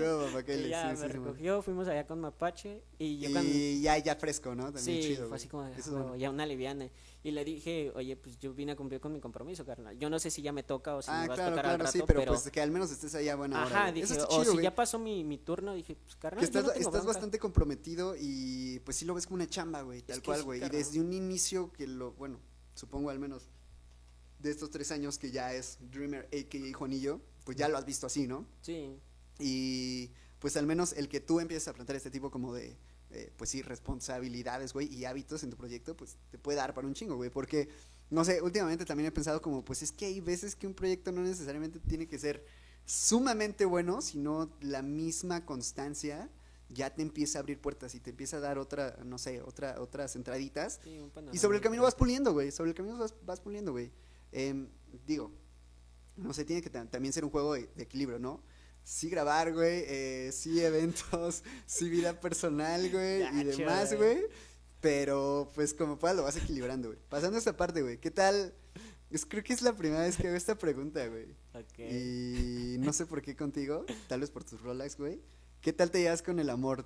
Y 0.47 0.69
ya 0.69 0.83
sí, 0.83 0.87
me 0.87 0.95
sí, 0.95 1.01
sí, 1.13 1.17
man. 1.17 1.25
recogió, 1.25 1.61
fuimos 1.63 1.87
allá 1.87 2.05
con 2.05 2.19
Mapache. 2.19 2.83
Y 2.99 3.17
yo 3.19 3.29
Y 3.29 3.33
cuando. 3.33 3.51
ya, 3.81 3.97
ya 3.97 4.15
fresco, 4.15 4.53
¿no? 4.53 4.65
También 4.71 4.83
Sí, 4.83 5.01
chido. 5.01 5.27
fue 5.27 5.37
así 5.37 5.47
como 5.47 5.63
de, 5.63 5.73
"Ah, 5.73 5.79
huevo", 5.87 5.97
bueno. 6.03 6.15
ya 6.17 6.29
una 6.29 6.45
liviana. 6.45 6.87
Y 7.23 7.31
le 7.31 7.43
dije, 7.43 7.91
oye, 7.95 8.15
pues 8.15 8.37
yo 8.37 8.53
vine 8.53 8.73
a 8.73 8.75
cumplir 8.75 9.01
con 9.01 9.11
mi 9.11 9.19
compromiso, 9.19 9.65
carnal. 9.65 9.97
Yo 9.97 10.09
no 10.11 10.19
sé 10.19 10.29
si 10.29 10.41
ya 10.43 10.51
me 10.53 10.61
toca 10.63 10.95
o 10.95 11.01
si 11.01 11.09
Ah, 11.11 11.21
me 11.23 11.27
vas 11.29 11.37
claro, 11.37 11.47
a 11.47 11.51
tocar 11.55 11.63
claro, 11.63 11.73
al 11.73 11.79
rato, 11.79 11.91
sí, 11.91 12.03
pero, 12.05 12.23
pues 12.25 12.49
que 12.51 12.61
al 12.61 12.71
menos 12.71 12.91
estés 12.91 13.15
allá 13.15 13.35
buena 13.35 13.57
hora. 13.65 13.65
Ajá, 13.65 13.81
güey. 13.89 13.93
dije, 13.95 14.05
Eso 14.05 14.13
está 14.13 14.27
o 14.35 14.41
chido, 14.43 14.55
si 14.55 14.61
ya 14.61 14.75
pasó 14.75 14.99
mi, 14.99 15.23
mi 15.23 15.37
turno, 15.39 15.73
dije, 15.73 15.95
pues 15.95 16.15
carnal, 16.17 16.39
Que 16.39 16.45
yo 16.45 16.59
estás, 16.59 16.63
no 16.67 16.71
tengo 16.73 16.89
estás 16.89 17.05
bastante 17.05 17.39
comprometido 17.39 18.15
y 18.17 18.79
pues 18.85 18.95
sí 18.95 19.05
lo 19.05 19.15
ves 19.15 19.25
como 19.25 19.35
una 19.35 19.47
chamba, 19.47 19.81
güey, 19.81 20.03
tal 20.03 20.21
cual, 20.21 20.43
güey. 20.43 20.63
y 20.63 20.69
desde 20.69 20.99
un 21.01 21.11
inicio 21.11 21.73
que 21.73 21.87
lo, 21.87 22.11
bueno, 22.13 22.39
supongo 22.75 23.09
al 23.09 23.17
menos 23.19 23.49
de 24.39 24.51
estos 24.51 24.69
tres 24.69 24.91
años 24.91 25.17
que 25.17 25.31
ya 25.31 25.53
es 25.53 25.77
Dreamer, 25.91 26.27
a.k.a. 26.33 26.77
Juanillo, 26.77 27.21
pues 27.43 27.57
ya 27.57 27.67
lo 27.67 27.77
has 27.77 27.85
visto 27.85 28.07
así, 28.07 28.27
¿no? 28.27 28.45
Sí, 28.61 28.97
Y 29.39 30.11
pues 30.39 30.55
al 30.57 30.65
menos 30.65 30.93
el 30.93 31.09
que 31.09 31.19
tú 31.19 31.39
empieces 31.39 31.67
a 31.67 31.73
plantear 31.73 31.97
este 31.97 32.09
tipo 32.09 32.31
como 32.31 32.53
de, 32.53 32.77
eh, 33.11 33.31
pues 33.37 33.49
sí, 33.49 33.61
responsabilidades, 33.61 34.73
güey, 34.73 34.93
y 34.93 35.05
hábitos 35.05 35.43
en 35.43 35.49
tu 35.49 35.57
proyecto, 35.57 35.95
pues 35.95 36.17
te 36.31 36.37
puede 36.37 36.57
dar 36.57 36.73
para 36.73 36.87
un 36.87 36.93
chingo, 36.93 37.15
güey. 37.15 37.29
Porque, 37.29 37.69
no 38.09 38.23
sé, 38.23 38.41
últimamente 38.41 38.85
también 38.85 39.07
he 39.07 39.11
pensado 39.11 39.41
como, 39.41 39.63
pues 39.63 39.81
es 39.81 39.91
que 39.91 40.05
hay 40.05 40.21
veces 40.21 40.55
que 40.55 40.67
un 40.67 40.73
proyecto 40.73 41.11
no 41.11 41.21
necesariamente 41.21 41.79
tiene 41.79 42.07
que 42.07 42.17
ser 42.17 42.45
sumamente 42.85 43.65
bueno, 43.65 44.01
sino 44.01 44.49
la 44.61 44.81
misma 44.81 45.45
constancia 45.45 46.29
ya 46.69 46.93
te 46.93 47.01
empieza 47.01 47.39
a 47.39 47.41
abrir 47.41 47.59
puertas 47.59 47.95
y 47.95 47.99
te 47.99 48.11
empieza 48.11 48.37
a 48.37 48.39
dar 48.39 48.59
otra, 48.59 48.97
no 49.03 49.17
sé, 49.17 49.41
otra, 49.41 49.81
otras 49.81 50.15
entraditas. 50.15 50.79
sí, 50.83 50.99
un 50.99 51.11
Y 51.33 51.37
sobre 51.37 51.57
el 51.57 51.63
camino 51.63 51.83
vas 51.83 51.95
puliendo, 51.95 52.31
güey. 52.31 52.51
Sobre 52.51 52.69
el 52.69 52.75
camino 52.75 52.97
vas, 52.97 53.13
vas 53.25 53.39
puliendo, 53.39 53.71
güey. 53.71 53.91
Em, 54.31 54.67
digo, 55.05 55.31
no 56.15 56.33
sé, 56.33 56.45
tiene 56.45 56.61
que 56.61 56.69
ta- 56.69 56.85
también 56.89 57.13
ser 57.13 57.23
un 57.25 57.31
juego 57.31 57.53
de, 57.53 57.67
de 57.75 57.83
equilibrio, 57.83 58.19
¿no? 58.19 58.43
Sí 58.83 59.09
grabar, 59.09 59.53
güey, 59.53 59.83
eh, 59.87 60.31
sí 60.33 60.59
eventos, 60.63 61.43
sí 61.65 61.89
vida 61.89 62.19
personal, 62.19 62.89
güey, 62.91 63.23
y 63.39 63.43
demás, 63.43 63.93
güey. 63.97 64.23
Pero, 64.81 65.51
pues, 65.55 65.73
como 65.73 65.99
puedas 65.99 66.15
lo 66.15 66.23
vas 66.23 66.37
equilibrando, 66.37 66.87
güey. 66.89 66.99
Pasando 67.09 67.37
esta 67.37 67.55
parte, 67.57 67.81
güey, 67.81 67.99
¿qué 67.99 68.11
tal? 68.11 68.53
Es, 69.09 69.25
creo 69.25 69.43
que 69.43 69.53
es 69.53 69.61
la 69.61 69.75
primera 69.75 70.01
vez 70.03 70.15
que 70.17 70.27
hago 70.27 70.37
esta 70.37 70.57
pregunta, 70.57 71.05
güey. 71.07 71.25
Ok. 71.53 71.79
Y 71.79 72.77
no 72.79 72.93
sé 72.93 73.05
por 73.05 73.21
qué 73.21 73.35
contigo, 73.35 73.85
tal 74.07 74.21
vez 74.21 74.29
por 74.31 74.43
tus 74.43 74.61
Rolex, 74.61 74.97
güey. 74.97 75.19
¿Qué 75.61 75.73
tal 75.73 75.91
te 75.91 75.99
llevas 75.99 76.21
con 76.21 76.39
el 76.39 76.49
amor? 76.49 76.85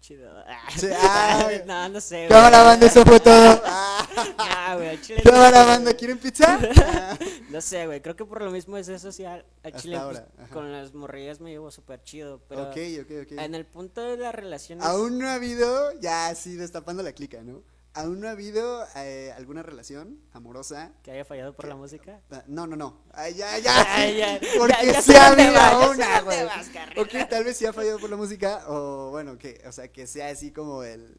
Chido. 0.00 0.30
Sí, 0.76 0.88
ah, 0.92 1.50
no, 1.66 1.88
no 1.90 2.00
sé. 2.00 2.26
Cámara, 2.28 2.62
banda, 2.62 2.86
eso 2.86 3.04
fue 3.04 3.20
todo. 3.20 3.62
Ah. 3.72 4.06
Ah, 4.38 4.76
güey, 4.76 4.88
al 4.88 5.00
chile. 5.00 5.22
Cámara, 5.22 5.64
banda, 5.64 5.94
¿quieren 5.94 6.18
pizza? 6.18 6.58
No 7.50 7.60
sé, 7.60 7.86
güey, 7.86 8.00
creo 8.00 8.16
que 8.16 8.24
por 8.24 8.42
lo 8.42 8.50
mismo 8.50 8.76
es 8.76 8.88
eso 8.88 9.10
social. 9.10 9.44
Al 9.62 9.74
chile, 9.74 9.98
pues, 10.02 10.18
ahora, 10.18 10.26
con 10.52 10.72
las 10.72 10.94
morrillas 10.94 11.40
me 11.40 11.50
llevo 11.50 11.70
súper 11.70 12.02
chido, 12.02 12.40
pero 12.48 12.64
ok, 12.64 12.76
ok, 13.02 13.10
ok. 13.22 13.32
en 13.38 13.54
el 13.54 13.66
punto 13.66 14.02
de 14.02 14.16
las 14.16 14.34
relaciones... 14.34 14.84
Aún 14.84 15.18
no 15.18 15.28
ha 15.28 15.34
habido, 15.34 15.92
ya 16.00 16.34
sí, 16.34 16.54
destapando 16.54 17.02
la 17.02 17.12
clica, 17.12 17.42
¿no? 17.42 17.62
Aún 17.92 18.20
no 18.20 18.28
ha 18.28 18.30
habido 18.30 18.86
eh, 18.96 19.32
alguna 19.36 19.62
relación 19.64 20.20
amorosa. 20.32 20.92
Que 21.02 21.10
haya 21.10 21.24
fallado 21.24 21.54
por 21.56 21.66
la 21.66 21.74
música. 21.74 22.20
Ah, 22.30 22.44
No, 22.46 22.66
no, 22.68 22.76
no. 22.76 23.02
Ay, 23.12 23.34
ya, 23.34 23.58
ya, 23.58 23.84
Ay, 23.96 24.16
ya, 24.16 24.40
Porque 24.58 24.86
ya, 24.86 24.92
ya 24.92 25.02
sí 25.02 25.12
ha 25.14 25.26
habido 25.28 25.90
una, 25.90 26.20
güey. 26.20 26.38
carnal. 26.72 26.98
Ok, 26.98 27.28
tal 27.28 27.44
vez 27.44 27.56
sí 27.56 27.66
ha 27.66 27.72
fallado 27.72 27.98
por 27.98 28.08
la 28.08 28.16
música, 28.16 28.64
o 28.68 29.10
bueno, 29.10 29.36
que, 29.38 29.60
o 29.66 29.72
sea, 29.72 29.88
que 29.88 30.06
sea 30.06 30.28
así 30.28 30.52
como 30.52 30.84
el. 30.84 31.18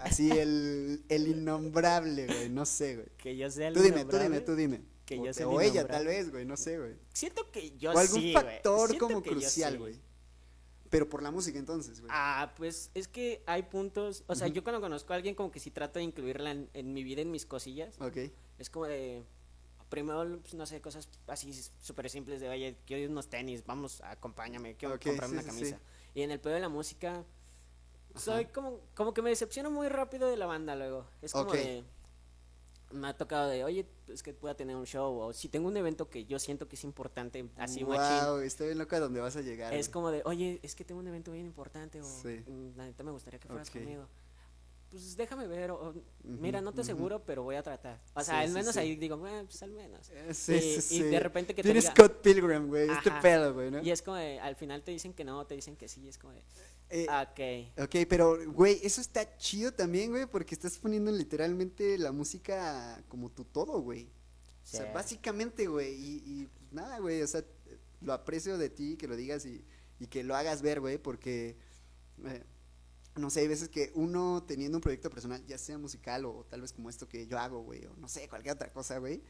Así 0.00 0.30
el, 0.30 1.04
el 1.10 1.28
innombrable, 1.28 2.26
güey, 2.26 2.48
no 2.48 2.64
sé, 2.64 2.96
güey. 2.96 3.08
Que 3.18 3.36
yo 3.36 3.50
sea 3.50 3.68
el 3.68 3.74
Tú 3.74 3.82
dime, 3.82 4.04
tú 4.06 4.18
dime, 4.18 4.40
tú 4.40 4.56
dime. 4.56 4.80
Que 5.04 5.18
o 5.18 5.26
yo 5.26 5.34
sea 5.34 5.44
el 5.46 5.52
o 5.52 5.60
ella, 5.60 5.86
tal 5.86 6.06
vez, 6.06 6.30
güey, 6.30 6.44
no 6.46 6.56
sé, 6.56 6.78
güey. 6.78 6.96
Siento 7.12 7.50
que 7.50 7.76
yo 7.76 7.92
o 7.92 7.98
algún 7.98 8.20
sí, 8.20 8.32
güey. 8.32 8.44
factor 8.44 8.96
como 8.98 9.22
que 9.22 9.30
crucial, 9.30 9.74
sí. 9.92 10.00
Pero 10.90 11.08
por 11.08 11.22
la 11.22 11.30
música 11.30 11.58
entonces, 11.58 12.00
güey. 12.00 12.10
Ah, 12.12 12.52
pues 12.56 12.90
es 12.94 13.06
que 13.06 13.42
hay 13.46 13.62
puntos, 13.62 14.24
o 14.26 14.34
sea, 14.34 14.48
yo 14.48 14.62
cuando 14.64 14.80
conozco 14.80 15.12
a 15.12 15.16
alguien 15.16 15.34
como 15.36 15.50
que 15.52 15.60
si 15.60 15.70
trato 15.70 15.98
de 16.00 16.04
incluirla 16.04 16.50
en, 16.50 16.68
en 16.74 16.92
mi 16.92 17.04
vida, 17.04 17.22
en 17.22 17.30
mis 17.30 17.46
cosillas, 17.46 17.96
Ok. 18.00 18.18
es 18.58 18.70
como 18.70 18.86
de, 18.86 19.22
primero, 19.88 20.38
pues, 20.40 20.54
no 20.54 20.66
sé, 20.66 20.80
cosas 20.80 21.08
así 21.28 21.52
súper 21.80 22.10
simples 22.10 22.40
de, 22.40 22.48
oye, 22.48 22.76
quiero 22.86 23.10
unos 23.10 23.28
tenis, 23.28 23.64
vamos, 23.64 24.00
acompáñame, 24.02 24.74
quiero 24.76 24.96
Ok, 24.96 25.02
comprarme 25.04 25.28
sí, 25.28 25.32
una 25.34 25.42
sí, 25.42 25.48
camisa. 25.48 25.76
sí. 25.76 25.82
Y 26.14 26.22
en 26.22 26.32
el 26.32 26.40
pedo 26.40 26.54
de 26.54 26.60
la 26.60 26.68
música, 26.68 27.24
soy 28.16 28.46
como, 28.46 28.80
como 28.96 29.14
que 29.14 29.22
me 29.22 29.30
decepciono 29.30 29.70
muy 29.70 29.88
rápido 29.88 30.28
de 30.28 30.36
la 30.36 30.46
banda 30.46 30.74
luego. 30.74 31.06
Es 31.22 31.32
como 31.32 31.52
de, 31.52 31.84
me 32.92 33.08
ha 33.08 33.16
tocado 33.16 33.48
de, 33.48 33.64
oye, 33.64 33.86
es 34.08 34.22
que 34.22 34.32
pueda 34.32 34.54
tener 34.56 34.74
un 34.76 34.84
show, 34.86 35.16
o 35.18 35.32
si 35.32 35.48
tengo 35.48 35.68
un 35.68 35.76
evento 35.76 36.08
que 36.10 36.24
yo 36.24 36.38
siento 36.38 36.66
que 36.68 36.76
es 36.76 36.84
importante, 36.84 37.48
así 37.56 37.84
machín, 37.84 38.26
Wow, 38.26 38.38
estoy 38.38 38.66
bien 38.68 38.78
loca 38.78 38.98
dónde 38.98 39.20
vas 39.20 39.36
a 39.36 39.40
llegar. 39.42 39.72
es 39.74 39.88
como 39.88 40.10
de, 40.10 40.22
oye, 40.24 40.58
es 40.62 40.74
que 40.74 40.84
tengo 40.84 41.00
un 41.00 41.06
evento 41.08 41.30
bien 41.32 41.46
importante 41.46 42.00
o 42.00 42.04
Sí. 42.04 42.42
mm, 42.46 42.76
la 42.76 42.84
neta 42.86 43.02
me 43.04 43.10
gustaría 43.12 43.38
que 43.38 43.48
fueras 43.48 43.70
conmigo. 43.70 44.06
Pues 44.90 45.16
déjame 45.16 45.46
ver, 45.46 45.70
o, 45.70 45.94
mira, 46.24 46.60
no 46.60 46.72
te 46.72 46.80
aseguro, 46.80 47.22
pero 47.24 47.44
voy 47.44 47.54
a 47.54 47.62
tratar. 47.62 48.00
O 48.14 48.20
Sí, 48.20 48.26
sea, 48.26 48.40
al 48.40 48.48
sí, 48.48 48.54
menos 48.54 48.76
ahí 48.76 48.96
digo, 48.96 49.16
bueno, 49.18 49.44
pues 49.44 49.62
al 49.62 49.70
menos. 49.70 50.10
Eh, 50.10 50.34
Sí, 50.34 50.54
y, 50.54 50.80
sí, 50.80 50.96
y 50.96 51.02
de 51.02 51.20
repente 51.20 51.54
que 51.54 51.62
te 51.62 51.68
Tienes 51.68 51.84
diga- 51.84 51.92
Scott 51.94 52.20
Pilgrim, 52.22 52.66
güey. 52.66 52.90
Este 52.90 53.12
pedo, 53.22 53.54
güey, 53.54 53.70
¿no? 53.70 53.80
Y 53.82 53.90
es 53.92 54.02
como 54.02 54.16
de, 54.16 54.40
al 54.40 54.56
final 54.56 54.82
te 54.82 54.90
dicen 54.90 55.12
que 55.14 55.22
no, 55.22 55.46
te 55.46 55.54
dicen 55.54 55.76
que 55.76 55.86
sí, 55.86 56.08
es 56.08 56.18
como 56.18 56.32
de, 56.32 56.42
Eh, 56.90 57.06
ok. 57.08 57.84
Ok, 57.84 58.06
pero, 58.08 58.36
güey, 58.52 58.80
eso 58.82 59.00
está 59.00 59.36
chido 59.38 59.72
también, 59.72 60.10
güey, 60.10 60.26
porque 60.26 60.54
estás 60.54 60.78
poniendo 60.78 61.12
literalmente 61.12 61.96
la 61.98 62.10
música 62.12 63.02
como 63.08 63.30
tu 63.30 63.44
todo, 63.44 63.80
güey. 63.80 64.08
O 64.64 64.66
sea, 64.66 64.86
Sí. 64.86 64.90
básicamente, 64.92 65.66
güey, 65.68 65.94
y, 65.94 66.22
y, 66.26 66.46
pues, 66.46 66.72
nada, 66.72 66.98
güey, 66.98 67.22
o 67.22 67.26
sea, 67.26 67.44
lo 68.00 68.12
aprecio 68.12 68.58
de 68.58 68.70
ti 68.70 68.96
que 68.96 69.06
lo 69.08 69.16
digas 69.16 69.46
y, 69.46 69.64
y 69.98 70.06
que 70.08 70.24
lo 70.24 70.34
hagas 70.34 70.62
ver, 70.62 70.80
güey, 70.80 70.98
porque, 70.98 71.56
eh, 72.24 72.44
no 73.16 73.30
sé, 73.30 73.40
hay 73.40 73.48
veces 73.48 73.68
que 73.68 73.92
uno 73.94 74.42
teniendo 74.46 74.78
un 74.78 74.82
proyecto 74.82 75.10
personal, 75.10 75.44
ya 75.46 75.58
sea 75.58 75.78
musical 75.78 76.24
o 76.24 76.44
tal 76.48 76.60
vez 76.60 76.72
como 76.72 76.88
esto 76.90 77.08
que 77.08 77.26
yo 77.26 77.38
hago, 77.38 77.62
güey, 77.62 77.84
o 77.86 77.94
no 77.96 78.08
sé, 78.08 78.28
cualquier 78.28 78.54
otra 78.54 78.72
cosa, 78.72 78.98
güey, 78.98 79.22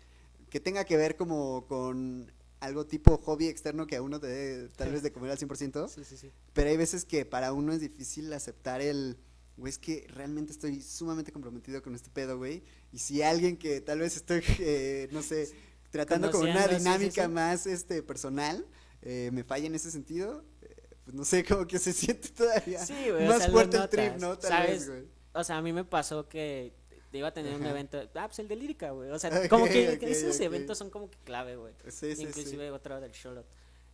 que 0.48 0.60
tenga 0.60 0.84
que 0.84 0.96
ver 0.96 1.16
como 1.16 1.66
con 1.66 2.30
algo 2.60 2.86
tipo 2.86 3.16
hobby 3.18 3.46
externo 3.48 3.86
que 3.86 3.96
a 3.96 4.02
uno 4.02 4.20
te 4.20 4.26
dé 4.26 4.68
tal 4.70 4.92
vez 4.92 5.02
de 5.02 5.12
comer 5.12 5.30
al 5.30 5.38
100%, 5.38 5.88
Sí, 5.88 6.04
sí, 6.04 6.16
sí. 6.16 6.30
pero 6.52 6.70
hay 6.70 6.76
veces 6.76 7.04
que 7.04 7.24
para 7.24 7.52
uno 7.52 7.72
es 7.72 7.80
difícil 7.80 8.32
aceptar 8.32 8.80
el, 8.82 9.18
güey, 9.56 9.70
es 9.70 9.78
que 9.78 10.06
realmente 10.08 10.52
estoy 10.52 10.80
sumamente 10.82 11.32
comprometido 11.32 11.82
con 11.82 11.94
este 11.94 12.10
pedo, 12.10 12.36
güey. 12.38 12.62
Y 12.92 12.98
si 12.98 13.22
alguien 13.22 13.56
que 13.56 13.80
tal 13.80 13.98
vez 14.00 14.16
estoy, 14.16 14.42
eh, 14.60 15.08
no 15.12 15.22
sé, 15.22 15.50
tratando 15.90 16.30
con 16.30 16.42
una 16.48 16.68
dinámica 16.68 17.28
más 17.28 17.66
este 17.66 18.02
personal, 18.02 18.66
eh, 19.02 19.30
me 19.32 19.42
falla 19.44 19.66
en 19.66 19.74
ese 19.74 19.90
sentido, 19.90 20.44
eh, 20.62 20.76
pues 21.04 21.14
no 21.16 21.24
sé, 21.24 21.44
como 21.48 21.66
que 21.66 21.78
se 21.78 21.92
siente 21.92 22.28
todavía 22.28 22.84
Sí, 22.84 22.94
güey, 23.10 23.24
o 23.24 23.28
más 23.28 23.38
sea, 23.42 23.50
fuerte 23.50 23.76
el 23.78 23.88
trip, 23.88 24.16
¿no? 24.18 24.38
Tal 24.38 24.50
¿sabes? 24.50 24.70
vez, 24.70 24.88
güey. 24.88 25.04
O 25.32 25.44
sea, 25.44 25.56
a 25.58 25.62
mí 25.62 25.72
me 25.72 25.84
pasó 25.84 26.28
que 26.28 26.74
iba 27.18 27.28
a 27.28 27.32
tener 27.32 27.54
un 27.54 27.66
evento, 27.66 27.98
ah, 28.14 28.26
pues 28.26 28.38
el 28.38 28.48
de 28.48 28.56
lírica, 28.56 28.90
güey. 28.90 29.10
O 29.10 29.18
sea, 29.18 29.48
como 29.48 29.66
que 29.66 29.98
esos 30.02 30.38
eventos 30.40 30.78
son 30.78 30.90
como 30.90 31.10
que 31.10 31.18
clave, 31.18 31.56
güey. 31.56 31.74
Sí, 31.88 32.14
sí, 32.16 32.22
Inclusive 32.22 32.66
sí. 32.66 32.70
otro 32.70 33.00
del 33.00 33.12
Charlotte. 33.12 33.46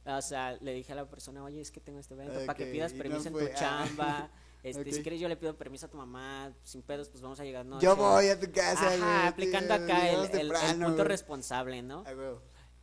O 0.05 0.23
sea, 0.23 0.53
le 0.61 0.73
dije 0.73 0.93
a 0.93 0.97
la 0.97 1.09
persona, 1.09 1.43
oye, 1.43 1.61
es 1.61 1.71
que 1.71 1.81
tengo 1.81 1.99
este 1.99 2.15
evento, 2.15 2.39
para 2.47 2.57
que 2.57 2.67
pidas 2.67 2.93
no 2.93 2.99
permiso 2.99 3.29
en 3.29 3.35
tu 3.35 3.41
ah. 3.41 3.55
chamba. 3.55 4.31
Este. 4.63 4.91
Si 4.91 5.03
quieres 5.03 5.21
yo 5.21 5.29
le 5.29 5.37
pido 5.37 5.57
permiso 5.57 5.87
a 5.87 5.89
tu 5.89 5.97
mamá, 5.97 6.53
sin 6.65 6.83
pedos, 6.83 7.09
pues 7.09 7.23
vamos 7.23 7.39
a 7.39 7.45
llegar 7.45 7.65
noche. 7.65 7.85
Yo 7.85 7.95
voy 7.95 8.27
a 8.27 8.41
tu 8.41 8.51
casa, 8.51 8.87
güey. 8.87 9.01
Ajá, 9.01 9.29
aplicando 9.29 9.73
acá 9.73 10.11
el, 10.11 10.51
punto 10.83 11.05
responsable, 11.05 11.83
¿no? 11.83 12.03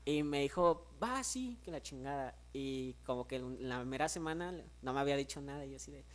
Y 0.05 0.23
me 0.23 0.39
dijo, 0.39 0.87
va, 1.01 1.21
sí, 1.25 1.59
que 1.61 1.71
la 1.71 1.81
chingada. 1.81 2.37
Y 2.53 2.93
como 3.05 3.27
que 3.27 3.39
la 3.39 3.83
mera 3.83 4.07
semana 4.07 4.53
no 4.81 4.93
me 4.93 4.99
había 5.01 5.17
dicho 5.17 5.41
nada. 5.41 5.65
Y 5.65 5.71
yo 5.71 5.75
así 5.75 5.91
de, 5.91 6.05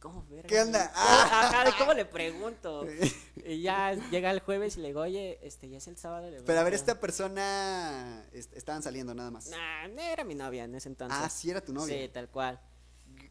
¿cómo 0.00 0.24
verga, 0.28 0.46
¿Qué 0.48 0.60
onda? 0.60 0.78
güey? 0.78 0.90
Ah. 0.94 1.40
Ajá, 1.50 1.64
¿de 1.64 1.72
¿cómo 1.78 1.92
le 1.94 2.04
pregunto? 2.04 2.86
Y 3.44 3.62
ya 3.62 3.94
llega 4.10 4.30
el 4.30 4.40
jueves 4.40 4.76
y 4.76 4.80
le 4.80 4.88
digo, 4.88 5.00
oye, 5.00 5.38
este, 5.42 5.68
ya 5.70 5.78
es 5.78 5.88
el 5.88 5.96
sábado. 5.96 6.30
le 6.30 6.42
Pero 6.42 6.60
a 6.60 6.62
ver, 6.64 6.74
evento". 6.74 6.90
esta 6.90 7.00
persona, 7.00 8.26
est- 8.32 8.54
estaban 8.54 8.82
saliendo 8.82 9.14
nada 9.14 9.30
más. 9.30 9.48
Nah, 9.48 9.88
no 9.88 10.00
era 10.02 10.22
mi 10.24 10.34
novia 10.34 10.64
en 10.64 10.74
ese 10.74 10.88
entonces. 10.90 11.18
Ah, 11.18 11.30
sí 11.30 11.50
era 11.50 11.62
tu 11.62 11.72
novia. 11.72 11.96
Sí, 11.96 12.08
tal 12.12 12.28
cual. 12.28 12.60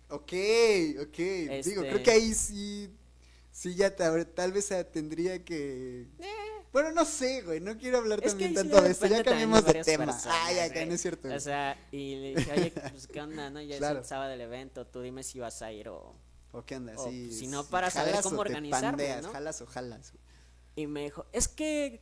Ok, 0.09 0.33
ok. 1.01 1.17
Digo, 1.17 1.51
Este- 1.53 1.75
creo 1.75 2.03
que 2.03 2.11
ahí 2.11 2.33
sí, 2.33 2.89
sí 3.51 3.75
ya 3.75 3.95
te- 3.95 4.25
tal 4.25 4.51
vez 4.53 4.71
eh, 4.71 4.83
tendría 4.85 5.43
que... 5.45 6.07
Bueno, 6.73 6.91
no 6.91 7.05
sé, 7.05 7.41
güey, 7.41 7.59
no 7.59 7.77
quiero 7.77 7.97
hablar 7.99 8.19
Eh. 8.19 8.25
Es 8.25 8.31
también 8.31 8.53
tanto 8.55 8.81
de 8.81 8.91
esto, 8.91 9.05
ya 9.07 9.23
cambiemos 9.23 9.65
de 9.65 9.83
tema. 9.83 10.05
personas, 10.05 10.27
que 10.69 10.69
güey. 10.73 10.85
no 10.87 10.93
es 10.95 11.01
cierto. 11.01 11.27
O 11.33 11.39
sea, 11.39 11.77
y 11.91 12.15
le 12.15 12.35
dije, 12.35 12.51
oye, 12.51 12.71
pues 12.71 13.07
qué 13.07 13.21
onda, 13.21 13.49
¿no? 13.49 13.61
Ya 13.61 13.77
Claro. 13.77 13.99
es 13.99 14.05
el 14.05 14.09
sábado 14.09 14.29
del 14.31 14.41
evento, 14.41 14.85
tú 14.87 15.01
dime 15.01 15.21
si 15.23 15.39
vas 15.39 15.61
a 15.61 15.71
ir 15.71 15.89
o... 15.89 16.15
¿O 16.51 16.63
qué 16.65 16.75
onda? 16.77 16.93
o, 16.97 17.09
si 17.09 17.47
no, 17.47 17.63
sí, 17.63 17.69
para 17.71 17.89
saber 17.89 18.15
cómo 18.23 18.39
organizarme, 18.41 18.89
pandeas, 19.03 19.23
¿no? 19.23 19.31
Jalas 19.31 19.61
o 19.61 19.65
jalas. 19.67 20.11
güey. 20.11 20.23
Y 20.75 20.87
me 20.87 21.03
dijo, 21.03 21.25
es 21.33 21.47
que 21.47 22.01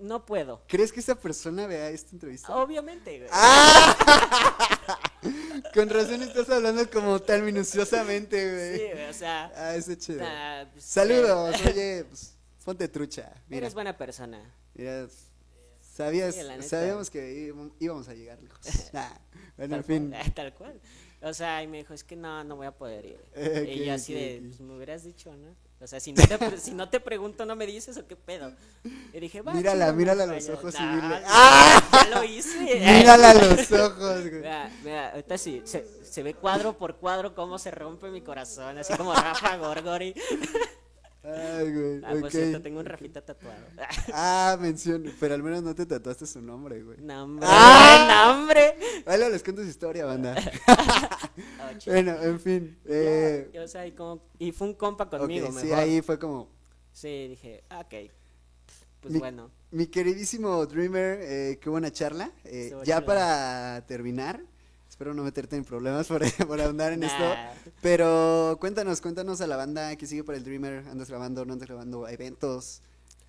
no 0.00 0.24
puedo. 0.26 0.62
¿Crees 0.66 0.92
que 0.92 1.00
esta 1.00 1.14
persona 1.14 1.66
vea 1.66 1.90
esta 1.90 2.10
entrevista? 2.12 2.54
Obviamente, 2.56 3.18
güey. 3.18 3.30
¡Ah! 3.32 4.98
Con 5.74 5.88
razón 5.88 6.22
estás 6.22 6.48
hablando 6.50 6.88
como 6.90 7.20
tan 7.20 7.44
minuciosamente, 7.44 8.38
Sí, 8.76 8.78
güey. 8.82 8.92
güey, 8.94 9.08
o 9.08 9.12
sea... 9.12 9.52
Ah, 9.54 9.74
eso 9.76 9.92
es 9.92 9.98
chido. 9.98 10.20
ah, 10.24 10.64
pues, 10.72 10.84
Saludos, 10.84 11.54
eh, 11.60 11.70
oye, 11.70 12.04
pues, 12.04 12.34
ponte 12.64 12.88
trucha. 12.88 13.32
Mira, 13.48 13.58
Eres 13.66 13.74
buena 13.74 13.96
persona. 13.96 14.40
mira, 14.74 15.06
sabías, 15.80 16.34
Sí, 16.34 16.68
sabíamos 16.68 17.10
que 17.10 17.52
íbamos- 17.78 18.08
a 18.08 18.14
llegar 18.14 18.40
lejos. 18.40 18.60
Nah, 18.92 19.10
bueno, 19.56 19.76
en 19.76 19.82
Tal 19.82 19.84
fin. 19.84 20.10
cual, 20.10 20.34
tal 20.34 20.54
cual. 20.54 20.80
O 21.22 21.34
sea, 21.34 21.62
y 21.62 21.66
me 21.66 21.78
dijo, 21.78 21.92
es 21.92 22.02
que 22.02 22.16
no, 22.16 22.42
no 22.44 22.56
voy 22.56 22.66
a 22.66 22.72
poder 22.72 23.04
ir. 23.04 23.20
Eh, 23.34 23.74
y 23.76 23.80
ok, 23.80 23.86
yo 23.86 23.94
así 23.94 24.14
ok, 24.14 24.20
de, 24.20 24.42
pues 24.46 24.60
me 24.60 24.76
hubieras 24.76 25.04
dicho, 25.04 25.34
¿no? 25.36 25.54
O 25.82 25.86
sea, 25.86 25.98
si 25.98 26.12
no 26.12 26.22
te, 26.26 26.58
si 26.58 26.72
no 26.72 26.88
te 26.88 27.00
pregunto, 27.00 27.46
no 27.46 27.56
me 27.56 27.66
dices 27.66 27.96
o 27.96 28.06
qué 28.06 28.16
pedo. 28.16 28.52
Y 29.12 29.20
dije, 29.20 29.40
va. 29.40 29.54
Mírala, 29.54 29.86
chido, 29.86 29.96
mírala 29.96 30.24
a 30.24 30.26
los 30.26 30.44
fallo. 30.44 30.58
ojos 30.58 30.74
y 30.74 30.86
dile, 30.86 31.22
¡Ah! 31.26 31.82
Ya 31.92 32.18
lo 32.18 32.24
hice. 32.24 32.80
Mírala 32.80 33.30
a 33.30 33.34
los 33.34 33.72
ojos, 33.72 34.20
güey. 34.20 34.32
Mira, 34.32 34.70
mira, 34.84 35.10
ahorita 35.10 35.38
sí, 35.38 35.62
se, 35.64 35.86
se 36.04 36.22
ve 36.22 36.34
cuadro 36.34 36.76
por 36.76 36.96
cuadro 36.96 37.34
cómo 37.34 37.58
se 37.58 37.70
rompe 37.70 38.10
mi 38.10 38.20
corazón, 38.20 38.78
así 38.78 38.92
como 38.94 39.14
Rafa 39.14 39.56
Gorgori. 39.56 40.14
Ay, 41.22 41.72
güey. 41.72 42.00
Ah, 42.02 42.10
por 42.12 42.24
ok. 42.24 42.30
cierto, 42.30 42.62
tengo 42.62 42.80
un 42.80 42.86
Rafita 42.86 43.20
tatuado. 43.20 43.60
Ah, 44.14 44.56
mención, 44.60 45.04
pero 45.20 45.34
al 45.34 45.42
menos 45.42 45.62
no 45.62 45.74
te 45.74 45.84
tatuaste 45.86 46.26
su 46.26 46.40
nombre, 46.40 46.82
güey. 46.82 46.98
No, 47.00 47.24
hombre, 47.24 47.46
¡Ah! 47.50 48.06
no, 48.34 48.40
hombre. 48.40 48.76
Vale, 49.04 49.28
les 49.30 49.42
cuento 49.42 49.62
su 49.62 49.68
historia, 49.68 50.06
banda. 50.06 50.34
Oh, 51.62 51.90
bueno, 51.90 52.20
en 52.22 52.40
fin. 52.40 52.78
Eh, 52.84 53.50
Ya, 53.54 53.62
o 53.62 53.68
sea, 53.68 53.86
y, 53.86 53.92
como- 53.92 54.22
y 54.38 54.52
fue 54.52 54.66
un 54.68 54.74
compa 54.74 55.08
conmigo, 55.08 55.46
sí, 55.48 55.66
mejor. 55.66 55.78
ahí 55.78 56.02
fue 56.02 56.18
como, 56.18 56.48
Sí, 56.92 57.28
dije, 57.28 57.62
ah, 57.70 57.80
ok. 57.80 58.10
Pues 59.00 59.14
Mi- 59.14 59.20
bueno. 59.20 59.50
Mi 59.70 59.86
queridísimo 59.86 60.66
Dreamer, 60.66 61.18
eh, 61.22 61.58
qué 61.62 61.70
buena 61.70 61.90
charla. 61.92 62.32
Eh, 62.44 62.74
ya 62.84 63.02
para 63.04 63.84
terminar, 63.86 64.42
espero 65.00 65.14
no 65.14 65.24
meterte 65.24 65.56
en 65.56 65.64
problemas 65.64 66.06
por, 66.08 66.20
por 66.46 66.60
ahondar 66.60 66.92
en 66.92 67.02
esto. 67.02 67.24
Pero 67.80 68.58
cuéntanos, 68.60 69.00
cuéntanos 69.00 69.40
a 69.40 69.46
la 69.46 69.56
banda 69.56 69.96
que 69.96 70.06
sigue 70.06 70.24
por 70.24 70.34
el 70.34 70.44
Dreamer. 70.44 70.86
¿Andas 70.88 71.08
grabando, 71.08 71.42
no 71.46 71.54
andas 71.54 71.66
grabando 71.66 72.06
eventos? 72.06 72.82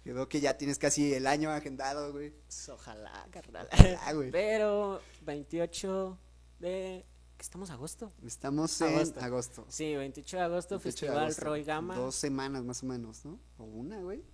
Que 0.03 0.11
veo 0.11 0.27
que 0.27 0.41
ya 0.41 0.57
tienes 0.57 0.77
casi 0.77 1.13
el 1.13 1.27
año 1.27 1.49
agendado, 1.49 2.11
güey. 2.11 2.31
Pues, 2.31 2.67
Ojalá, 2.67 3.25
carnal. 3.31 3.69
Ojalá, 3.71 4.11
güey. 4.11 4.31
Pero 4.31 4.99
28 5.21 6.17
de... 6.59 7.05
¿Qué 7.37 7.41
estamos 7.41 7.69
agosto? 7.69 8.11
Estamos 8.25 8.81
en 8.81 9.23
Agosto. 9.23 9.65
Sí, 9.69 9.95
28 9.95 10.37
de 10.37 10.43
agosto, 10.43 10.75
28 10.75 10.75
de 10.75 10.91
Festival 10.91 11.23
agosto. 11.23 11.45
Roy 11.45 11.63
Gama. 11.63 11.95
Dos 11.95 12.15
semanas 12.15 12.65
más 12.65 12.83
o 12.83 12.85
menos, 12.85 13.23
¿no? 13.23 13.39
O 13.57 13.63
una, 13.63 14.01
güey. 14.01 14.25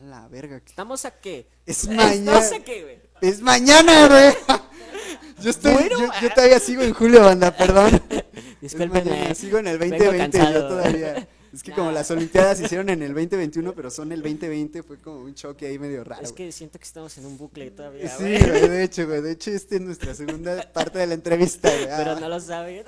A 0.00 0.02
la 0.04 0.28
verga. 0.28 0.60
¿Estamos 0.64 1.04
a 1.04 1.10
qué? 1.10 1.46
Es 1.66 1.84
¿Estamos 1.84 2.04
mañana. 2.04 2.38
a 2.38 2.60
qué, 2.64 2.82
güey? 2.82 2.98
Es 3.20 3.40
mañana, 3.40 4.08
güey. 4.08 4.58
Yo 5.40 5.50
estoy, 5.50 5.72
Bueno, 5.72 5.98
yo, 6.00 6.06
yo 6.20 6.28
ah. 6.30 6.34
todavía 6.34 6.58
sigo 6.58 6.82
en 6.82 6.92
julio, 6.92 7.20
banda, 7.22 7.56
perdón. 7.56 8.02
Discúlpenme. 8.60 9.32
sigo 9.36 9.58
en 9.58 9.68
el 9.68 9.78
vengo 9.78 9.96
2020 9.96 10.38
yo 10.52 10.66
todavía. 10.68 11.28
Es 11.52 11.62
que 11.62 11.70
como 11.72 11.92
las 11.92 12.10
Olimpiadas 12.10 12.58
se 12.58 12.64
hicieron 12.64 12.88
en 12.90 13.02
el 13.02 13.14
2021, 13.14 13.72
pero 13.72 13.88
son 13.88 14.10
el 14.10 14.20
2020, 14.20 14.82
fue 14.82 14.98
como 15.00 15.20
un 15.20 15.34
choque 15.34 15.66
ahí 15.66 15.78
medio 15.78 16.02
raro. 16.02 16.22
Es 16.24 16.32
que 16.32 16.50
siento 16.50 16.78
que 16.80 16.84
estamos 16.84 17.16
en 17.18 17.26
un 17.26 17.38
bucle 17.38 17.70
todavía, 17.70 18.08
Sí, 18.08 18.24
güey. 18.24 18.68
de 18.68 18.82
hecho, 18.82 19.06
güey. 19.06 19.22
De 19.22 19.30
hecho, 19.30 19.52
esta 19.52 19.76
es 19.76 19.80
nuestra 19.80 20.12
segunda 20.14 20.72
parte 20.72 20.98
de 20.98 21.06
la 21.06 21.14
entrevista, 21.14 21.70
güey. 21.70 21.84
Pero 21.86 22.10
Ah. 22.12 22.20
no 22.20 22.28
lo 22.28 22.40
saben. 22.40 22.84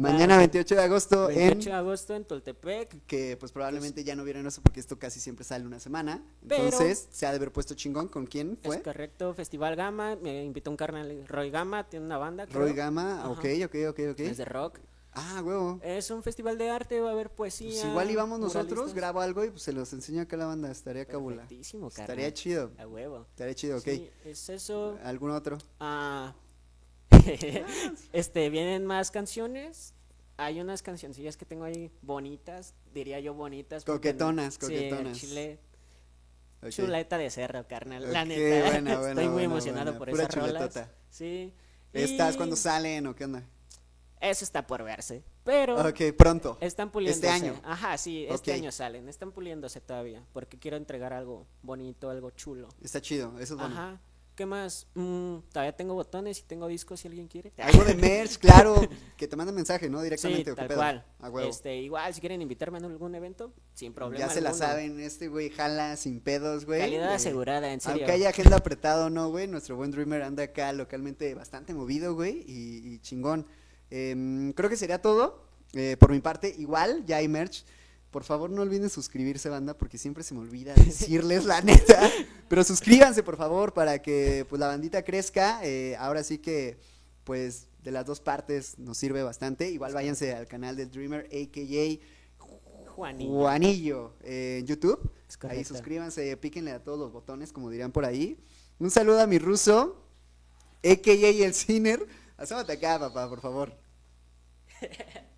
Mañana 0.00 0.38
28 0.38 0.74
de 0.74 0.82
agosto 0.82 1.26
28 1.28 1.58
de 1.64 1.70
en 1.70 1.76
agosto 1.76 2.14
en 2.16 2.24
Toltepec. 2.24 3.04
que 3.06 3.36
pues 3.36 3.52
probablemente 3.52 4.02
ya 4.02 4.16
no 4.16 4.24
vieron 4.24 4.46
eso 4.46 4.62
porque 4.62 4.80
esto 4.80 4.98
casi 4.98 5.20
siempre 5.20 5.44
sale 5.44 5.66
una 5.66 5.78
semana. 5.78 6.22
Pero- 6.48 6.64
Entonces, 6.64 7.08
se 7.10 7.26
ha 7.26 7.30
de 7.30 7.36
haber 7.36 7.52
puesto 7.52 7.74
chingón 7.74 8.08
con 8.08 8.26
quién 8.26 8.58
Es 8.62 8.66
fue? 8.66 8.82
correcto, 8.82 9.34
Festival 9.34 9.76
Gama. 9.76 10.16
Me 10.16 10.42
invitó 10.44 10.70
un 10.70 10.76
carnal, 10.76 11.24
Roy 11.28 11.50
Gama, 11.50 11.88
tiene 11.88 12.06
una 12.06 12.18
banda. 12.18 12.46
creo. 12.46 12.60
Roy 12.60 12.72
Gama, 12.72 13.20
Ajá. 13.20 13.30
ok, 13.30 13.44
ok, 13.66 13.74
ok, 13.90 13.98
ok. 14.12 14.20
Es 14.20 14.36
de 14.38 14.44
rock. 14.44 14.78
Ah, 15.12 15.42
huevo. 15.44 15.80
Es 15.82 16.10
un 16.12 16.22
festival 16.22 16.56
de 16.56 16.70
arte, 16.70 17.00
va 17.00 17.08
a 17.08 17.12
haber 17.12 17.30
poesía. 17.30 17.68
Pues 17.82 17.84
igual 17.84 18.10
íbamos 18.12 18.38
nosotros, 18.38 18.94
grabo 18.94 19.20
algo 19.20 19.44
y 19.44 19.50
pues 19.50 19.62
se 19.62 19.72
los 19.72 19.92
enseño 19.92 20.22
acá 20.22 20.36
a 20.36 20.38
la 20.38 20.46
banda, 20.46 20.70
estaría 20.70 21.04
cabula. 21.04 21.46
Estaría 21.50 22.32
chido, 22.32 22.70
A 22.78 22.86
huevo. 22.86 23.26
estaría 23.30 23.54
chido, 23.54 23.78
ok. 23.78 23.84
Sí, 23.84 24.08
es 24.24 24.48
eso. 24.48 24.96
¿Algún 25.02 25.32
otro? 25.32 25.58
Ah, 25.80 26.32
este, 28.12 28.50
vienen 28.50 28.86
más 28.86 29.10
canciones. 29.10 29.94
Hay 30.36 30.60
unas 30.60 30.82
cancioncillas 30.82 31.36
que 31.36 31.44
tengo 31.44 31.64
ahí 31.64 31.90
bonitas, 32.02 32.74
diría 32.94 33.20
yo 33.20 33.34
bonitas. 33.34 33.84
porque 33.84 34.10
Coquetonas, 34.12 34.54
sí, 34.54 34.60
coquetonas. 34.60 35.18
chile, 35.18 35.58
chuleta 36.70 37.18
de 37.18 37.30
cerro, 37.30 37.66
carnal. 37.68 38.10
La 38.10 38.24
neta, 38.24 38.70
buena, 38.70 38.94
buena, 38.98 39.08
estoy 39.10 39.24
muy 39.24 39.32
buena, 39.34 39.44
emocionado 39.44 39.98
por 39.98 40.08
Pura 40.10 40.22
esas 40.22 40.34
rolas. 40.34 40.52
chuletota. 40.52 40.90
Sí. 41.10 41.52
¿Estas 41.92 42.34
y 42.34 42.36
cuando 42.38 42.56
salen 42.56 43.06
o 43.06 43.14
qué 43.14 43.24
onda? 43.24 43.42
Eso 44.20 44.44
está 44.44 44.66
por 44.66 44.82
verse. 44.84 45.22
Pero 45.44 45.76
Ok, 45.88 46.00
pronto. 46.16 46.58
están 46.60 46.90
puliéndose. 46.90 47.26
Este 47.26 47.46
año. 47.46 47.60
Ajá, 47.64 47.96
sí, 47.98 48.26
este 48.28 48.52
año 48.52 48.70
salen. 48.70 49.08
Están 49.08 49.32
puliéndose 49.32 49.80
todavía. 49.80 50.22
Porque 50.32 50.58
quiero 50.58 50.76
entregar 50.76 51.12
algo 51.12 51.46
bonito, 51.62 52.08
algo 52.10 52.30
chulo. 52.30 52.68
Está 52.82 53.00
chido, 53.00 53.32
eso 53.40 53.54
es 53.54 53.60
bueno. 53.60 53.74
Ajá. 53.74 54.00
¿Qué 54.34 54.46
más? 54.46 54.86
Mm, 54.94 55.38
todavía 55.52 55.76
tengo 55.76 55.94
botones 55.94 56.38
y 56.38 56.42
tengo 56.44 56.66
discos 56.66 57.00
si 57.00 57.08
alguien 57.08 57.28
quiere. 57.28 57.52
Algo 57.58 57.84
de 57.84 57.94
merch, 57.94 58.38
claro, 58.38 58.74
que 59.18 59.28
te 59.28 59.36
manden 59.36 59.54
mensaje, 59.54 59.90
¿no? 59.90 59.98
Sí, 59.98 60.04
Directamente, 60.04 60.50
¿o 60.52 60.54
qué 60.54 60.58
tal 60.60 60.68
pedo? 60.68 60.78
cual. 60.78 61.04
A 61.18 61.28
huevo. 61.28 61.50
Este, 61.50 61.76
igual, 61.76 62.14
si 62.14 62.20
quieren 62.20 62.40
invitarme 62.40 62.78
a 62.78 62.80
algún 62.86 63.14
evento, 63.14 63.52
sin 63.74 63.92
problema. 63.92 64.26
ya 64.26 64.32
se 64.32 64.40
la 64.40 64.54
saben, 64.54 64.98
este 65.00 65.28
güey 65.28 65.50
jala 65.50 65.96
sin 65.96 66.20
pedos, 66.20 66.64
güey. 66.64 66.80
Calidad 66.80 67.12
Eh, 67.12 67.16
asegurada, 67.16 67.70
en 67.72 67.80
serio. 67.80 67.98
Aunque 67.98 68.12
haya 68.12 68.30
agenda 68.30 68.56
apretada 68.56 69.06
o 69.06 69.10
no, 69.10 69.28
güey, 69.30 69.46
nuestro 69.46 69.76
buen 69.76 69.90
Dreamer 69.90 70.22
anda 70.22 70.44
acá 70.44 70.72
localmente 70.72 71.34
bastante 71.34 71.74
movido, 71.74 72.14
güey, 72.14 72.42
y, 72.46 72.94
y 72.94 72.98
chingón. 73.00 73.46
Em, 73.90 74.52
creo 74.54 74.70
que 74.70 74.76
sería 74.76 75.02
todo. 75.02 75.44
Eh, 75.74 75.96
por 76.00 76.10
mi 76.12 76.20
parte, 76.20 76.54
igual, 76.58 77.04
ya 77.04 77.18
hay 77.18 77.28
merch. 77.28 77.64
Por 78.10 78.24
favor, 78.24 78.50
no 78.50 78.62
olviden 78.62 78.90
suscribirse, 78.90 79.48
banda, 79.48 79.78
porque 79.78 79.96
siempre 79.96 80.24
se 80.24 80.34
me 80.34 80.40
olvida 80.40 80.74
decirles 80.74 81.44
la 81.44 81.60
neta. 81.60 82.10
Pero 82.48 82.64
suscríbanse, 82.64 83.22
por 83.22 83.36
favor, 83.36 83.72
para 83.72 84.02
que 84.02 84.44
pues 84.48 84.58
la 84.58 84.66
bandita 84.66 85.04
crezca. 85.04 85.60
Eh, 85.64 85.94
ahora 85.96 86.24
sí 86.24 86.38
que, 86.38 86.78
pues, 87.22 87.68
de 87.84 87.92
las 87.92 88.06
dos 88.06 88.20
partes 88.20 88.78
nos 88.78 88.98
sirve 88.98 89.22
bastante. 89.22 89.70
Igual 89.70 89.94
váyanse 89.94 90.34
al 90.34 90.48
canal 90.48 90.74
del 90.76 90.90
Dreamer, 90.90 91.26
a.k.a. 91.26 92.86
Juanillo. 92.90 93.30
Juanillo 93.30 94.14
eh, 94.24 94.58
en 94.60 94.66
YouTube. 94.66 95.12
Ahí 95.48 95.64
suscríbanse, 95.64 96.36
píquenle 96.36 96.72
a 96.72 96.82
todos 96.82 96.98
los 96.98 97.12
botones, 97.12 97.52
como 97.52 97.70
dirían 97.70 97.92
por 97.92 98.04
ahí. 98.04 98.36
Un 98.80 98.90
saludo 98.90 99.20
a 99.20 99.26
mi 99.28 99.38
ruso, 99.38 100.04
a.k.a. 100.82 101.46
el 101.46 101.54
Ciner. 101.54 102.04
Asómate 102.36 102.72
acá, 102.72 102.98
papá, 102.98 103.28
por 103.28 103.40
favor. 103.40 103.72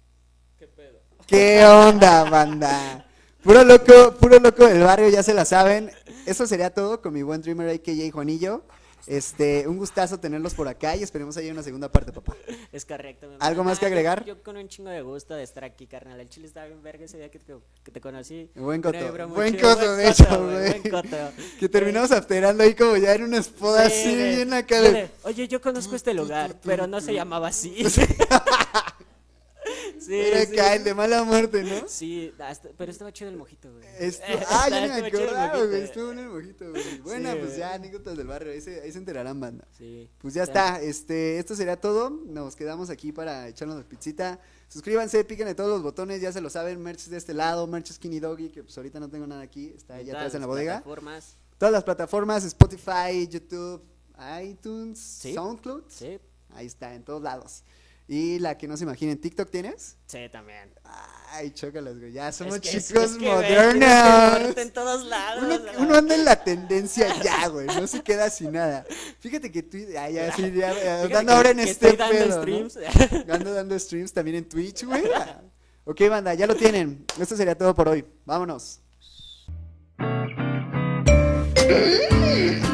¿Qué 1.27 1.65
onda, 1.65 2.25
banda? 2.25 3.05
Puro 3.43 3.65
loco, 3.65 4.15
puro 4.21 4.39
loco 4.39 4.67
del 4.67 4.83
barrio, 4.83 5.09
ya 5.09 5.23
se 5.23 5.35
la 5.35 5.45
saben. 5.45 5.91
Eso 6.27 6.47
sería 6.47 6.71
todo 6.71 7.01
con 7.01 7.13
mi 7.13 7.23
buen 7.23 7.43
Dreamer, 7.43 7.69
a.k.a. 7.71 8.13
Juanillo. 8.13 8.63
Este, 9.05 9.67
un 9.67 9.79
gustazo 9.79 10.21
tenerlos 10.21 10.55
por 10.55 10.69
acá 10.69 10.95
y 10.95 11.03
esperemos 11.03 11.37
haya 11.37 11.51
una 11.51 11.65
segunda 11.65 11.89
parte, 11.91 12.13
papá. 12.13 12.37
Es 12.71 12.85
correcto. 12.85 13.27
mi 13.27 13.35
¿Algo 13.41 13.65
más 13.65 13.81
que 13.81 13.87
Ah, 13.87 13.89
yo- 13.89 13.93
agregar? 13.95 14.25
Yo, 14.25 14.41
con 14.45 14.57
un 14.57 14.69
chingo 14.69 14.91
de 14.91 15.03
gusto 15.03 15.35
de 15.35 15.43
estar 15.43 15.65
aquí, 15.65 15.89
carnal. 15.89 16.21
El 16.21 16.29
chile 16.29 16.47
estaba 16.47 16.67
bien 16.67 16.81
verga 16.85 17.05
ese 17.07 17.19
día 17.19 17.29
que 17.29 17.41
te, 17.41 17.53
que 17.83 17.91
te 17.91 18.01
conocí. 18.01 18.49
Buen 18.55 18.81
coto, 18.81 18.99
buen 19.31 19.59
coto, 19.59 19.97
de 19.97 20.09
hecho, 20.09 20.25
güey. 20.45 20.79
Buen 20.81 21.03
coto. 21.03 21.17
Que 21.59 21.69
terminamos 21.69 22.13
afterando 22.13 22.63
ahí 22.63 22.77
como 22.77 22.97
ya 22.97 23.15
en 23.15 23.25
una 23.25 23.39
espoda 23.39 23.91
Sí, 23.91 24.05
así, 24.05 24.15
bien 24.15 24.53
acá 24.53 24.77
Oye, 25.25 25.49
yo 25.49 25.61
conozco 25.61 25.97
este 25.97 26.15
lugar, 26.15 26.55
pero 26.63 26.87
no 26.87 27.01
se 27.01 27.13
llamaba 27.13 27.49
así. 27.49 27.85
sí, 30.07 30.15
Era 30.15 30.45
sí. 30.47 30.53
acá, 30.53 30.75
el 30.77 30.85
de 30.85 30.95
mala 30.95 31.25
muerte, 31.25 31.63
¿no? 31.65 31.89
Sí, 31.89 32.33
hasta- 32.39 32.71
pero 32.77 32.91
estaba 32.91 33.13
chido 33.13 33.31
el 33.31 33.37
mojito, 33.37 33.73
güey. 33.73 33.85
Estu- 34.01 34.23
ah, 34.49 34.69
ya 34.69 34.87
me 35.01 35.07
acordaba, 35.07 35.65
güey. 35.65 35.83
Estuvo 35.83 36.13
en 36.13 36.19
el 36.19 36.29
mojito, 36.29 36.71
güey. 36.71 36.99
Buena, 37.01 37.33
Sí, 37.33 37.37
pues 37.39 37.49
güey. 37.51 37.59
ya, 37.61 37.75
anécdotas 37.75 38.17
del 38.17 38.27
barrio. 38.27 38.53
Ahí 38.53 38.61
se, 38.61 38.81
ahí 38.81 38.93
se 38.93 38.99
enterarán, 38.99 39.41
banda. 39.41 39.67
Sí. 39.77 40.11
Pues 40.19 40.35
ya 40.35 40.43
está. 40.43 40.81
Este, 40.81 41.39
esto 41.39 41.55
sería 41.55 41.81
todo. 41.81 42.11
Nos 42.11 42.57
quedamos 42.57 42.91
aquí 42.91 43.13
para 43.13 43.49
echarnos 43.49 43.77
la 43.79 43.85
pizzita. 43.89 44.39
Suscríbanse, 44.69 45.23
píquenle 45.25 45.55
todos 45.55 45.71
los 45.71 45.83
botones, 45.83 46.21
ya 46.21 46.33
se 46.33 46.41
lo 46.41 46.49
saben. 46.51 46.81
Merch 46.83 47.07
de 47.07 47.17
este 47.19 47.35
lado, 47.35 47.67
merch 47.67 47.93
Skinny 47.93 48.21
Doggy, 48.21 48.49
que 48.51 48.63
pues 48.63 48.77
ahorita 48.79 48.99
no 49.01 49.09
tengo 49.11 49.27
nada 49.27 49.43
aquí. 49.43 49.73
Está 49.77 49.95
todas 49.99 50.09
atrás 50.09 50.35
en 50.35 50.41
la 50.41 50.47
bodega. 50.47 50.73
plataformas, 50.83 51.37
Todas 51.59 51.73
las 51.73 51.85
plataformas, 51.85 52.45
Spotify, 52.45 53.29
YouTube, 53.29 53.83
iTunes. 54.43 54.99
SoundCloud. 54.99 55.85
Sí, 55.89 56.19
Ahí 56.55 56.67
está, 56.67 56.95
en 56.95 57.03
todos 57.03 57.23
lados. 57.23 57.63
Y 58.09 58.39
la 58.41 58.59
que 58.59 58.69
no 58.69 58.77
se 58.77 58.85
imaginen, 58.85 59.19
TikTok 59.21 59.49
tienes. 59.51 59.97
sí, 60.07 60.19
también. 60.31 60.73
Ay, 61.35 61.51
chócalas, 61.53 61.99
güey. 61.99 62.13
Ya 62.13 62.31
somos 62.31 62.57
Es 62.57 62.61
que- 62.61 62.77
es- 62.77 62.89
chicos 62.89 63.05
es 63.05 63.13
que, 63.13 63.19
güey, 63.21 63.31
modernos. 63.33 63.79
tienes 63.79 64.03
que 64.03 64.39
moverte 64.41 64.63
en 64.63 64.73
todos 64.73 65.05
lados. 65.07 65.61
Uno, 65.79 65.95
anda 65.95 66.15
en 66.15 66.25
la 66.27 66.45
tendencia 66.45 67.09
ya, 67.23 67.47
güey, 67.49 67.67
no 67.69 67.87
se 67.87 68.03
queda 68.03 68.29
sin 68.29 68.53
nada. 68.53 68.85
Fíjate 69.21 69.51
que 69.51 69.63
tú, 69.63 69.79
ya, 69.79 70.11
ya, 70.11 70.31
sí, 70.37 70.53
ya, 70.53 70.75
Fíjate 70.75 71.09
dando 71.09 71.33
ahora 71.33 71.51
en 71.51 71.57
que 71.59 71.63
este 71.71 71.89
estoy 71.89 71.97
dando 71.97 72.19
pedo, 72.19 72.37
¿no? 72.37 72.43
streams. 72.43 72.79
Ando 73.31 73.55
dando 73.55 73.79
streams 73.79 74.13
también 74.13 74.37
en 74.39 74.49
Twitch, 74.49 74.85
güey. 74.85 75.05
Ok, 75.85 76.01
banda, 76.11 76.35
ya 76.35 76.47
lo 76.47 76.55
tienen. 76.55 77.07
Esto 77.19 77.35
sería 77.37 77.57
todo 77.57 77.75
por 77.75 77.89
hoy. 77.89 78.05
Vámonos. 78.27 78.81
Mm. 81.57 82.72